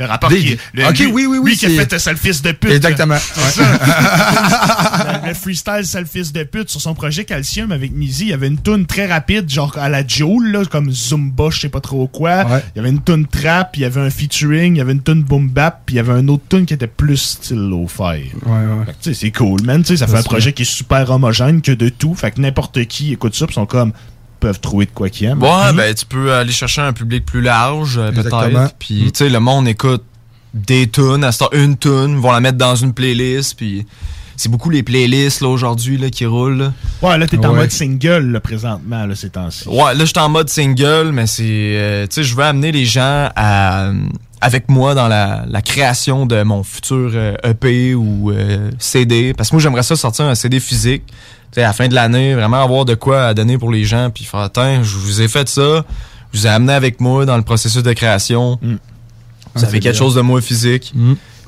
le 0.00 0.04
rapport 0.06 0.28
qui 0.30 0.52
est- 0.52 0.58
le- 0.72 0.86
Ok, 0.86 0.98
lui- 0.98 1.06
oui, 1.06 1.26
oui, 1.26 1.38
oui, 1.38 1.50
Lui 1.50 1.56
qui 1.56 1.66
a 1.66 1.70
fait 1.70 1.98
Sale 1.98 2.16
Fils 2.16 2.42
de 2.42 2.52
pute. 2.52 2.70
Exactement. 2.72 3.16
C'est 3.18 3.40
Ouais. 3.60 3.66
ça. 3.66 5.20
le, 5.22 5.28
le 5.28 5.34
freestyle 5.34 5.84
Sale 5.84 6.06
Fils 6.06 6.32
de 6.32 6.42
pute 6.44 6.68
sur 6.70 6.80
son 6.80 6.94
projet 6.94 7.24
Calcium 7.24 7.72
avec 7.72 7.92
Mizzy, 7.92 8.24
il 8.24 8.28
y 8.30 8.32
avait 8.32 8.48
une 8.48 8.60
tune 8.60 8.86
très 8.86 9.06
rapide, 9.06 9.48
genre 9.48 9.76
à 9.78 9.88
la 9.88 10.06
Joule, 10.06 10.50
là, 10.52 10.64
comme 10.64 10.90
Zumba, 10.90 11.50
je 11.50 11.60
sais 11.60 11.68
pas 11.68 11.80
trop 11.80 12.06
quoi. 12.08 12.44
Ouais. 12.44 12.62
Il 12.74 12.78
y 12.78 12.80
avait 12.80 12.90
une 12.90 13.02
tune 13.02 13.26
trap, 13.26 13.76
il 13.76 13.82
y 13.82 13.84
avait 13.84 14.00
un 14.00 14.10
featuring, 14.10 14.74
il 14.74 14.78
y 14.78 14.80
avait 14.80 14.92
une 14.92 15.02
tune 15.02 15.22
boom 15.22 15.48
bap, 15.48 15.82
puis 15.86 15.94
il 15.94 15.98
y 15.98 16.00
avait 16.00 16.12
un 16.12 16.26
autre 16.28 16.44
tune 16.48 16.66
qui 16.66 16.74
était 16.74 16.86
plus 16.86 17.16
style 17.16 17.56
lo-fi. 17.68 18.02
Ouais, 18.02 18.22
ouais. 18.46 19.12
C'est 19.14 19.30
cool, 19.30 19.62
man. 19.62 19.82
Tu 19.82 19.88
sais, 19.88 19.96
ça 19.98 20.06
fait 20.06 20.18
un 20.18 20.22
projet 20.22 20.52
qui 20.52 20.62
est 20.62 20.64
super 20.64 21.10
homogène 21.10 21.62
que 21.62 21.72
de 21.72 21.88
tout. 21.88 22.14
Fait 22.14 22.30
que 22.30 22.40
n'importe 22.40 22.84
qui 22.86 23.12
écoute 23.12 23.34
ça, 23.34 23.46
puis 23.46 23.54
sont 23.54 23.66
comme 23.66 23.92
peuvent 24.40 24.60
trouver 24.60 24.86
de 24.86 24.90
quoi 24.90 25.08
qu'ils 25.08 25.28
aiment. 25.28 25.42
Ouais, 25.42 25.72
ben 25.74 25.94
tu 25.94 26.04
peux 26.06 26.32
aller 26.34 26.52
chercher 26.52 26.80
un 26.82 26.92
public 26.92 27.24
plus 27.24 27.40
large, 27.40 27.98
euh, 27.98 28.10
Exactement. 28.10 28.40
peut-être. 28.40 28.74
Puis, 28.78 29.10
tu 29.12 29.18
sais, 29.24 29.28
le 29.28 29.40
monde 29.40 29.66
écoute 29.68 30.02
des 30.52 30.88
tunes, 30.88 31.24
à 31.24 31.32
ce 31.32 31.40
temps, 31.40 31.48
une 31.52 31.76
tune, 31.76 32.16
vont 32.20 32.30
la 32.32 32.40
mettre 32.40 32.58
dans 32.58 32.76
une 32.76 32.92
playlist, 32.94 33.56
puis 33.56 33.86
c'est 34.36 34.48
beaucoup 34.48 34.70
les 34.70 34.82
playlists, 34.82 35.40
là, 35.40 35.48
aujourd'hui, 35.48 35.96
là, 35.96 36.10
qui 36.10 36.26
roulent. 36.26 36.58
là. 36.58 36.72
Ouais, 37.02 37.18
là, 37.18 37.26
t'es 37.26 37.38
en 37.44 37.50
Ouais. 37.50 37.56
mode 37.60 37.70
single, 37.72 38.30
là, 38.32 38.40
présentement, 38.40 39.06
là, 39.06 39.14
ces 39.14 39.30
temps-ci. 39.30 39.68
Ouais, 39.68 39.94
là, 39.94 40.00
je 40.00 40.04
suis 40.06 40.18
en 40.18 40.28
mode 40.28 40.48
single, 40.48 41.10
mais 41.12 41.26
c'est. 41.26 41.42
euh, 41.46 42.06
tu 42.06 42.14
sais, 42.16 42.24
je 42.24 42.34
veux 42.36 42.42
amener 42.44 42.70
les 42.72 42.84
gens 42.84 43.30
à, 43.34 43.90
avec 44.40 44.68
moi 44.68 44.94
dans 44.94 45.08
la, 45.08 45.44
la 45.48 45.62
création 45.62 46.26
de 46.26 46.42
mon 46.42 46.62
futur 46.62 47.10
euh, 47.14 47.34
EP 47.44 47.94
ou 47.94 48.30
euh, 48.30 48.70
CD. 48.78 49.32
Parce 49.34 49.50
que 49.50 49.54
moi, 49.56 49.62
j'aimerais 49.62 49.82
ça 49.82 49.96
sortir 49.96 50.26
un 50.26 50.34
CD 50.34 50.60
physique. 50.60 51.02
À 51.56 51.60
la 51.60 51.72
fin 51.72 51.86
de 51.88 51.94
l'année, 51.94 52.34
vraiment 52.34 52.62
avoir 52.62 52.84
de 52.84 52.94
quoi 52.94 53.26
à 53.26 53.34
donner 53.34 53.58
pour 53.58 53.70
les 53.70 53.84
gens. 53.84 54.10
Puis 54.12 54.24
faire, 54.24 54.50
Tiens, 54.52 54.82
je 54.82 54.96
vous 54.96 55.20
ai 55.22 55.28
fait 55.28 55.48
ça. 55.48 55.84
Je 56.32 56.38
vous 56.40 56.46
ai 56.46 56.50
amené 56.50 56.72
avec 56.72 57.00
moi 57.00 57.24
dans 57.26 57.36
le 57.36 57.42
processus 57.44 57.82
de 57.84 57.92
création. 57.92 58.58
Vous 58.60 58.76
Ah, 59.54 59.60
avez 59.68 59.78
quelque 59.78 59.92
bien. 59.92 59.98
chose 59.98 60.16
de 60.16 60.20
moi 60.20 60.40
physique. 60.40 60.92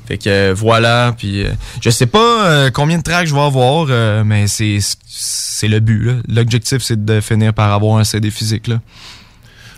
Fait 0.07 0.17
que 0.17 0.29
euh, 0.29 0.53
voilà, 0.55 1.13
puis 1.17 1.43
euh, 1.43 1.49
je 1.81 1.89
sais 1.89 2.05
pas 2.05 2.45
euh, 2.45 2.69
combien 2.71 2.97
de 2.97 3.03
tracks 3.03 3.27
je 3.27 3.33
vais 3.35 3.41
avoir, 3.41 3.87
euh, 3.89 4.23
mais 4.23 4.47
c'est 4.47 4.77
c'est 5.05 5.67
le 5.67 5.81
but. 5.81 6.21
L'objectif, 6.29 6.81
c'est 6.81 7.03
de 7.03 7.19
finir 7.19 7.53
par 7.53 7.73
avoir 7.73 7.97
un 7.97 8.05
CD 8.05 8.31
physique. 8.31 8.67
Là. 8.67 8.79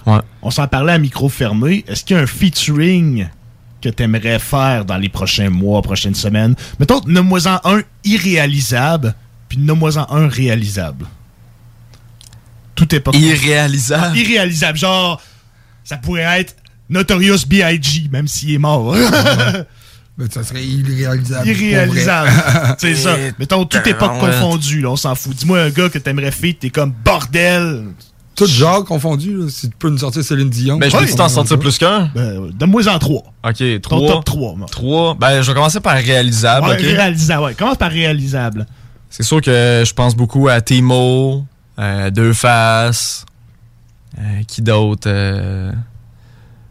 Ouais. 0.10 0.22
On 0.41 0.49
s'en 0.49 0.68
parlait 0.68 0.94
à 0.94 0.98
micro 0.98 1.30
fermé. 1.30 1.86
Est-ce 1.88 2.03
qu'il 2.03 2.15
y 2.15 2.19
a 2.19 2.23
un 2.23 2.27
featuring 2.27 3.27
que 3.81 3.90
t'aimerais 3.90 4.40
faire 4.40 4.86
dans 4.86 4.98
les 4.98 5.10
prochains 5.10 5.49
mois, 5.49 5.81
prochaines 5.81 6.15
semaines? 6.15 6.56
Mettons, 6.80 7.02
nomme-moi-en 7.06 7.60
un 7.64 7.81
irréalisable, 8.03 9.14
puis 9.48 9.60
nomme-moi-en 9.60 10.07
un 10.10 10.27
réalisable. 10.27 11.06
Tout 12.73 12.95
est 12.95 12.99
pas... 12.99 13.11
Irréalisable? 13.14 14.14
Ah, 14.14 14.18
irréalisable, 14.18 14.77
genre, 14.77 15.22
ça 15.84 15.98
pourrait 15.98 16.40
être 16.40 16.56
Notorious 16.90 17.45
B.I.G., 17.48 18.10
même 18.11 18.27
s'il 18.27 18.53
est 18.53 18.57
mort. 18.57 18.95
Ben, 20.18 20.27
ça 20.31 20.44
serait 20.44 20.65
irréalisable. 20.65 21.48
Irréalisable. 21.48 22.31
C'est 22.80 22.95
ça. 22.95 23.15
Mettons, 23.38 23.65
tout 23.65 23.77
est 23.86 23.94
pas 23.94 24.19
là, 24.19 24.90
on 24.90 24.95
s'en 24.95 25.14
fout. 25.14 25.36
Dis-moi 25.36 25.61
un 25.61 25.69
gars 25.69 25.90
que 25.90 25.99
t'aimerais 25.99 26.31
faire, 26.31 26.53
t'es 26.60 26.72
comme 26.72 26.91
bordel. 27.06 27.90
Tout 28.40 28.52
genre 28.52 28.84
confondu, 28.86 29.36
là, 29.38 29.45
si 29.49 29.70
tu 29.70 29.76
peux 29.78 29.90
nous 29.90 29.98
sortir 29.99 30.24
Céline 30.24 30.49
Dion. 30.49 30.78
Ben, 30.78 30.90
je 30.90 30.98
peux 30.98 31.06
t'en 31.16 31.30
sortir 31.30 31.60
plus 31.60 31.78
qu'un? 31.78 32.10
Ben, 32.16 32.49
Donne-moi 32.53 32.88
en 32.88 32.98
trois. 32.99 33.24
Ok, 33.48 33.64
trois. 33.82 34.07
top 34.07 34.26
trois, 34.26 34.56
moi. 34.56 34.68
Trois. 34.72 35.16
Ben, 35.16 35.41
je 35.41 35.48
vais 35.48 35.53
commencer 35.53 35.80
par 35.80 35.95
réalisable. 35.95 36.68
Ouais, 36.68 36.76
réalisable, 36.76 37.44
ouais. 37.44 37.53
Commence 37.53 37.78
par 37.78 37.91
réalisable. 37.91 38.66
C'est 39.10 39.24
sûr 39.24 39.41
que 39.41 39.84
je 39.86 39.94
pense 39.94 40.16
beaucoup 40.16 40.48
à 40.48 40.61
Timo, 40.61 41.44
euh, 41.80 42.10
Deux 42.11 42.34
Faces, 42.34 43.26
euh, 44.18 44.22
qui 44.48 44.61
d'autre? 44.61 45.07
euh, 45.07 45.72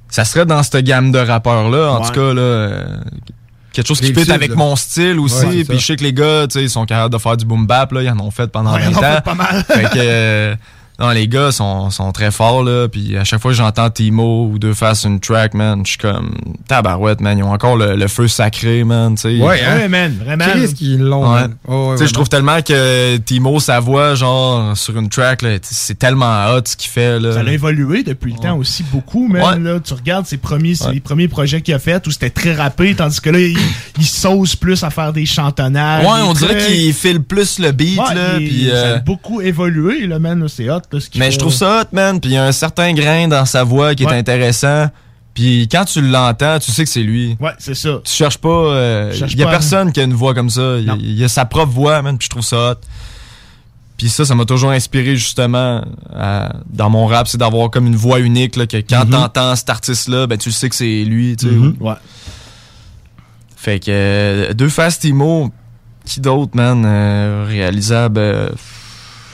ça 0.08 0.24
serait 0.24 0.46
dans 0.46 0.62
cette 0.62 0.84
gamme 0.84 1.12
de 1.12 1.18
rappeurs-là, 1.18 1.92
en 1.92 2.00
Ouais. 2.00 2.06
tout 2.06 2.12
cas, 2.14 2.32
là. 2.34 2.40
euh, 2.40 2.96
quelque 3.72 3.86
chose 3.88 4.00
qui 4.00 4.14
fit 4.14 4.30
avec 4.32 4.50
là. 4.50 4.56
mon 4.56 4.74
style 4.76 5.18
aussi. 5.20 5.44
Ouais, 5.46 5.64
puis 5.64 5.78
je 5.78 5.84
sais 5.84 5.96
que 5.96 6.02
les 6.02 6.12
gars, 6.12 6.46
tu 6.48 6.54
sais, 6.54 6.62
ils 6.64 6.70
sont 6.70 6.86
capables 6.86 7.12
de 7.12 7.18
faire 7.18 7.36
du 7.36 7.44
boom 7.44 7.66
bap, 7.66 7.92
là. 7.92 8.02
Ils 8.02 8.10
en 8.10 8.18
ont 8.20 8.30
fait 8.30 8.46
pendant 8.50 8.72
Ouais, 8.74 8.82
ils 8.90 8.96
en 8.96 9.00
20 9.00 9.12
ont 9.14 9.16
ans. 9.18 9.20
pas 9.22 9.34
mal. 9.34 9.64
fait 9.64 9.82
que, 9.84 9.88
euh, 9.98 10.54
non, 11.00 11.10
les 11.10 11.28
gars 11.28 11.52
sont, 11.52 11.90
sont 11.90 12.10
très 12.12 12.30
forts, 12.30 12.64
là. 12.64 12.88
Puis 12.88 13.16
à 13.16 13.22
chaque 13.24 13.40
fois 13.40 13.52
que 13.52 13.56
j'entends 13.56 13.88
Timo 13.90 14.46
ou 14.50 14.58
Deux 14.58 14.74
Faces 14.74 15.04
une 15.04 15.20
track, 15.20 15.54
man, 15.54 15.82
je 15.84 15.90
suis 15.90 15.98
comme, 15.98 16.34
tabarouette, 16.66 17.20
man. 17.20 17.38
Ils 17.38 17.44
ont 17.44 17.52
encore 17.52 17.76
le, 17.76 17.94
le 17.94 18.08
feu 18.08 18.26
sacré, 18.26 18.82
man, 18.84 19.14
tu 19.14 19.22
sais. 19.22 19.42
Ouais, 19.42 19.60
hein? 19.64 19.76
Ouais, 19.78 19.88
man, 19.88 20.16
vraiment. 20.24 20.44
Qu'est-ce 20.52 20.74
qu'ils 20.74 20.98
l'ont, 20.98 21.22
Ouais. 21.32 21.40
man? 21.42 21.54
Oh, 21.68 21.90
ouais, 21.90 21.96
Tu 21.96 22.02
sais, 22.02 22.08
je 22.08 22.14
trouve 22.14 22.28
tellement 22.28 22.60
que 22.62 23.16
Timo, 23.18 23.60
sa 23.60 23.78
voix, 23.80 24.14
genre, 24.16 24.76
sur 24.76 24.98
une 24.98 25.08
track, 25.08 25.42
là, 25.42 25.50
c'est 25.62 25.98
tellement 25.98 26.46
hot 26.52 26.62
ce 26.64 26.76
qu'il 26.76 26.90
fait, 26.90 27.20
là. 27.20 27.32
Ça 27.32 27.40
a 27.40 27.52
évolué 27.52 28.02
depuis 28.02 28.32
le 28.32 28.38
temps 28.38 28.56
aussi 28.56 28.82
beaucoup, 28.82 29.28
mais 29.28 29.40
Ouais. 29.40 29.58
là, 29.58 29.78
tu 29.80 29.94
regardes 29.94 30.26
ses 30.26 30.36
premiers, 30.38 30.74
les 30.92 31.00
premiers 31.00 31.28
projets 31.28 31.60
qu'il 31.62 31.74
a 31.74 31.78
fait 31.78 32.04
où 32.06 32.10
c'était 32.10 32.30
très 32.30 32.54
rappé, 32.54 32.94
tandis 32.96 33.20
que 33.20 33.30
là, 33.30 33.38
il, 33.38 33.56
il 33.98 34.04
sauce 34.04 34.56
plus 34.56 34.82
à 34.82 34.90
faire 34.90 35.12
des 35.12 35.26
chantonnages. 35.26 36.04
Ouais, 36.04 36.22
on 36.24 36.32
dirait 36.32 36.56
qu'il 36.66 36.92
file 36.92 37.22
plus 37.22 37.58
le 37.60 37.70
beat, 37.72 37.98
Ouais, 37.98 38.14
là, 38.14 38.38
il- 38.40 38.48
puis, 38.48 38.68
Ça 38.68 38.74
euh, 38.74 38.96
a 38.96 38.98
beaucoup 38.98 39.40
évolué, 39.40 40.06
là, 40.06 40.18
man, 40.18 40.40
là, 40.40 40.46
c'est 40.48 40.68
hot, 40.68 40.80
là, 40.92 41.00
ce 41.00 41.08
qu'il 41.10 41.18
Mais 41.20 41.26
fait. 41.26 41.32
je 41.32 41.38
trouve 41.38 41.52
ça 41.54 41.82
hot, 41.82 41.88
man, 41.94 42.20
puis 42.20 42.30
il 42.30 42.34
y 42.34 42.36
a 42.36 42.44
un 42.44 42.52
certain 42.52 42.92
grain 42.94 43.28
dans 43.28 43.44
sa 43.44 43.64
voix 43.64 43.94
qui 43.94 44.04
est 44.04 44.12
intéressant. 44.12 44.88
Puis 45.34 45.68
quand 45.70 45.84
tu 45.84 46.00
l'entends, 46.02 46.58
tu 46.58 46.72
sais 46.72 46.82
que 46.84 46.90
c'est 46.90 47.02
lui. 47.02 47.36
Ouais, 47.40 47.52
c'est 47.58 47.74
ça. 47.74 48.00
Tu 48.04 48.12
cherches 48.12 48.38
pas. 48.38 48.48
euh, 48.48 49.12
Il 49.30 49.38
y 49.38 49.42
a 49.42 49.44
pas 49.46 49.52
personne 49.52 49.92
qui 49.92 50.00
a 50.00 50.02
une 50.02 50.14
voix 50.14 50.34
comme 50.34 50.50
ça. 50.50 50.78
Il 50.78 50.86
y 50.86 51.22
a- 51.22 51.26
y 51.26 51.28
sa 51.28 51.44
propre 51.44 51.72
voix, 51.72 52.02
man, 52.02 52.18
puis 52.18 52.24
je 52.26 52.30
trouve 52.30 52.42
ça 52.44 52.72
hot. 52.72 52.74
Puis 53.96 54.08
ça, 54.08 54.24
ça 54.24 54.34
m'a 54.34 54.44
toujours 54.44 54.70
inspiré 54.70 55.16
justement 55.16 55.84
à- 56.14 56.52
dans 56.70 56.88
mon 56.90 57.06
rap, 57.06 57.26
c'est 57.28 57.38
d'avoir 57.38 57.68
comme 57.70 57.86
une 57.86 57.96
voix 57.96 58.20
unique, 58.20 58.56
là, 58.56 58.66
que 58.66 58.76
quand 58.78 59.04
Mhm. 59.04 59.10
t'entends 59.10 59.56
cet 59.56 59.70
artiste-là, 59.70 60.26
ben 60.28 60.38
tu 60.38 60.50
sais 60.52 60.68
que 60.68 60.74
c'est 60.76 61.04
lui, 61.04 61.36
tu 61.36 61.46
sais. 61.48 61.52
Mhm. 61.52 61.76
Ouais. 61.80 61.94
Fait 63.56 63.80
que 63.80 63.90
euh, 63.90 64.54
deux 64.54 64.68
faces 64.68 65.00
Timo, 65.00 65.50
qui 66.04 66.20
d'autre, 66.20 66.52
man, 66.54 66.84
euh, 66.86 67.44
réalisable. 67.48 68.18
euh, 68.20 68.48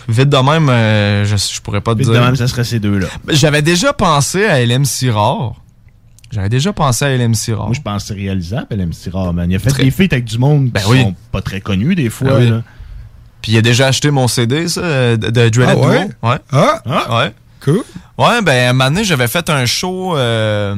vite 0.08 0.28
de 0.28 0.36
même, 0.36 0.68
euh, 0.68 1.24
je, 1.24 1.36
je 1.36 1.60
pourrais 1.60 1.80
pas 1.80 1.94
te 1.94 1.98
Vite 1.98 2.10
dire. 2.10 2.20
de 2.20 2.24
même, 2.24 2.36
ça 2.36 2.46
serait 2.48 2.64
ces 2.64 2.80
deux-là. 2.80 3.06
Ben, 3.24 3.34
J'avais 3.36 3.62
déjà 3.62 3.92
pensé 3.92 4.44
à 4.46 4.64
LM 4.64 4.84
Sirard. 4.84 5.54
J'avais 6.30 6.48
déjà 6.48 6.72
pensé 6.72 7.04
à 7.04 7.16
LM 7.16 7.34
Sirard. 7.34 7.66
Moi, 7.66 7.74
je 7.74 7.80
pense 7.80 8.06
c'est 8.06 8.14
réalisable, 8.14 8.66
LMC 8.70 9.10
Rare, 9.12 9.32
man. 9.32 9.48
Il 9.50 9.54
a 9.56 9.58
fait 9.60 9.70
Très- 9.70 9.84
des 9.84 9.90
feats 9.90 10.04
avec 10.10 10.24
du 10.24 10.38
monde 10.38 10.70
Ben 10.70 10.80
qui 10.80 10.90
oui. 10.90 11.02
sont 11.02 11.14
pas 11.30 11.42
très 11.42 11.60
connus, 11.60 11.94
des 11.94 12.10
fois. 12.10 12.28
Ah 12.32 12.36
oui. 12.38 12.50
là. 12.50 12.62
Puis 13.40 13.52
il 13.52 13.58
a 13.58 13.62
déjà 13.62 13.86
acheté 13.88 14.10
mon 14.10 14.26
CD, 14.26 14.66
ça, 14.68 14.80
euh, 14.80 15.16
de, 15.16 15.28
de 15.30 15.48
Dreaded 15.48 15.78
Ah 15.82 15.86
ouais? 15.86 16.04
Duo. 16.08 16.30
Ouais? 16.30 16.36
Ah, 16.50 16.82
Ouais. 17.18 17.32
cool. 17.62 17.82
Ouais, 18.18 18.42
ben, 18.42 18.70
un 18.70 18.72
moment 18.72 18.90
donné, 18.90 19.04
j'avais 19.04 19.28
fait 19.28 19.48
un 19.50 19.64
show. 19.66 20.16
euh, 20.16 20.74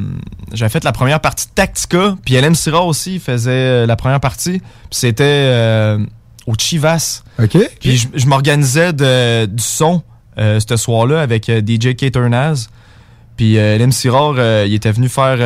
j'avais 0.53 0.69
fait 0.71 0.85
la 0.85 0.93
première 0.93 1.21
partie 1.21 1.47
de 1.47 1.53
Tactica. 1.55 2.17
Puis 2.25 2.35
LM 2.35 2.55
Syrah 2.55 2.83
aussi 2.83 3.15
il 3.15 3.21
faisait 3.21 3.51
euh, 3.53 3.87
la 3.87 3.97
première 3.97 4.21
partie. 4.21 4.59
Puis 4.59 4.65
c'était 4.91 5.25
euh, 5.25 5.99
au 6.47 6.55
Chivas. 6.57 7.23
OK. 7.43 7.57
Puis 7.81 7.97
je, 7.97 8.09
je 8.15 8.27
m'organisais 8.27 8.93
de- 8.93 9.47
du 9.47 9.63
son 9.63 10.03
euh, 10.39 10.61
ce 10.67 10.77
soir-là 10.77 11.21
avec 11.21 11.49
euh, 11.49 11.61
DJ 11.61 11.95
Caternaz. 11.97 12.69
Puis 13.37 13.59
euh, 13.59 13.77
LM 13.79 13.93
Syrah, 13.93 14.33
euh, 14.37 14.65
il 14.67 14.75
était 14.75 14.93
venu 14.93 15.09
faire 15.09 15.39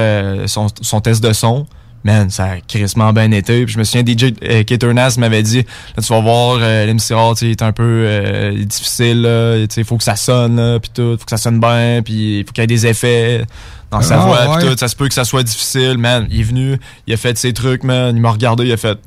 son, 0.48 0.66
son 0.80 1.00
test 1.00 1.22
de 1.22 1.32
son. 1.32 1.66
Man, 2.02 2.30
ça 2.30 2.44
a 2.44 2.60
crissement 2.66 3.12
bien 3.12 3.30
été. 3.30 3.64
Puis 3.66 3.74
je 3.74 3.78
me 3.78 3.84
souviens, 3.84 4.02
DJ 4.06 4.32
Caternaz 4.64 5.18
m'avait 5.18 5.42
dit 5.42 5.58
là, 5.96 6.02
tu 6.02 6.08
vas 6.12 6.20
voir, 6.20 6.58
LM 6.60 6.98
Syrah, 6.98 7.32
tu 7.34 7.40
sais, 7.40 7.46
il 7.46 7.50
est 7.50 7.62
un 7.62 7.72
peu 7.72 8.52
difficile. 8.64 9.28
Il 9.76 9.84
faut 9.84 9.96
que 9.98 10.04
ça 10.04 10.16
sonne, 10.16 10.56
là, 10.56 10.78
puis 10.80 10.90
tout. 10.94 11.16
faut 11.18 11.24
que 11.24 11.30
ça 11.30 11.36
sonne 11.36 11.60
bien. 11.60 12.00
Puis 12.04 12.38
il 12.40 12.44
faut 12.46 12.52
qu'il 12.52 12.62
y 12.62 12.64
ait 12.64 12.68
des 12.68 12.86
effets 12.86 13.44
dans 13.90 14.00
sa 14.00 14.22
Ah, 14.22 14.24
voix. 14.24 14.56
Ouais. 14.56 14.62
tout. 14.70 14.78
Ça 14.78 14.88
se 14.88 14.96
peut 14.96 15.08
que 15.08 15.14
ça 15.14 15.24
soit 15.24 15.42
difficile, 15.42 15.98
man. 15.98 16.26
Il 16.30 16.40
est 16.40 16.44
venu, 16.44 16.78
il 17.06 17.12
a 17.12 17.16
fait 17.18 17.36
ses 17.36 17.52
trucs, 17.52 17.84
man. 17.84 18.16
Il 18.16 18.22
m'a 18.22 18.30
regardé, 18.30 18.64
il 18.64 18.72
a 18.72 18.76
fait 18.78 18.98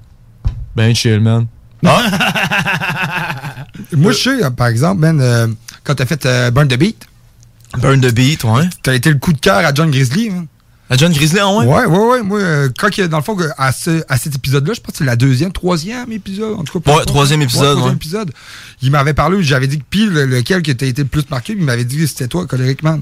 ben 0.75 0.93
chill, 0.93 1.19
man. 1.19 1.47
Moi, 3.93 4.11
je 4.11 4.17
sais, 4.17 4.43
euh, 4.43 4.49
par 4.49 4.67
exemple, 4.67 5.03
euh, 5.05 5.47
quand 5.83 5.95
t'as 5.95 6.05
fait 6.05 6.25
euh, 6.25 6.51
Burn 6.51 6.67
the 6.67 6.77
Beat. 6.77 7.05
Burn 7.77 7.99
the 8.01 8.13
Beat, 8.13 8.43
ouais. 8.43 8.69
T'as 8.83 8.93
été 8.93 9.09
le 9.11 9.17
coup 9.17 9.33
de 9.33 9.39
cœur 9.39 9.57
à 9.57 9.73
John 9.73 9.89
Grizzly, 9.91 10.29
man. 10.29 10.45
À 10.89 10.97
John 10.97 11.11
Grizzly, 11.11 11.41
en 11.41 11.59
ouais? 11.59 11.65
Ouais, 11.65 11.85
ouais, 11.85 12.07
ouais. 12.09 12.23
Moi, 12.23 12.39
euh, 12.39 12.69
quand 12.77 12.89
dans 13.07 13.17
le 13.17 13.23
fond, 13.23 13.35
que 13.35 13.45
à, 13.57 13.71
ce- 13.71 14.03
à 14.09 14.17
cet 14.17 14.35
épisode-là, 14.35 14.73
je 14.75 14.81
pense 14.81 14.91
que 14.91 14.97
c'est 14.99 15.05
la 15.05 15.15
deuxième, 15.15 15.51
troisième 15.51 16.11
épisode, 16.11 16.59
en 16.59 16.63
tout 16.63 16.79
cas. 16.79 16.95
Ouais, 16.95 17.05
troisième 17.05 17.41
épisode, 17.41 17.63
troisième 17.77 17.85
ouais. 17.89 17.95
épisode. 17.95 18.31
Il 18.81 18.91
m'avait 18.91 19.13
parlé, 19.13 19.41
j'avais 19.43 19.67
dit 19.67 19.79
que 19.79 19.83
pile 19.89 20.09
lequel 20.11 20.61
qui 20.61 20.75
t'a 20.75 20.85
été 20.85 21.01
le 21.03 21.07
plus 21.07 21.27
marqué, 21.31 21.53
il 21.57 21.63
m'avait 21.63 21.85
dit 21.85 21.97
que 21.97 22.05
c'était 22.07 22.27
toi, 22.27 22.45
Coléric 22.45 22.83
Man. 22.83 23.01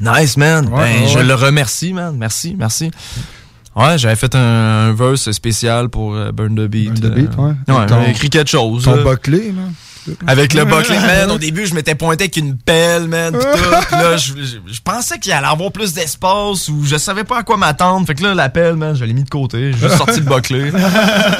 Nice, 0.00 0.36
man. 0.36 0.68
Ouais, 0.68 1.00
ben, 1.00 1.08
je 1.08 1.18
le 1.18 1.34
remercie, 1.34 1.92
man. 1.92 2.14
Merci, 2.16 2.54
merci. 2.56 2.90
Ouais, 3.76 3.96
j'avais 3.98 4.16
fait 4.16 4.34
un, 4.34 4.38
un 4.88 4.92
verse 4.92 5.30
spécial 5.30 5.88
pour 5.88 6.14
euh, 6.14 6.32
Burn 6.32 6.54
the 6.56 6.68
Beat. 6.68 7.00
Burn 7.00 7.12
the 7.12 7.14
Beat, 7.14 7.36
ouais. 7.38 7.44
Ouais, 7.44 7.54
Ton- 7.66 7.88
j'avais 7.88 8.10
écrit 8.10 8.30
quelque 8.30 8.50
chose. 8.50 8.84
Ton 8.84 9.02
boclé, 9.02 9.52
man. 9.52 9.72
Avec 10.26 10.54
le 10.54 10.64
boclé, 10.64 10.96
man. 10.98 11.30
Au 11.30 11.38
début, 11.38 11.66
je 11.66 11.74
m'étais 11.74 11.94
pointé 11.94 12.24
avec 12.24 12.36
une 12.38 12.56
pelle, 12.56 13.08
man. 13.08 13.34
Pis 13.38 13.44
tout. 13.44 13.70
Pis 13.88 13.94
là, 13.94 14.16
je, 14.16 14.32
je- 14.42 14.72
je 14.72 14.80
pensais 14.82 15.18
qu'il 15.18 15.32
allait 15.32 15.46
avoir 15.46 15.70
plus 15.70 15.92
d'espace 15.92 16.68
ou 16.70 16.82
je 16.84 16.96
savais 16.96 17.24
pas 17.24 17.38
à 17.40 17.42
quoi 17.42 17.56
m'attendre. 17.58 18.06
Fait 18.06 18.14
que 18.14 18.22
là, 18.22 18.34
la 18.34 18.48
pelle, 18.48 18.76
man, 18.76 18.96
je 18.96 19.04
l'ai 19.04 19.12
mis 19.12 19.22
de 19.24 19.28
côté. 19.28 19.72
J'ai 19.74 19.78
juste 19.78 19.96
sorti 19.98 20.20
le 20.20 20.26
boclé. 20.26 20.70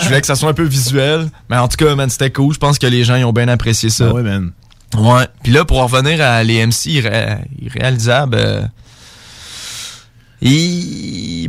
Je 0.01 0.05
voulais 0.07 0.21
que 0.21 0.27
ça 0.27 0.35
soit 0.37 0.51
un 0.51 0.55
peu 0.55 0.65
visuel. 0.65 1.29
Mais 1.49 1.57
en 1.57 1.67
tout 1.67 1.77
cas, 1.79 1.95
man, 1.95 2.11
c'était 2.11 2.31
cool. 2.31 2.53
Je 2.53 2.59
pense 2.59 2.79
que 2.79 2.87
les 2.87 3.05
gens 3.05 3.17
ils 3.17 3.25
ont 3.25 3.33
bien 3.33 3.49
apprécié 3.49 3.89
ça. 3.89 4.09
Ah 4.11 4.13
ouais, 4.15 4.23
man. 4.23 4.53
Ouais. 4.99 5.27
Puis 5.43 5.53
là, 5.53 5.65
pour 5.65 5.79
en 5.81 5.87
revenir 5.87 6.21
à 6.23 6.45
les 6.45 6.65
MC 6.67 6.87
irré- 6.91 7.39
irréalisables, 7.63 8.37
euh, 8.39 8.63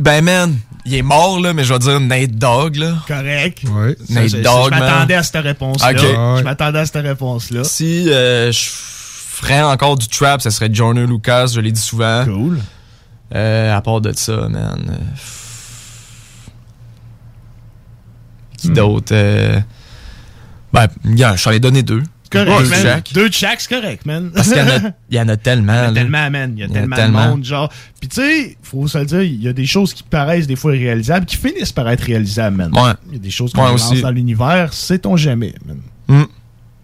ben 0.00 0.22
man, 0.24 0.56
il 0.84 0.94
est 0.94 1.02
mort 1.02 1.38
là, 1.40 1.52
mais 1.52 1.64
je 1.64 1.72
vais 1.72 1.78
dire 1.78 2.00
Nate 2.00 2.32
Dogg 2.32 2.76
là. 2.76 2.94
Correct. 3.06 3.62
Ouais. 3.70 3.96
Nate 4.08 4.28
je- 4.28 4.36
Dogg, 4.38 4.72
Je 4.74 4.78
m'attendais 4.78 5.14
à 5.14 5.22
cette 5.22 5.42
réponse-là. 5.42 5.90
Ok. 5.90 5.98
Je 6.38 6.42
m'attendais 6.42 6.78
à 6.80 6.86
cette 6.86 7.02
réponse-là. 7.04 7.64
Si 7.64 8.08
euh, 8.10 8.50
je 8.52 8.68
ferais 8.70 9.62
encore 9.62 9.96
du 9.96 10.08
trap, 10.08 10.40
ça 10.40 10.50
serait 10.50 10.68
Johnny 10.72 11.06
Lucas, 11.06 11.48
je 11.48 11.60
l'ai 11.60 11.72
dit 11.72 11.80
souvent. 11.80 12.24
Cool. 12.24 12.60
Euh, 13.34 13.76
à 13.76 13.80
part 13.80 14.00
de 14.00 14.12
ça, 14.12 14.48
man. 14.48 14.86
euh, 14.90 14.94
Qui 18.58 18.70
Hmm. 18.70 18.74
d'autre? 18.74 19.12
euh, 19.12 19.60
Ben, 20.72 20.86
gars, 21.04 21.34
je 21.34 21.42
t'en 21.44 21.50
ai 21.50 21.58
donné 21.60 21.82
deux. 21.82 22.02
Correct, 22.30 22.58
Deux 22.58 22.64
de 22.64 22.70
man. 22.70 22.82
chaque. 22.82 23.12
Deux 23.12 23.28
de 23.28 23.34
chaque, 23.34 23.60
c'est 23.60 23.74
correct, 23.74 24.06
man. 24.06 24.30
Parce 24.32 24.48
qu'il 24.48 24.58
y 24.58 24.60
en 24.60 24.68
a, 24.68 24.78
il 25.10 25.16
y 25.16 25.20
en 25.20 25.28
a 25.28 25.36
tellement. 25.36 25.72
Il 25.72 25.76
y 25.76 25.86
en 25.86 25.90
a 25.90 25.94
tellement, 25.94 26.30
man. 26.30 26.52
Il 26.56 26.60
y 26.60 26.64
a 26.64 26.68
tellement, 26.68 26.96
de 26.96 27.12
monde, 27.12 27.44
genre. 27.44 27.72
Puis 27.98 28.08
tu 28.08 28.20
sais, 28.20 28.56
faut 28.62 28.86
se 28.86 28.98
le 28.98 29.04
dire, 29.04 29.22
il 29.22 29.42
y 29.42 29.48
a 29.48 29.52
des 29.52 29.66
choses 29.66 29.92
qui 29.92 30.02
paraissent 30.04 30.46
des 30.46 30.56
fois 30.56 30.76
irréalisables, 30.76 31.26
qui 31.26 31.36
finissent 31.36 31.72
par 31.72 31.88
être 31.88 32.02
réalisables, 32.02 32.56
man. 32.56 32.70
Ouais. 32.72 32.92
Il 33.08 33.14
y 33.14 33.16
a 33.16 33.18
des 33.18 33.30
choses 33.30 33.52
qu'on 33.52 33.64
lance 33.64 34.00
dans 34.00 34.10
l'univers, 34.10 34.72
sait-on 34.72 35.16
jamais, 35.16 35.54
man. 35.66 35.78
Hmm. 36.08 36.24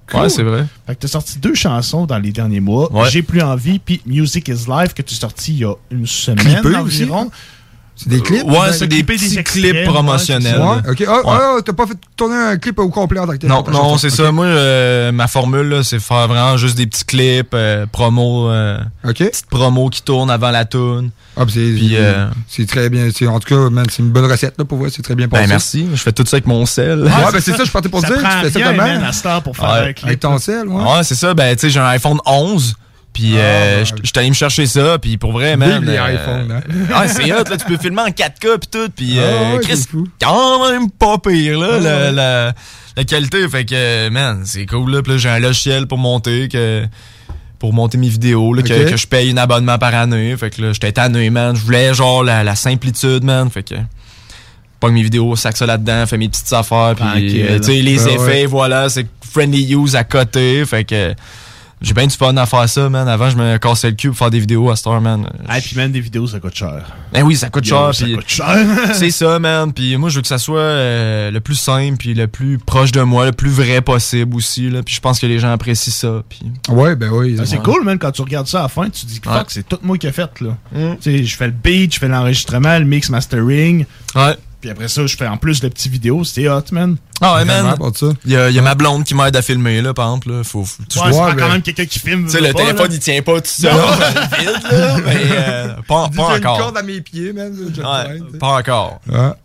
Cool. 0.08 0.20
Ouais, 0.20 0.28
c'est 0.28 0.42
vrai. 0.44 0.64
Fait 0.86 0.94
que 0.94 1.00
t'as 1.00 1.08
sorti 1.08 1.38
deux 1.40 1.54
chansons 1.54 2.06
dans 2.06 2.18
les 2.18 2.30
derniers 2.30 2.60
mois. 2.60 2.92
Ouais. 2.92 3.10
J'ai 3.10 3.22
plus 3.22 3.42
envie, 3.42 3.80
puis 3.80 4.00
Music 4.06 4.46
is 4.48 4.66
Life, 4.68 4.94
que 4.94 5.02
tu 5.02 5.14
as 5.14 5.18
sorti 5.18 5.52
il 5.52 5.58
y 5.58 5.64
a 5.64 5.74
une 5.90 6.06
semaine 6.06 6.60
Clippé 6.60 6.78
aussi? 6.78 7.08
C'est 7.98 8.10
des 8.10 8.20
clips? 8.20 8.44
Ouais, 8.44 8.72
c'est 8.72 8.86
des 8.86 9.02
petits 9.02 9.42
clips 9.42 9.84
promotionnels. 9.84 10.60
Ouais, 10.60 10.90
ok. 10.90 11.04
Ah, 11.08 11.12
Ouais. 11.16 11.22
ah, 11.26 11.56
t'as 11.64 11.72
pas 11.72 11.86
fait 11.86 11.96
tourner 12.14 12.36
un 12.36 12.56
clip 12.58 12.78
au 12.78 12.90
complet 12.90 13.18
en 13.20 13.26
tant 13.26 13.36
que 13.38 13.46
Non, 13.46 13.64
non, 13.72 13.96
c'est 13.96 14.10
ça. 14.10 14.30
Moi, 14.32 14.44
euh, 14.44 15.12
ma 15.12 15.26
formule, 15.28 15.66
là, 15.68 15.82
c'est 15.82 15.98
faire 15.98 16.28
vraiment 16.28 16.56
juste 16.58 16.76
des 16.76 16.86
petits 16.86 17.04
clips, 17.06 17.54
euh, 17.54 17.86
promo, 17.90 18.50
euh, 18.50 18.78
petite 19.02 19.46
promo 19.46 19.88
qui 19.88 20.02
tourne 20.02 20.30
avant 20.30 20.50
la 20.50 20.66
tune. 20.66 21.10
Ah, 21.38 21.44
puis 21.46 21.54
c'est 21.54 21.60
Puis, 21.74 21.96
euh, 21.96 22.28
c'est 22.48 22.66
très 22.66 22.88
bien. 22.90 23.08
c'est- 23.14 23.26
En 23.26 23.40
tout 23.40 23.48
cas, 23.48 23.82
c'est 23.90 24.02
une 24.02 24.10
bonne 24.10 24.30
recette 24.30 24.54
là, 24.58 24.64
pour 24.64 24.78
voir. 24.78 24.90
C'est 24.94 25.02
très 25.02 25.14
bien 25.14 25.28
passé. 25.28 25.42
ben 25.44 25.48
merci. 25.48 25.86
Je 25.92 25.96
fais 26.00 26.12
tout 26.12 26.24
ça 26.26 26.36
avec 26.36 26.46
mon 26.46 26.64
sel. 26.66 27.00
Ouais, 27.02 27.10
ben 27.32 27.40
c'est 27.40 27.56
ça, 27.56 27.64
je 27.64 27.70
partais 27.70 27.88
pour 27.88 28.00
Ça 28.02 28.08
dire. 28.08 28.16
Tu 28.18 28.22
prend 28.22 28.40
fais 28.42 28.50
ça 28.50 28.60
comment? 28.60 28.76
man, 28.76 29.10
à 29.24 29.40
pour 29.40 29.56
faire 29.56 29.70
Ouais. 29.70 29.88
un 29.88 29.92
clip. 29.94 30.06
Avec 30.06 30.20
ton 30.20 30.38
sel, 30.38 30.68
ouais. 30.68 30.82
Ouais, 30.82 31.02
c'est 31.02 31.14
ça. 31.14 31.32
Ben, 31.34 31.54
tu 31.56 31.62
sais, 31.62 31.70
j'ai 31.70 31.80
un 31.80 31.86
iPhone 31.86 32.18
11. 32.26 32.74
Puis, 33.16 33.38
euh, 33.38 33.82
je 33.82 33.94
je 34.02 34.08
suis 34.08 34.18
allé 34.18 34.28
me 34.28 34.34
chercher 34.34 34.66
ça. 34.66 34.98
Puis, 34.98 35.16
pour 35.16 35.32
vrai, 35.32 35.56
man. 35.56 35.82
Les 35.86 35.96
euh, 35.96 36.14
iPhones, 36.14 36.52
hein. 36.52 37.00
ouais, 37.00 37.08
c'est 37.08 37.32
hot, 37.32 37.44
là. 37.48 37.56
Tu 37.56 37.64
peux 37.64 37.78
filmer 37.78 38.02
en 38.02 38.08
4K. 38.08 38.58
Puis 38.58 38.68
tout. 38.70 38.90
Puis, 38.94 39.18
Ah 39.18 39.22
euh, 39.22 39.58
Chris, 39.60 39.86
quand 40.20 40.70
même 40.70 40.90
pas 40.90 41.16
pire, 41.16 41.58
là, 41.58 41.68
Ah 41.76 41.80
la, 41.80 42.12
la, 42.12 42.52
la 42.94 43.04
qualité. 43.04 43.48
Fait 43.48 43.64
que, 43.64 44.10
man, 44.10 44.42
c'est 44.44 44.66
cool, 44.66 44.92
là. 44.92 45.02
Puis 45.02 45.12
là, 45.12 45.18
j'ai 45.18 45.30
un 45.30 45.38
logiciel 45.38 45.86
pour 45.86 45.96
monter. 45.96 46.48
que 46.48 46.84
pour 47.58 47.72
monter 47.72 47.96
mes 47.96 48.10
vidéos, 48.10 48.52
là, 48.52 48.60
que, 48.60 48.90
que 48.90 48.98
je 48.98 49.06
paye 49.06 49.30
un 49.30 49.38
abonnement 49.38 49.78
par 49.78 49.94
année. 49.94 50.36
Fait 50.36 50.50
que 50.50 50.60
là, 50.60 50.74
j'étais 50.74 50.92
tanné, 50.92 51.30
man. 51.30 51.56
Je 51.56 51.62
voulais, 51.62 51.94
genre, 51.94 52.22
la, 52.22 52.44
la 52.44 52.54
simplitude, 52.54 53.24
man. 53.24 53.48
Fait 53.48 53.62
que. 53.62 53.76
Pas 54.78 54.90
mes 54.90 55.02
vidéos, 55.02 55.34
sac 55.36 55.56
ça 55.56 55.64
là-dedans, 55.64 56.04
fais 56.04 56.18
mes 56.18 56.28
petites 56.28 56.52
affaires, 56.52 56.94
puis 56.94 57.42
euh, 57.42 57.58
tu 57.60 57.64
sais, 57.64 57.80
les 57.80 58.08
Ah 58.08 58.10
effets, 58.10 58.20
ouais. 58.42 58.44
voilà, 58.44 58.90
c'est 58.90 59.06
friendly 59.32 59.74
use 59.74 59.96
à 59.96 60.04
côté, 60.04 60.66
fait 60.66 60.84
que 60.84 61.14
j'ai 61.86 61.94
bien 61.94 62.06
du 62.06 62.16
fun 62.16 62.36
à 62.36 62.46
faire 62.46 62.68
ça, 62.68 62.88
man. 62.88 63.06
Avant, 63.08 63.30
je 63.30 63.36
me 63.36 63.56
cassais 63.58 63.90
le 63.90 63.94
cul 63.96 64.08
pour 64.08 64.16
faire 64.18 64.30
des 64.30 64.40
vidéos 64.40 64.68
à 64.70 64.76
Star, 64.76 65.00
man. 65.00 65.26
Ah, 65.48 65.58
puis 65.60 65.76
même 65.76 65.92
des 65.92 66.00
vidéos, 66.00 66.26
ça 66.26 66.40
coûte 66.40 66.54
cher. 66.56 66.84
Ben 67.12 67.22
oui, 67.22 67.36
ça 67.36 67.48
coûte 67.48 67.66
Yo, 67.66 67.76
cher, 67.76 67.94
ça 67.94 68.04
puis 68.04 68.14
coûte 68.16 68.28
cher. 68.28 68.56
c'est 68.94 69.10
ça, 69.10 69.38
man. 69.38 69.72
Puis 69.72 69.96
moi, 69.96 70.08
je 70.10 70.16
veux 70.16 70.22
que 70.22 70.26
ça 70.28 70.38
soit 70.38 70.58
euh, 70.58 71.30
le 71.30 71.40
plus 71.40 71.54
simple, 71.54 71.96
puis 71.96 72.12
le 72.14 72.26
plus 72.26 72.58
proche 72.58 72.90
de 72.92 73.00
moi, 73.02 73.26
le 73.26 73.32
plus 73.32 73.50
vrai 73.50 73.80
possible 73.80 74.34
aussi, 74.36 74.68
là. 74.68 74.82
Puis 74.82 74.96
je 74.96 75.00
pense 75.00 75.20
que 75.20 75.26
les 75.26 75.38
gens 75.38 75.52
apprécient 75.52 75.92
ça, 75.92 76.22
puis... 76.28 76.40
Ouais, 76.68 76.96
ben 76.96 77.10
oui. 77.12 77.36
Ah, 77.38 77.42
c'est 77.46 77.58
Ouais. 77.58 77.62
cool, 77.62 77.84
man, 77.84 77.98
quand 77.98 78.10
tu 78.10 78.22
regardes 78.22 78.48
ça 78.48 78.58
à 78.58 78.62
la 78.62 78.68
fin, 78.68 78.90
tu 78.90 79.02
te 79.02 79.06
dis 79.06 79.20
que 79.20 79.28
Ouais. 79.28 79.38
fuck, 79.38 79.50
c'est 79.50 79.68
tout 79.68 79.78
moi 79.82 79.96
qui 79.96 80.06
ai 80.08 80.12
fait, 80.12 80.40
là. 80.40 80.56
Mm. 80.72 80.96
Tu 81.00 81.18
sais, 81.18 81.24
je 81.24 81.36
fais 81.36 81.46
le 81.46 81.52
beat, 81.52 81.94
je 81.94 81.98
fais 82.00 82.08
l'enregistrement, 82.08 82.78
le 82.78 82.84
mix 82.84 83.08
mastering. 83.10 83.84
Ouais. 84.14 84.36
Puis 84.66 84.72
après 84.72 84.88
ça, 84.88 85.06
je 85.06 85.16
fais 85.16 85.28
en 85.28 85.36
plus 85.36 85.60
de 85.60 85.68
petites 85.68 85.92
vidéos. 85.92 86.24
C'était 86.24 86.48
hot, 86.48 86.60
man. 86.72 86.96
Ah 87.20 87.36
ouais, 87.36 87.44
man. 87.44 87.76
pour 87.76 87.96
ça. 87.96 88.06
Il 88.24 88.32
y 88.32 88.36
a, 88.36 88.50
il 88.50 88.56
y 88.56 88.58
a 88.58 88.62
ma 88.62 88.74
blonde 88.74 89.04
qui 89.04 89.14
m'aide 89.14 89.36
à 89.36 89.40
filmer, 89.40 89.80
là, 89.80 89.94
par 89.94 90.06
exemple, 90.08 90.32
là. 90.32 90.42
Faut, 90.42 90.64
faut- 90.64 90.82
tu 90.88 90.98
Ouais, 90.98 91.10
vois, 91.12 91.28
c'est 91.30 91.36
pas 91.36 91.40
quand 91.40 91.52
même 91.52 91.62
quelqu'un 91.62 91.84
qui 91.86 92.00
filme. 92.00 92.24
Tu 92.24 92.30
sais, 92.32 92.40
le 92.40 92.52
pas, 92.52 92.58
téléphone, 92.58 92.88
là. 92.88 92.94
il 92.94 92.98
tient 92.98 93.22
pas 93.22 93.40
tout 93.40 93.46
seul. 93.46 93.72
vite, 93.72 94.72
là. 94.72 94.96
Mais 95.04 95.16
euh, 95.30 95.74
pas, 95.86 96.06
a 96.06 96.08
une 96.10 96.20
encore. 96.44 96.58
corde 96.58 96.76
à 96.78 96.82
mes 96.82 97.00
pieds, 97.00 97.32
man. 97.32 97.52
Ouais, 97.56 98.38
pas 98.40 98.58
encore. 98.58 99.00
Ah. 99.14 99.36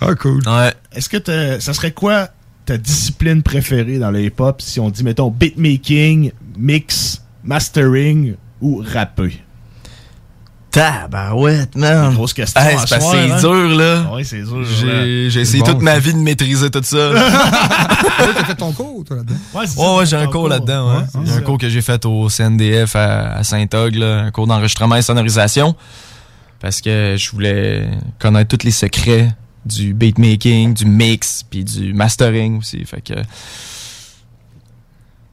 Ah, 0.00 0.14
cool. 0.16 0.42
Ouais. 0.44 0.74
Est-ce 0.92 1.08
que 1.08 1.18
t'as- 1.18 1.60
ça 1.60 1.72
serait 1.72 1.92
quoi 1.92 2.30
ta 2.66 2.76
discipline 2.76 3.44
préférée 3.44 4.00
dans 4.00 4.10
le 4.10 4.22
hip-hop 4.22 4.60
si 4.60 4.80
on 4.80 4.90
dit, 4.90 5.04
mettons, 5.04 5.30
beatmaking, 5.30 6.32
mix, 6.58 7.22
mastering 7.44 8.34
ou 8.60 8.82
rapper? 8.84 9.40
Tabarouette, 10.74 11.76
man. 11.76 12.12
Grosse 12.14 12.32
question. 12.32 12.60
Hey, 12.60 12.76
c'est 12.84 12.96
hein? 12.96 13.38
dur, 13.40 13.76
là. 13.76 14.12
Ouais, 14.12 14.24
c'est 14.24 14.42
dur. 14.42 14.64
J'ai 14.64 15.40
essayé 15.40 15.62
bon, 15.62 15.70
toute 15.70 15.82
ma 15.82 16.00
vie 16.00 16.12
de 16.12 16.18
maîtriser 16.18 16.68
tout 16.68 16.82
ça. 16.82 16.96
ouais, 17.10 17.14
Ouais, 17.14 18.34
T'as 18.34 18.44
fait 18.44 18.54
ton 18.56 18.72
cours, 18.72 19.04
toi, 19.04 19.18
là-dedans? 19.18 19.36
Ouais, 19.54 19.66
c'est 19.68 19.80
ouais, 19.80 20.06
j'ai 20.06 20.16
un 20.16 20.26
cours 20.26 20.48
là-dedans, 20.48 20.88
ouais. 20.88 21.02
Ouais, 21.14 21.26
J'ai 21.26 21.32
un 21.32 21.40
cours 21.42 21.58
que 21.58 21.68
j'ai 21.68 21.80
fait 21.80 22.04
au 22.06 22.28
CNDF 22.28 22.96
à, 22.96 23.36
à 23.36 23.44
Saint-Og, 23.44 24.02
un 24.02 24.32
cours 24.32 24.48
d'enregistrement 24.48 24.96
et 24.96 25.02
sonorisation. 25.02 25.76
Parce 26.58 26.80
que 26.80 27.14
je 27.16 27.30
voulais 27.30 27.88
connaître 28.18 28.56
tous 28.56 28.64
les 28.64 28.72
secrets 28.72 29.30
du 29.64 29.94
beatmaking, 29.94 30.74
du 30.74 30.86
mix, 30.86 31.44
puis 31.48 31.62
du 31.62 31.94
mastering 31.94 32.58
aussi. 32.58 32.84
Fait 32.84 33.00
que. 33.00 33.14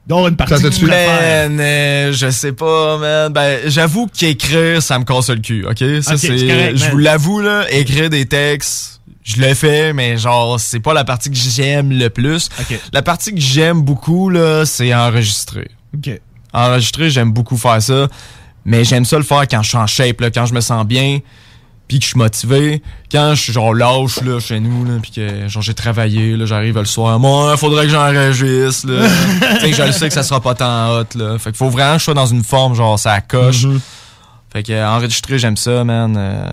Donc, 0.06 0.28
une 0.28 0.36
partie 0.36 0.60
Ça 0.60 0.70
tu 0.70 0.90
euh, 0.90 2.12
je 2.12 2.30
sais 2.30 2.52
pas, 2.52 2.98
man. 2.98 3.32
Ben, 3.32 3.60
j'avoue 3.66 4.08
qu'écrire, 4.08 4.82
ça 4.82 4.98
me 4.98 5.04
casse 5.04 5.30
le 5.30 5.36
cul, 5.36 5.64
ok? 5.64 6.02
Ça, 6.02 6.16
c'est. 6.16 6.38
Je 6.76 6.90
vous 6.90 6.98
l'avoue, 6.98 7.40
là, 7.40 7.66
écrire 7.70 8.10
des 8.10 8.26
textes, 8.26 9.00
je 9.22 9.40
le 9.40 9.54
fais, 9.54 9.92
mais 9.92 10.16
genre, 10.16 10.58
c'est 10.58 10.80
pas 10.80 10.92
la 10.92 11.04
partie 11.04 11.30
que 11.30 11.36
j'aime 11.36 11.92
le 11.92 12.10
plus. 12.10 12.48
La 12.92 13.02
partie 13.02 13.32
que 13.32 13.40
j'aime 13.40 13.82
beaucoup, 13.82 14.28
là, 14.28 14.64
c'est 14.66 14.92
enregistrer. 14.94 15.70
Ok. 15.96 16.20
Enregistrer, 16.52 17.10
j'aime 17.10 17.32
beaucoup 17.32 17.56
faire 17.56 17.80
ça. 17.80 18.08
Mais 18.64 18.84
j'aime 18.84 19.04
ça 19.04 19.16
le 19.16 19.24
faire 19.24 19.46
quand 19.48 19.62
je 19.62 19.68
suis 19.68 19.78
en 19.78 19.86
shape, 19.86 20.20
là, 20.20 20.30
quand 20.30 20.46
je 20.46 20.54
me 20.54 20.60
sens 20.60 20.86
bien, 20.86 21.20
puis 21.88 21.98
que 21.98 22.04
je 22.04 22.10
suis 22.10 22.18
motivé. 22.18 22.82
Quand 23.10 23.34
je 23.34 23.42
suis 23.42 23.52
genre 23.52 23.74
lâche 23.74 24.20
là, 24.22 24.40
chez 24.40 24.60
nous, 24.60 24.84
là, 24.84 24.92
puis 25.02 25.10
que 25.10 25.48
genre 25.48 25.62
j'ai 25.62 25.74
travaillé, 25.74 26.36
là, 26.36 26.46
j'arrive 26.46 26.78
le 26.78 26.84
soir. 26.84 27.18
Moi, 27.18 27.56
faudrait 27.56 27.84
que 27.86 27.90
j'enregistre. 27.92 28.88
là. 28.88 29.08
tu 29.60 29.66
sais, 29.66 29.72
je 29.72 29.82
le 29.82 29.92
sais 29.92 30.08
que 30.08 30.14
ça 30.14 30.22
sera 30.22 30.40
pas 30.40 30.54
tant 30.54 30.90
hot. 30.98 31.04
Là. 31.16 31.38
Fait 31.38 31.50
qu'il 31.50 31.58
faut 31.58 31.68
vraiment 31.70 31.94
que 31.94 31.98
je 31.98 32.04
sois 32.04 32.14
dans 32.14 32.26
une 32.26 32.44
forme, 32.44 32.74
genre 32.74 32.98
ça 32.98 33.20
coche. 33.20 33.64
Mhm. 33.64 33.80
Fait 34.52 34.62
que 34.62 34.84
enregistrer, 34.84 35.38
j'aime 35.38 35.56
ça, 35.56 35.84
man. 35.84 36.14
Euh, 36.16 36.50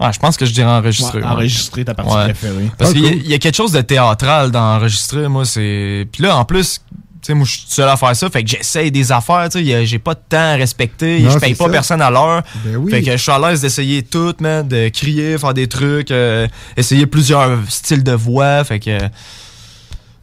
Ouais, 0.00 0.12
je 0.12 0.18
pense 0.18 0.36
que 0.36 0.44
je 0.44 0.52
dirais 0.52 0.68
enregistrer. 0.68 1.18
Ouais, 1.20 1.24
ouais. 1.24 1.30
enregistrer 1.30 1.84
ta 1.84 1.94
partie 1.94 2.12
préférée. 2.12 2.68
Parce 2.76 2.90
Ah, 2.90 2.92
qu'il 2.94 3.04
y 3.04 3.10
cool. 3.20 3.26
y, 3.30 3.34
a 3.34 3.38
quelque 3.38 3.54
chose 3.54 3.70
de 3.70 3.80
théâtral 3.80 4.50
dans 4.50 4.74
enregistrer, 4.76 5.28
moi, 5.28 5.44
c'est. 5.44 6.08
Puis 6.10 6.24
là, 6.24 6.36
en 6.36 6.44
plus, 6.44 6.80
sais, 7.26 7.34
moi, 7.34 7.46
je 7.46 7.52
suis 7.52 7.64
seul 7.68 7.88
à 7.88 7.96
faire 7.96 8.14
ça, 8.16 8.28
fait 8.30 8.42
que 8.44 8.50
j'essaye 8.50 8.90
des 8.90 9.10
affaires, 9.12 9.48
tu 9.50 9.64
sais, 9.64 9.86
j'ai 9.86 9.98
pas 9.98 10.14
de 10.14 10.20
temps 10.28 10.36
à 10.36 10.54
respecter, 10.54 11.20
je 11.20 11.38
paye 11.38 11.54
pas 11.54 11.64
ça. 11.66 11.70
personne 11.70 12.02
à 12.02 12.10
l'heure. 12.10 12.42
Ben 12.64 12.76
oui. 12.76 12.90
Fait 12.90 13.02
que 13.02 13.12
je 13.12 13.16
suis 13.16 13.32
à 13.32 13.38
l'aise 13.38 13.60
d'essayer 13.60 14.02
tout, 14.02 14.34
man, 14.40 14.66
de 14.66 14.88
crier, 14.88 15.38
faire 15.38 15.54
des 15.54 15.66
trucs, 15.68 16.10
euh, 16.10 16.46
essayer 16.76 17.06
plusieurs 17.06 17.58
styles 17.68 18.02
de 18.04 18.12
voix, 18.12 18.62
fait 18.64 18.78
que. 18.80 18.98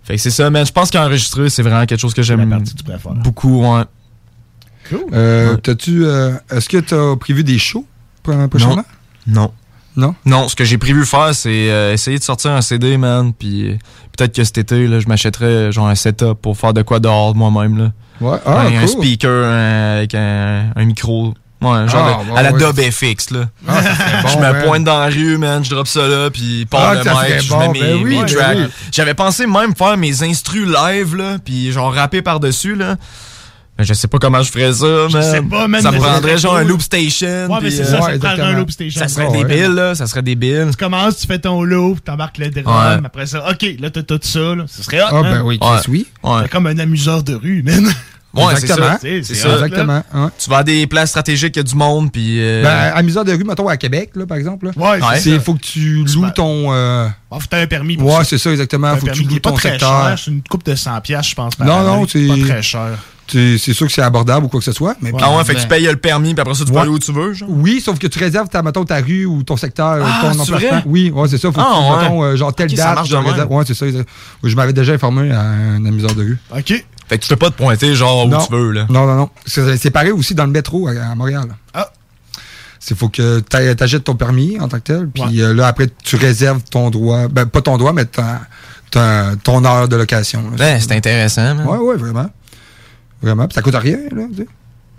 Fait 0.04 0.16
que 0.16 0.22
c'est 0.22 0.32
ça, 0.32 0.50
man. 0.50 0.66
Je 0.66 0.72
pense 0.72 0.90
qu'enregistrer, 0.90 1.50
c'est 1.50 1.62
vraiment 1.62 1.86
quelque 1.86 2.00
chose 2.00 2.14
que 2.14 2.24
j'aime 2.24 2.48
préfères. 2.84 3.12
beaucoup, 3.14 3.62
ouais. 3.62 3.84
Cool. 4.90 5.00
Euh, 5.14 5.56
T'as-tu. 5.58 6.06
euh, 6.06 6.34
Est-ce 6.50 6.68
que 6.68 6.78
t'as 6.78 7.16
prévu 7.16 7.44
des 7.44 7.58
shows 7.60 7.86
pro- 8.24 8.48
prochainement? 8.48 8.84
Non. 9.28 9.42
Non? 9.44 9.54
Non, 9.98 10.48
ce 10.48 10.56
que 10.56 10.64
j'ai 10.64 10.78
prévu 10.78 11.06
faire, 11.06 11.34
c'est 11.36 11.70
euh, 11.70 11.94
essayer 11.94 12.18
de 12.18 12.24
sortir 12.24 12.52
un 12.52 12.62
CD, 12.62 12.98
man, 12.98 13.34
puis 13.38 13.70
euh, 13.72 13.78
peut-être 14.18 14.34
que 14.36 14.44
cet 14.44 14.58
été, 14.58 14.88
là, 14.88 15.00
je 15.00 15.08
m'achèterais 15.08 15.72
genre 15.72 15.88
un 15.88 15.96
setup 15.96 16.34
pour 16.42 16.58
faire 16.58 16.74
de 16.74 16.82
quoi 16.82 17.00
dehors 17.00 17.36
moi-même, 17.36 17.78
là. 17.78 17.92
Ouais. 18.22 18.38
Ah, 18.46 18.62
un, 18.62 18.76
un 18.84 18.88
speaker 18.88 19.46
un- 19.46 19.98
avec 19.98 20.14
un, 20.16 20.66
un 20.76 20.86
micro 20.86 21.34
Ouais, 21.62 21.88
genre 21.88 22.24
Ah, 22.28 22.34
de- 22.34 22.38
à 22.40 22.42
la 22.42 22.54
ouais. 22.54 22.60
Dub 22.60 22.92
FX, 22.92 23.30
là. 23.32 23.42
Ah, 23.68 23.82
bon, 24.24 24.30
je 24.30 24.38
me 24.40 24.66
pointe 24.66 24.84
dans 24.84 25.00
la 25.00 25.06
rue, 25.08 25.38
man, 25.38 25.64
je 25.64 25.70
drop 25.70 25.88
ça 25.88 26.08
là, 26.08 26.30
puis 26.32 26.66
part 26.66 26.82
Ah, 26.82 26.94
le 26.96 27.00
mic, 27.04 27.42
je 27.44 27.50
bon, 27.50 27.60
mets 27.60 27.68
mes, 27.70 27.80
ben 27.82 27.96
oui, 28.04 28.10
mes 28.16 28.18
ben 28.18 28.26
tracks. 28.26 28.58
oui. 28.58 28.64
J'avais 28.92 29.14
pensé 29.14 29.46
même 29.46 29.76
faire 29.76 29.96
mes 29.98 30.24
instrus 30.24 30.68
live, 30.68 31.16
là, 31.16 31.38
puis 31.44 31.72
genre 31.72 31.94
rapper 31.94 32.22
par-dessus, 32.24 32.76
là. 32.76 32.96
Mais 33.82 33.86
je 33.88 33.96
sais 33.96 34.08
pas 34.08 34.20
comment 34.20 34.44
je 34.44 34.52
ferais 34.52 34.72
ça, 34.74 35.08
man. 35.12 35.24
sais 35.24 35.42
pas, 35.42 35.68
man, 35.68 35.82
Ça 35.82 35.90
mais 35.90 35.98
me 35.98 36.04
ça 36.04 36.10
prendrait 36.12 36.38
genre 36.38 36.56
un 36.58 36.64
loop 36.64 36.84
station. 36.84 37.48
Ouais, 37.50 37.58
mais 37.64 37.72
c'est 37.72 37.82
euh, 37.82 37.86
ça, 37.86 38.02
ça 38.02 38.12
te 38.14 38.18
prendrait 38.20 38.42
un 38.44 38.52
loop 38.60 38.70
station. 38.70 39.00
Ça 39.02 39.08
serait 39.08 39.26
Ouais, 39.26 39.38
débile, 39.44 39.70
ouais. 39.70 39.76
là, 39.76 39.96
ça 39.96 40.06
serait 40.06 40.22
débile. 40.22 40.68
Tu 40.70 40.78
commences, 40.78 41.18
tu 41.18 41.26
fais 41.26 41.40
ton 41.40 41.64
loop, 41.64 42.04
t'embarques 42.04 42.38
le 42.38 42.52
drum, 42.52 42.66
Ouais. 42.68 43.00
après 43.04 43.26
ça, 43.26 43.50
ok, 43.50 43.66
là 43.80 43.90
t'as 43.90 44.04
tout 44.04 44.20
ça, 44.22 44.54
là. 44.54 44.66
Ce 44.68 44.84
serait 44.84 45.02
hot, 45.02 45.08
Ah, 45.10 45.22
ben 45.24 45.42
oui, 45.42 45.60
oui. 45.88 46.06
Ouais. 46.24 46.40
C'est 46.44 46.50
comme 46.52 46.68
un 46.68 46.78
amuseur 46.78 47.24
de 47.24 47.34
rue, 47.34 47.64
man. 47.64 47.90
Ouais, 48.34 48.54
Exactement. 48.54 48.92
ça. 48.94 49.00
C'est 49.02 49.24
ça. 49.24 49.36
ça. 49.36 49.54
Exactement. 49.66 50.04
ouais. 50.14 50.30
Tu 50.40 50.50
vas 50.50 50.58
à 50.60 50.64
des 50.64 50.88
places 50.88 51.10
stratégiques, 51.10 51.54
il 51.58 51.60
y 51.60 51.62
a 51.62 51.64
du 51.64 51.76
monde, 51.76 52.14
puis. 52.14 52.38
euh, 52.40 52.64
Ben, 52.64 52.94
amuseur 52.96 53.26
de 53.26 53.34
rue, 53.34 53.44
mettons, 53.44 53.68
à 53.68 53.76
Québec, 53.76 54.12
là, 54.16 54.26
par 54.26 54.38
exemple. 54.38 54.68
là. 54.68 54.72
Ouais, 54.78 55.00
c'est 55.20 55.34
ça. 55.36 55.40
faut 55.42 55.56
que 55.56 55.60
tu 55.62 56.06
loues 56.06 56.30
ton. 56.34 56.72
euh, 56.72 57.08
Bon, 57.30 57.40
faut 57.40 57.46
que 57.48 57.50
t'aies 57.50 57.64
un 57.64 57.68
permis 57.68 57.98
pour 57.98 58.08
Ouais, 58.08 58.20
ça. 58.20 58.24
c'est 58.24 58.38
ça, 58.38 58.52
exactement. 58.52 58.96
Faut 58.96 59.08
que 59.08 59.12
tu 59.12 59.24
loues 59.24 59.40
ton 59.40 59.52
très 59.54 59.72
secteur. 59.72 60.08
cher, 60.08 60.16
C'est 60.18 60.32
une 60.32 60.42
coupe 60.44 60.64
de 60.64 60.76
100 60.76 61.02
piastres, 61.02 61.32
je 61.32 61.36
pense. 61.36 61.56
par 61.56 61.68
Non, 61.68 61.84
non, 61.84 62.08
c'est. 62.08 62.26
Pas 62.26 62.36
très 62.48 62.62
cher. 62.62 62.98
C'est 63.32 63.74
sûr 63.74 63.88
que 63.88 63.94
c'est 63.94 64.02
abordable 64.02 64.46
ou 64.46 64.50
quoi 64.50 64.60
que 64.60 64.66
ce 64.66 64.72
soit. 64.72 64.96
Mais 65.02 65.12
Ah 65.22 65.36
ouais, 65.38 65.44
fait 65.46 65.56
que 65.56 65.62
tu 65.62 65.68
payes 65.68 65.86
le 65.86 65.96
permis, 65.96 66.34
puis 66.34 66.42
après 66.42 66.54
ça, 66.54 66.66
tu 66.66 66.72
peux 66.72 66.78
aller 66.80 66.90
où 66.90 67.00
tu 67.00 67.12
veux, 67.14 67.34
genre. 67.34 67.50
Oui, 67.50 67.80
sauf 67.80 67.98
que 67.98 68.08
tu 68.08 68.20
réserves 68.20 68.50
ta, 68.50 68.62
mettons, 68.62 68.84
ta 68.84 68.98
rue 68.98 69.26
ou 69.26 69.44
ton 69.44 69.56
secteur, 69.58 70.06
Ah, 70.06 70.20
ton 70.22 70.40
emplacement. 70.40 70.82
Oui, 70.86 71.12
ouais, 71.16 71.28
c'est 71.30 71.38
ça. 71.38 71.52
Faut 71.52 71.60
Ah, 71.60 71.64
que 71.64 71.78
tu, 71.88 71.92
ouais. 71.94 72.02
mettons, 72.02 72.24
euh, 72.24 72.36
genre 72.36 72.54
telle 72.54 72.70
Ok, 72.72 72.78
ça 72.78 72.96
date, 72.96 73.00
réserve. 73.06 73.52
Ouais, 73.52 73.64
c'est 73.66 73.74
ça. 73.74 73.86
Je 74.44 74.56
m'avais 74.56 74.74
déjà 74.74 74.94
informé 74.94 75.32
à 75.32 75.42
un 75.42 75.86
amuseur 75.86 76.14
de 76.14 76.22
rue. 76.24 76.38
OK. 76.56 76.86
Fait 77.10 77.18
que 77.18 77.24
tu 77.24 77.30
peux 77.30 77.36
pas 77.36 77.50
te 77.50 77.56
pointer, 77.58 77.94
genre, 77.96 78.26
où 78.26 78.30
non. 78.30 78.40
tu 78.46 78.52
veux, 78.54 78.72
là. 78.72 78.86
Non, 78.90 79.06
non, 79.06 79.16
non. 79.16 79.30
C'est 79.46 79.92
pareil 79.92 80.12
aussi 80.12 80.34
dans 80.36 80.46
le 80.46 80.52
métro 80.52 80.88
à, 80.88 80.92
à 80.92 81.16
Montréal. 81.16 81.46
Ah. 81.74 81.90
C'est 82.80 82.98
faut 82.98 83.10
que 83.10 83.40
t'a- 83.42 83.76
t'achètes 83.76 84.06
ton 84.06 84.16
permis 84.16 84.60
en 84.60 84.68
tant 84.68 84.78
que 84.78 84.84
tel, 84.84 85.08
puis 85.08 85.42
euh, 85.42 85.54
là, 85.54 85.68
après, 85.68 85.88
tu 86.04 86.16
réserves 86.16 86.62
ton 86.70 86.90
droit. 86.90 87.28
Ben, 87.28 87.46
pas 87.46 87.62
ton 87.62 87.78
droit, 87.78 87.94
mais 87.94 88.06
ta- 88.06 88.42
ta- 88.90 89.36
ton 89.44 89.64
heure 89.66 89.88
de 89.88 89.96
location. 89.96 90.42
là. 90.52 90.58
Ben, 90.58 90.80
c'est 90.80 90.92
intéressant, 90.94 91.54
man. 91.56 91.68
Ouais, 91.68 91.78
ouais, 91.78 91.96
vraiment. 91.98 92.28
Vraiment. 93.22 93.48
Puis 93.48 93.56
ça 93.56 93.62
coûte 93.62 93.76
rien, 93.76 93.98
là. 94.12 94.24
tu 94.32 94.38
sais. 94.44 94.48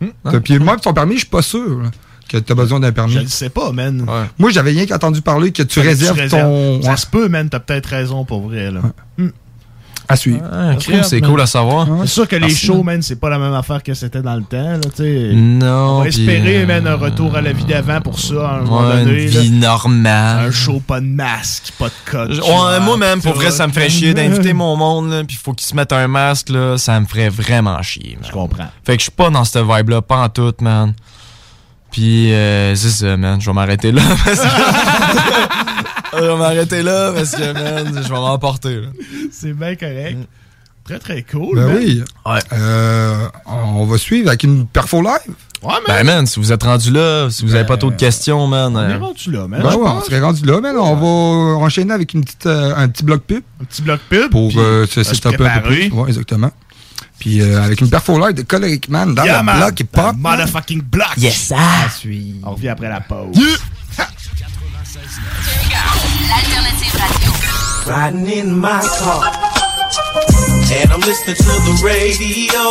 Hmm. 0.00 0.30
T'as- 0.30 0.40
Puis 0.40 0.58
moi, 0.58 0.76
ton 0.76 0.92
permis, 0.94 1.14
je 1.14 1.18
suis 1.20 1.28
pas 1.28 1.42
sûr 1.42 1.80
là, 1.80 1.90
que 2.28 2.38
tu 2.38 2.52
as 2.52 2.54
besoin 2.54 2.80
d'un 2.80 2.92
permis. 2.92 3.12
Je 3.14 3.18
le 3.20 3.26
sais 3.28 3.50
pas, 3.50 3.72
man. 3.72 4.06
Moi, 4.38 4.50
j'avais 4.50 4.70
rien 4.70 4.86
qu'entendu 4.86 5.20
parler 5.22 5.52
que 5.52 5.62
tu 5.62 5.80
réserves 5.80 6.28
ton. 6.28 6.82
Ça 6.82 6.90
Ouais. 6.90 6.96
se 6.96 7.06
peut, 7.06 7.28
man, 7.28 7.48
t'as 7.48 7.60
peut-être 7.60 7.86
raison 7.86 8.24
pour 8.24 8.42
vrai, 8.48 8.70
là. 8.70 8.80
Hmm. 9.18 9.28
À 10.12 10.16
suivre. 10.16 10.42
Ah, 10.52 10.72
c'est 11.04 11.20
cool 11.20 11.40
à 11.40 11.46
savoir. 11.46 11.86
C'est 12.02 12.06
sûr 12.08 12.28
que 12.28 12.36
les 12.36 12.54
shows, 12.54 12.82
man. 12.82 13.00
c'est 13.00 13.16
pas 13.18 13.30
la 13.30 13.38
même 13.38 13.54
affaire 13.54 13.82
que 13.82 13.94
c'était 13.94 14.20
dans 14.20 14.34
le 14.34 14.42
temps, 14.42 14.56
là. 14.78 14.78
Non, 15.32 15.66
On 15.98 16.00
va 16.02 16.08
espérer, 16.08 16.62
euh, 16.62 16.66
man, 16.66 16.86
un 16.86 16.96
retour 16.96 17.34
à 17.34 17.40
la 17.40 17.52
vie 17.52 17.64
d'avant 17.64 18.00
pour 18.00 18.18
ça, 18.20 18.34
à 18.48 18.54
un 18.58 18.60
moment 18.62 18.88
Ouais, 18.88 18.98
une 19.00 19.04
donné. 19.06 19.28
là. 19.30 19.40
vie 19.40 19.50
normale. 19.50 20.46
Un 20.46 20.50
show, 20.50 20.80
pas 20.86 21.00
de 21.00 21.06
masque, 21.06 21.72
pas 21.78 21.86
de 21.88 22.10
code. 22.10 22.30
Ouais, 22.32 22.80
moi 22.80 22.96
même, 22.96 23.20
pour 23.22 23.34
vrai, 23.34 23.50
ça 23.50 23.66
me 23.66 23.72
ferait 23.72 23.88
chier 23.88 24.12
d'inviter 24.14 24.52
mon 24.52 24.76
monde, 24.76 25.24
puis 25.26 25.36
faut 25.42 25.52
qu'ils 25.54 25.66
se 25.66 25.74
mettent 25.74 25.92
un 25.92 26.08
masque, 26.08 26.50
là, 26.50 26.76
ça 26.76 27.00
me 27.00 27.06
ferait 27.06 27.28
vraiment 27.30 27.80
chier. 27.82 28.18
Je 28.22 28.30
comprends. 28.30 28.68
Fait 28.84 28.96
que 28.96 29.00
je 29.00 29.04
suis 29.04 29.12
pas 29.12 29.30
dans 29.30 29.44
cette 29.44 29.64
vibe-là, 29.64 30.02
pas 30.02 30.16
en 30.18 30.28
tout, 30.28 30.52
man. 30.60 30.92
Puis, 31.90 32.32
euh, 32.32 32.74
c'est 32.74 32.88
ça, 32.88 33.16
man, 33.16 33.40
je 33.40 33.46
vais 33.46 33.52
m'arrêter 33.52 33.92
là, 33.92 34.02
que... 36.12 36.18
je 36.18 36.24
vais 36.30 36.36
m'arrêter 36.36 36.82
là, 36.82 37.12
parce 37.12 37.32
que, 37.32 37.52
man, 37.52 37.94
je 38.02 38.08
vais 38.08 38.14
m'emporter, 38.14 38.80
là. 38.80 38.88
C'est 39.32 39.52
bien 39.52 39.74
correct. 39.76 40.18
Très, 40.84 40.98
très 40.98 41.22
cool, 41.22 41.54
Ben 41.56 41.66
man. 41.68 41.76
oui. 41.76 42.02
Euh, 42.52 43.28
on 43.46 43.86
va 43.86 43.98
suivre 43.98 44.28
avec 44.28 44.42
une 44.42 44.66
perfo 44.66 45.00
live. 45.00 45.34
Ouais, 45.62 45.74
Ben, 45.86 46.04
man, 46.04 46.26
si 46.26 46.40
vous 46.40 46.50
êtes 46.50 46.62
rendu 46.64 46.90
là, 46.90 47.28
si 47.30 47.44
vous 47.44 47.54
avez 47.54 47.64
pas 47.64 47.76
trop 47.76 47.92
de 47.92 47.96
questions, 47.96 48.48
man. 48.48 48.76
On 48.76 48.80
est 48.90 48.94
euh, 48.94 48.98
rendu 48.98 49.30
là, 49.30 49.46
man. 49.46 49.62
Ben 49.62 49.76
ouais, 49.76 49.88
on 49.88 50.00
serait 50.02 50.20
rendu 50.20 50.44
là, 50.44 50.60
man. 50.60 50.76
On 50.76 50.96
va 50.96 51.06
enchaîner 51.64 51.94
avec 51.94 52.14
une 52.14 52.24
petite, 52.24 52.46
euh, 52.46 52.74
un 52.76 52.88
petit 52.88 53.04
bloc 53.04 53.22
pub. 53.22 53.42
Un 53.60 53.64
petit 53.64 53.82
bloc 53.82 54.00
pub. 54.10 54.30
Pour 54.32 54.50
euh, 54.56 54.84
on 54.84 54.90
se 54.90 55.00
va 55.00 55.04
setuper 55.04 55.46
un 55.46 55.60
peu 55.60 55.68
plus. 55.68 55.90
Ouais, 55.92 56.08
exactement. 56.08 56.50
Puis 57.20 57.40
euh, 57.40 57.62
avec 57.62 57.80
une 57.80 57.88
perfo 57.88 58.18
live 58.18 58.34
de 58.34 58.42
Choleric 58.42 58.88
Man 58.88 59.14
dans 59.14 59.22
Yeah, 59.22 59.38
le 59.38 59.44
man. 59.44 59.56
bloc 59.58 59.80
et 59.80 59.84
pop. 59.84 60.16
Motherfucking 60.18 60.82
block. 60.82 61.12
Yes, 61.16 61.36
sir. 61.36 61.56
On 62.44 62.54
revient 62.54 62.70
après 62.70 62.88
la 62.88 63.00
pause. 63.00 63.36
L'alternative 66.28 66.94
radio. 67.00 67.30
Riding 67.86 68.28
in 68.38 68.58
my 68.58 68.80
car. 68.98 69.24
And 70.72 70.90
I'm 70.90 71.00
listening 71.00 71.36
to 71.36 71.52
the 71.68 71.74
radio. 71.84 72.62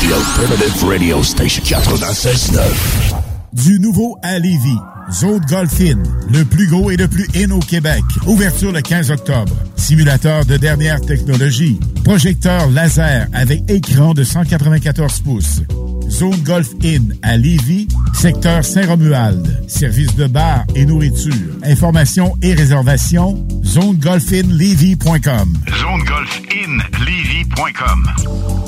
The 0.00 0.12
Alternative 0.14 0.82
Radio 0.88 1.22
Station 1.22 1.64
96.9. 1.64 3.14
Du 3.52 3.80
nouveau 3.80 4.16
à 4.22 4.38
Lévis. 4.38 4.78
Zone 5.12 5.44
Golf 5.48 5.80
In, 5.80 6.02
le 6.32 6.44
plus 6.44 6.68
gros 6.68 6.90
et 6.90 6.96
le 6.96 7.08
plus 7.08 7.26
in 7.34 7.50
au 7.50 7.58
Québec. 7.58 8.02
Ouverture 8.26 8.70
le 8.70 8.80
15 8.80 9.10
octobre. 9.10 9.52
Simulateur 9.74 10.44
de 10.44 10.56
dernière 10.56 11.00
technologie. 11.00 11.80
Projecteur 12.04 12.68
laser 12.68 13.26
avec 13.32 13.68
écran 13.68 14.14
de 14.14 14.22
194 14.22 15.20
pouces. 15.20 15.62
Zone 16.10 16.40
Golf 16.42 16.70
In 16.84 17.14
à 17.22 17.36
Lévis, 17.36 17.86
secteur 18.12 18.64
Saint-Romuald. 18.64 19.62
Service 19.68 20.16
de 20.16 20.26
bar 20.26 20.64
et 20.74 20.84
nourriture. 20.84 21.54
Informations 21.62 22.36
et 22.42 22.54
réservations, 22.54 23.46
zonegolfinlevy.com. 23.64 25.56
ZoneGolfInLevy.com. 25.68 28.60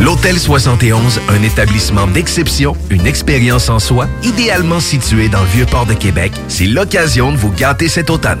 L'Hôtel 0.00 0.38
71, 0.38 1.20
un 1.28 1.42
établissement 1.42 2.06
d'exception, 2.06 2.74
une 2.88 3.06
expérience 3.06 3.68
en 3.68 3.78
soi, 3.78 4.08
idéalement 4.22 4.80
situé 4.80 5.28
dans 5.28 5.42
le 5.42 5.48
Vieux-Port 5.48 5.84
de 5.84 5.92
Québec, 5.92 6.32
c'est 6.48 6.66
l'occasion 6.66 7.32
de 7.32 7.36
vous 7.36 7.52
gâter 7.52 7.88
cet 7.88 8.08
automne. 8.08 8.40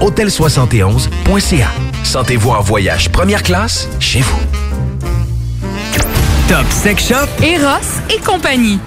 Hôtel71.ca. 0.00 1.68
Sentez-vous 2.04 2.50
en 2.50 2.60
voyage 2.60 3.10
première 3.10 3.42
classe 3.42 3.88
chez 4.00 4.20
vous. 4.20 4.38
Top 6.48 6.66
Sex 6.70 7.08
Shop, 7.08 7.26
Eros 7.42 7.84
et 8.14 8.18
compagnie. 8.20 8.78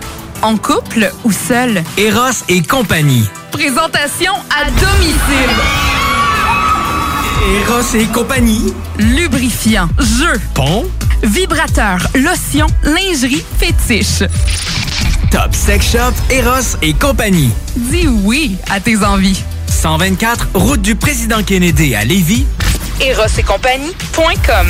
En 0.41 0.57
couple 0.57 1.11
ou 1.23 1.31
seul? 1.31 1.83
Eros 1.97 2.43
et 2.49 2.61
compagnie. 2.61 3.27
Présentation 3.51 4.33
à 4.55 4.65
domicile. 4.65 5.55
Eros 7.61 7.95
et 7.95 8.05
compagnie. 8.05 8.73
Lubrifiant, 8.99 9.89
jeu, 9.97 10.39
Pont. 10.53 10.85
vibrateur, 11.23 11.97
lotion, 12.13 12.67
lingerie, 12.83 13.43
fétiche. 13.57 14.23
Top 15.31 15.53
Sex 15.53 15.91
Shop, 15.93 16.13
Eros 16.29 16.77
et 16.83 16.93
compagnie. 16.93 17.49
Dis 17.75 18.07
oui 18.07 18.55
à 18.69 18.79
tes 18.79 19.03
envies. 19.03 19.43
124, 19.77 20.49
route 20.55 20.81
du 20.81 20.95
président 20.95 21.43
Kennedy 21.43 21.93
à 21.93 22.03
Lévis. 22.03 22.45
Eros 22.99 23.27
et 23.37 23.43
compagnie.com 23.43 24.67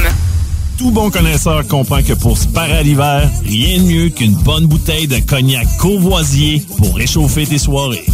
Tout 0.77 0.91
bon 0.91 1.09
connaisseur 1.09 1.65
comprend 1.65 2.03
que 2.03 2.11
pour 2.11 2.37
se 2.37 2.45
parer 2.47 2.79
à 2.79 2.83
l'hiver, 2.83 3.29
rien 3.45 3.77
de 3.77 3.83
mieux 3.83 4.09
qu'une 4.09 4.33
bonne 4.33 4.65
bouteille 4.65 5.07
de 5.07 5.19
cognac 5.19 5.65
courvoisier 5.79 6.61
pour 6.77 6.97
réchauffer 6.97 7.45
tes 7.45 7.57
soirées. 7.57 8.05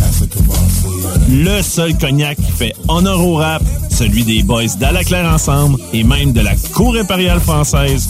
Le 1.31 1.63
seul 1.63 1.97
cognac 1.97 2.37
qui 2.37 2.51
fait 2.51 2.75
honneur 2.87 3.25
au 3.25 3.37
rap, 3.37 3.63
celui 3.89 4.23
des 4.23 4.43
boys 4.43 4.67
d'Alaclaire 4.79 5.25
Ensemble 5.33 5.79
et 5.93 6.03
même 6.03 6.31
de 6.31 6.41
la 6.41 6.55
Cour 6.73 6.95
impériale 6.95 7.39
française. 7.39 8.09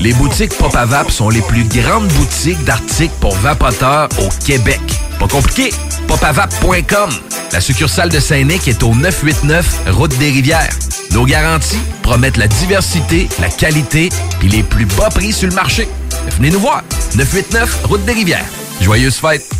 Les 0.00 0.14
boutiques 0.14 0.56
Pop 0.56 0.74
sont 1.10 1.28
les 1.28 1.42
plus 1.42 1.64
grandes 1.64 2.08
boutiques 2.08 2.64
d'articles 2.64 3.14
pour 3.20 3.34
vapoteurs 3.36 4.08
au 4.18 4.28
Québec. 4.46 4.80
Pas 5.18 5.28
compliqué, 5.28 5.74
popavap.com. 6.08 7.10
La 7.52 7.60
succursale 7.60 8.08
de 8.08 8.18
Saint-Nic 8.18 8.66
est 8.66 8.82
au 8.82 8.94
989 8.94 9.90
Route 9.90 10.16
des 10.16 10.30
Rivières. 10.30 10.72
Nos 11.10 11.26
garanties 11.26 11.82
promettent 12.02 12.38
la 12.38 12.48
diversité, 12.48 13.28
la 13.40 13.50
qualité 13.50 14.08
puis 14.38 14.48
les 14.48 14.62
plus 14.62 14.86
bas 14.86 15.10
prix 15.10 15.34
sur 15.34 15.48
le 15.48 15.54
marché. 15.54 15.86
Venez 16.38 16.50
nous 16.50 16.60
voir. 16.60 16.82
989 17.16 17.84
Route 17.84 18.04
des 18.06 18.12
Rivières. 18.12 18.46
Joyeuses 18.80 19.16
fêtes. 19.16 19.59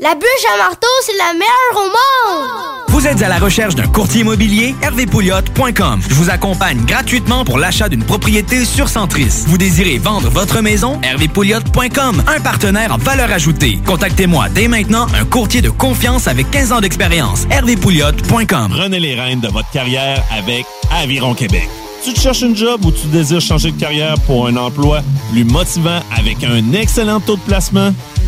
La 0.00 0.14
bûche 0.14 0.46
à 0.54 0.56
marteau, 0.58 0.86
c'est 1.04 1.16
la 1.16 1.32
meilleure 1.32 1.74
au 1.74 1.86
monde. 1.88 2.48
Vous 2.86 3.08
êtes 3.08 3.20
à 3.20 3.28
la 3.28 3.38
recherche 3.38 3.74
d'un 3.74 3.88
courtier 3.88 4.20
immobilier? 4.20 4.76
hervépouliot.com. 4.80 6.00
Je 6.08 6.14
vous 6.14 6.30
accompagne 6.30 6.84
gratuitement 6.84 7.44
pour 7.44 7.58
l'achat 7.58 7.88
d'une 7.88 8.04
propriété 8.04 8.64
sur 8.64 8.88
Centris. 8.88 9.42
Vous 9.48 9.58
désirez 9.58 9.98
vendre 9.98 10.30
votre 10.30 10.60
maison? 10.60 11.00
hervépouliot.com. 11.02 12.22
Un 12.28 12.40
partenaire 12.40 12.92
en 12.94 12.98
valeur 12.98 13.32
ajoutée. 13.32 13.80
Contactez-moi 13.84 14.48
dès 14.50 14.68
maintenant 14.68 15.08
un 15.20 15.24
courtier 15.24 15.62
de 15.62 15.70
confiance 15.70 16.28
avec 16.28 16.48
15 16.52 16.70
ans 16.72 16.80
d'expérience. 16.80 17.46
hervépouliot.com. 17.50 18.68
Prenez 18.70 19.00
les 19.00 19.16
rênes 19.20 19.40
de 19.40 19.48
votre 19.48 19.70
carrière 19.70 20.22
avec 20.30 20.64
Aviron 20.92 21.34
Québec. 21.34 21.68
Tu 22.04 22.12
te 22.12 22.20
cherches 22.20 22.42
une 22.42 22.54
job 22.56 22.84
ou 22.84 22.92
tu 22.92 23.08
désires 23.08 23.40
changer 23.40 23.72
de 23.72 23.80
carrière 23.80 24.14
pour 24.26 24.46
un 24.46 24.56
emploi 24.56 25.02
plus 25.32 25.42
motivant 25.42 26.00
avec 26.16 26.44
un 26.44 26.72
excellent 26.72 27.18
taux 27.18 27.34
de 27.34 27.40
placement? 27.42 27.92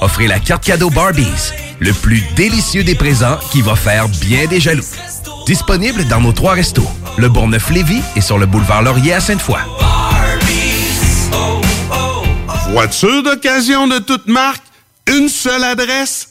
offrez 0.00 0.26
la 0.26 0.38
carte 0.38 0.64
cadeau 0.64 0.90
Barbies, 0.90 1.52
le 1.80 1.92
plus 1.92 2.22
délicieux 2.34 2.84
des 2.84 2.94
présents 2.94 3.38
qui 3.50 3.62
va 3.62 3.76
faire 3.76 4.08
bien 4.08 4.46
des 4.46 4.60
jaloux. 4.60 4.84
Disponible 5.46 6.04
dans 6.08 6.20
nos 6.20 6.32
trois 6.32 6.54
restos, 6.54 6.88
le 7.16 7.28
Bourgneuf-Lévis 7.28 8.02
et 8.16 8.20
sur 8.20 8.38
le 8.38 8.46
boulevard 8.46 8.82
Laurier 8.82 9.14
à 9.14 9.20
Sainte-Foy. 9.20 9.58
Voiture 12.70 13.22
d'occasion 13.22 13.86
de 13.86 13.98
toute 13.98 14.26
marque, 14.26 14.64
une 15.06 15.28
seule 15.28 15.64
adresse, 15.64 16.30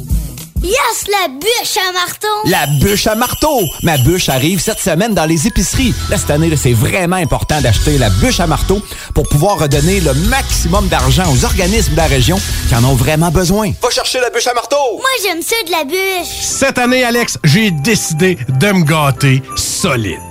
Yes, 0.63 1.07
la 1.07 1.27
bûche 1.27 1.77
à 1.77 1.91
marteau. 1.91 2.27
La 2.45 2.67
bûche 2.79 3.07
à 3.07 3.15
marteau! 3.15 3.61
Ma 3.81 3.97
bûche 3.97 4.29
arrive 4.29 4.59
cette 4.59 4.79
semaine 4.79 5.15
dans 5.15 5.25
les 5.25 5.47
épiceries. 5.47 5.91
Là, 6.07 6.19
cette 6.19 6.29
année, 6.29 6.55
c'est 6.55 6.73
vraiment 6.73 7.15
important 7.15 7.59
d'acheter 7.61 7.97
la 7.97 8.11
bûche 8.11 8.39
à 8.39 8.45
marteau 8.45 8.79
pour 9.15 9.27
pouvoir 9.27 9.57
redonner 9.57 10.01
le 10.01 10.13
maximum 10.13 10.87
d'argent 10.87 11.23
aux 11.33 11.45
organismes 11.45 11.93
de 11.93 11.97
la 11.97 12.05
région 12.05 12.39
qui 12.69 12.75
en 12.75 12.83
ont 12.83 12.93
vraiment 12.93 13.31
besoin. 13.31 13.71
Va 13.81 13.89
chercher 13.89 14.19
la 14.19 14.29
bûche 14.29 14.45
à 14.45 14.53
marteau! 14.53 14.75
Moi, 14.93 15.09
j'aime 15.23 15.41
ça 15.41 15.55
de 15.65 15.71
la 15.71 15.83
bûche. 15.83 16.27
Cette 16.41 16.77
année, 16.77 17.03
Alex, 17.03 17.39
j'ai 17.43 17.71
décidé 17.71 18.37
de 18.47 18.71
me 18.71 18.83
gâter 18.83 19.41
solide. 19.55 20.30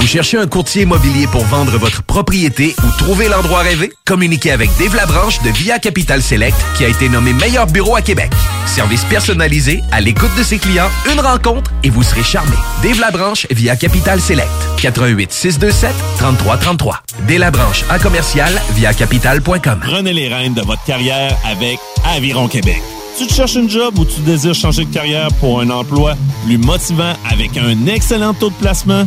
Vous 0.00 0.06
cherchez 0.06 0.38
un 0.38 0.46
courtier 0.46 0.82
immobilier 0.82 1.26
pour 1.26 1.44
vendre 1.44 1.76
votre 1.76 2.02
propriété 2.02 2.74
ou 2.82 2.90
trouver 2.96 3.28
l'endroit 3.28 3.58
rêvé? 3.58 3.92
Communiquez 4.06 4.50
avec 4.50 4.70
Dave 4.78 4.96
Labranche 4.96 5.42
de 5.42 5.50
Via 5.50 5.78
Capital 5.78 6.22
Select 6.22 6.56
qui 6.78 6.86
a 6.86 6.88
été 6.88 7.10
nommé 7.10 7.34
meilleur 7.34 7.66
bureau 7.66 7.96
à 7.96 8.00
Québec. 8.00 8.30
Service 8.64 9.04
personnalisé, 9.04 9.82
à 9.92 10.00
l'écoute 10.00 10.34
de 10.38 10.42
ses 10.42 10.58
clients, 10.58 10.88
une 11.12 11.20
rencontre 11.20 11.70
et 11.84 11.90
vous 11.90 12.02
serez 12.02 12.22
charmé. 12.22 12.56
Dave 12.82 12.98
Labranche 12.98 13.46
via 13.50 13.76
Capital 13.76 14.22
Select. 14.22 14.48
88 14.78 15.30
627 15.32 15.94
3333. 16.16 17.02
Dave 17.28 17.38
Labranche 17.38 17.84
en 17.90 17.98
commercial 17.98 18.58
via 18.76 18.94
capital.com. 18.94 19.80
Prenez 19.82 20.14
les 20.14 20.28
rênes 20.28 20.54
de 20.54 20.62
votre 20.62 20.82
carrière 20.84 21.36
avec 21.44 21.78
Aviron 22.16 22.48
Québec. 22.48 22.80
Tu 23.18 23.26
te 23.26 23.34
cherches 23.34 23.56
une 23.56 23.68
job 23.68 23.98
ou 23.98 24.06
tu 24.06 24.20
désires 24.20 24.54
changer 24.54 24.86
de 24.86 24.94
carrière 24.94 25.28
pour 25.40 25.60
un 25.60 25.68
emploi 25.68 26.16
plus 26.46 26.56
motivant 26.56 27.12
avec 27.30 27.58
un 27.58 27.86
excellent 27.86 28.32
taux 28.32 28.48
de 28.48 28.54
placement? 28.54 29.06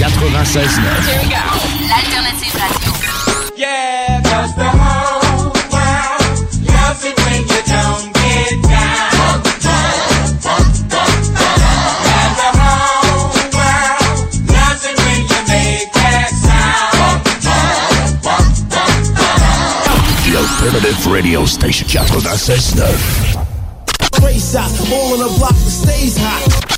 96 0.00 0.78
L'alternative 0.78 2.56
radio. 2.56 2.88
Yeah, 3.54 4.22
cause 4.22 4.54
the 4.56 4.64
whole 4.64 5.52
world 5.68 6.40
loves 6.64 7.04
it 7.04 7.18
when 7.20 7.42
you 7.44 7.60
don't 7.68 8.08
get 8.14 8.62
down. 8.64 9.42
And 11.36 12.32
the 12.40 12.50
whole 12.56 13.28
world 13.52 14.32
loves 14.48 14.88
it 14.88 14.96
when 15.04 15.20
you 15.20 15.40
make 15.52 15.92
that 15.92 16.32
sound. 16.32 17.20
The 20.24 20.32
Alternative 20.40 20.96
Radio 21.12 21.44
Station 21.44 21.86
96.9. 21.88 24.24
Race 24.24 24.56
out, 24.56 24.72
all 24.90 25.12
on 25.12 25.18
the 25.18 25.28
block 25.36 25.52
that 25.52 25.70
stays 25.70 26.16
hot. 26.16 26.69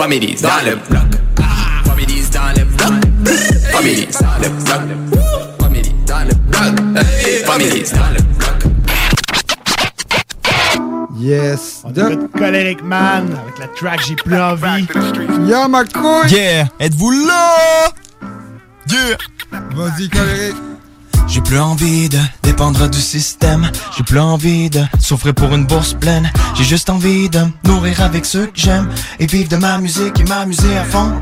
Families 0.00 0.40
dans 0.40 0.64
le 0.64 0.76
bloc. 0.76 1.02
Ah, 1.42 1.84
Families 1.84 2.30
dans 2.32 2.48
le 2.56 2.64
bloc. 2.64 2.88
Families 3.70 4.08
dans 4.18 4.38
le 4.42 4.48
bloc. 4.48 5.20
Families 5.60 5.94
dans 6.06 6.24
le 6.26 6.34
bloc. 6.34 7.04
Families 7.44 7.92
dans 7.92 8.08
le 8.14 8.22
bloc. 8.38 8.72
Yes. 11.18 11.82
On 11.84 11.92
écoute 11.92 12.30
Choleric 12.32 12.82
Man 12.82 13.38
avec 13.42 13.58
la 13.58 13.68
track 13.68 14.00
J'ai 14.08 14.16
plus 14.16 14.40
envie. 14.40 14.86
Y'a 15.46 15.68
ma 15.68 15.84
couille! 15.84 16.30
Yeah! 16.30 16.68
Êtes-vous 16.80 17.10
là? 17.10 17.92
Yeah! 18.88 19.18
Vas-y, 19.76 20.08
Choleric. 20.08 20.56
J'ai 21.30 21.40
plus 21.40 21.60
envie 21.60 22.08
de 22.08 22.18
dépendre 22.42 22.90
du 22.90 23.00
système. 23.00 23.70
J'ai 23.96 24.02
plus 24.02 24.18
envie 24.18 24.68
de 24.68 24.82
souffrir 24.98 25.32
pour 25.32 25.54
une 25.54 25.64
bourse 25.64 25.94
pleine. 25.94 26.28
J'ai 26.56 26.64
juste 26.64 26.90
envie 26.90 27.30
de 27.30 27.40
nourrir 27.64 28.02
avec 28.02 28.26
ceux 28.26 28.46
que 28.46 28.58
j'aime 28.58 28.88
et 29.20 29.26
vivre 29.26 29.48
de 29.48 29.56
ma 29.56 29.78
musique 29.78 30.18
et 30.18 30.24
m'amuser 30.24 30.76
à 30.76 30.82
fond. 30.82 31.12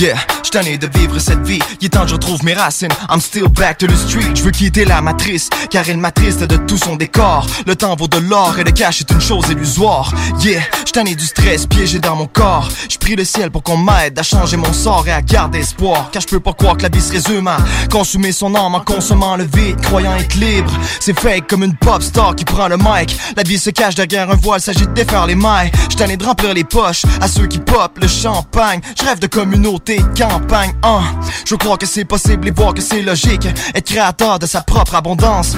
Yeah, 0.00 0.14
je 0.44 0.50
t'en 0.50 0.60
ai 0.60 0.78
de 0.78 0.86
vivre 0.96 1.18
cette 1.18 1.44
vie. 1.44 1.58
Il 1.80 1.86
est 1.86 1.88
temps 1.88 2.02
que 2.02 2.08
je 2.10 2.14
retrouve 2.14 2.44
mes 2.44 2.54
racines. 2.54 2.92
I'm 3.10 3.20
still 3.20 3.48
back 3.48 3.78
to 3.78 3.88
the 3.88 3.96
street. 3.96 4.36
Je 4.36 4.44
veux 4.44 4.52
quitter 4.52 4.84
la 4.84 5.00
matrice, 5.00 5.50
car 5.70 5.88
elle 5.88 5.96
m'attriste 5.96 6.44
de 6.44 6.56
tout 6.56 6.76
son 6.76 6.94
décor. 6.94 7.48
Le 7.66 7.74
temps 7.74 7.96
vaut 7.96 8.06
de 8.06 8.18
l'or 8.18 8.56
et 8.60 8.64
le 8.64 8.70
cash 8.70 9.00
est 9.00 9.10
une 9.10 9.20
chose 9.20 9.46
illusoire. 9.50 10.14
Yeah, 10.40 10.62
je 10.86 11.00
ai 11.00 11.14
du 11.16 11.26
stress 11.26 11.66
piégé 11.66 11.98
dans 11.98 12.14
mon 12.14 12.26
corps. 12.26 12.68
Je 12.88 12.96
prie 12.96 13.16
le 13.16 13.24
ciel 13.24 13.50
pour 13.50 13.64
qu'on 13.64 13.76
m'aide 13.76 14.16
à 14.16 14.22
changer 14.22 14.56
mon 14.56 14.72
sort 14.72 15.08
et 15.08 15.12
à 15.12 15.20
garder 15.20 15.58
espoir. 15.58 16.10
Car 16.12 16.22
je 16.22 16.28
peux 16.28 16.40
pas 16.40 16.52
croire 16.52 16.76
que 16.76 16.82
la 16.82 16.90
vie 16.90 17.02
se 17.02 17.12
résume 17.12 17.48
à 17.48 17.56
consumer 17.90 18.30
son 18.30 18.54
âme 18.54 18.76
en 18.76 18.80
consommant 18.80 19.36
le 19.36 19.44
vide, 19.44 19.80
croyant 19.80 20.14
être 20.14 20.36
libre. 20.36 20.72
C'est 21.00 21.18
fake 21.18 21.48
comme 21.48 21.64
une 21.64 21.76
pop 21.76 22.02
star 22.02 22.36
qui 22.36 22.44
prend 22.44 22.68
le 22.68 22.76
mic. 22.76 23.18
La 23.36 23.42
vie 23.42 23.58
se 23.58 23.70
cache 23.70 23.96
derrière 23.96 24.30
un 24.30 24.36
voile, 24.36 24.60
s'agit 24.60 24.86
de 24.86 24.92
défaire 24.92 25.26
les 25.26 25.34
mailles. 25.34 25.72
Je 25.90 26.04
ai 26.04 26.16
de 26.16 26.24
remplir 26.24 26.54
les 26.54 26.62
poches 26.62 27.02
à 27.20 27.26
ceux 27.26 27.46
qui 27.46 27.58
pop 27.58 27.98
le 28.00 28.06
champagne. 28.06 28.80
Je 28.96 29.04
rêve 29.04 29.18
de 29.18 29.26
communauté, 29.26 29.87
campagne, 29.96 30.72
hein. 30.82 31.00
Je 31.46 31.54
crois 31.54 31.76
que 31.76 31.86
c'est 31.86 32.04
possible 32.04 32.48
et 32.48 32.50
voir 32.50 32.74
que 32.74 32.82
c'est 32.82 33.02
logique. 33.02 33.46
Être 33.74 33.86
créateur 33.86 34.38
de 34.38 34.46
sa 34.46 34.60
propre 34.60 34.94
abondance. 34.94 35.56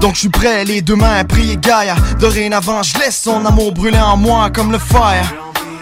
Donc 0.00 0.14
je 0.14 0.20
suis 0.20 0.28
prêt, 0.28 0.64
les 0.64 0.82
deux 0.82 0.96
mains 0.96 1.18
à 1.18 1.24
prier 1.24 1.56
Gaïa. 1.56 1.96
Dorénavant, 2.18 2.82
je 2.82 2.98
laisse 2.98 3.20
son 3.22 3.44
amour 3.44 3.72
brûler 3.72 3.98
en 3.98 4.16
moi 4.16 4.50
comme 4.50 4.72
le 4.72 4.78
fire. 4.78 5.34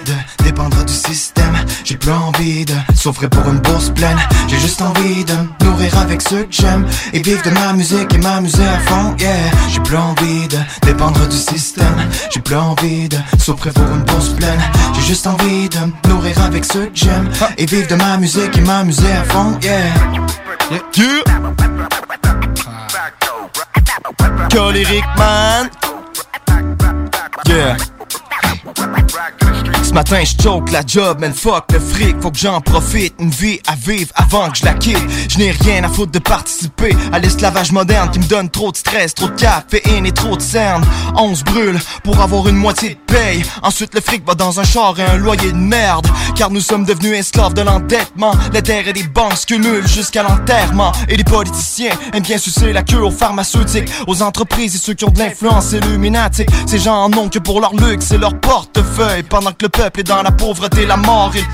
De 0.09 0.45
dépendre 0.45 0.83
du 0.87 0.93
système, 0.95 1.55
j'ai 1.85 1.99
plus 1.99 2.13
envie 2.13 2.65
de 2.65 2.73
souffrir 2.97 3.29
pour 3.29 3.47
une 3.47 3.59
bourse 3.59 3.91
pleine. 3.91 4.17
J'ai 4.47 4.59
juste 4.59 4.81
envie 4.81 5.23
de 5.23 5.35
nourrir 5.63 5.99
avec 5.99 6.23
ceux 6.23 6.45
que 6.45 6.53
j'aime 6.53 6.87
et 7.13 7.21
vivre 7.21 7.43
de 7.43 7.51
ma 7.51 7.75
musique 7.75 8.15
et 8.15 8.17
m'amuser 8.17 8.65
à 8.65 8.79
fond. 8.79 9.15
Yeah, 9.19 9.51
j'ai 9.69 9.81
plus 9.81 9.99
envie 9.99 10.49
de 10.49 10.57
dépendre 10.87 11.29
du 11.29 11.37
système. 11.37 12.09
J'ai 12.31 12.41
plus 12.41 12.57
envie 12.57 13.11
de 13.11 13.19
souffrir 13.39 13.75
pour 13.75 13.85
une 13.85 14.03
bourse 14.05 14.31
pleine. 14.31 14.61
J'ai 14.95 15.03
juste 15.03 15.27
envie 15.27 15.69
de 15.69 16.09
nourrir 16.09 16.43
avec 16.43 16.65
ceux 16.65 16.87
que 16.87 16.97
j'aime 16.97 17.29
et 17.59 17.67
vivre 17.67 17.89
de 17.89 17.97
ma 17.97 18.17
musique 18.17 18.57
et 18.57 18.63
m'amuser 18.63 19.13
à 19.13 19.25
fond. 19.25 19.59
Yeah. 19.63 19.93
Yeah. 20.97 21.23
Man. 25.19 25.71
Yeah. 27.47 27.77
Ce 29.89 29.95
matin 29.95 30.23
je 30.23 30.43
choke 30.43 30.71
la 30.71 30.83
job, 30.87 31.19
man 31.19 31.33
fuck 31.33 31.73
le 31.73 31.81
fric, 31.81 32.21
faut 32.21 32.31
que 32.31 32.37
j'en 32.37 32.61
profite, 32.61 33.15
une 33.19 33.31
vie 33.31 33.59
à 33.67 33.75
vivre 33.75 34.11
avant 34.17 34.51
que 34.51 34.59
je 34.59 34.67
la 34.67 34.75
quitte. 34.75 34.99
Je 35.31 35.39
n'ai 35.39 35.51
rien 35.51 35.83
à 35.83 35.89
foutre 35.89 36.13
de 36.13 36.19
participer 36.19 36.95
à 37.11 37.19
l'esclavage 37.19 37.73
moderne 37.73 38.11
qui 38.11 38.19
me 38.19 38.27
donne 38.27 38.51
trop 38.51 38.71
de 38.71 38.77
stress, 38.77 39.15
trop 39.15 39.29
de 39.29 39.41
caféine 39.41 40.05
et 40.05 40.13
trop 40.13 40.37
de 40.37 40.43
cernes. 40.43 40.85
On 41.17 41.35
se 41.35 41.43
brûle 41.43 41.79
pour 42.05 42.21
avoir 42.21 42.47
une 42.49 42.57
moitié 42.57 42.91
de 42.91 43.13
paye. 43.15 43.43
Ensuite 43.63 43.95
le 43.95 44.03
fric 44.03 44.27
va 44.27 44.35
dans 44.35 44.61
un 44.61 44.63
char 44.63 45.01
et 45.01 45.05
un 45.05 45.17
loyer 45.17 45.53
de 45.53 45.57
merde. 45.57 46.07
Car 46.37 46.51
nous 46.51 46.61
sommes 46.61 46.85
devenus 46.85 47.15
esclaves 47.15 47.55
de 47.55 47.63
l'endettement. 47.63 48.33
Les 48.53 48.61
terres 48.61 48.89
et 48.89 48.93
des 48.93 49.05
banques 49.05 49.47
cumulent 49.47 49.89
jusqu'à 49.89 50.23
l'enterrement. 50.23 50.93
Et 51.09 51.17
les 51.17 51.25
politiciens 51.25 51.97
aiment 52.13 52.23
bien 52.23 52.37
sucer 52.37 52.75
la 52.75 52.83
queue 52.83 53.03
aux 53.03 53.11
pharmaceutiques, 53.11 53.89
aux 54.07 54.23
entreprises 54.23 54.75
et 54.75 54.79
ceux 54.79 54.93
qui 54.93 55.07
ont 55.07 55.11
de 55.11 55.19
l'influence 55.19 55.73
illuminatique. 55.73 56.51
Ces 56.67 56.79
gens 56.79 57.05
en 57.05 57.13
ont 57.15 57.31
que 57.31 57.39
pour 57.39 57.63
leur 57.63 57.75
luxe 57.75 58.13
et 58.13 58.19
leur 58.19 58.39
portefeuille. 58.39 59.23
Pendant 59.23 59.53
que 59.53 59.65
le 59.65 59.71
peuple 59.79 60.01
est 60.01 60.05
dans 60.05 60.23
la 60.23 60.33
pauvreté, 60.33 60.87
la 60.87 60.97
mort 60.97 61.33
et. 61.37 61.45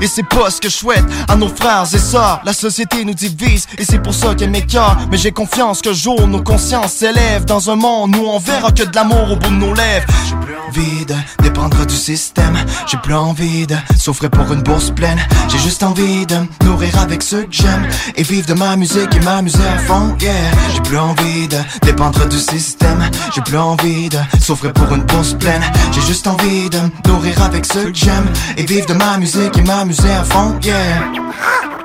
Et 0.00 0.06
c'est 0.06 0.28
pas 0.28 0.50
ce 0.50 0.60
que 0.60 0.68
je 0.68 0.74
souhaite 0.74 1.04
à 1.28 1.36
nos 1.36 1.48
frères 1.48 1.86
et 1.92 1.98
sœurs. 1.98 2.40
La 2.44 2.52
société 2.52 3.04
nous 3.04 3.14
divise 3.14 3.66
et 3.78 3.84
c'est 3.84 4.00
pour 4.00 4.14
ça 4.14 4.34
qu'elle 4.34 4.50
m'écœure. 4.50 4.96
Mais 5.10 5.16
j'ai 5.16 5.32
confiance 5.32 5.80
que 5.80 5.92
jour 5.92 6.26
nos 6.28 6.42
consciences 6.42 6.92
s'élèvent 6.92 7.44
dans 7.44 7.70
un 7.70 7.76
monde 7.76 8.14
où 8.16 8.26
on 8.26 8.38
verra 8.38 8.70
que 8.70 8.82
de 8.82 8.94
l'amour 8.94 9.32
au 9.32 9.36
bout 9.36 9.50
de 9.50 9.54
nos 9.54 9.74
lèvres. 9.74 10.06
J'ai 10.26 10.36
plus 10.44 10.54
envie 10.68 11.06
de 11.06 11.14
dépendre 11.42 11.86
du 11.86 11.94
système. 11.94 12.56
J'ai 12.86 12.98
plus 12.98 13.14
envie 13.14 13.66
de 13.66 13.76
souffrir 13.98 14.30
pour 14.30 14.52
une 14.52 14.62
bourse 14.62 14.90
pleine. 14.90 15.18
J'ai 15.48 15.58
juste 15.58 15.82
envie 15.82 16.26
de 16.26 16.36
nourrir 16.64 16.98
avec 16.98 17.22
ceux 17.22 17.42
que 17.42 17.52
j'aime 17.52 17.88
et 18.16 18.22
vivre 18.22 18.46
de 18.46 18.54
ma 18.54 18.76
musique 18.76 19.14
et 19.14 19.20
m'amuser 19.20 19.66
à 19.66 19.78
fond. 19.78 20.16
Yeah, 20.20 20.34
j'ai 20.74 20.80
plus 20.80 20.98
envie 20.98 21.48
de 21.48 21.58
dépendre 21.82 22.28
du 22.28 22.38
système. 22.38 23.08
J'ai 23.34 23.40
plus 23.40 23.58
envie 23.58 24.08
de 24.08 24.18
souffrir 24.40 24.72
pour 24.72 24.92
une 24.94 25.02
bourse 25.02 25.34
pleine. 25.34 25.62
J'ai 25.92 26.02
juste 26.02 26.26
envie 26.26 26.68
de 26.68 26.78
nourrir 27.08 27.40
avec 27.42 27.63
ceux 27.64 27.90
que 27.90 27.96
j'aime 27.96 28.26
et 28.56 28.64
vivre 28.64 28.86
de 28.86 28.94
ma 28.94 29.16
musique 29.16 29.56
et 29.56 29.62
m'amuser 29.62 30.12
à 30.12 30.24
fond. 30.24 30.58
Yeah. 30.62 30.74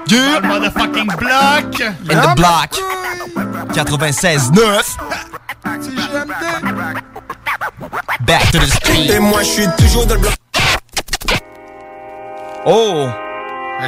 Yeah. 0.08 0.42
Motherfucking 0.42 1.08
block. 1.18 1.82
In 2.10 2.22
the 2.22 2.36
block. 2.36 2.80
96.9. 3.74 4.98
Back 8.22 8.52
to 8.52 8.60
the 8.60 8.68
street. 8.68 9.12
Et 9.12 9.20
moi, 9.20 9.42
je 9.42 9.48
suis 9.48 9.68
toujours 9.78 10.06
dans 10.06 10.16
le 10.16 10.22
bloc. 10.22 10.34
Oh. 12.66 13.08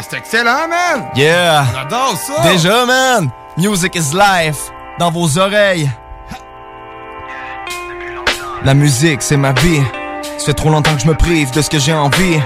C'est 0.02 0.18
excellent, 0.18 0.68
man! 0.70 1.10
Yeah. 1.16 1.66
J'adore 1.74 2.16
ça! 2.16 2.42
Déjà, 2.44 2.86
man. 2.86 3.30
Music 3.58 3.96
is 3.96 4.14
life. 4.14 4.72
Dans 4.98 5.12
vos 5.12 5.38
oreilles. 5.38 5.92
La 8.64 8.74
musique, 8.74 9.22
c'est 9.22 9.38
ma 9.38 9.52
vie. 9.54 9.82
Ça 10.42 10.48
fait 10.48 10.54
trop 10.56 10.72
longtemps 10.72 10.96
que 10.96 11.02
je 11.02 11.08
me 11.08 11.14
prive 11.14 11.52
de 11.52 11.62
ce 11.62 11.70
que 11.70 11.78
j'ai 11.78 11.94
envie. 11.94 12.40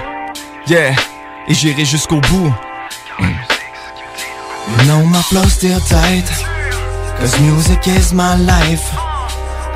Yeah. 0.66 0.92
Et 1.48 1.54
j'irai 1.54 1.86
jusqu'au 1.86 2.20
bout. 2.20 2.52
You 3.18 4.84
know 4.84 5.02
my 5.06 5.22
flow's 5.22 5.54
still 5.54 5.80
tight. 5.80 6.26
Cause 7.18 7.40
music 7.40 7.86
is 7.86 8.12
my 8.12 8.36
life. 8.36 8.92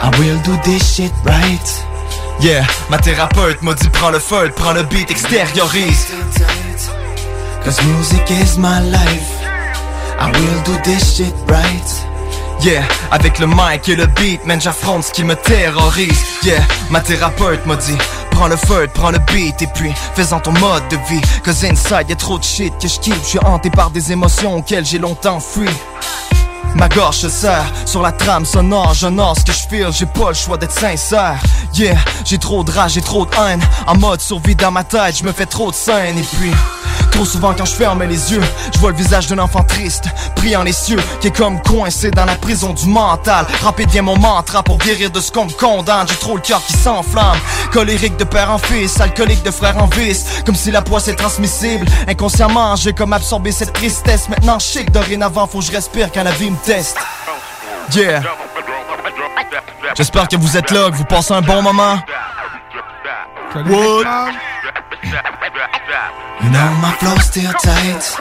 I 0.03 0.11
will 0.19 0.39
do 0.43 0.55
this 0.65 0.97
shit 0.97 1.11
right. 1.25 1.85
Yeah, 2.43 2.67
ma 2.91 2.99
thérapeute 2.99 3.63
m'a 3.63 3.73
dit 3.73 3.89
prends 3.89 4.11
le 4.11 4.19
feu, 4.19 4.51
prends 4.55 4.75
le 4.75 4.83
beat, 4.83 5.11
extériorise. 5.11 6.09
Cause 7.65 7.81
music 7.85 8.31
is 8.31 8.59
my 8.59 8.81
life. 8.91 9.33
I 10.19 10.31
will 10.31 10.63
do 10.67 10.77
this 10.85 11.17
shit 11.17 11.33
right. 11.49 12.10
Yeah, 12.63 12.83
avec 13.11 13.39
le 13.39 13.47
mic 13.47 13.89
et 13.89 13.97
le 13.97 14.07
beat, 14.07 14.45
man, 14.45 14.61
j'affronte 14.61 15.05
ce 15.05 15.13
qui 15.13 15.25
me 15.25 15.35
terrorise. 15.35 16.23
Yeah, 16.43 16.61
ma 16.91 17.01
thérapeute 17.01 17.65
m'a 17.65 17.77
dit 17.77 17.97
Prends 18.33 18.49
le 18.49 18.57
feu, 18.57 18.87
prends 18.93 19.11
le 19.11 19.19
beat 19.19 19.63
et 19.63 19.67
puis 19.67 19.93
fais-en 20.15 20.41
ton 20.41 20.53
mode 20.53 20.87
de 20.91 20.97
vie. 21.09 21.21
Cause 21.43 21.65
inside 21.65 22.09
y'a 22.09 22.17
trop 22.17 22.39
de 22.39 22.45
shit 22.45 22.73
que 22.81 22.87
je 22.87 23.01
kiffe. 23.01 23.23
Je 23.23 23.29
suis 23.29 23.39
hanté 23.45 23.71
par 23.71 23.91
des 23.91 24.13
émotions 24.13 24.57
auxquelles 24.57 24.85
j'ai 24.85 24.99
longtemps 24.99 25.41
fui. 25.41 25.69
Ma 26.75 26.89
gorge 26.89 27.17
se 27.17 27.29
serre 27.29 27.71
sur 27.85 28.03
la 28.03 28.13
trame 28.13 28.45
sonore, 28.45 28.95
j'honore 28.95 29.37
ce 29.39 29.45
que 29.45 29.53
je 29.53 29.69
feel, 29.69 29.93
j'ai 29.93 30.07
pas 30.07 30.29
le 30.29 30.35
choix 30.35 30.57
d'être 30.57 30.73
sincère. 30.73 31.39
Yeah, 31.75 31.97
j'ai 32.25 32.39
trop 32.39 32.65
de 32.65 32.71
rage, 32.71 32.93
j'ai 32.93 33.03
trop 33.03 33.27
de 33.27 33.31
haine. 33.37 33.61
En 33.87 33.97
mode 33.97 34.21
survie 34.21 34.57
dans 34.57 34.71
ma 34.71 34.85
tête, 34.85 35.19
je 35.19 35.25
me 35.25 35.33
fais 35.33 35.47
trop 35.47 35.71
de 35.71 35.77
scènes. 35.77 36.19
Et 36.19 36.23
puis, 36.23 36.53
trop 37.11 37.25
souvent 37.25 37.53
quand 37.57 37.65
je 37.65 37.75
ferme 37.75 38.03
les 38.05 38.33
yeux, 38.33 38.43
je 38.73 38.79
vois 38.79 38.91
le 38.91 38.97
visage 38.97 39.27
d'un 39.27 39.39
enfant 39.39 39.63
triste, 39.63 40.05
priant 40.37 40.63
les 40.63 40.73
cieux, 40.73 41.01
qui 41.21 41.29
est 41.29 41.37
comme 41.37 41.61
coincé 41.63 42.11
dans 42.11 42.25
la 42.25 42.35
prison 42.35 42.73
du 42.73 42.87
mental. 42.87 43.47
Rapper 43.63 43.87
bien 43.87 44.03
mon 44.03 44.17
mantra 44.17 44.63
pour 44.63 44.79
guérir 44.79 45.11
de 45.11 45.21
ce 45.21 45.31
qu'on 45.31 45.45
me 45.47 45.53
condamne. 45.53 46.07
J'ai 46.09 46.17
trop 46.17 46.35
le 46.35 46.41
cœur 46.41 46.63
qui 46.65 46.73
s'enflamme. 46.73 47.39
Colérique 47.73 48.17
de 48.17 48.25
père 48.25 48.51
en 48.51 48.59
fils, 48.59 49.01
alcoolique 49.01 49.45
de 49.45 49.51
frère 49.51 49.77
en 49.79 49.87
vice. 49.87 50.25
Comme 50.45 50.57
si 50.57 50.71
la 50.71 50.83
poisse 50.83 51.09
est 51.09 51.15
transmissible. 51.15 51.87
Inconsciemment, 52.09 52.75
j'ai 52.77 52.93
comme 52.93 53.13
absorbé 53.13 53.53
cette 53.53 53.73
tristesse. 53.73 54.29
Maintenant, 54.29 54.59
je 54.59 54.81
que 54.81 54.91
dorénavant, 54.91 55.47
faut 55.47 55.59
que 55.59 55.67
je 55.67 55.73
respire 55.73 56.11
quand 56.13 56.23
la 56.23 56.33
vie 56.33 56.51
teste. 56.61 56.99
Yeah. 57.95 58.23
J'espère 59.97 60.29
que 60.29 60.37
vous 60.37 60.57
êtes 60.57 60.71
là, 60.71 60.91
que 60.91 60.97
vous 60.97 61.05
passez 61.05 61.35
un 61.35 61.43
bon 61.43 61.63
moment. 61.63 61.99
What? 63.55 64.07
You 66.43 66.51
know 66.51 66.71
my 66.81 66.93
flow's 66.99 67.25
still 67.25 67.53
tight. 67.63 68.17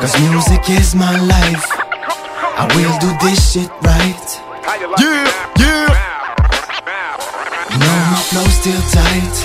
Cause 0.00 0.18
music 0.20 0.68
is 0.70 0.94
my 0.94 1.16
life. 1.20 1.66
I 2.56 2.66
will 2.74 2.98
do 2.98 3.10
this 3.20 3.52
shit 3.52 3.70
right. 3.82 4.40
Yeah, 4.98 5.30
yeah. 5.58 5.88
You 7.70 7.78
know 7.78 7.98
my 8.10 8.20
flow's 8.30 8.54
still 8.54 8.82
tight. 8.90 9.36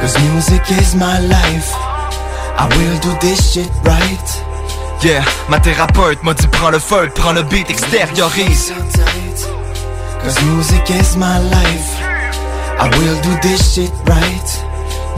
Cause 0.00 0.16
music 0.30 0.70
is 0.80 0.94
my 0.94 1.18
life. 1.20 1.72
I 2.58 2.66
will 2.76 2.98
do 3.00 3.16
this 3.20 3.52
shit 3.52 3.70
right. 3.84 4.28
Yeah, 5.00 5.22
ma 5.48 5.60
thérapeute 5.60 6.24
m'a 6.24 6.34
dit 6.34 6.48
prends 6.48 6.70
le 6.70 6.80
feu, 6.80 7.08
prends 7.14 7.30
le 7.32 7.42
beat, 7.42 7.70
extériorise. 7.70 8.72
Cause 10.24 10.42
music 10.42 10.90
is 10.90 11.16
my 11.16 11.38
life. 11.50 12.00
I 12.80 12.88
will 12.98 13.20
do 13.22 13.30
this 13.40 13.74
shit 13.74 13.92
right. 14.08 14.64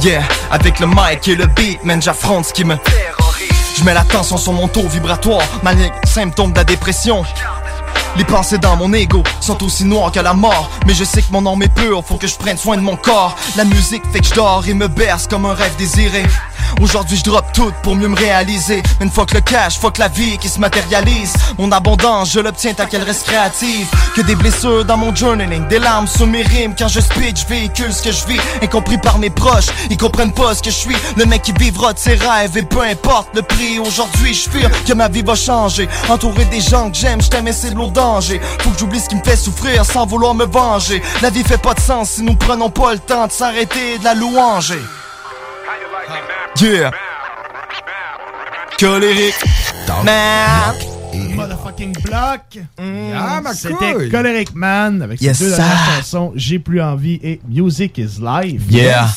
Yeah, 0.03 0.23
avec 0.51 0.81
le 0.81 0.87
mic 0.87 1.27
et 1.29 1.35
le 1.35 1.47
beat, 1.47 1.83
man, 1.83 2.03
j'affronte 2.03 2.45
ce 2.45 2.53
qui 2.53 2.65
me 2.65 2.77
terrorise. 2.77 3.49
Je 3.79 3.85
mets 3.85 3.95
la 3.95 4.05
tension 4.05 4.37
sur 4.37 4.53
mon 4.53 4.69
taux 4.69 4.87
vibratoire, 4.87 5.43
malgré 5.63 5.91
symptôme 6.05 6.53
de 6.53 6.59
la 6.59 6.65
dépression. 6.65 7.25
Les 8.17 8.25
pensées 8.25 8.59
dans 8.59 8.77
mon 8.77 8.93
ego 8.93 9.23
sont 9.41 9.63
aussi 9.65 9.85
noires 9.85 10.11
que 10.11 10.19
la 10.19 10.35
mort 10.35 10.69
Mais 10.85 10.95
je 10.95 11.05
sais 11.05 11.23
que 11.23 11.31
mon 11.31 11.47
âme 11.47 11.63
est 11.63 11.73
pure, 11.73 12.05
faut 12.05 12.17
que 12.17 12.27
je 12.27 12.35
prenne 12.35 12.57
soin 12.57 12.77
de 12.77 12.83
mon 12.83 12.97
corps 12.97 13.37
La 13.57 13.65
musique 13.65 14.03
fait 14.13 14.19
que 14.19 14.27
je 14.27 14.35
dors 14.35 14.65
et 14.67 14.75
me 14.75 14.89
berce 14.89 15.29
comme 15.29 15.47
un 15.47 15.55
rêve 15.55 15.77
désiré 15.77 16.25
Aujourd'hui 16.81 17.17
je 17.17 17.25
drop 17.25 17.45
tout 17.53 17.73
pour 17.83 17.97
mieux 17.97 18.09
me 18.09 18.17
réaliser. 18.17 18.83
Une 19.01 19.11
fois 19.11 19.27
que 19.27 19.35
le 19.35 19.41
cash, 19.41 19.79
faut 19.79 19.91
que 19.91 20.01
la 20.01 20.09
vie 20.09 20.39
qui 20.39 20.49
se 20.49 20.59
matérialise. 20.59 21.33
Mon 21.59 21.71
abondance, 21.73 22.33
je 22.33 22.41
l'obtiens 22.41 22.75
tant 22.75 22.87
qu'elle 22.87 23.03
reste 23.03 23.27
créative. 23.27 23.87
Que 24.15 24.23
des 24.23 24.35
blessures 24.35 24.85
dans 24.85 24.97
mon 24.97 25.15
journaling, 25.15 25.67
des 25.69 25.79
larmes 25.79 26.07
sous 26.07 26.27
mes 26.27 26.43
rimes. 26.43 26.75
Quand 26.79 26.89
je 26.89 27.01
speed, 27.01 27.39
je 27.39 27.47
véhicule 27.47 27.93
ce 27.93 28.03
que 28.03 28.13
je 28.13 28.27
vis. 28.27 28.41
Incompris 28.63 28.99
par 28.99 29.19
mes 29.19 29.31
proches, 29.31 29.67
ils 29.91 29.97
comprennent 29.97 30.33
pas 30.33 30.55
ce 30.55 30.63
que 30.63 30.71
je 30.71 30.77
suis. 30.77 30.97
Le 31.17 31.25
mec 31.27 31.43
qui 31.43 31.53
vivra 31.53 31.93
de 31.93 31.99
ses 31.99 32.15
rêves 32.15 32.57
et 32.57 32.63
peu 32.63 32.83
importe 32.83 33.29
le 33.35 33.43
prix 33.43 33.79
Aujourd'hui 33.79 34.35
je 34.35 34.51
fuis 34.51 34.65
que 34.87 34.93
ma 34.93 35.09
vie 35.09 35.23
va 35.23 35.35
changer. 35.35 35.89
Entouré 36.09 36.45
des 36.47 36.61
gens 36.61 36.91
que 36.91 36.97
j'aime, 36.97 37.21
je 37.21 37.29
t'aime 37.29 37.49
et 37.49 37.53
c'est 37.53 37.71
de 37.71 37.75
lourd 37.77 37.91
danger. 37.91 38.41
Faut 38.61 38.71
que 38.71 38.79
j'oublie 38.79 39.01
ce 39.01 39.09
qui 39.09 39.17
me 39.17 39.25
fait 39.25 39.37
souffrir 39.37 39.85
sans 39.85 40.07
vouloir 40.07 40.35
me 40.35 40.45
venger. 40.45 41.03
La 41.23 41.31
vie 41.31 41.45
fait 41.45 41.61
pas 41.61 41.75
de 41.75 41.81
sens 41.81 42.11
si 42.11 42.23
nous 42.23 42.35
prenons 42.35 42.71
pas 42.71 42.93
le 42.93 42.99
temps 42.99 43.27
de 43.27 43.33
s'arrêter 43.33 43.99
de 43.99 44.05
la 44.05 44.15
louanger 44.15 44.81
Yeah 46.61 46.91
Colérique 48.79 49.35
Man 50.05 50.75
Motherfucking 51.35 51.93
block. 52.05 52.41
Ah, 52.79 53.41
ma 53.43 53.53
C'était. 53.53 54.09
Coleric 54.11 54.55
Man 54.55 55.03
avec 55.03 55.21
Yes, 55.21 55.39
ses 55.39 55.45
deux 55.45 55.51
sir. 55.51 55.59
dernières 55.59 55.97
chansons 55.97 56.33
J'ai 56.37 56.59
plus 56.59 56.81
envie 56.81 57.19
et 57.23 57.41
Music 57.49 57.99
is 57.99 58.21
Life. 58.23 58.63
Yeah. 58.71 59.09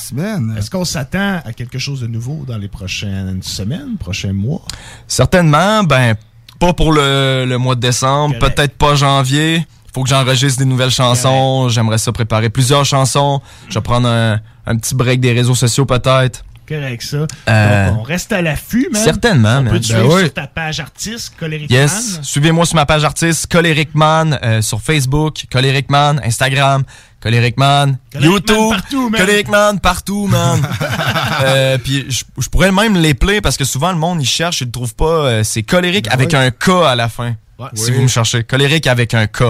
Est-ce 0.58 0.70
qu'on 0.72 0.86
s'attend 0.86 1.40
à 1.46 1.54
quelque 1.54 1.78
chose 1.78 2.02
de 2.02 2.08
nouveau 2.08 2.44
dans 2.48 2.58
les 2.58 2.68
prochaines 2.68 3.42
semaines, 3.44 3.98
prochains 4.00 4.34
mois? 4.34 4.62
Certainement, 5.08 5.84
ben, 5.84 6.16
pas 6.60 6.74
pour 6.74 6.92
le, 6.94 7.46
le 7.48 7.58
mois 7.58 7.76
de 7.76 7.82
décembre, 7.82 8.38
peut-être 8.40 8.76
pas 8.78 8.96
janvier. 8.96 9.66
Faut 9.94 10.02
que 10.04 10.10
j'enregistre 10.10 10.60
des 10.60 10.66
nouvelles 10.66 10.90
chansons. 10.92 11.70
J'aimerais 11.70 12.00
ça 12.00 12.12
préparer 12.12 12.50
plusieurs 12.50 12.86
chansons. 12.86 13.40
Je 13.70 13.76
vais 13.76 13.82
prendre 13.82 14.08
un, 14.08 14.40
un 14.66 14.78
petit 14.78 14.96
break 14.96 15.20
des 15.20 15.34
réseaux 15.34 15.56
sociaux 15.56 15.86
peut-être. 15.86 16.44
Correct, 16.68 17.02
ça. 17.02 17.28
Euh, 17.50 17.90
Donc, 17.90 18.00
on 18.00 18.04
reste 18.04 18.32
à 18.32 18.42
l'affût, 18.42 18.88
man. 18.92 19.04
certainement, 19.04 19.58
On 19.60 19.64
peut 19.66 19.72
man. 19.72 19.80
te 19.82 19.88
Ben 19.92 20.00
suivre 20.00 20.16
oui. 20.16 20.22
sur 20.24 20.34
ta 20.34 20.48
page 20.48 20.80
artiste, 20.80 21.34
Coleric 21.40 21.70
Yes. 21.70 22.14
Man. 22.16 22.24
Suivez-moi 22.24 22.66
sur 22.66 22.76
ma 22.76 22.86
page 22.86 23.04
artiste, 23.04 23.48
Coleric 23.52 23.94
Man, 23.96 24.40
euh, 24.44 24.62
sur 24.62 24.82
Facebook, 24.82 25.44
Coleric 25.52 25.90
Man, 25.90 26.22
Instagram, 26.24 26.84
Coleric 27.22 27.58
Man, 27.58 27.98
Coleric 28.12 28.30
Man 28.30 28.32
YouTube, 28.34 28.70
partout, 28.70 29.10
man. 29.10 29.22
Coleric 29.22 29.48
Man 29.50 29.80
partout, 29.80 30.28
man. 30.28 30.62
euh, 31.44 31.78
puis 31.78 32.06
je 32.10 32.24
je 32.40 32.50
pourrais 32.50 32.72
même 32.72 32.96
les 32.98 33.14
play 33.14 33.42
parce 33.42 33.58
que 33.58 33.66
souvent 33.66 33.92
le 33.92 33.98
monde 33.98 34.22
il 34.22 34.26
cherche, 34.28 34.62
il 34.62 34.66
le 34.66 34.72
trouve 34.72 34.94
pas. 34.96 35.06
euh, 35.06 35.44
c'est 35.44 35.64
Coleric 35.64 36.08
avec 36.12 36.32
Ben 36.32 36.40
oui. 36.40 36.46
un 36.48 36.52
K 36.52 36.86
à 36.86 36.96
la 36.96 37.10
fin. 37.10 37.36
Ouais. 37.60 37.68
Si 37.74 37.86
Oui. 37.92 37.98
vous 37.98 38.02
me 38.04 38.08
cherchez, 38.08 38.44
Coleric 38.44 38.88
avec 38.88 39.14
un 39.14 39.28
K. 39.28 39.44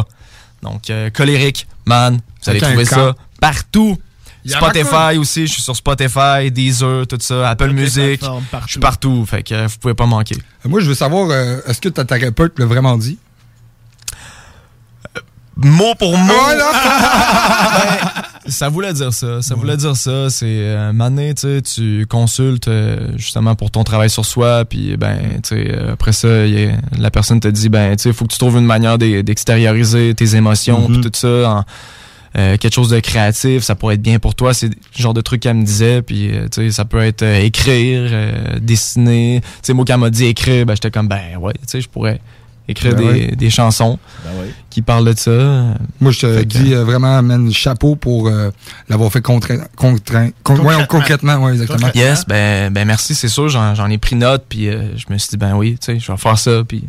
Donc 0.62 0.90
euh, 0.90 1.10
Coleric 1.10 1.68
Man, 1.86 2.16
vous 2.44 2.50
allez 2.50 2.60
Avec 2.64 2.70
trouver 2.70 2.86
ça 2.86 3.16
partout. 3.42 3.98
Spotify 4.58 5.18
aussi, 5.18 5.48
je 5.48 5.54
suis 5.54 5.62
sur 5.62 5.76
Spotify, 5.76 6.52
Deezer, 6.52 7.08
tout 7.08 7.18
ça, 7.20 7.50
Apple 7.50 7.68
Toutes 7.68 7.76
Music. 7.76 8.22
Je 8.66 8.72
suis 8.72 8.80
partout, 8.80 9.26
fait 9.26 9.44
que 9.44 9.54
euh, 9.54 9.68
vous 9.68 9.78
pouvez 9.80 9.94
pas 9.94 10.06
manquer. 10.06 10.36
Moi, 10.66 10.80
je 10.82 10.88
veux 10.88 10.96
savoir, 10.96 11.30
euh, 11.32 11.60
est-ce 11.68 11.80
que 11.82 11.90
ta 11.90 12.04
thérapeute 12.06 12.58
l'a 12.60 12.66
vraiment 12.66 12.98
dit? 12.98 13.18
mot 15.56 15.94
pour 16.00 16.18
mot. 16.18 16.34
Voilà. 16.34 16.72
Ben, 18.46 18.52
ça 18.52 18.68
voulait 18.70 18.92
dire 18.92 19.14
ça. 19.14 19.42
Ça 19.42 19.56
voulait 19.56 19.78
dire 19.78 19.96
ça. 19.96 20.30
C'est 20.30 20.46
euh, 20.48 20.90
un 20.90 20.94
moment 20.94 21.10
donné, 21.12 21.34
tu 21.34 21.42
sais, 21.42 21.62
tu 21.62 22.06
consultes 22.10 22.68
euh, 22.68 23.14
justement 23.16 23.56
pour 23.56 23.72
ton 23.72 23.84
travail 23.86 24.10
sur 24.10 24.26
soi, 24.26 24.66
puis 24.66 24.98
ben, 24.98 25.18
tu 25.44 25.56
sais, 25.56 25.72
euh, 25.72 25.94
après 25.94 26.12
ça, 26.12 26.46
y 26.46 26.66
a- 26.66 26.72
la 26.98 27.10
personne 27.12 27.40
te 27.40 27.48
dit, 27.48 27.70
ben, 27.70 27.96
tu 27.96 28.04
sais, 28.04 28.14
faut 28.14 28.26
que 28.26 28.32
tu 28.34 28.38
trouves 28.38 28.58
une 28.58 28.66
manière 28.66 28.98
d'e- 28.98 29.22
d'extérioriser 29.22 30.14
tes 30.14 30.36
émotions, 30.36 30.88
puis 30.88 31.00
tout 31.02 31.12
ça. 31.14 31.50
en- 31.50 31.64
euh, 32.38 32.58
quelque 32.58 32.74
chose 32.74 32.90
de 32.90 33.00
créatif, 33.00 33.64
ça 33.64 33.76
pourrait 33.76 33.96
être 33.96 34.02
bien 34.02 34.20
pour 34.20 34.34
toi. 34.36 34.54
C'est 34.54 34.68
le 34.70 34.76
genre 34.96 35.14
de 35.14 35.22
truc 35.22 35.42
qu'elle 35.42 35.56
me 35.58 35.64
disait. 35.66 36.02
Puis, 36.02 36.32
euh, 36.36 36.48
tu 36.52 36.62
sais, 36.62 36.72
ça 36.72 36.86
peut 36.86 37.02
être 37.02 37.22
euh, 37.24 37.40
écrire, 37.42 38.10
euh, 38.12 38.60
dessiner. 38.60 39.42
Tu 39.42 39.48
sais, 39.64 39.74
moi, 39.74 39.86
quand 39.88 39.94
elle 39.94 40.00
m'a 40.00 40.10
dit 40.10 40.26
écrire, 40.26 40.66
ben, 40.66 40.74
j'étais 40.76 40.92
comme, 40.92 41.08
ben, 41.08 41.38
ouais, 41.40 41.54
tu 41.54 41.60
sais, 41.68 41.82
je 41.82 41.90
pourrais 41.90 42.20
écrire 42.68 42.96
Ben 42.96 43.00
des, 43.02 43.06
ouais. 43.26 43.36
des 43.36 43.50
chansons 43.50 44.00
Ben 44.24 44.32
oui. 44.42 44.48
qui 44.70 44.82
parlent 44.82 45.14
de 45.14 45.20
ça. 45.20 45.76
Moi, 46.00 46.12
je 46.14 46.20
te 46.22 46.34
Fait 46.38 46.44
que- 46.48 46.58
dis 46.58 46.74
euh, 46.74 46.84
vraiment, 46.86 47.22
man, 47.22 47.52
chapeau 47.52 47.96
pour 47.98 48.30
euh, 48.30 48.52
l'avoir 48.88 49.12
fait 49.12 49.22
contraint, 49.22 49.60
contraint, 49.76 50.30
con- 50.44 50.54
ouais, 50.56 50.60
Concrètement. 50.62 50.86
concrètement, 50.88 51.36
ouais, 51.44 51.52
exactement. 51.54 51.90
Yes, 51.94 52.26
ben, 52.26 52.72
ben 52.72 52.86
merci, 52.88 53.16
c'est 53.16 53.28
sûr, 53.28 53.50
j'en 53.50 53.76
j'en 53.76 53.90
ai 53.90 53.98
pris 53.98 54.16
note, 54.16 54.46
puis 54.48 54.70
euh, 54.70 54.96
je 54.98 55.12
me 55.12 55.18
suis 55.18 55.32
dit, 55.32 55.38
ben 55.38 55.56
oui, 55.56 55.78
tu 55.80 55.94
sais, 55.94 56.00
je 56.00 56.10
vais 56.10 56.18
faire 56.18 56.40
ça, 56.40 56.64
puis 56.66 56.86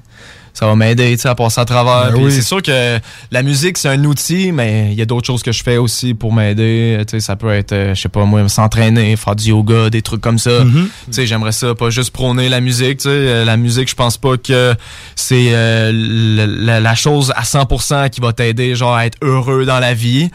ça 0.54 0.66
va 0.66 0.76
m'aider, 0.76 1.16
tu 1.16 1.22
sais, 1.22 1.28
à 1.28 1.34
passer 1.34 1.60
à 1.60 1.64
travers. 1.64 2.12
Ben 2.12 2.22
oui. 2.22 2.32
C'est 2.32 2.42
sûr 2.42 2.62
que 2.62 2.98
la 3.30 3.42
musique, 3.42 3.76
c'est 3.76 3.88
un 3.88 4.02
outil, 4.04 4.52
mais 4.52 4.88
il 4.92 4.94
y 4.94 5.02
a 5.02 5.04
d'autres 5.04 5.26
choses 5.26 5.42
que 5.42 5.52
je 5.52 5.62
fais 5.62 5.76
aussi 5.76 6.14
pour 6.14 6.32
m'aider, 6.32 6.96
tu 7.06 7.10
sais, 7.10 7.20
ça 7.20 7.34
peut 7.34 7.50
être, 7.50 7.72
euh, 7.72 7.94
je 7.94 8.00
sais 8.00 8.08
pas, 8.08 8.24
moi, 8.24 8.48
s'entraîner, 8.48 9.16
faire 9.16 9.34
du 9.34 9.50
yoga, 9.50 9.90
des 9.90 10.00
trucs 10.00 10.20
comme 10.20 10.38
ça. 10.38 10.62
Tu 11.06 11.12
sais, 11.12 11.26
j'aimerais 11.26 11.52
ça, 11.52 11.74
pas 11.74 11.90
juste 11.90 12.12
prôner 12.12 12.48
la 12.48 12.60
musique, 12.60 12.98
tu 12.98 13.04
sais, 13.04 13.10
euh, 13.10 13.44
la 13.44 13.56
musique, 13.56 13.90
je 13.90 13.96
pense 13.96 14.16
pas 14.16 14.36
que 14.36 14.74
c'est 15.16 15.48
euh, 15.50 15.90
la, 15.92 16.94
chose 16.94 17.32
à 17.36 17.42
100% 17.42 18.10
qui 18.10 18.20
va 18.20 18.32
t'aider, 18.32 18.76
genre, 18.76 18.94
à 18.94 19.06
être 19.06 19.18
heureux 19.22 19.64
dans 19.64 19.80
la 19.80 19.92
vie. 19.92 20.30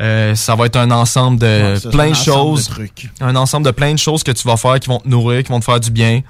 Euh, 0.00 0.34
ça 0.34 0.56
va 0.56 0.66
être 0.66 0.76
un 0.76 0.90
ensemble 0.90 1.38
de 1.38 1.46
Ouais, 1.46 1.90
plein 1.90 2.06
de 2.06 2.10
ensemble 2.10 2.58
choses 2.58 2.68
de 2.68 3.24
un 3.24 3.36
ensemble 3.36 3.66
de 3.66 3.70
plein 3.70 3.92
de 3.92 3.98
choses 3.98 4.24
que 4.24 4.32
tu 4.32 4.48
vas 4.48 4.56
faire 4.56 4.80
qui 4.80 4.88
vont 4.88 4.98
te 4.98 5.08
nourrir, 5.08 5.44
qui 5.44 5.52
vont 5.52 5.60
te 5.60 5.64
faire 5.64 5.78
du 5.78 5.90
bien, 5.90 6.22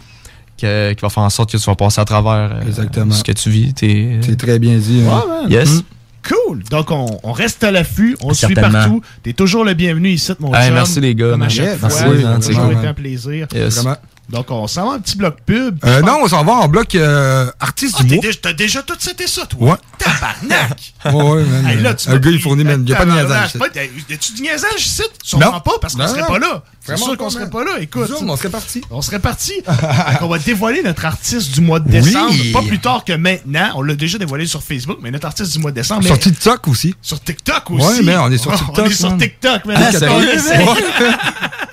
que- 0.62 0.93
qui 0.94 1.01
va 1.02 1.09
faire 1.10 1.22
en 1.22 1.30
sorte 1.30 1.52
que 1.52 1.56
tu 1.59 1.64
vas 1.64 1.74
passer 1.74 2.01
à 2.01 2.05
travers 2.05 2.56
euh, 2.56 2.60
Exactement. 2.66 3.12
ce 3.12 3.22
que 3.24 3.32
tu 3.32 3.51
vis. 3.51 3.74
T'es, 3.74 4.20
C'est 4.22 4.36
très 4.39 4.59
bien 4.59 4.76
dit. 4.78 5.02
hein. 5.06 5.22
Ouais, 5.26 5.43
man. 5.43 5.51
yes. 5.52 5.70
Mm. 5.70 5.82
Cool. 6.28 6.62
Donc, 6.70 6.90
on, 6.93 7.18
on 7.24 7.32
reste 7.32 7.64
à 7.64 7.72
l'affût. 7.72 8.16
On 8.22 8.32
se 8.32 8.47
suit 8.47 8.55
partout. 8.55 9.02
T'es 9.24 9.32
toujours 9.32 9.64
le 9.64 9.74
bienvenu 9.74 10.10
ici, 10.10 10.32
mon 10.39 10.55
Hey, 10.55 10.66
chum. 10.66 10.74
merci, 10.74 11.01
les 11.01 11.14
gars, 11.16 11.30
Comme 11.30 11.43
à 11.43 11.48
chaque 11.48 11.76
fois. 11.78 11.89
toujours 11.89 12.70
été 12.72 12.86
un 12.86 12.94
plaisir. 12.94 13.48
Yes. 13.52 13.74
Vraiment. 13.78 13.97
Donc, 14.30 14.50
on 14.50 14.66
s'en 14.66 14.88
va 14.88 14.94
un 14.94 14.98
petit 15.00 15.16
bloc 15.16 15.36
pub. 15.44 15.78
Euh, 15.84 16.00
non, 16.00 16.20
on 16.22 16.28
s'en 16.28 16.42
va 16.44 16.52
en 16.52 16.68
bloc 16.68 16.94
euh, 16.94 17.50
artiste 17.60 17.96
Ah, 17.98 18.02
du 18.04 18.14
mois. 18.14 18.24
t'as 18.40 18.52
déjà 18.54 18.82
tout 18.82 18.94
c'était 18.98 19.26
ça, 19.26 19.44
toi? 19.46 19.58
Ouais. 19.72 19.76
Tabarnak! 19.98 20.94
Ouais, 21.04 21.12
ouais, 21.12 21.42
man. 21.44 21.66
Hey, 21.66 21.80
là, 21.82 21.94
tu 21.94 22.08
m'as 22.08 22.18
gars, 22.18 22.30
il 22.30 22.40
fournit, 22.40 22.62
man. 22.62 22.80
Il 22.80 22.84
n'y 22.84 22.92
a 22.94 22.96
pas 22.96 23.04
de 23.04 23.10
niaisage. 23.10 23.50
c'est 23.52 23.58
pas- 23.58 23.66
Y 23.74 24.14
a-tu 24.14 24.32
du 24.34 24.42
niaisage 24.42 24.78
ici? 24.86 25.02
Non. 25.34 25.50
pas, 25.60 25.72
parce 25.80 25.96
qu'on 25.96 26.06
serait 26.06 26.24
pas 26.26 26.38
là. 26.38 26.62
C'est 26.80 26.92
Vraiment 26.92 27.06
sûr 27.06 27.16
qu'on 27.16 27.30
serait 27.30 27.50
pas 27.50 27.64
là. 27.64 27.72
Écoute, 27.80 28.08
on 28.24 28.36
serait 28.36 28.48
parti. 28.50 28.82
on 28.90 29.02
serait 29.02 29.18
parti. 29.18 29.52
Qu'on 30.20 30.28
va 30.28 30.38
dévoiler 30.38 30.82
notre 30.82 31.04
artiste 31.04 31.52
du 31.52 31.60
mois 31.60 31.80
de 31.80 31.88
décembre. 31.90 32.30
Oui. 32.30 32.52
Pas 32.52 32.62
plus 32.62 32.78
tard 32.78 33.04
que 33.04 33.12
maintenant. 33.12 33.70
On 33.76 33.82
l'a 33.82 33.94
déjà 33.94 34.18
dévoilé 34.18 34.46
sur 34.46 34.62
Facebook, 34.62 34.98
mais 35.02 35.10
notre 35.10 35.26
artiste 35.26 35.52
du 35.52 35.58
mois 35.58 35.70
de 35.72 35.76
décembre. 35.76 36.02
mais- 36.02 36.08
Sur 36.08 36.18
TikTok 36.20 36.68
aussi. 36.68 36.94
Sur 37.02 37.20
TikTok 37.20 37.70
aussi. 37.70 37.84
Ouais, 37.86 38.02
mais 38.02 38.16
on 38.16 38.30
est 38.30 38.38
sur 38.38 38.52
TikTok, 38.56 38.78
On 38.78 38.84
est 38.86 38.92
sur. 38.92 39.16
TikTok, 39.16 39.64
man. 39.64 39.76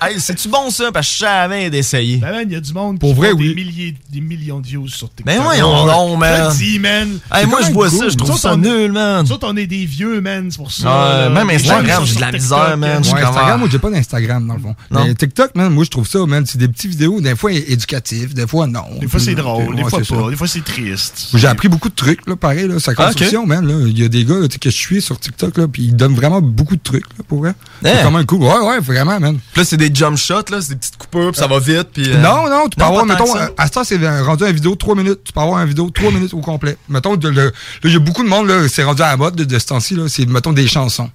Ah? 0.00 0.06
Hey, 0.10 0.18
c'est-tu 0.18 0.48
bon 0.48 0.70
ça? 0.70 0.90
Parce 0.92 1.06
que 1.08 1.12
je 1.14 1.18
savais 1.18 1.70
d'essayer. 1.70 2.16
Ben, 2.16 2.30
man, 2.32 2.42
il 2.46 2.52
y 2.52 2.56
a 2.56 2.60
du 2.60 2.72
monde 2.72 2.98
Pour 2.98 3.10
qui 3.10 3.16
vrai, 3.16 3.32
oui. 3.32 3.48
des, 3.48 3.54
milliers, 3.54 3.94
des 4.10 4.20
millions 4.20 4.58
de 4.60 4.66
views 4.66 4.88
sur 4.88 5.08
TikTok. 5.14 5.26
Ben 5.26 5.38
donc, 5.60 6.18
man. 6.18 6.50
Je 6.50 6.58
te 6.58 6.58
dis, 6.58 6.78
man. 6.78 7.08
Hey, 7.30 7.40
C'est 7.42 7.46
moi, 7.46 7.60
je 7.62 7.70
vois 7.70 7.90
ça, 7.90 8.08
je 8.08 8.16
trouve 8.16 8.38
ça 8.38 8.54
on- 8.54 8.56
nul, 8.56 8.90
man. 8.92 9.24
Nous 9.24 9.32
autres, 9.32 9.46
on 9.48 9.56
est 9.56 9.66
des 9.66 9.84
vieux, 9.84 10.20
man, 10.20 10.48
c'est 10.50 10.56
pour 10.56 10.72
ça. 10.72 10.84
Ouais, 10.88 11.08
là. 11.24 11.28
même 11.30 11.50
Instagram, 11.50 12.02
j'ai 12.04 12.06
de 12.06 12.06
sur 12.18 12.20
la 12.20 12.26
TikTok, 12.32 12.40
misère, 12.42 12.76
man. 12.78 12.90
Ouais, 13.02 13.08
Instagram, 13.12 13.50
ah. 13.52 13.56
moi, 13.58 13.68
j'ai 13.70 13.78
pas 13.78 13.90
d'Instagram, 13.90 14.46
dans 14.48 14.54
le 14.54 14.60
fond. 14.60 14.74
Non. 14.90 15.04
Mais 15.04 15.14
TikTok, 15.14 15.54
man, 15.54 15.70
moi, 15.72 15.84
je 15.84 15.90
trouve 15.90 16.08
ça, 16.08 16.18
man, 16.26 16.44
c'est 16.46 16.58
des 16.58 16.68
petites 16.68 16.90
vidéos, 16.90 17.20
des 17.20 17.36
fois 17.36 17.52
éducatifs, 17.52 18.34
des 18.34 18.46
fois 18.46 18.66
non. 18.66 18.84
Des 19.00 19.06
fois, 19.08 19.20
c'est 19.20 19.34
drôle, 19.34 19.76
des 19.76 19.82
Ouais, 19.82 19.90
fois 19.90 20.00
c'est 20.02 20.14
pas, 20.16 20.30
des 20.30 20.36
fois, 20.36 20.48
c'est 20.48 20.64
triste. 20.64 21.28
J'ai 21.34 21.46
appris 21.46 21.68
beaucoup 21.68 21.90
de 21.90 21.94
trucs, 21.94 22.26
là, 22.26 22.36
pareil, 22.36 22.66
là, 22.66 22.78
sa 22.80 22.92
Ah, 22.96 23.04
construction, 23.06 23.46
man. 23.46 23.66
Là. 23.66 23.74
Il 23.86 23.98
y 23.98 24.04
a 24.04 24.08
des 24.08 24.24
gars 24.24 24.36
là, 24.38 24.48
tu 24.48 24.54
sais, 24.54 24.58
que 24.58 24.70
je 24.70 24.76
suis 24.76 25.02
sur 25.02 25.20
TikTok, 25.20 25.58
là, 25.58 25.68
puis 25.68 25.84
ils 25.84 25.94
donnent 25.96 26.14
vraiment 26.14 26.40
beaucoup 26.40 26.76
de 26.76 26.82
trucs, 26.82 27.06
là, 27.18 27.24
pour 27.28 27.40
vrai. 27.40 27.52
C'est 27.82 27.90
Hein? 27.92 27.98
quand 28.02 28.10
même 28.10 28.26
cool. 28.26 28.42
Ouais, 28.42 28.58
ouais, 28.66 28.80
vraiment, 28.80 29.20
man. 29.20 29.38
Puis 29.52 29.60
là, 29.60 29.64
c'est 29.64 29.76
des 29.76 29.89
jump 29.94 30.16
shots, 30.16 30.50
là, 30.50 30.60
c'est 30.60 30.70
des 30.70 30.76
petites 30.76 30.96
coupures, 30.96 31.32
puis 31.32 31.40
ça 31.40 31.46
va 31.46 31.58
vite. 31.58 31.88
Puis, 31.92 32.10
euh, 32.10 32.18
Non, 32.20 32.48
non, 32.48 32.68
tu 32.68 32.76
peux 32.76 32.82
avoir, 32.84 33.04
mettons, 33.06 33.24
euh, 33.44 33.46
à 33.58 33.66
ce 33.66 33.72
temps, 33.72 33.84
c'est 33.84 34.02
euh, 34.02 34.22
rendu 34.24 34.44
un 34.44 34.52
vidéo 34.52 34.74
3 34.74 34.94
minutes. 34.94 35.20
Tu 35.24 35.32
peux 35.32 35.40
avoir 35.40 35.58
un 35.58 35.64
vidéo 35.66 35.90
3 35.90 36.10
minutes 36.10 36.34
au 36.34 36.40
complet. 36.40 36.76
Mettons, 36.88 37.16
de- 37.16 37.52
il 37.84 37.92
y 37.92 37.96
a 37.96 37.98
beaucoup 37.98 38.22
de 38.22 38.28
monde, 38.28 38.48
là, 38.48 38.68
c'est 38.68 38.84
rendu 38.84 39.02
à 39.02 39.08
la 39.08 39.16
mode 39.16 39.36
de, 39.36 39.44
de 39.44 39.58
ce 39.58 39.66
temps-ci, 39.66 39.94
là, 39.96 40.04
c'est, 40.08 40.26
mettons, 40.26 40.52
des 40.52 40.66
chansons. 40.66 41.10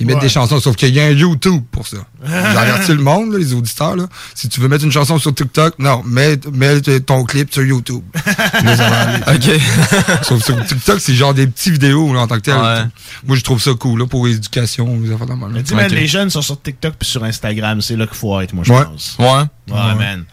Ils 0.00 0.06
mettent 0.06 0.16
Ouais. 0.16 0.22
des 0.22 0.28
chansons, 0.28 0.60
sauf 0.60 0.76
qu'il 0.76 0.94
y 0.94 1.00
a 1.00 1.04
un 1.04 1.10
YouTube 1.10 1.62
pour 1.70 1.86
ça. 1.86 1.96
J'ai 2.24 2.32
averti 2.34 2.92
le 2.92 3.02
monde, 3.02 3.32
là, 3.32 3.38
les 3.38 3.52
auditeurs, 3.54 3.96
là. 3.96 4.06
Si 4.34 4.48
tu 4.48 4.60
veux 4.60 4.68
mettre 4.68 4.84
une 4.84 4.92
chanson 4.92 5.18
sur 5.18 5.34
TikTok, 5.34 5.74
non, 5.78 6.02
mets, 6.04 6.38
mets 6.52 6.80
ton 7.00 7.24
clip 7.24 7.52
sur 7.52 7.62
YouTube. 7.64 8.02
OK. 8.14 9.60
Sauf 10.22 10.44
sur 10.44 10.64
TikTok, 10.64 11.00
c'est 11.00 11.14
genre 11.14 11.34
des 11.34 11.46
petites 11.46 11.72
vidéos, 11.74 12.12
là, 12.12 12.20
en 12.20 12.26
tant 12.26 12.36
que 12.36 12.40
tel. 12.42 12.56
Ouais. 12.56 12.84
Moi, 13.26 13.36
je 13.36 13.42
trouve 13.44 13.60
ça 13.60 13.72
cool, 13.78 14.00
là, 14.00 14.06
pour 14.06 14.26
l'éducation, 14.26 14.98
les 15.02 15.12
affaires. 15.12 15.26
Mais 15.52 15.62
dis, 15.62 15.74
man, 15.74 15.86
Ok. 15.86 15.92
les 15.92 16.06
jeunes 16.06 16.30
sont 16.30 16.42
sur 16.42 16.60
TikTok 16.60 16.94
puis 16.98 17.08
sur 17.08 17.24
Instagram. 17.24 17.80
C'est 17.80 17.96
là 17.96 18.06
qu'il 18.06 18.16
faut 18.16 18.40
être, 18.40 18.52
moi, 18.52 18.64
je 18.66 18.72
Ouais. 18.72 18.84
pense. 18.84 19.16
Ouais. 19.18 19.26
Ouais, 19.26 19.44
Ouais. 19.68 19.94
man. 19.96 20.24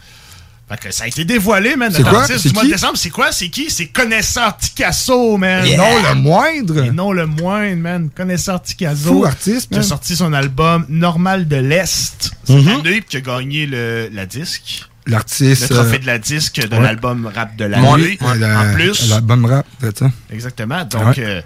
Fait 0.68 0.80
que 0.80 0.90
ça 0.92 1.04
a 1.04 1.06
été 1.06 1.24
dévoilé, 1.24 1.76
man. 1.76 1.92
C'est 1.92 2.00
notre 2.02 2.10
quoi? 2.10 2.26
du 2.26 2.52
mois 2.52 2.62
de 2.64 2.66
qui? 2.68 2.72
décembre, 2.72 2.96
c'est 2.96 3.10
quoi? 3.10 3.30
C'est 3.30 3.48
qui? 3.50 3.70
C'est 3.70 3.86
Connaisseur 3.86 4.56
Ticasso, 4.56 5.36
man. 5.36 5.64
Non, 5.76 6.02
le 6.08 6.14
moindre. 6.16 6.84
Et 6.84 6.90
non 6.90 7.12
le 7.12 7.26
moindre, 7.26 7.76
man. 7.80 8.10
Connaisseur 8.14 8.60
Ticasso. 8.60 9.12
Fou 9.12 9.24
artiste, 9.24 9.68
Qui 9.68 9.74
a 9.76 9.78
man. 9.78 9.86
sorti 9.86 10.16
son 10.16 10.32
album 10.32 10.84
Normal 10.88 11.46
de 11.46 11.56
l'Est. 11.56 12.32
C'est 12.44 12.54
année, 12.54 13.00
puis 13.00 13.04
qui 13.08 13.16
a 13.18 13.20
gagné 13.20 13.66
le, 13.66 14.08
la 14.12 14.26
disque. 14.26 14.84
L'artiste. 15.06 15.70
Le 15.70 15.76
trophée 15.76 15.96
euh, 15.96 15.98
de 16.00 16.06
la 16.06 16.18
disque 16.18 16.56
de 16.68 16.74
ouais. 16.76 16.82
l'album 16.82 17.30
rap 17.32 17.54
de 17.54 17.62
Ouais, 17.66 17.70
l'année. 17.70 18.18
ouais, 18.20 18.38
la- 18.38 18.60
en 18.62 18.74
plus. 18.74 19.08
L'album 19.08 19.44
rap, 19.44 19.66
c'est 19.80 19.96
ça. 19.98 20.10
Exactement. 20.32 20.84
Donc, 20.84 21.16
Ouais. 21.16 21.24
euh, 21.24 21.42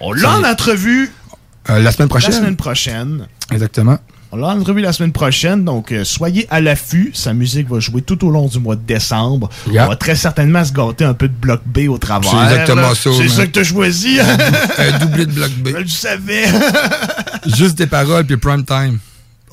on 0.00 0.14
l'a 0.14 0.38
en 0.38 0.42
entrevue 0.44 1.10
Euh, 1.68 1.80
la 1.80 1.92
semaine 1.92 2.08
prochaine. 2.08 2.30
la 2.30 2.36
semaine 2.38 2.56
prochaine. 2.56 3.28
Exactement. 3.50 3.98
On 4.34 4.36
l'a 4.36 4.48
en 4.48 4.60
entrevue 4.60 4.80
la 4.80 4.92
semaine 4.92 5.12
prochaine, 5.12 5.64
donc 5.64 5.92
euh, 5.92 6.02
soyez 6.02 6.48
à 6.50 6.60
l'affût. 6.60 7.12
Sa 7.14 7.32
musique 7.32 7.68
va 7.68 7.78
jouer 7.78 8.02
tout 8.02 8.26
au 8.26 8.32
long 8.32 8.48
du 8.48 8.58
mois 8.58 8.74
de 8.74 8.80
décembre. 8.80 9.48
On 9.68 9.72
va 9.86 9.94
très 9.94 10.16
certainement 10.16 10.64
se 10.64 10.72
gâter 10.72 11.04
un 11.04 11.14
peu 11.14 11.28
de 11.28 11.32
bloc 11.32 11.60
B 11.64 11.88
au 11.88 11.98
travers. 11.98 12.28
C'est 12.28 12.42
exactement 12.42 12.82
là. 12.82 12.94
ça, 12.96 13.10
C'est 13.16 13.28
ça 13.28 13.46
que 13.46 13.52
t'as 13.52 13.62
choisi. 13.62 14.18
un 14.18 14.98
doublé 14.98 15.26
de 15.26 15.30
bloc 15.30 15.50
B. 15.58 15.68
Je 15.74 15.76
le 15.76 15.86
savais. 15.86 16.46
Juste 17.46 17.78
des 17.78 17.86
paroles 17.86 18.24
puis 18.24 18.36
prime 18.36 18.64
time. 18.64 18.98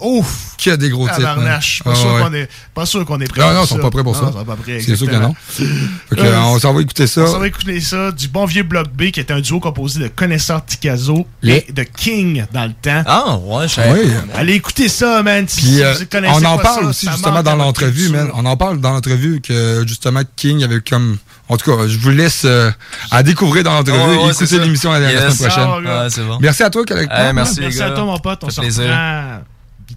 Ouf! 0.02 0.56
Qui 0.58 0.70
a 0.72 0.78
des 0.78 0.90
gros 0.90 1.08
titres. 1.08 1.22
Man? 1.22 1.46
Pas, 1.46 1.60
Ah, 1.92 1.96
sûr 1.96 2.14
ouais. 2.14 2.22
qu'on 2.22 2.34
est, 2.34 2.50
pas 2.74 2.86
sûr 2.86 3.06
qu'on 3.06 3.20
est 3.22 3.28
prêt 3.28 3.42
Non, 3.42 3.48
pour 3.48 3.56
non, 3.56 3.64
ils 3.64 3.68
sont 3.68 3.78
pas 3.80 3.90
prêts 3.92 4.04
pour 4.04 4.16
ça. 4.16 4.22
Non, 4.24 4.30
ils 4.32 4.40
sont 4.40 4.46
pas 4.46 4.56
prêts, 4.56 4.80
C'est 4.80 4.96
sûr 4.96 5.08
que 5.08 5.16
non. 5.16 5.34
exactement. 5.50 5.76
Fait 6.10 6.16
que, 6.16 6.22
Euh, 6.22 6.40
on 6.42 6.60
s'en 6.60 6.74
va 6.74 6.82
écouter 6.82 7.08
ça. 7.08 7.22
On 7.22 7.28
s'en 7.28 7.40
va 7.40 7.48
écouter 7.48 7.80
ça. 7.82 8.12
Du 8.12 8.28
bon 8.28 8.46
vieux 8.46 8.64
Bloc 8.64 8.88
B, 8.94 9.12
qui 9.12 9.20
est 9.20 9.32
un 9.32 9.40
duo 9.42 9.60
composé 9.60 10.00
de 10.00 10.08
Connaisseur 10.08 10.64
Ticazo 10.66 11.26
et 11.44 11.66
de 11.72 11.84
King 11.84 12.46
dans 12.54 12.66
le 12.66 12.74
temps. 12.74 13.04
Ah, 13.06 13.38
ouais, 13.38 13.68
je. 13.68 13.82
Oui. 13.82 14.12
Allez 14.36 14.54
écouter 14.54 14.88
ça, 14.90 15.24
man. 15.24 15.48
Si, 15.48 15.62
Puis 15.62 15.68
si 15.68 15.84
euh, 15.84 15.94
vous 15.94 16.06
connaissez 16.12 16.34
on 16.46 16.46
en 16.46 16.58
pas 16.58 16.64
parle 16.64 16.84
ça, 16.84 16.90
aussi 16.90 17.06
ça 17.06 17.12
justement 17.14 17.44
dans 17.44 17.52
à 17.52 17.56
l'entrevue, 17.56 18.10
man. 18.10 18.30
On 18.34 18.46
en 18.46 18.58
parle 18.58 18.80
dans 18.80 18.92
l'entrevue 18.92 19.42
que 19.42 19.84
justement 19.88 20.22
King 20.36 20.64
avait 20.64 20.82
comme. 20.82 21.18
En 21.50 21.58
tout 21.58 21.70
cas, 21.76 21.86
je 21.86 21.98
vous 21.98 22.12
laisse 22.12 22.44
euh, 22.46 22.72
à 23.12 23.24
découvrir 23.24 23.64
dans 23.66 23.74
l'entrevue 23.74 23.98
Ouais, 24.00 24.18
ouais, 24.24 24.28
et 24.28 24.32
écouter 24.32 24.60
l'émission 24.60 24.90
la, 24.94 25.00
la 25.00 25.12
Yes. 25.12 25.36
semaine 25.36 25.50
prochaine. 25.52 25.70
Ah. 25.86 26.08
Ouais, 26.08 26.24
bon. 26.26 26.38
Merci 26.40 26.64
à 26.64 26.70
toi, 26.70 26.86
Calec. 26.86 27.10
Hey, 27.12 27.34
merci, 27.34 27.60
Merci 27.60 27.82
à 27.82 27.90
toi, 27.92 28.06
mon 28.06 28.18
pote. 28.20 28.40
On 28.44 28.50
se 28.50 28.62
plaisir. 28.62 29.42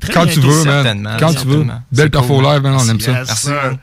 Très 0.01 0.12
Quand 0.12 0.27
tu 0.27 0.41
veux, 0.41 0.65
man. 0.65 1.16
Quand 1.19 1.35
tu 1.35 1.47
veux. 1.47 1.65
Belle 1.65 1.81
C'est 1.95 2.11
perfo 2.11 2.35
cool. 2.37 2.45
live, 2.45 2.62
man. 2.62 2.77
On 2.79 2.89
aime 2.89 3.01
ça. 3.01 3.12
Yes, 3.12 3.27
Merci, 3.27 3.49
man. 3.49 3.79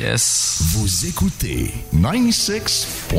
Yes. 0.00 0.58
Vous 0.72 1.06
écoutez 1.06 1.74
96.9, 1.94 3.18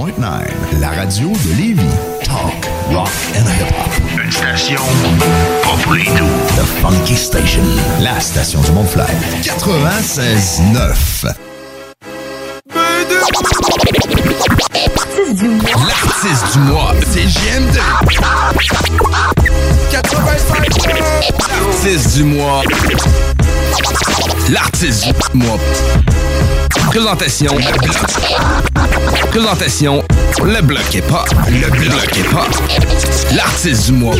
la 0.79 0.89
radio 0.89 1.29
de 1.29 1.53
Lévis. 1.57 1.81
Talk, 2.23 2.65
rock 2.91 3.09
and 3.35 3.45
hip-hop. 3.45 3.91
Une 4.23 4.31
station 4.31 4.81
pas 5.63 5.77
pour 5.83 5.93
les 5.93 6.05
doux. 6.05 6.35
The 6.55 6.65
Funky 6.81 7.15
Station, 7.15 7.63
la 7.99 8.19
station 8.19 8.61
du 8.61 8.71
Mont-Fly. 8.71 9.03
96.9. 9.43 11.35
L'artiste 16.23 16.53
du 16.53 16.59
mois, 16.59 16.93
c'est 17.11 17.27
JMD. 17.27 17.79
85 19.89 20.69
L'artiste 21.49 22.15
du 22.15 22.23
mois. 22.25 22.61
L'artiste 24.49 25.07
du 25.33 25.37
mois. 25.39 25.57
Présentation, 26.89 27.55
le 27.57 27.79
bloc. 27.79 29.31
Présentation, 29.31 30.03
le 30.43 30.61
bloc 30.61 30.93
est 30.93 31.01
pas. 31.01 31.25
Le 31.49 31.67
bloc 31.71 32.15
est 32.15 32.31
pas. 32.31 32.47
L'artiste 33.33 33.87
du 33.87 33.93
mois. 33.93 34.15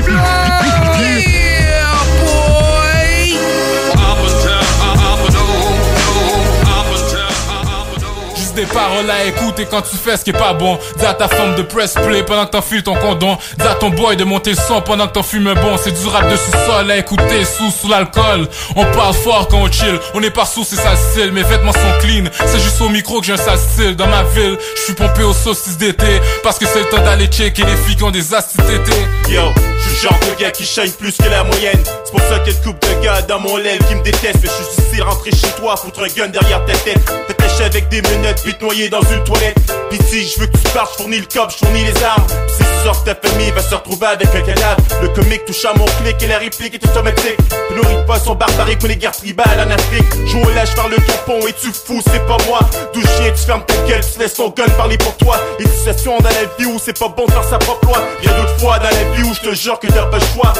Des 8.56 8.65
paroles 8.65 9.10
à 9.10 9.23
écouter 9.23 9.65
quand 9.69 9.82
tu 9.82 9.95
fais 9.95 10.18
ce 10.18 10.26
qui 10.26 10.32
est 10.32 10.34
pas 10.34 10.53
bon. 10.53 10.78
Dis 10.98 11.06
ta 11.18 11.30
femme 11.30 11.56
de 11.56 11.61
press 11.61 11.94
play 11.94 12.22
pendant 12.23 12.45
que 12.45 12.52
t'enfiles 12.52 12.84
ton 12.84 12.95
condom. 12.95 13.38
Dis 13.57 13.65
ton 13.80 13.90
boy 13.90 14.18
de 14.18 14.26
monter 14.26 14.52
le 14.52 14.57
son 14.57 14.82
pendant 14.82 15.07
que 15.07 15.14
t'en 15.14 15.23
fumes 15.23 15.48
un 15.48 15.53
bon. 15.53 15.78
C'est 15.82 15.91
du 15.91 16.07
rap 16.07 16.30
de 16.30 16.36
sous-sol 16.36 16.91
à 16.91 16.98
écouter 16.98 17.45
sous 17.45 17.72
sous 17.72 17.88
l'alcool. 17.88 18.48
On 18.76 18.86
parle 18.88 19.14
fort 19.14 19.48
quand 19.48 19.57
on 19.57 19.72
chill. 19.72 19.98
On 20.14 20.22
est 20.22 20.32
pas 20.32 20.45
sous, 20.45 20.65
c'est 20.65 20.76
ça 20.76 20.91
le 20.91 20.98
style. 20.98 21.32
Mes 21.32 21.44
vêtements 21.44 21.72
sont 21.72 21.80
clean. 22.02 22.26
C'est 22.45 22.60
juste 22.60 22.82
au 22.82 22.90
micro 22.90 23.22
que 23.22 23.26
j'ai 23.26 23.34
un 23.34 23.38
sale 23.38 23.57
style. 23.57 23.95
Dans 23.95 24.07
ma 24.07 24.23
ville, 24.23 24.57
je 24.76 24.82
suis 24.82 24.94
pompé 24.94 25.23
aux 25.23 25.34
saucisses 25.34 25.78
d'été. 25.78 26.19
Parce 26.44 26.60
que 26.60 26.65
c'est 26.65 26.80
le 26.80 26.90
temps 26.90 27.02
d'aller 27.02 27.28
checker 27.28 27.64
les 27.64 27.78
filles 27.78 27.95
qui 27.95 28.03
ont 28.03 28.11
des 28.11 28.34
astuces 28.34 28.65
d'été. 28.65 28.98
Yo, 29.30 29.44
je 29.78 29.90
suis 29.90 30.07
le 30.07 30.10
genre 30.10 30.19
de 30.19 30.41
gars 30.41 30.52
qui 30.52 30.65
shine 30.65 30.91
plus 30.91 31.15
que 31.15 31.30
la 31.30 31.45
moyenne. 31.45 31.82
C'est 31.86 32.11
pour 32.11 32.22
ça 32.22 32.40
qu'il 32.40 32.53
y 32.53 32.56
a 32.56 32.60
une 32.60 32.65
couple 32.65 32.86
de 32.86 33.03
gars 33.03 33.22
dans 33.22 33.40
mon 33.40 33.56
l'aile 33.56 33.80
qui 33.86 33.95
me 33.95 34.03
détestent. 34.03 34.44
Mais 34.44 34.49
je 34.49 34.82
suis 34.82 34.94
ici 34.94 35.02
rentrer 35.02 35.32
chez 35.32 35.52
toi, 35.57 35.78
foutre 35.78 36.02
un 36.03 36.07
gun 36.07 36.28
derrière 36.28 36.65
ta 36.65 36.73
tête. 36.73 36.99
T'attaché 37.28 37.64
avec 37.64 37.88
des 37.90 38.02
menottes, 38.02 38.40
puis 38.43 38.53
te 38.53 38.63
noyer 38.63 38.89
dans 38.89 39.01
une 39.01 39.23
toilette. 39.23 39.57
Pis 39.89 39.99
si 40.07 40.27
je 40.27 40.39
veux 40.39 40.47
que 40.47 40.57
tu 40.57 40.68
partes, 40.73 40.93
je 40.93 41.03
fournis 41.03 41.19
le 41.19 41.26
cop, 41.26 41.51
je 41.51 41.57
fournis 41.57 41.84
les 41.84 42.03
armes. 42.03 42.26
Si 42.47 42.63
tu 42.63 42.84
sors, 42.84 43.03
ta 43.03 43.15
famille 43.15 43.51
va 43.51 43.61
se 43.61 43.76
retrouver 43.76 44.07
avec 44.07 44.27
un 44.34 44.41
cadavre. 44.41 44.77
Le 45.01 45.09
comique 45.09 45.45
touche 45.45 45.65
à 45.65 45.73
mon 45.77 45.85
clic 45.85 46.22
et 46.22 46.27
la 46.27 46.38
réplique 46.38 46.73
est 46.73 46.85
automatique. 46.85 47.38
Pénurie 47.69 47.95
de 47.95 48.01
poissons 48.03 48.35
barbariques 48.35 48.84
ou 48.84 48.88
les 48.88 48.97
guerres 48.97 49.11
tribales 49.11 49.59
en 49.59 49.69
Afrique. 49.72 50.05
Joue 50.27 50.41
au 50.41 50.49
lâche 50.51 50.69
faire 50.69 50.88
le 50.88 50.97
tampon 50.97 51.45
et 51.47 51.53
tu 51.53 51.72
fous, 51.72 52.01
c'est 52.05 52.26
pas 52.26 52.38
moi. 52.47 52.59
D'où 52.93 53.01
chien, 53.01 53.31
tu 53.35 53.45
fermes 53.45 53.65
ta 53.65 53.76
gueule, 53.88 54.01
tu 54.01 54.19
laisses 54.19 54.35
ton 54.35 54.49
gun 54.49 54.68
parler 54.77 54.97
pour 54.97 55.15
toi. 55.18 55.38
Et 55.59 55.68
situation 55.68 56.18
dans 56.19 56.30
la 56.30 56.45
vie 56.57 56.65
où 56.65 56.80
c'est 56.84 56.97
pas 56.97 57.09
bon 57.09 57.26
de 57.26 57.31
faire 57.31 57.43
sa 57.43 57.57
propre 57.57 57.88
loi. 57.88 58.01
Bien 58.22 58.31
d'autres 58.34 58.59
fois 58.59 58.80
dans 58.80 58.85
la 58.85 59.15
vie 59.15 59.23
où 59.23 59.34
je 59.34 59.49
te 59.49 59.55
jure 59.55 59.80
que 59.80 59.88
t'as 59.88 60.05
pas 60.05 60.18
le 60.18 60.26
choix. 60.34 60.53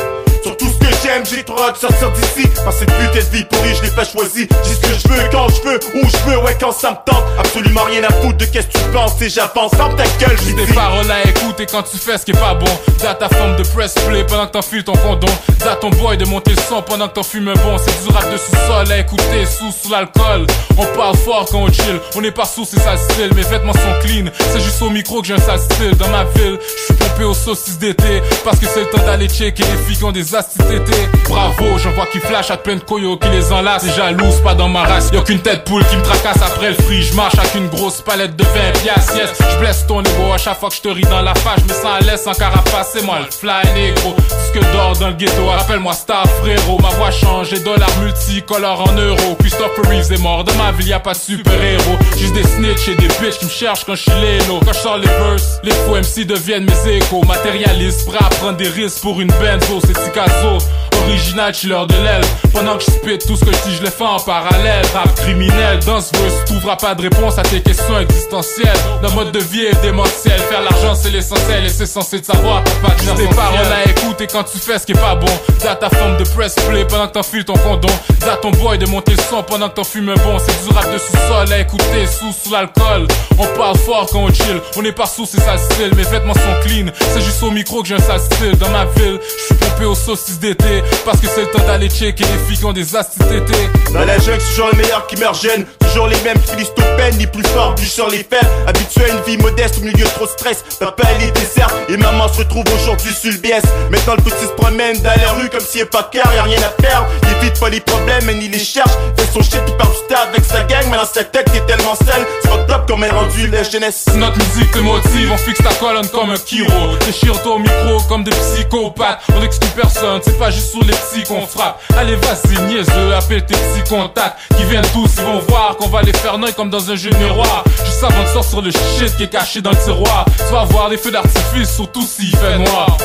Sur 0.44 0.58
tout 0.58 0.68
ce 0.68 0.78
que 0.78 0.81
j'aime, 1.04 1.24
j'ai 1.26 1.44
trop 1.44 1.60
hâte 1.64 1.76
de 1.76 1.80
sortir 1.80 2.12
d'ici. 2.12 2.48
Que 2.50 2.72
cette 2.72 2.92
putain 2.92 3.14
de 3.14 3.36
vie 3.36 3.44
pourrie, 3.46 3.76
je 3.76 3.84
l'ai 3.84 3.92
pas 3.92 4.06
choisi. 4.06 4.48
J'ai 4.64 4.74
ce 4.74 4.80
que 4.80 4.88
je 4.88 5.08
veux, 5.14 5.30
quand 5.32 5.48
je 5.50 5.62
veux, 5.62 5.80
où 5.96 6.08
je 6.08 6.18
veux, 6.30 6.38
ouais, 6.40 6.58
quand 6.60 6.72
ça 6.72 6.92
me 6.92 7.12
tente. 7.12 7.24
Absolument 7.40 7.84
rien 7.84 8.04
à 8.04 8.12
foutre 8.14 8.38
de 8.38 8.46
qu'est-ce 8.46 8.68
que 8.68 8.78
tu 8.78 8.92
penses. 8.94 9.22
Et 9.22 9.30
j'avance, 9.30 9.72
ferme 9.76 9.96
ta 9.96 10.04
gueule, 10.20 10.36
dis. 10.38 10.54
des 10.54 10.74
paroles 10.74 11.10
à 11.10 11.28
écouter 11.28 11.66
quand 11.66 11.84
tu 11.84 11.98
fais 11.98 12.18
ce 12.18 12.26
qui 12.26 12.32
est 12.32 12.40
pas 12.40 12.54
bon. 12.54 12.72
Dis 13.00 13.06
à 13.06 13.16
ta 13.16 13.30
femme 13.30 13.56
de 13.56 13.64
press 13.64 13.94
play 14.08 14.24
pendant 14.26 14.48
que 14.48 14.52
t'enfiles 14.52 14.84
ton 14.84 14.94
condom. 14.94 15.28
Dis 15.60 15.68
à 15.68 15.76
ton 15.76 15.90
boy 15.90 16.18
de 16.18 16.26
monter 16.26 16.52
le 16.52 16.62
son 16.62 16.82
pendant 16.82 17.08
que 17.08 17.14
t'en 17.14 17.24
fumes 17.24 17.48
un 17.50 17.54
bon. 17.54 17.78
C'est 17.78 18.04
du 18.04 18.14
rap 18.14 18.32
de 18.32 18.38
sous-sol 18.38 18.92
à 18.92 18.98
écouter 19.00 19.46
sous 19.46 19.72
sous 19.72 19.92
l'alcool. 19.92 20.46
On 20.78 20.86
parle 20.98 21.18
fort 21.18 21.46
quand 21.50 21.60
on 21.60 21.72
chill. 21.72 22.00
On 22.16 22.24
est 22.24 22.32
pas 22.32 22.46
sous, 22.46 22.66
c'est 22.66 22.80
ça 22.80 22.94
le 22.94 22.98
style. 22.98 23.34
Mes 23.36 23.44
vêtements 23.44 23.74
sont 23.74 24.00
clean. 24.02 24.26
C'est 24.52 24.60
juste 24.62 24.82
au 24.82 24.90
micro 24.90 25.22
que 25.22 25.28
j'ai 25.28 25.34
un 25.34 25.40
sale 25.40 25.60
style. 25.60 25.96
Dans 25.98 26.10
ma 26.10 26.24
ville, 26.26 26.58
je 26.62 26.84
suis 26.86 26.94
pompé 26.94 27.24
aux 27.24 27.34
saucisses 27.34 27.78
d'été. 27.80 28.22
Parce 28.44 28.60
que 28.60 28.66
c'est 28.68 28.82
le 28.82 28.88
temps 28.88 29.06
d'aller 29.06 29.28
checker 29.28 29.64
les 29.64 29.78
filles 29.86 29.98
qui 29.98 30.04
ont 30.04 30.12
des 30.12 30.36
astuces 30.36 30.66
d'été. 30.66 30.91
Bravo, 31.32 31.78
j'en 31.78 31.92
vois 31.92 32.08
qui 32.08 32.20
flash 32.20 32.52
à 32.52 32.58
plein 32.58 32.76
de 32.76 32.84
coyotes 32.84 33.22
qui 33.22 33.30
les 33.30 33.54
enlacent. 33.54 33.84
C'est 33.86 33.96
jalouse, 33.96 34.42
pas 34.44 34.54
dans 34.54 34.68
ma 34.68 34.84
race. 34.84 35.10
Y'a 35.14 35.22
qu'une 35.22 35.40
tête 35.40 35.64
poule 35.64 35.86
qui 35.86 35.96
me 35.96 36.02
tracasse 36.02 36.42
après 36.42 36.70
le 36.70 36.76
free. 36.76 37.02
Je 37.04 37.14
marche 37.16 37.38
avec 37.38 37.56
une 37.56 37.70
grosse 37.70 38.02
palette 38.02 38.36
de 38.36 38.44
20 38.44 38.50
piastres. 38.84 39.16
Yes, 39.16 39.30
je 39.40 39.88
ton 39.88 40.02
ego 40.02 40.34
à 40.34 40.38
chaque 40.38 40.60
fois 40.60 40.70
que 40.70 40.76
je 40.76 40.82
te 40.82 40.90
ris 40.90 41.04
dans 41.04 41.22
la 41.22 41.34
face. 41.36 41.60
Je 41.60 41.74
me 41.74 41.80
sens 41.80 41.86
à 41.86 42.00
l'aise 42.02 42.22
sans 42.22 42.34
carapace. 42.34 42.92
C'est 42.94 43.04
moi 43.04 43.20
le 43.20 43.32
fly 43.32 43.64
négro. 43.74 44.14
Disque 44.18 44.72
d'or 44.74 44.94
dans 45.00 45.08
le 45.08 45.14
ghetto. 45.14 45.50
Appelle-moi 45.58 45.94
star 45.94 46.26
frérot. 46.42 46.80
Ma 46.82 46.90
voix 46.90 47.12
change. 47.12 47.52
Les 47.52 47.62
dollars 47.62 47.98
multicolores 48.02 48.90
en 48.90 48.94
euros. 48.94 49.36
Christopher 49.40 49.90
Reeves 49.90 50.12
est 50.12 50.22
mort. 50.22 50.44
Dans 50.44 50.56
ma 50.56 50.74
ville, 50.74 50.90
y 50.90 50.94
a 50.94 51.00
pas 51.00 51.14
de 51.14 51.18
super 51.18 51.54
héros. 51.54 51.98
Juste 52.18 52.34
des 52.34 52.44
snitch 52.44 52.90
et 52.90 52.96
des 52.96 53.08
bitches 53.08 53.40
qui 53.40 53.46
me 53.46 53.50
cherchent 53.50 53.86
quand 53.86 53.96
je 53.96 54.02
suis 54.02 54.20
lélo. 54.20 54.60
Quand 54.66 54.74
je 54.74 54.80
sors 54.80 54.98
les 54.98 55.08
verses, 55.08 55.60
les 55.64 55.72
faux 55.72 55.96
MC 55.96 56.26
deviennent 56.26 56.66
mes 56.66 56.98
échos. 56.98 57.24
Matérialiste, 57.26 58.06
prêt 58.06 58.20
à 58.20 58.30
prendre 58.30 58.58
des 58.58 58.68
risques 58.68 59.02
pour 59.02 59.22
une 59.22 59.32
benzo. 59.40 59.80
C'est 59.80 59.94
Ticazo. 59.94 60.58
Original, 61.04 61.54
je 61.54 61.68
leur 61.68 61.88
de 61.88 61.96
l'aile. 61.96 62.24
Pendant 62.54 62.78
que 62.78 62.84
je 62.84 62.92
spit 62.92 63.18
tout 63.18 63.36
ce 63.36 63.46
que 63.46 63.52
je 63.52 63.70
dis, 63.70 63.76
je 63.76 63.84
le 63.84 63.90
fais 63.90 64.04
en 64.04 64.20
parallèle. 64.20 64.86
Rap 64.94 65.14
criminel, 65.16 65.80
dans 65.86 66.02
ce 66.02 66.12
verse, 66.18 66.46
trouveras 66.46 66.76
pas 66.76 66.96
de 66.96 67.04
réponse 67.04 67.38
à 67.38 67.44
tes 67.44 67.62
questions 67.62 68.00
existentielles. 68.00 68.78
Notre 69.02 69.16
mode 69.16 69.32
de 69.32 69.40
vie 69.40 69.66
est 69.66 69.82
démentiel. 69.82 70.40
Faire 70.40 70.62
l'argent, 70.62 70.96
c'est 70.96 71.10
l'essentiel 71.10 71.66
et 71.66 71.70
c'est 71.70 71.86
censé 71.86 72.22
te 72.22 72.28
savoir. 72.28 72.64
Pas 72.82 72.90
de 72.90 73.18
tes 73.18 73.36
paroles 73.36 73.72
à 73.74 73.90
écouter 73.90 74.28
quand 74.28 74.44
tu 74.44 74.58
fais 74.58 74.80
ce 74.80 74.86
qui 74.86 74.92
est 74.92 75.02
pas 75.02 75.16
bon. 75.16 75.32
T'as 75.60 75.76
ta 75.76 75.90
forme 75.90 76.18
de 76.18 76.24
press 76.24 76.56
play 76.70 76.86
pendant 76.86 77.08
que 77.08 77.14
t'enfiles 77.14 77.46
ton 77.46 77.54
condom. 77.54 77.94
T'as 78.20 78.38
ton 78.38 78.52
boy 78.52 78.78
de 78.78 78.86
monter 78.88 79.14
le 79.14 79.24
son 79.30 79.44
pendant 79.44 79.70
que 79.70 79.76
t'en 79.76 79.84
fumes 79.84 80.10
un 80.10 80.16
bon. 80.16 80.38
C'est 80.40 80.68
du 80.68 80.74
rap 80.74 80.92
de 80.92 80.98
sous-sol 80.98 81.52
à 81.52 81.60
écouter 81.60 82.06
sous 82.06 82.32
sous 82.32 82.52
l'alcool. 82.52 83.08
On 83.38 83.48
parle 83.58 83.78
fort 83.78 84.08
quand 84.12 84.20
on 84.20 84.34
chill. 84.34 84.62
On 84.78 84.84
est 84.84 84.92
pas 84.92 85.06
sous, 85.06 85.26
c'est 85.26 85.40
ça 85.42 85.58
style. 85.58 85.94
Mes 85.96 86.04
vêtements 86.04 86.34
sont 86.34 86.60
clean. 86.64 86.88
C'est 87.14 87.22
juste 87.22 87.42
au 87.44 87.52
micro 87.52 87.82
que 87.82 87.88
j'ai 87.88 87.96
un 87.96 88.00
sale 88.00 88.20
style. 88.20 88.58
Dans 88.58 88.70
ma 88.70 88.86
ville, 88.86 89.20
je 89.22 89.46
suis 89.46 89.56
pompé 89.56 89.86
aux 89.86 89.96
saucisses 89.96 90.40
d'été. 90.40 90.71
Parce 91.06 91.20
que 91.20 91.28
c'est 91.28 91.42
le 91.42 91.48
temps 91.48 91.64
d'aller 91.66 91.90
checker 91.90 92.24
les 92.24 92.48
filles 92.48 92.58
qui 92.58 92.66
ont 92.66 92.74
des 92.74 92.96
astuces 92.96 93.26
d'été. 93.28 93.70
Dans 93.94 94.06
la 94.06 94.18
jungle, 94.20 94.40
c'est 94.40 94.50
toujours 94.50 94.70
les 94.72 94.78
meilleurs 94.78 95.08
qui 95.08 95.18
meurent 95.18 95.34
jeunes. 95.34 95.66
Toujours 95.80 96.08
les 96.08 96.20
mêmes 96.22 96.40
qui 96.40 96.52
finissent 96.52 96.72
au 96.78 96.98
peine, 96.98 97.18
les 97.18 97.28
plus 97.28 97.44
forts, 97.48 97.76
plus 97.76 97.88
sur 97.88 98.10
les 98.10 98.20
faibles. 98.20 98.48
Habitués 98.68 99.06
à 99.06 99.10
une 99.10 99.22
vie 99.24 99.38
modeste 99.38 99.80
au 99.80 99.82
milieu 99.82 100.06
de 100.06 100.10
trop 100.12 100.26
de 100.26 100.32
stress. 100.32 100.64
Papa, 100.80 101.04
elle 101.16 101.28
est 101.28 101.32
désert 101.32 101.70
et 101.90 101.98
maman 101.98 102.28
se 102.32 102.40
retrouve 102.40 102.64
aujourd'hui 102.76 103.14
sur 103.14 103.32
le 103.32 103.38
BS. 103.38 103.68
Maintenant, 103.90 104.16
le 104.16 104.24
petit 104.24 104.46
se 104.46 104.54
promène 104.54 104.98
dans 105.02 105.10
la 105.10 105.32
rue 105.34 105.50
comme 105.50 105.60
s'il 105.60 105.82
est 105.82 105.86
pas 105.86 106.10
car, 106.12 106.34
y'a 106.34 106.44
rien 106.44 106.60
à 106.60 106.82
faire. 106.82 107.06
Il 107.24 107.46
évite 107.46 107.60
pas 107.60 107.70
les 107.70 107.82
problèmes, 107.82 108.24
mais 108.26 108.38
il 108.42 108.52
les 108.52 108.60
cherche. 108.60 108.92
Fait 109.18 109.28
son 109.34 109.42
shit, 109.42 109.62
il 109.68 109.76
part 109.76 109.90
du 109.90 109.98
stade 109.98 110.30
avec 110.30 110.46
sa 110.46 110.64
gang. 110.64 110.86
Mais 110.90 110.98
dans 110.98 111.06
sa 111.06 111.24
tête, 111.24 111.52
qui 111.52 111.58
est 111.58 111.66
tellement 111.66 111.96
sale, 111.96 112.26
c'est 112.42 112.50
pas 112.50 112.64
top 112.64 112.88
comme 112.88 113.04
elle 113.04 113.12
rendu 113.12 113.48
la 113.48 113.64
jeunesse. 113.64 114.06
Notre 114.16 114.38
musique 114.38 114.72
te 114.72 114.80
motive, 114.80 115.32
on 115.34 115.38
fixe 115.38 115.60
ta 115.62 115.74
colonne 115.76 116.08
comme 116.10 116.30
un 116.30 116.38
kiro. 116.38 116.96
Déchire-toi 117.06 117.56
au 117.56 117.60
micro 117.60 118.00
comme 118.08 118.24
des 118.24 118.32
psychopathes. 118.32 119.20
On 119.36 119.44
exclut 119.44 119.70
personne, 119.76 120.22
c'est 120.24 120.38
pas 120.38 120.52
juste 120.52 120.61
sur 120.62 120.82
les 120.82 120.94
petits 120.94 121.24
qu'on 121.24 121.46
frappe. 121.46 121.82
Allez, 121.98 122.16
vas-y, 122.16 122.62
niaiseux, 122.68 123.14
appelle 123.14 123.46
tes 123.46 123.56
petits 123.56 123.90
contacts. 123.90 124.38
Qui 124.56 124.64
viennent 124.66 124.88
tous, 124.94 125.10
ils 125.18 125.24
vont 125.24 125.40
voir 125.50 125.76
qu'on 125.78 125.90
va 125.90 126.02
les 126.02 126.14
faire 126.14 126.38
noyer 126.38 126.54
comme 126.54 126.70
dans 126.70 126.90
un 126.90 126.96
jeu 126.96 127.10
miroir. 127.20 127.64
Juste 127.86 128.04
avant 128.04 128.24
de 128.24 128.28
sortir 128.28 128.62
le 128.62 128.72
shit 128.72 129.16
qui 129.18 129.24
est 129.24 129.30
caché 129.30 129.62
dans 129.62 129.72
le 129.72 129.78
tiroir. 129.78 130.26
Tu 130.38 130.54
vas 130.54 130.66
voir 130.66 130.90
les 130.90 130.98
feux 130.98 131.12
d'artifice, 131.12 131.76
surtout 131.76 132.04
s'il 132.04 132.36
fait 132.36 132.58
noir. 132.58 132.98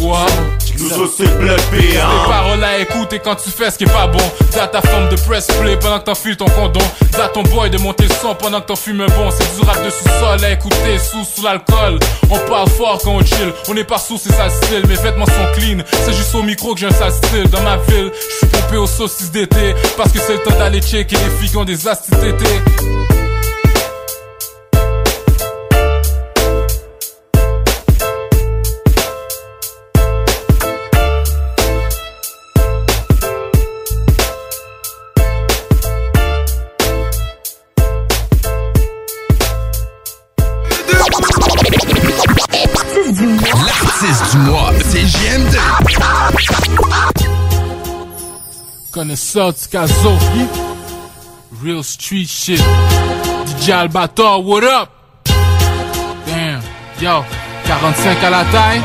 Wow, 0.00 0.08
wow. 0.08 0.26
Nous 0.78 1.06
c'est 1.16 1.38
blood 1.38 1.60
Des 1.70 1.98
paroles 2.28 2.64
à 2.64 2.78
écouter 2.78 3.20
quand 3.20 3.36
tu 3.36 3.50
fais 3.50 3.70
ce 3.70 3.78
qui 3.78 3.84
est 3.84 3.92
pas 3.92 4.06
bon. 4.06 4.18
T'as 4.50 4.66
ta 4.66 4.80
forme 4.82 5.08
de 5.08 5.16
press 5.16 5.46
play 5.60 5.76
pendant 5.76 5.98
que 5.98 6.04
t'enfiles 6.04 6.36
ton 6.36 6.46
condom. 6.46 6.80
T'as 7.12 7.28
ton 7.28 7.42
boy 7.42 7.70
de 7.70 7.78
monter 7.78 8.04
le 8.04 8.14
son 8.14 8.34
pendant 8.34 8.60
que 8.60 8.66
t'en 8.66 8.76
fumes 8.76 9.00
un 9.00 9.06
bon. 9.06 9.30
C'est 9.30 9.54
du 9.56 9.66
rap 9.66 9.84
de 9.84 9.90
sous-sol 9.90 10.44
à 10.44 10.50
écouter 10.50 10.98
sous 10.98 11.24
sous 11.24 11.44
l'alcool. 11.44 11.98
On 12.30 12.38
parle 12.48 12.68
fort 12.68 12.98
quand 13.02 13.12
on 13.12 13.24
chill. 13.24 13.52
On 13.68 13.76
est 13.76 13.84
pas 13.84 13.98
sous, 13.98 14.18
c'est 14.18 14.32
ça 14.32 14.46
le 14.46 14.50
style. 14.50 14.86
Mes 14.88 14.96
vêtements 14.96 15.26
sont 15.26 15.52
clean. 15.54 15.78
C'est 16.04 16.14
juste 16.14 16.34
au 16.34 16.42
micro 16.42 16.71
que 16.74 16.80
j'ai 16.80 16.86
un 16.86 16.90
sale 16.90 17.12
style. 17.12 17.48
Dans 17.50 17.62
ma 17.62 17.76
ville, 17.76 18.10
je 18.14 18.36
suis 18.36 18.46
pompé 18.46 18.76
aux 18.76 18.86
saucisses 18.86 19.30
d'été. 19.30 19.74
Parce 19.96 20.12
que 20.12 20.18
c'est 20.18 20.34
le 20.34 20.42
temps 20.42 20.58
d'aller 20.58 20.80
checker 20.80 21.16
les 21.16 21.46
filles 21.46 21.56
ont 21.56 21.64
des 21.64 21.88
astuces 21.88 22.18
d'été. 22.18 22.46
Du 44.30 44.38
mois, 44.38 44.70
c'est 44.90 45.06
JMD. 45.06 45.56
Connaisseur 48.92 49.52
du 49.52 49.66
caso. 49.70 50.12
Real 51.64 51.82
street 51.82 52.26
shit. 52.26 52.62
DJ 53.46 53.70
Albator, 53.70 54.44
what 54.44 54.64
up? 54.64 54.88
Damn. 56.26 56.60
Yo, 57.00 57.24
45 57.66 58.24
à 58.24 58.30
la 58.30 58.44
taille. 58.44 58.82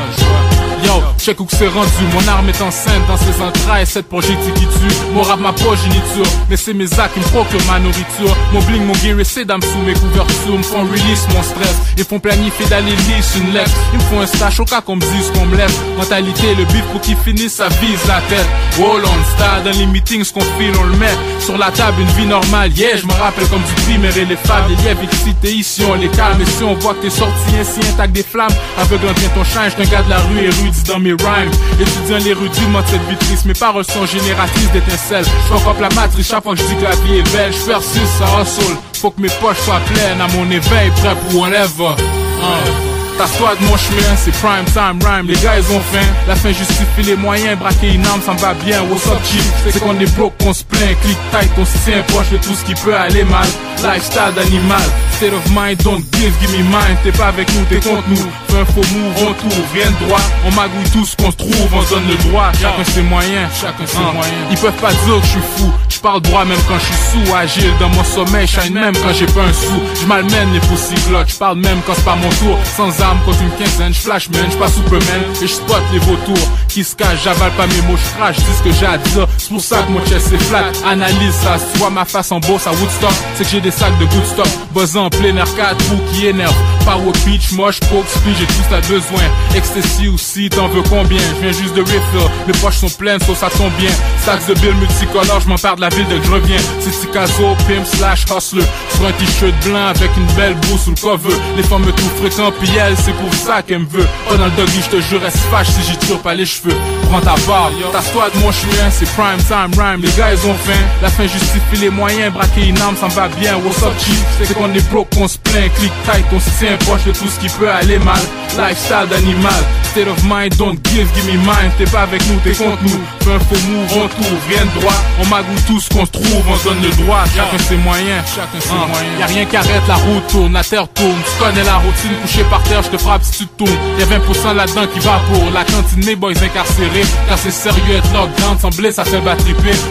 Yo, 0.84 1.02
check 1.28 1.40
où 1.40 1.44
que 1.44 1.56
c'est 1.56 1.68
rendu. 1.68 1.90
Mon 2.14 2.26
arme 2.28 2.48
est 2.48 2.62
enceinte 2.62 3.06
dans 3.06 3.16
ses 3.16 3.42
entrailles. 3.42 3.86
Cette 3.86 4.08
projectile 4.08 4.54
qui 4.54 4.66
tue. 4.66 4.96
Mon 5.12 5.22
rap, 5.22 5.40
ma 5.40 5.52
progéniture. 5.52 6.24
Mais 6.48 6.56
c'est 6.56 6.72
mes 6.72 6.90
actes 6.98 7.14
qui 7.14 7.20
me 7.20 7.24
procurent 7.26 7.66
ma 7.70 7.78
nourriture. 7.78 8.34
Mon 8.52 8.60
bling, 8.62 8.84
mon 8.86 8.94
gear 8.94 9.18
et 9.20 9.24
ses 9.24 9.44
dames 9.44 9.62
sous 9.62 9.82
mes 9.86 9.92
couvertures. 9.92 10.56
Me 10.56 10.62
font 10.62 10.84
release 10.84 11.26
mon 11.34 11.42
stress. 11.42 11.76
Ils 11.98 12.04
font 12.04 12.18
planifier 12.18 12.66
d'aller 12.66 12.92
lisse 12.92 13.34
une 13.36 13.52
lettre. 13.52 13.70
Ils 13.92 13.98
me 13.98 14.04
font 14.04 14.20
un 14.20 14.26
stash 14.26 14.60
au 14.60 14.64
cas 14.64 14.80
qu'on 14.80 14.96
me 14.96 15.00
dise 15.00 15.30
qu'on 15.34 15.46
me 15.46 15.56
laisse. 15.56 15.76
Mentalité, 15.98 16.54
le 16.54 16.64
beat 16.64 16.84
pour 16.92 17.00
qu'il 17.02 17.16
finisse, 17.16 17.54
ça 17.54 17.68
vise 17.68 18.06
la 18.06 18.20
tête. 18.28 18.48
Roll 18.78 19.02
on 19.04 19.36
star 19.36 19.62
dans 19.64 19.78
les 19.78 19.86
meetings, 19.86 20.30
qu'on 20.32 20.40
file, 20.40 20.72
on 20.80 20.84
le 20.84 20.96
met. 20.96 21.16
Sur 21.40 21.58
la 21.58 21.70
table, 21.70 22.00
une 22.00 22.22
vie 22.22 22.26
normale. 22.26 22.72
Yeah, 22.72 22.96
je 22.96 23.06
me 23.06 23.12
rappelle 23.12 23.48
comme 23.48 23.62
du 23.62 23.82
primaire 23.82 24.16
et 24.16 24.24
les 24.24 24.36
femmes. 24.36 24.64
Les 24.70 24.76
lièvres 24.82 25.02
excités 25.02 25.52
ici, 25.52 25.82
on 25.90 25.94
les 25.94 26.08
calme. 26.08 26.40
Et 26.40 26.46
si 26.46 26.62
on 26.64 26.74
voit 26.74 26.94
que 26.94 27.02
t'es 27.02 27.10
sorti 27.10 27.50
ainsi 27.60 27.80
intact 27.86 28.12
des 28.12 28.22
flammes, 28.22 28.54
aveuglant 28.78 29.12
bien 29.12 29.28
ton 29.34 29.44
change, 29.44 29.72
un 29.78 29.90
gars 29.90 30.02
de 30.02 30.10
la 30.10 30.18
rue 30.18 30.44
érudit 30.44 30.84
dans 30.86 30.98
mes 30.98 31.17
rhymes. 31.22 31.50
Étudiant 31.80 32.18
l'érudiment 32.18 32.82
de 32.82 32.86
cette 32.86 33.08
vitrice, 33.08 33.44
mes 33.44 33.54
paroles 33.54 33.84
sont 33.84 34.06
génératrices 34.06 34.70
d'étincelles. 34.72 35.24
Je 35.24 35.80
la 35.82 35.88
matrice 35.90 36.28
chaque 36.28 36.42
fois 36.42 36.54
que 36.54 36.60
je 36.60 36.66
dis 36.66 36.76
que 36.76 36.84
la 36.84 36.96
vie 36.96 37.18
est 37.18 37.32
belle. 37.32 37.52
Je 37.52 37.66
persiste, 37.66 38.18
ça 38.18 38.26
hustle. 38.40 38.76
Faut 38.94 39.10
que 39.10 39.20
mes 39.20 39.28
poches 39.28 39.58
soient 39.58 39.80
pleines 39.80 40.20
à 40.20 40.28
mon 40.28 40.50
éveil, 40.50 40.90
prêt 40.96 41.16
pour 41.30 41.40
whatever. 41.40 41.94
Hein. 42.42 42.87
T'assois 43.18 43.56
de 43.56 43.64
mon 43.66 43.76
chemin, 43.76 44.14
c'est 44.16 44.30
prime 44.30 44.64
time 44.66 45.00
rhyme, 45.04 45.26
les 45.26 45.34
gars 45.42 45.58
ils 45.58 45.74
ont 45.74 45.80
faim 45.80 46.06
La 46.28 46.36
fin 46.36 46.52
justifie 46.52 47.02
les 47.04 47.16
moyens, 47.16 47.58
braquer 47.58 47.94
une 47.94 48.06
arme 48.06 48.20
ça 48.24 48.32
me 48.32 48.38
va 48.38 48.54
bien. 48.54 48.80
What's 48.82 49.06
up 49.08 49.18
G, 49.24 49.40
c'est 49.68 49.80
qu'on 49.80 49.98
est 49.98 50.16
broke, 50.16 50.34
qu'on 50.40 50.54
se 50.54 50.62
plaint. 50.62 50.96
Click 51.02 51.18
tight, 51.32 51.50
on 51.58 51.64
se 51.64 51.76
tient 51.84 52.00
proche 52.06 52.30
de 52.30 52.36
tout 52.36 52.54
ce 52.54 52.64
qui 52.64 52.74
peut 52.74 52.94
aller 52.94 53.24
mal. 53.24 53.46
Lifestyle 53.82 54.32
d'animal, 54.36 54.80
state 55.16 55.32
of 55.32 55.44
mind, 55.50 55.82
don't 55.82 56.02
give, 56.14 56.32
give 56.40 56.52
me 56.52 56.62
mine. 56.62 56.96
T'es 57.02 57.10
pas 57.10 57.26
avec 57.26 57.52
nous, 57.54 57.64
t'es 57.64 57.80
contre 57.80 58.08
nous. 58.08 58.30
Fais 58.48 58.60
un 58.60 58.64
faux 58.64 58.86
move, 58.94 59.14
on 59.18 59.32
tourne, 59.34 59.64
rien 59.74 59.90
de 59.90 60.06
droit. 60.06 60.20
On 60.46 60.52
magouille 60.52 60.90
tout 60.92 61.04
ce 61.04 61.16
qu'on 61.16 61.32
se 61.32 61.36
trouve, 61.36 61.68
on 61.74 61.82
donne 61.90 62.06
le 62.08 62.30
droit. 62.30 62.52
Chacun 62.60 62.84
ses 62.84 63.02
moyens, 63.02 63.50
chacun 63.60 63.86
ses 63.86 63.98
moyens. 63.98 64.46
Ils 64.50 64.58
peuvent 64.58 64.72
pas 64.74 64.92
dire 64.92 65.20
que 65.20 65.26
je 65.26 65.30
suis 65.30 65.46
fou, 65.56 65.72
je 65.88 65.98
parle 65.98 66.20
droit 66.20 66.44
même 66.44 66.58
quand 66.68 66.78
je 66.78 66.84
suis 66.84 66.94
sous. 66.94 67.34
Agile 67.34 67.72
dans 67.80 67.88
mon 67.88 68.04
sommeil, 68.04 68.46
shine 68.46 68.74
même 68.74 68.94
quand 68.96 69.12
j'ai 69.12 69.26
pas 69.26 69.42
un 69.42 69.52
sou. 69.52 69.80
Je 70.00 70.06
malmène 70.06 70.52
les 70.52 70.60
poussiclottes, 70.60 71.28
je 71.28 71.36
parle 71.36 71.58
même 71.58 71.80
quand 71.86 71.94
c'est 71.96 72.04
pas 72.04 72.16
mon 72.16 72.30
tour. 72.30 72.58
Sans 72.76 73.00
arme 73.00 73.07
contre 73.24 73.42
une 73.42 73.50
quinzaine, 73.52 73.94
flash 73.94 74.28
man, 74.30 74.46
je 74.50 74.56
pas 74.56 74.68
Superman. 74.68 75.22
Et 75.42 75.46
je 75.46 75.52
spot 75.52 75.82
les 75.92 75.98
vautours 76.00 76.48
qui 76.68 76.84
se 76.84 76.94
cachent, 76.94 77.22
j'avale 77.24 77.52
pas 77.52 77.66
mes 77.66 77.82
mots, 77.82 77.96
je 77.96 78.16
crache, 78.16 78.36
dis 78.36 78.44
ce 78.58 78.62
que 78.62 78.72
j'ai 78.72 78.86
à 78.86 78.98
dire. 78.98 79.26
C'est 79.38 79.48
pour 79.48 79.60
ça 79.60 79.82
que 79.82 79.90
mon 79.90 80.04
chest 80.06 80.32
est 80.32 80.38
flat, 80.38 80.70
analyse 80.86 81.34
ça 81.34 81.56
vois 81.76 81.90
ma 81.90 82.04
face 82.04 82.32
en 82.32 82.40
bourse 82.40 82.66
à 82.66 82.72
Woodstock, 82.72 83.12
c'est 83.36 83.44
que 83.44 83.50
j'ai 83.50 83.60
des 83.60 83.70
sacs 83.70 83.96
de 83.98 84.04
good 84.04 84.26
stock 84.26 84.48
Buzzant 84.74 85.06
en 85.06 85.10
plein 85.10 85.34
4 85.34 85.76
trous 85.76 86.00
qui 86.12 86.26
énerve. 86.26 86.54
Power 86.84 87.12
pitch, 87.24 87.52
moche, 87.52 87.80
poke, 87.80 88.06
speed, 88.08 88.34
j'ai 88.38 88.46
tout 88.46 88.64
ça 88.70 88.80
besoin. 88.80 89.22
Ecstasy 89.54 90.08
aussi, 90.08 90.48
t'en 90.48 90.68
veux 90.68 90.82
combien? 90.82 91.18
Je 91.18 91.42
viens 91.42 91.52
juste 91.52 91.74
de 91.74 91.82
refill, 91.82 92.30
mes 92.46 92.52
poches 92.54 92.78
sont 92.78 92.88
pleines, 92.88 93.20
so 93.26 93.34
ça 93.34 93.48
tombe 93.50 93.72
bien. 93.78 93.90
Sacs 94.24 94.46
de 94.46 94.54
bill 94.54 94.74
multicolores, 94.74 95.40
je 95.40 95.48
m'en 95.48 95.56
pars 95.56 95.76
de 95.76 95.82
la 95.82 95.88
ville 95.88 96.06
dès 96.08 96.18
que 96.18 96.26
je 96.26 96.32
reviens 96.32 96.56
C'est 96.80 96.90
Ticazo, 96.90 97.54
pimp 97.66 97.86
slash 97.86 98.24
hustler 98.34 98.64
Un 99.06 99.12
t-shirt 99.12 99.54
blanc 99.64 99.86
avec 99.86 100.10
une 100.16 100.26
belle 100.34 100.54
boue 100.54 100.76
sous 100.76 100.90
le 100.90 100.96
cover 100.96 101.34
Les 101.56 101.62
femmes 101.62 101.84
me 101.84 101.92
trouvent 101.92 102.16
fréquent, 102.18 102.52
puis 102.58 102.68
elles, 102.76 102.96
c'est 102.96 103.12
pour 103.12 103.32
ça 103.32 103.62
qu'elle 103.62 103.80
me 103.80 103.86
veut 103.86 104.06
Pas 104.28 104.36
dans 104.36 104.46
le 104.46 104.50
doggy, 104.50 104.82
je 104.82 104.96
te 104.96 105.00
jure, 105.00 105.20
elle 105.24 105.32
se 105.32 105.38
fâche 105.38 105.68
si 105.68 105.82
j'y 105.88 105.96
tire 105.98 106.18
pas 106.18 106.34
les 106.34 106.44
cheveux 106.44 106.74
Prends 107.10 107.20
ta 107.20 107.34
barbe, 107.46 107.72
t'assois 107.90 108.28
de 108.28 108.38
mon 108.40 108.52
chemin, 108.52 108.90
c'est 108.90 109.08
prime 109.16 109.38
time 109.38 109.80
rhyme. 109.80 110.02
Les 110.02 110.12
gars 110.12 110.32
ils 110.32 110.46
ont 110.46 110.54
faim, 110.54 110.78
la 111.00 111.08
fin 111.08 111.22
justifie 111.22 111.80
les 111.80 111.88
moyens. 111.88 112.32
Braquer 112.34 112.66
une 112.66 112.78
arme, 112.80 112.96
ça 112.96 113.06
me 113.06 113.12
va 113.12 113.28
bien, 113.28 113.56
what's 113.64 113.82
up 113.82 113.92
G? 113.98 114.12
C'est 114.42 114.52
qu'on 114.52 114.72
est 114.74 114.90
broke, 114.90 115.08
qu'on 115.14 115.26
se 115.26 115.38
plaint, 115.38 115.72
click 115.74 115.92
tight 116.04 116.26
On 116.34 116.38
se 116.38 116.50
tient 116.58 116.76
proche 116.80 117.04
de 117.04 117.12
tout 117.12 117.26
ce 117.26 117.40
qui 117.40 117.48
peut 117.58 117.70
aller 117.70 117.98
mal. 117.98 118.20
Lifestyle 118.58 119.06
d'animal, 119.08 119.64
state 119.90 120.08
of 120.08 120.22
mind, 120.24 120.54
don't 120.58 120.76
give, 120.84 121.08
give 121.14 121.24
me 121.26 121.38
mine. 121.38 121.72
T'es 121.78 121.86
pas 121.86 122.02
avec 122.02 122.20
nous, 122.26 122.36
t'es 122.44 122.52
contre 122.52 122.82
nous. 122.82 123.00
Fais 123.20 123.32
un 123.32 123.38
faux 123.38 123.68
move, 123.68 124.08
on 124.20 124.48
rien 124.50 124.64
de 124.66 124.80
droit. 124.80 124.94
On 125.22 125.26
magouille 125.28 125.62
tout 125.66 125.80
ce 125.80 125.88
qu'on 125.88 126.04
se 126.04 126.10
trouve, 126.10 126.42
on 126.46 126.68
donne 126.68 126.82
le 126.82 126.90
droit. 127.04 127.24
Chacun 127.34 127.58
ses 127.58 127.76
moyens, 127.76 128.24
chacun 128.34 128.60
ses 128.60 128.74
moyens. 128.74 129.18
Y'a 129.18 129.26
rien 129.26 129.44
qui 129.46 129.56
arrête, 129.56 129.82
la 129.88 129.94
route 129.94 130.26
tourne, 130.28 130.52
la 130.52 130.64
terre 130.64 130.88
tourne. 130.88 131.16
Tu 131.24 131.42
connais 131.42 131.64
la 131.64 131.76
routine, 131.76 132.12
couché 132.20 132.44
par 132.50 132.62
terre, 132.64 132.82
je 132.82 132.90
te 132.90 132.98
frappe 132.98 133.22
si 133.22 133.38
tu 133.38 133.46
te 133.46 133.64
tournes. 133.64 133.78
Y'a 133.98 134.06
20% 134.06 134.54
là-dedans 134.54 134.86
qui 134.92 135.00
va 135.00 135.20
pour 135.32 135.50
la 135.52 135.64
cantine, 135.64 136.14
boys 136.16 136.32
incarcérés 136.42 136.97
Car 137.28 137.38
c'est 137.38 137.50
sérieux 137.50 137.96
être 137.96 138.12
lockdown, 138.12 138.58
sembler 138.58 138.92
ça 138.92 139.04
fait 139.04 139.20
battre 139.20 139.44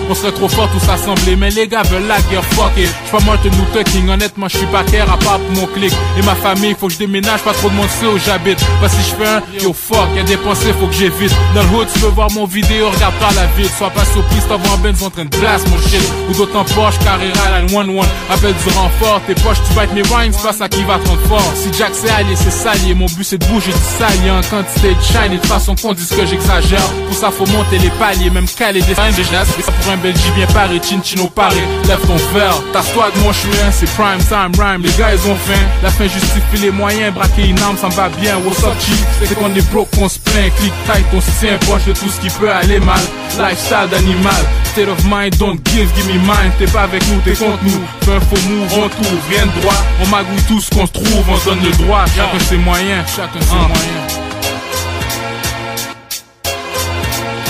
On 0.10 0.16
serait 0.16 0.32
trop 0.32 0.50
fort 0.50 0.70
tous 0.72 0.90
assemblés, 0.90 1.36
mais 1.36 1.50
les 1.50 1.68
gars 1.68 1.84
veulent 1.84 2.08
la 2.08 2.20
guerre, 2.30 2.44
fuck 2.44 2.72
it 2.78 2.90
J'suis 3.06 3.18
pas 3.18 3.24
Martin 3.26 3.50
Luther 3.50 3.84
King, 3.84 4.10
honnêtement 4.10 4.48
j'suis 4.48 4.66
pas 4.68 4.84
care 4.84 5.12
à 5.12 5.18
part 5.18 5.40
pour 5.40 5.62
mon 5.62 5.68
clic 5.68 5.94
Et 6.18 6.22
ma 6.24 6.36
famille, 6.36 6.76
faut 6.80 6.88
que 6.88 6.94
je 6.94 7.00
déménage, 7.00 7.42
pas 7.42 7.54
trop 7.54 7.70
de 7.70 7.76
monde 7.76 7.90
sait 7.90 8.08
où 8.08 8.18
j'habite 8.18 8.60
Pas 8.82 8.90
si 8.90 8.98
j'fais 9.10 9.28
un, 9.28 9.42
yo 9.62 9.74
fuck, 9.74 10.08
y'a 10.16 10.24
des 10.24 10.38
pensées, 10.38 10.74
faut 10.80 10.88
que 10.88 10.94
j'évite. 10.94 11.34
Dans 11.56 11.64
le 11.64 11.70
hood, 11.70 11.88
tu 11.92 12.00
veux 12.00 12.10
voir 12.10 12.32
mon 12.32 12.46
vidéo, 12.46 12.90
regarde 12.90 13.16
pas 13.16 13.32
la 13.36 13.46
ville. 13.58 13.70
Sois 13.78 13.90
pas 13.90 14.06
surprise, 14.06 14.44
t'envoies 14.48 14.74
en 14.74 14.78
Benz 14.78 15.04
en 15.04 15.10
train 15.10 15.26
de 15.26 15.38
blast 15.38 15.68
mon 15.70 15.78
shit. 15.78 16.02
Ou 16.30 16.58
en 16.58 16.64
Porsche, 16.64 17.00
Carrera, 17.00 17.50
la 17.52 17.66
1-1. 17.66 18.06
Appelle 18.30 18.54
du 18.54 18.74
renfort, 18.76 19.22
tes 19.28 19.36
poches, 19.36 19.62
tu 19.68 19.74
bêtes 19.74 19.94
mes 19.94 20.02
rhymes, 20.02 20.34
pas 20.44 20.54
ça 20.54 20.68
qui 20.68 20.84
va 20.84 21.00
trop 21.00 21.18
fort. 21.28 21.54
Si 21.56 21.70
Jack 21.78 21.92
c'est 21.94 22.10
allié, 22.10 22.36
c'est 22.36 22.52
salier. 22.52 22.94
Mon 22.94 23.06
but 23.06 23.24
c'est 23.24 23.38
de 23.38 23.46
bouger 23.46 23.72
du 23.72 23.78
salier 23.98 24.32
en 24.32 24.42
quantité 24.42 24.94
de 24.94 25.02
shine 25.02 25.38
de 25.40 25.46
façon 25.46 25.76
qu'on 25.76 25.94
dise 25.94 26.10
que 26.10 26.26
j'exagère. 26.26 26.90
Pour 27.06 27.16
ça, 27.16 27.32
faut 27.32 27.46
monter 27.48 27.78
les 27.80 27.90
paliers, 27.92 28.30
même 28.30 28.48
caler 28.48 28.82
des 28.82 28.96
fines 28.96 29.16
déjà. 29.16 29.46
C'est 29.46 29.62
ça 29.62 29.72
pour 29.72 29.92
un 29.92 29.98
Belgique 29.98 30.34
bien 30.36 30.48
paré, 30.48 30.80
chin 30.84 31.00
chin 31.04 31.22
au 31.22 31.28
paré. 31.28 31.62
Lève 31.88 32.00
ton 32.06 32.18
verre, 32.34 32.62
tasse-toi 32.74 33.10
de 33.16 33.20
mon 33.22 33.34
chemin, 33.34 33.72
c'est 33.72 33.90
prime 33.94 34.20
time 34.20 34.52
rhyme. 34.60 34.82
Les 34.82 34.92
gars, 34.92 35.14
ils 35.14 35.30
ont 35.30 35.36
faim. 35.36 35.62
La 35.84 35.90
fin 35.90 36.06
justifie 36.08 36.62
les 36.62 36.72
moyens, 36.72 37.14
braquer 37.14 37.48
une 37.48 37.60
arme, 37.60 37.78
ça 37.78 37.88
me 37.88 37.94
va 37.94 38.10
bien. 38.10 38.38
What's 38.46 38.64
up, 38.64 38.74
G? 38.80 38.94
C'est 39.20 39.36
qu'on 39.36 39.54
est 39.54 39.72
broke, 39.72 39.90
qu'on 39.96 40.10
se 40.10 40.20
plaint. 40.20 40.54
Click 40.58 40.74
tight, 40.86 41.06
on 41.14 41.22
se 41.22 41.32
tient 41.40 41.58
proche 41.62 41.86
de 41.86 41.94
tout 41.94 42.10
ce 42.10 42.20
qui 42.20 42.30
peut 42.38 42.52
aller 42.52 42.80
mal. 42.80 43.00
Lifestyle 43.38 43.88
d'animal, 43.92 44.46
state 44.66 44.88
of 44.88 45.04
mind, 45.06 45.36
don't 45.38 45.60
give, 45.70 45.90
give 45.96 46.08
me 46.08 46.20
mine. 46.20 46.52
T'es 46.58 46.66
pas 46.66 46.84
avec 46.84 47.08
nous, 47.08 47.20
t'es 47.22 47.34
contre 47.34 47.64
nous. 47.64 47.84
Fais 48.02 48.16
un 48.16 48.20
faux 48.20 48.50
move, 48.50 48.74
on 48.74 48.90
tourne, 48.90 49.20
rien 49.30 49.46
de 49.46 49.62
droit. 49.62 49.76
On 50.04 50.08
magouille 50.08 50.44
tout 50.48 50.60
ce 50.60 50.70
qu'on 50.70 50.86
se 50.86 50.92
trouve, 50.92 51.24
on 51.30 51.50
donne 51.50 51.64
le 51.64 51.72
droit. 51.84 52.06
Chacun 52.16 52.40
ses 52.40 52.58
moyens, 52.58 53.06
chacun 53.16 53.42
ses 53.42 53.56
moyens. 53.56 54.27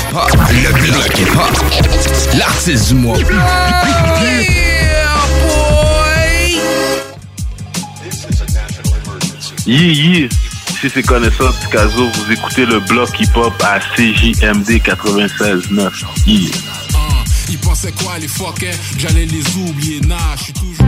Le 0.09 0.71
bloc 0.71 1.19
hip-hop. 1.19 2.37
L'artiste 2.37 2.87
du 2.89 2.95
mois. 2.95 3.17
Yeah, 9.65 9.91
yeah. 9.91 10.29
Si 10.79 10.89
c'est 10.89 11.03
connaissance 11.03 11.59
du 11.59 11.67
Caso, 11.67 12.09
vous 12.09 12.31
écoutez 12.31 12.65
le 12.65 12.79
bloc 12.79 13.09
hip-hop 13.19 13.53
à 13.63 13.79
CJMD 13.79 14.81
96.9. 14.81 15.91
Yeah. 16.25 16.51
Ils 17.49 17.57
pensaient 17.57 17.91
quoi 17.91 18.17
les 18.19 18.27
fuckers 18.27 18.75
J'allais 18.97 19.25
les 19.25 19.43
oublier, 19.57 19.99
nah, 20.01 20.15
je 20.37 20.43
suis 20.43 20.53
toujours. 20.53 20.87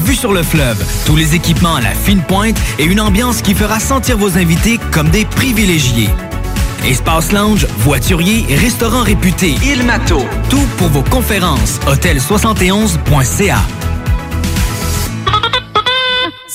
vue 0.00 0.14
sur 0.14 0.32
le 0.32 0.42
fleuve, 0.42 0.84
tous 1.06 1.16
les 1.16 1.34
équipements 1.34 1.76
à 1.76 1.80
la 1.80 1.90
fine 1.90 2.22
pointe 2.22 2.56
et 2.78 2.84
une 2.84 3.00
ambiance 3.00 3.42
qui 3.42 3.54
fera 3.54 3.80
sentir 3.80 4.18
vos 4.18 4.36
invités 4.36 4.78
comme 4.90 5.08
des 5.08 5.24
privilégiés. 5.24 6.10
Espace 6.84 7.32
lounge, 7.32 7.66
voiturier, 7.78 8.44
restaurant 8.56 9.02
réputé, 9.02 9.54
Il 9.64 9.84
Mato. 9.84 10.20
Tout 10.50 10.66
pour 10.78 10.88
vos 10.88 11.02
conférences. 11.02 11.78
Hôtel71.ca. 11.86 13.58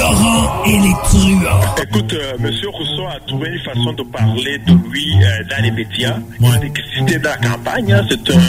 Laurent 0.00 0.64
et 0.66 0.78
les 0.78 0.94
truands. 1.04 1.60
Écoute, 1.82 2.12
euh, 2.14 2.32
Monsieur 2.38 2.68
Rousseau 2.70 3.06
a 3.06 3.20
trouvé 3.26 3.48
une 3.50 3.60
façon 3.60 3.92
de 3.92 4.02
parler 4.04 4.58
de 4.66 4.72
lui 4.90 5.14
euh, 5.22 5.44
dans 5.50 5.62
les 5.62 5.70
médias. 5.70 6.16
Il 6.40 6.64
existait 6.66 7.18
dans 7.18 7.30
la 7.30 7.36
campagne. 7.48 7.92
hein, 7.92 8.06
c'est 8.08 8.34
un... 8.34 8.40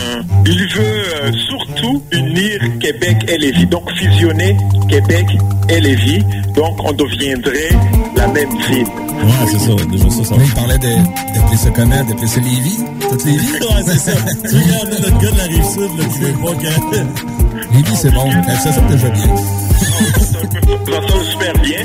Il 0.46 0.68
veut 0.74 1.04
euh, 1.24 1.32
surtout 1.50 2.04
unir 2.12 2.60
Québec 2.80 3.18
et 3.28 3.38
Lévis. 3.38 3.66
Donc 3.68 3.90
fusionner 3.98 4.56
Québec 4.90 5.26
et 5.70 5.82
Lévis. 5.82 6.24
Donc 6.56 6.78
on 6.84 6.94
deviendrait 6.94 7.70
la 8.16 8.28
même 8.28 8.50
ville. 8.70 8.86
Ouais, 8.86 9.48
c'est 9.52 9.60
ça, 9.60 9.72
déjà 9.92 10.10
ça. 10.10 10.24
ça. 10.24 10.36
Il 10.44 10.54
parlait 10.54 10.78
de- 10.80 11.34
d'appeler 11.36 11.58
ça 11.58 11.70
comment? 11.72 12.04
D'appeler 12.04 12.28
ça 12.28 12.40
Lévis? 12.40 12.80
Toutes 13.10 13.26
Lévis? 13.26 13.52
ouais, 13.54 13.84
c'est 13.86 13.98
ça. 14.00 14.12
tu 14.50 14.56
regardes 14.56 14.90
notre 15.02 15.18
gars 15.20 15.32
de 15.32 15.38
la 15.38 15.44
Rive-Sud, 15.44 15.98
là, 15.98 16.04
tu 16.06 16.26
sais 16.26 16.34
pas 16.34 16.56
que... 16.56 17.76
Lévis, 17.76 17.96
c'est 17.96 18.12
bon. 18.14 18.32
Ça, 18.64 18.72
ça 18.72 18.82
déjà 18.82 19.10
bien. 19.10 19.36
Ça 19.82 21.08
sonne 21.08 21.24
super 21.26 21.54
bien, 21.62 21.78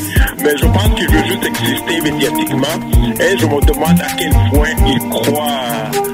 mais 0.43 0.56
je 0.56 0.66
pense 0.66 0.94
qu'il 0.97 1.10
veut 1.10 1.24
juste 1.27 1.44
exister 1.44 2.01
médiatiquement. 2.02 2.77
Et 3.20 3.39
je 3.39 3.47
me 3.47 3.60
demande 3.66 4.01
à 4.01 4.06
quel 4.18 4.31
point 4.52 4.68
il 4.86 4.98
croit 5.09 5.47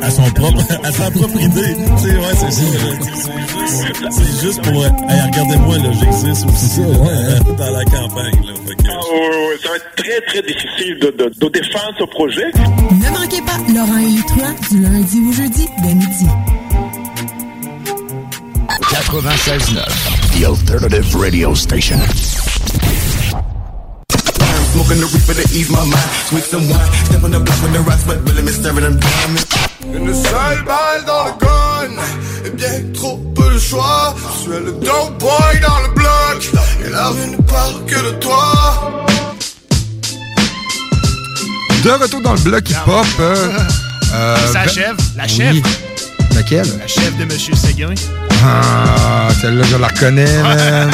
À 0.02 0.10
son 0.10 0.22
propre, 0.30 0.62
à 0.84 0.92
sa 0.92 1.10
propre 1.10 1.40
idée. 1.40 1.74
Tu 1.96 2.08
sais, 2.08 2.16
ouais, 2.16 2.34
c'est 2.36 2.50
ça. 2.50 2.62
C'est 3.66 3.86
juste, 3.86 4.08
c'est 4.10 4.46
juste 4.46 4.62
pour, 4.62 4.84
hey, 4.84 5.20
regardez-moi, 5.26 5.78
là, 5.78 5.90
j'existe 6.00 6.46
aussi 6.46 6.80
euh, 6.80 7.38
dans 7.56 7.70
la 7.70 7.84
campagne, 7.84 8.40
là. 8.44 8.52
Que, 8.66 8.88
Ah, 8.88 9.00
ouais, 9.12 9.18
ouais, 9.18 9.48
ouais, 9.48 9.58
ça 9.62 9.68
va 9.70 9.76
être 9.76 9.94
très, 9.96 10.20
très 10.26 10.42
difficile 10.42 10.98
de, 11.00 11.10
de, 11.10 11.30
de 11.38 11.48
défendre 11.48 11.94
ce 11.98 12.04
projet. 12.04 12.46
Ne 12.90 13.18
manquez 13.18 13.42
pas 13.42 13.58
Laurent 13.72 13.98
et 13.98 14.06
Litois 14.06 14.54
du 14.70 14.82
lundi 14.82 15.20
au 15.28 15.32
jeudi 15.32 15.68
dès 15.82 15.94
midi. 15.94 16.26
96.9, 18.90 20.21
The 20.34 20.46
Alternative 20.46 21.14
Radio 21.14 21.54
Station. 21.54 21.98
Smoking 24.72 25.00
the 25.00 25.08
reaper 25.12 25.34
to 25.36 25.44
ease 25.54 25.70
my 25.70 25.84
mind. 25.84 26.10
Sweet 26.28 26.44
some 26.44 26.68
wine. 26.68 26.92
Step 27.04 27.22
on 27.24 27.30
the 27.30 27.40
block 27.40 27.62
with 27.62 27.72
the 27.72 27.80
rocks, 27.80 28.04
but 28.06 28.18
really 28.28 28.42
me 28.42 28.50
staring 28.52 28.80
them 28.82 28.98
down. 28.98 29.36
Une 29.94 30.14
seule 30.14 30.64
balle 30.64 31.04
dans 31.06 31.24
le 31.26 31.32
gun 31.42 32.02
Et 32.46 32.50
bien 32.50 32.92
trop 32.94 33.16
peu 33.34 33.52
de 33.52 33.58
choix 33.58 34.14
Je 34.36 34.40
suis 34.42 34.50
le 34.64 34.72
dope 34.80 35.18
boy 35.18 35.60
dans 35.60 35.80
le 35.80 35.88
bloc 35.92 36.50
Et 36.86 36.90
la 36.90 37.08
rue 37.08 37.30
ne 37.30 37.36
parle 37.42 37.84
que 37.84 37.96
de 37.96 38.12
toi 38.20 39.04
De 41.82 41.90
retour 41.90 42.20
dans 42.22 42.32
le 42.34 42.38
bloc 42.40 42.70
hip-hop. 42.70 43.06
euh, 43.20 43.58
euh, 44.14 44.36
Ça 44.52 44.52
ben- 44.52 44.60
achève, 44.60 44.96
la 45.16 45.24
Oui. 45.24 45.62
Laquelle? 46.42 46.76
La 46.80 46.88
chèvre 46.88 47.16
de 47.18 47.24
Monsieur 47.24 47.54
Séguin. 47.54 47.94
Ah, 48.44 49.28
celle-là, 49.40 49.62
je 49.70 49.76
la 49.76 49.86
reconnais, 49.86 50.42
man. 50.42 50.90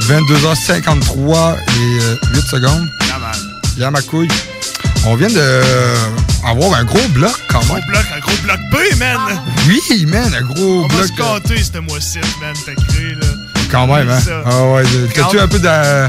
22h53 0.00 1.54
et 1.56 2.02
euh, 2.02 2.16
8 2.34 2.40
secondes. 2.50 2.86
Y'a 3.78 3.90
ma 3.90 4.02
couille. 4.02 4.28
On 5.06 5.16
vient 5.16 5.28
de 5.28 5.34
euh, 5.38 5.94
avoir 6.46 6.74
un 6.78 6.84
gros 6.84 7.00
bloc 7.14 7.32
quand 7.48 7.60
Gros 7.60 7.76
même. 7.76 7.84
bloc, 7.88 8.04
un 8.14 8.20
gros 8.20 8.36
bloc 8.42 8.58
B, 8.70 8.98
man. 8.98 9.16
Oui, 9.66 10.04
man, 10.06 10.34
un 10.38 10.42
gros 10.42 10.84
On 10.84 10.88
va 10.88 10.96
bloc. 10.96 11.06
se 11.06 11.12
compter, 11.22 11.62
ce 11.62 11.78
mois-ci, 11.78 12.18
man. 12.42 12.54
T'as 12.66 12.74
cru, 12.74 13.14
là. 13.14 13.26
Quand 13.70 13.86
même, 13.86 14.10
hein. 14.10 14.20
Ça. 14.20 14.42
Ah 14.44 14.64
ouais, 14.66 14.82
t'as-tu 15.14 15.40
un 15.40 15.48
peu 15.48 15.58
de- 15.58 16.08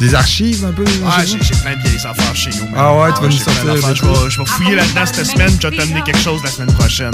des 0.00 0.14
archives, 0.14 0.64
un 0.64 0.72
peu? 0.72 0.84
Ah, 1.06 1.24
j'ai 1.24 1.36
plein 1.38 1.76
de 1.76 1.82
vieilles 1.82 2.06
affaires 2.06 2.34
chez 2.36 2.50
nous. 2.50 2.68
Ah 2.76 2.94
ouais, 2.94 3.12
tu 3.14 3.20
vas 3.20 3.26
nous 3.26 3.32
j'ai 3.32 3.44
plein 3.44 3.80
sortir 3.80 4.30
Je 4.30 4.38
vais, 4.38 4.46
fouiller 4.46 4.74
là-dedans 4.76 5.06
cette 5.06 5.26
semaine, 5.26 5.52
je 5.60 5.68
vais 5.68 5.76
t'amener 5.76 6.02
quelque 6.02 6.20
chose 6.20 6.40
la 6.44 6.50
semaine 6.50 6.74
prochaine. 6.74 7.12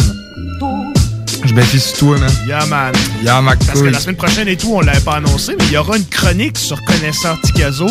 Je 1.44 1.52
bénéficie 1.52 1.88
sur 1.88 1.98
toi, 1.98 2.18
man. 2.18 2.30
Yeah, 2.46 2.66
man. 2.66 2.92
Y'a 3.22 3.40
ma 3.40 3.56
Parce 3.56 3.80
que 3.80 3.86
la 3.86 4.00
semaine 4.00 4.16
prochaine 4.16 4.48
et 4.48 4.56
tout, 4.56 4.72
on 4.74 4.80
l'avait 4.80 5.00
pas 5.00 5.16
annoncé, 5.16 5.54
mais 5.58 5.66
il 5.66 5.72
y 5.72 5.76
aura 5.76 5.96
une 5.96 6.06
chronique 6.06 6.58
sur 6.58 6.80
Connaisseur 6.84 7.38
Ticazo, 7.42 7.90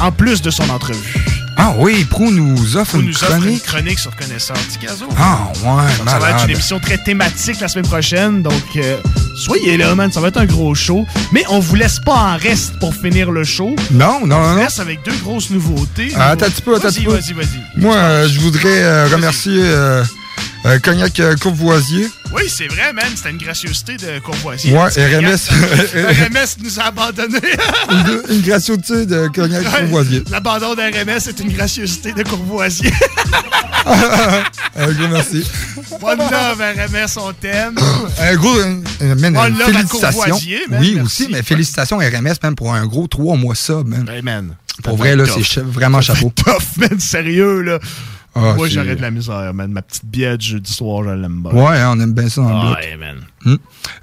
en 0.00 0.12
plus 0.12 0.42
de 0.42 0.50
son 0.50 0.68
entrevue. 0.70 1.14
Ah 1.56 1.74
oui, 1.76 2.04
Prou 2.04 2.30
nous 2.30 2.76
offre 2.76 2.96
une 2.96 3.06
nous 3.06 3.24
offre 3.24 3.34
une 3.34 3.40
chronique. 3.40 3.62
chronique 3.64 3.98
sur 3.98 4.16
Connaisseur 4.16 4.56
Ticazo. 4.68 5.06
Ah 5.18 5.52
ouais, 5.62 5.98
Donc, 5.98 6.08
ça 6.08 6.18
va 6.18 6.30
être 6.30 6.44
une 6.44 6.50
émission 6.50 6.80
très 6.80 6.98
thématique 6.98 7.60
la 7.60 7.68
semaine 7.68 7.86
prochaine. 7.86 8.42
Donc, 8.42 8.62
euh, 8.76 8.96
soyez 9.36 9.76
là, 9.76 9.94
man. 9.94 10.10
Ça 10.12 10.20
va 10.20 10.28
être 10.28 10.36
un 10.38 10.46
gros 10.46 10.74
show. 10.74 11.06
Mais 11.32 11.44
on 11.48 11.58
vous 11.60 11.74
laisse 11.76 11.98
pas 12.00 12.14
en 12.14 12.36
reste 12.36 12.78
pour 12.80 12.94
finir 12.94 13.30
le 13.30 13.44
show. 13.44 13.74
Non, 13.90 14.20
non, 14.20 14.22
On 14.22 14.26
non, 14.26 14.42
vous 14.42 14.54
non. 14.56 14.62
laisse 14.62 14.78
avec 14.78 15.02
deux 15.04 15.16
grosses 15.22 15.50
nouveautés. 15.50 16.12
Ah, 16.16 16.30
attends 16.30 16.46
un 16.46 16.50
petit 16.50 16.62
peu, 16.62 16.74
attends 16.74 16.88
un 16.88 16.90
Vas-y, 16.90 17.04
petit 17.04 17.04
peu. 17.06 17.12
Vas-y, 17.14 17.32
vas-y. 17.34 17.80
Moi, 17.80 17.96
euh, 17.96 18.28
je 18.28 18.40
voudrais 18.40 18.82
euh, 18.82 19.06
remercier 19.08 19.52
euh, 19.56 20.02
euh, 20.66 20.78
Cognac 20.80 21.18
euh, 21.20 21.36
Courvoisier. 21.36 22.06
Oui, 22.32 22.42
c'est 22.48 22.68
vrai, 22.68 22.92
man. 22.92 23.06
C'était 23.16 23.30
une 23.30 23.38
gracieuseté 23.38 23.96
de 23.96 24.20
Courvoisier. 24.20 24.72
Ouais, 24.72 24.88
RMS. 24.88 25.48
RMS 25.94 26.56
nous 26.62 26.78
a 26.78 26.84
abandonnés. 26.84 27.38
une, 27.90 28.22
une 28.36 28.40
gracieuseté 28.42 29.04
de 29.06 29.28
Cognac 29.34 29.64
Courvoisier. 29.64 30.22
L'abandon 30.30 30.74
d'RMS 30.76 31.26
est 31.28 31.40
une 31.40 31.52
gracieuseté 31.52 32.12
de 32.12 32.22
Courvoisier. 32.22 32.92
Un 34.76 34.92
gros 34.92 35.08
merci. 35.08 35.44
One 36.00 36.18
love, 36.18 36.60
RMS, 36.60 37.16
on 37.18 37.32
t'aime. 37.32 37.74
Un 38.20 38.34
gros, 38.36 38.60
un- 38.60 38.80
un- 39.00 39.14
man, 39.16 39.36
On 39.36 39.46
une 39.48 39.58
love 39.58 39.62
à 39.68 39.72
félicitations. 39.72 40.20
Courvoisier, 40.20 40.60
man, 40.68 40.80
oui, 40.80 40.92
merci. 40.96 41.22
aussi, 41.24 41.32
mais 41.32 41.42
félicitations 41.42 41.98
RMS, 41.98 42.34
man, 42.42 42.54
pour 42.54 42.72
un 42.72 42.86
gros 42.86 43.06
trois 43.08 43.36
mois 43.36 43.54
sub, 43.54 43.86
man. 43.88 44.08
Hey, 44.08 44.22
man. 44.22 44.54
Pour 44.84 44.96
vrai, 44.96 45.16
là, 45.16 45.24
c'est 45.26 45.60
vraiment 45.62 46.00
chapeau. 46.00 46.32
tough, 46.36 46.76
man, 46.76 47.00
sérieux, 47.00 47.62
là. 47.62 47.78
Ah, 48.34 48.54
Moi, 48.56 48.68
j'aurais 48.68 48.94
de 48.94 49.02
la 49.02 49.10
misère, 49.10 49.52
man. 49.52 49.72
Ma 49.72 49.82
petite 49.82 50.04
biette 50.04 50.40
jeudi 50.40 50.72
soir, 50.72 51.02
je 51.04 51.10
l'aime 51.10 51.42
pas. 51.42 51.50
Ouais, 51.50 51.78
hein, 51.78 51.92
on 51.96 52.00
aime 52.00 52.12
bien 52.12 52.28
ça 52.28 52.42
dans 52.42 52.70
le 52.70 52.76
Ah, 52.76 52.96
man. 52.96 53.16
Hmm. 53.44 53.56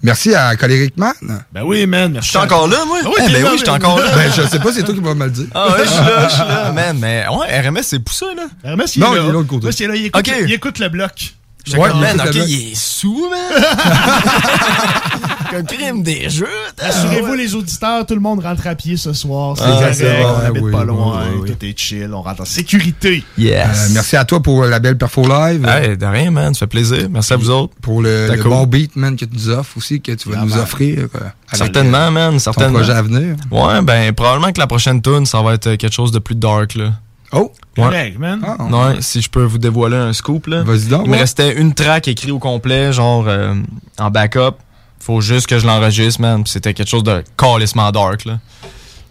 Merci 0.04 0.36
à 0.36 0.56
Coléric 0.58 0.98
Man. 0.98 1.14
Ben 1.54 1.64
oui, 1.64 1.86
man. 1.88 2.12
Merci. 2.12 2.32
J'étais 2.34 2.44
encore 2.44 2.68
là, 2.68 2.78
moi? 2.86 2.98
Ah 3.06 3.10
Eh 3.26 3.32
ben 3.32 3.46
oui, 3.50 3.58
j'étais 3.58 3.70
encore 3.70 3.98
là. 4.00 4.12
Ben, 4.16 4.32
je 4.36 4.42
sais 4.42 4.60
pas, 4.60 4.74
c'est 4.74 4.84
toi 4.84 4.94
qui 4.94 5.00
vas 5.00 5.14
me 5.14 5.26
le 5.26 5.32
dire. 5.32 5.46
Ah 5.56 5.70
ouais, 5.72 5.84
je 5.86 5.90
suis 5.90 6.00
là, 6.04 6.28
je 6.28 6.34
suis 6.34 6.44
là, 6.44 6.72
man. 6.76 6.98
Mais 7.00 7.26
ouais, 7.30 7.62
RMS, 7.70 7.84
c'est 7.84 8.00
poussé, 8.00 8.26
là. 8.36 8.48
RMS, 8.74 8.84
il 8.96 9.02
Non, 9.02 9.14
est 9.14 9.16
là. 9.18 9.22
il 9.22 9.24
est 9.24 9.28
de 9.28 9.32
l'autre 9.32 9.48
côté. 9.48 9.68
RMS, 9.68 9.74
il 9.80 9.84
est 9.84 9.88
là, 9.88 9.96
il 9.96 10.06
écoute, 10.08 10.28
Ok. 10.28 10.36
il 10.46 10.54
écoute 10.54 10.80
le 10.80 10.90
bloc. 10.90 11.34
Ouais, 11.78 11.94
man, 11.94 12.22
ok, 12.26 12.36
il 12.36 12.72
est 12.72 12.76
sous, 12.76 13.30
man. 13.30 13.64
Comme 15.50 15.66
crime 15.66 16.04
des 16.04 16.30
jeux. 16.30 16.48
Rassurez-vous, 16.80 17.34
les 17.34 17.56
auditeurs, 17.56 18.06
tout 18.06 18.14
le 18.14 18.20
monde 18.20 18.40
rentre 18.42 18.66
à 18.68 18.76
pied 18.76 18.98
ce 18.98 19.14
soir. 19.14 19.56
C'est 19.58 19.64
Ah, 19.66 19.72
correct, 19.80 19.98
on 20.04 20.34
vrai, 20.34 20.46
habite 20.48 20.64
oui, 20.64 20.72
pas 20.72 20.84
loin, 20.84 21.24
oui, 21.34 21.40
oui. 21.44 21.50
tout 21.52 21.66
est 21.66 21.78
chill, 21.80 22.10
on 22.14 22.22
rentre 22.22 22.42
en 22.42 22.46
sécurité. 22.46 23.24
Euh, 23.40 23.64
merci 23.92 24.16
à 24.18 24.26
toi 24.26 24.42
pour 24.42 24.64
la 24.66 24.80
belle 24.80 24.98
perfo 24.98 25.24
live. 25.28 25.66
Hey, 25.68 25.98
de 25.98 26.06
rien, 26.06 26.32
man. 26.32 26.54
Ça 26.54 26.60
fait 26.62 26.68
plaisir. 26.68 27.08
Merci 27.10 27.34
à 27.34 27.38
vous 27.38 27.50
autres. 27.50 27.74
Pour 27.82 28.02
le, 28.02 28.26
C'était 28.26 28.38
le 28.38 28.44
cool. 28.44 28.52
bon 28.52 28.66
beat, 28.66 28.96
man, 28.96 29.16
que 29.16 29.26
tu 29.26 29.32
nous 29.34 29.50
offres 29.50 29.78
aussi, 29.78 30.02
que 30.02 30.12
tu 30.14 30.30
vas 30.30 30.38
Ah, 30.40 30.44
nous 30.46 30.50
man. 30.52 30.60
offrir. 30.60 31.08
euh, 31.16 31.20
Certainement, 31.54 32.12
man. 32.12 32.36
euh, 32.36 32.40
Certainement. 32.40 32.70
Ton 32.74 32.76
projet 32.80 32.94
à 32.94 33.02
venir. 33.02 33.36
Ouais, 33.52 33.82
ben, 33.82 34.14
probablement 34.14 34.52
que 34.52 34.60
la 34.60 34.68
prochaine 34.68 35.02
tune, 35.02 35.26
ça 35.26 35.42
va 35.42 35.54
être 35.54 35.76
quelque 35.76 35.94
chose 35.94 36.12
de 36.12 36.20
plus 36.20 36.36
dark, 36.36 36.76
là. 36.76 36.92
Oh! 37.34 37.52
Ouais. 37.78 37.84
Correct, 37.84 38.20
man. 38.20 38.42
Ah, 38.46 38.64
Ouais, 38.64 38.96
si 39.02 39.22
je 39.22 39.30
peux 39.30 39.44
vous 39.44 39.58
dévoiler 39.58 39.98
un 39.98 40.14
scoop, 40.14 40.48
là. 40.48 40.64
Vas-y 40.64 40.88
donc. 40.88 41.04
Il 41.06 41.12
me 41.12 41.18
restait 41.18 41.56
une 41.58 41.74
track 41.74 42.08
écrite 42.08 42.32
au 42.32 42.40
complet, 42.40 42.94
genre 42.94 43.26
euh, 43.28 43.54
en 44.00 44.10
backup. 44.10 44.56
Faut 45.00 45.22
juste 45.22 45.48
que 45.48 45.60
je 45.60 45.66
l'enregistre, 45.66 46.22
man. 46.22 46.44
C'était 46.46 46.74
quelque 46.74 46.90
chose 46.90 47.04
de 47.04 47.24
calissement 47.38 47.92
dark, 47.92 48.26
là. 48.26 48.40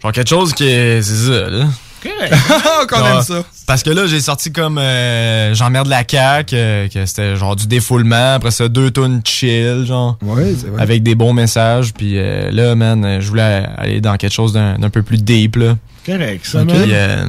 Genre 0.01 0.11
quelque 0.11 0.29
chose 0.29 0.53
qui 0.53 0.67
est. 0.67 1.01
C'est 1.01 1.31
ça, 1.31 1.49
là. 1.49 1.65
Qu'on 2.89 3.05
aime 3.05 3.21
ça. 3.21 3.43
Parce 3.65 3.83
que 3.83 3.89
là, 3.89 4.05
j'ai 4.05 4.21
sorti 4.21 4.51
comme 4.51 4.77
euh, 4.77 5.53
J'emmerde 5.53 5.87
la 5.87 6.03
CAQ, 6.07 6.55
euh, 6.55 6.87
que 6.87 7.05
c'était 7.05 7.35
genre 7.35 7.55
du 7.55 7.67
défoulement. 7.67 8.35
Après 8.35 8.51
ça, 8.51 8.67
deux 8.67 8.91
tunes 8.91 9.21
chill, 9.25 9.85
genre. 9.85 10.17
Ouais, 10.21 10.55
c'est 10.57 10.67
vrai. 10.67 10.81
Avec 10.81 11.03
des 11.03 11.15
bons 11.15 11.33
messages. 11.33 11.93
Puis 11.93 12.17
euh, 12.17 12.49
là, 12.51 12.75
man, 12.75 13.19
je 13.19 13.27
voulais 13.27 13.65
aller 13.77 13.99
dans 13.99 14.15
quelque 14.15 14.33
chose 14.33 14.53
d'un 14.53 14.77
d'un 14.77 14.89
peu 14.89 15.01
plus 15.01 15.17
deep, 15.17 15.55
là. 15.57 15.75
Correct, 16.07 16.45
ça, 16.45 16.63
man. 16.63 16.75
euh, 16.89 17.25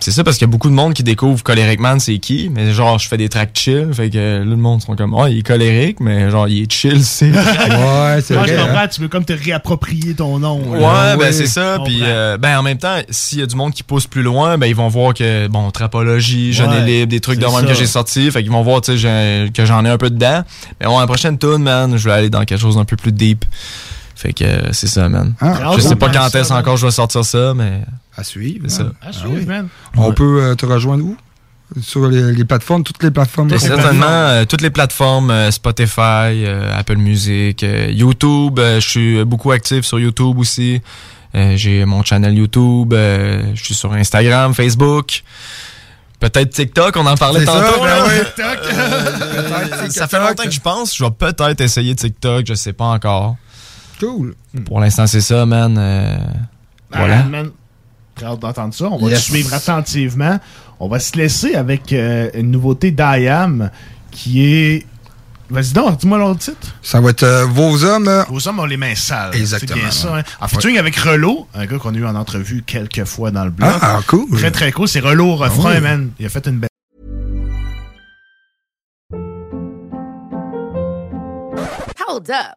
c'est 0.00 0.10
ça 0.12 0.22
parce 0.22 0.36
qu'il 0.36 0.46
y 0.46 0.50
a 0.50 0.52
beaucoup 0.52 0.68
de 0.68 0.74
monde 0.74 0.92
qui 0.92 1.02
découvre 1.02 1.42
Coléric 1.42 1.80
Man, 1.80 1.98
c'est 1.98 2.18
qui. 2.18 2.50
Mais 2.54 2.72
genre, 2.72 2.98
je 2.98 3.08
fais 3.08 3.16
des 3.16 3.28
tracks 3.30 3.50
chill. 3.54 3.88
Fait 3.92 4.10
que 4.10 4.18
là, 4.18 4.38
le 4.44 4.56
monde 4.56 4.82
sont 4.82 4.94
comme, 4.94 5.14
oh, 5.14 5.26
il 5.26 5.38
est 5.38 5.42
colérique, 5.46 5.98
mais 5.98 6.30
genre, 6.30 6.46
il 6.46 6.62
est 6.64 6.70
chill, 6.72 7.02
c'est. 7.02 7.30
Ouais, 7.30 8.20
c'est 8.22 8.34
Moi, 8.34 8.46
je 8.46 8.52
vrai. 8.52 8.56
hein. 8.58 8.66
comprends, 8.66 8.88
tu 8.88 9.00
veux 9.00 9.08
comme 9.08 9.24
te 9.24 9.32
réapproprier 9.32 10.14
ton 10.14 10.38
nom. 10.38 10.60
Ouais, 10.60 10.80
là. 10.80 11.16
ben 11.16 11.26
oui, 11.28 11.32
c'est 11.32 11.46
ça. 11.46 11.78
je 11.78 11.84
Puis 11.84 12.00
euh, 12.02 12.36
ben 12.36 12.58
en 12.58 12.62
même 12.62 12.78
temps, 12.78 12.98
s'il 13.08 13.38
y 13.38 13.42
a 13.42 13.46
du 13.46 13.56
monde 13.56 13.72
qui 13.72 13.82
pousse 13.82 14.06
plus 14.06 14.22
loin, 14.22 14.58
ben 14.58 14.66
ils 14.66 14.74
vont 14.76 14.88
voir 14.88 15.14
que 15.14 15.48
bon, 15.48 15.70
trapologie, 15.70 16.52
jeune 16.52 16.68
Ouais, 16.70 16.82
et 16.82 16.84
libre, 17.00 17.10
des 17.10 17.20
trucs 17.20 17.38
de 17.38 17.46
même 17.46 17.66
que 17.66 17.74
j'ai 17.74 17.86
sorti, 17.86 18.30
fait 18.30 18.42
qu'ils 18.42 18.52
vont 18.52 18.62
voir 18.62 18.80
tu 18.82 18.98
sais 18.98 19.48
que 19.54 19.64
j'en 19.64 19.84
ai 19.84 19.88
un 19.88 19.98
peu 19.98 20.10
dedans. 20.10 20.42
Mais 20.80 20.86
bon, 20.86 20.98
la 20.98 21.06
prochaine 21.06 21.38
tune, 21.38 21.58
man, 21.62 21.96
je 21.96 22.04
vais 22.08 22.12
aller 22.14 22.30
dans 22.30 22.44
quelque 22.44 22.60
chose 22.60 22.76
d'un 22.76 22.84
peu 22.84 22.96
plus 22.96 23.12
deep. 23.12 23.44
Fait 24.14 24.32
que 24.32 24.44
euh, 24.44 24.72
c'est 24.72 24.86
ça, 24.88 25.08
man. 25.08 25.34
Ah, 25.40 25.72
je 25.76 25.80
sais 25.80 25.96
pas 25.96 26.08
quand 26.10 26.34
est-ce 26.34 26.50
man. 26.52 26.60
encore 26.60 26.76
je 26.76 26.86
vais 26.86 26.92
sortir 26.92 27.24
ça, 27.24 27.54
mais 27.54 27.80
À 28.16 28.22
suivre. 28.24 28.66
c'est 28.68 28.76
ça. 28.76 28.82
hein. 28.84 28.92
Ah, 29.02 29.12
suivre, 29.12 29.46
man. 29.46 29.68
On 29.96 30.12
peut 30.12 30.42
euh, 30.42 30.54
te 30.54 30.66
rejoindre 30.66 31.04
où? 31.04 31.16
Sur 31.80 32.06
les, 32.06 32.32
les 32.32 32.44
plateformes, 32.44 32.84
toutes 32.84 33.02
les 33.02 33.10
plateformes. 33.10 33.48
De 33.48 33.56
certainement 33.56 34.04
euh, 34.06 34.44
toutes 34.44 34.60
les 34.60 34.68
plateformes 34.68 35.30
euh, 35.30 35.50
Spotify, 35.50 36.44
euh, 36.44 36.78
Apple 36.78 36.96
Music, 36.98 37.62
euh, 37.62 37.86
YouTube. 37.90 38.58
euh, 38.58 38.78
je 38.78 38.86
suis 38.88 39.24
beaucoup 39.24 39.50
actif 39.52 39.84
sur 39.86 39.98
YouTube 39.98 40.38
aussi. 40.38 40.82
Euh, 41.34 41.56
J'ai 41.56 41.86
mon 41.86 42.02
channel 42.04 42.34
YouTube. 42.36 42.92
euh, 42.92 43.42
je 43.54 43.64
suis 43.64 43.74
sur 43.74 43.90
Instagram, 43.94 44.52
Facebook. 44.52 45.22
Peut-être 46.20 46.50
TikTok, 46.50 46.94
on 46.98 47.06
en 47.06 47.16
parlait 47.16 47.40
C'est 47.40 47.46
ça, 47.46 47.52
tantôt. 47.62 47.80
ben 47.80 47.86
là. 47.86 48.04
oui. 48.06 48.18
TikTok. 48.26 49.90
Ça 49.92 50.06
fait 50.06 50.18
longtemps 50.20 50.44
que 50.44 50.50
je 50.50 50.60
pense. 50.60 50.94
Je 50.94 51.02
vais 51.04 51.10
peut-être 51.10 51.60
essayer 51.62 51.94
TikTok, 51.94 52.44
je 52.46 52.52
sais 52.54 52.74
pas 52.74 52.84
encore. 52.84 53.36
Cool. 54.06 54.34
Pour 54.66 54.80
l'instant, 54.80 55.06
c'est 55.06 55.20
ça, 55.20 55.46
man. 55.46 55.76
euh, 55.78 56.16
voilà. 56.92 57.22
Ah, 57.24 57.28
man. 57.28 57.50
Très 58.14 58.26
hâte 58.26 58.40
d'entendre 58.40 58.74
ça. 58.74 58.86
On 58.90 58.98
va 58.98 59.08
Yes. 59.10 59.20
te 59.20 59.30
suivre 59.30 59.54
attentivement. 59.54 60.38
On 60.80 60.88
va 60.88 60.98
se 60.98 61.16
laisser 61.16 61.54
avec 61.54 61.92
euh, 61.92 62.28
une 62.34 62.50
nouveauté 62.50 62.90
d'IAM 62.90 63.70
qui 64.10 64.44
est. 64.44 64.86
Vas-y 65.50 65.72
donc, 65.72 65.98
dis-moi 66.00 66.18
l'autre 66.18 66.40
titre. 66.40 66.74
Ça 66.82 67.00
va 67.00 67.10
être 67.10 67.22
euh, 67.22 67.44
vos 67.46 67.84
hommes. 67.84 68.08
euh, 68.08 68.24
Vos 68.28 68.48
hommes 68.48 68.58
ont 68.58 68.64
les 68.64 68.76
mains 68.78 68.94
sales. 68.94 69.34
Exactement, 69.36 69.76
C'est 69.76 69.80
bien 69.82 69.90
ça. 69.90 70.16
hein. 70.18 70.22
En 70.40 70.48
featuring 70.48 70.78
avec 70.78 70.96
Relo, 70.96 71.46
un 71.54 71.66
gars 71.66 71.78
qu'on 71.78 71.94
a 71.94 71.98
eu 71.98 72.06
en 72.06 72.14
entrevue 72.16 72.62
quelques 72.66 73.04
fois 73.04 73.30
dans 73.30 73.44
le 73.44 73.50
blog. 73.50 73.70
Ah, 73.80 74.00
cool. 74.06 74.28
Très 74.30 74.50
très 74.50 74.72
cool. 74.72 74.88
C'est 74.88 75.00
Relo 75.00 75.26
au 75.32 75.36
refrain, 75.36 75.72
Ah 75.72 75.76
oui. 75.76 75.80
man. 75.82 76.10
Il 76.18 76.26
a 76.26 76.28
fait 76.28 76.46
une 76.46 76.58
belle. 76.58 76.68
Hold 82.08 82.30
up. 82.30 82.56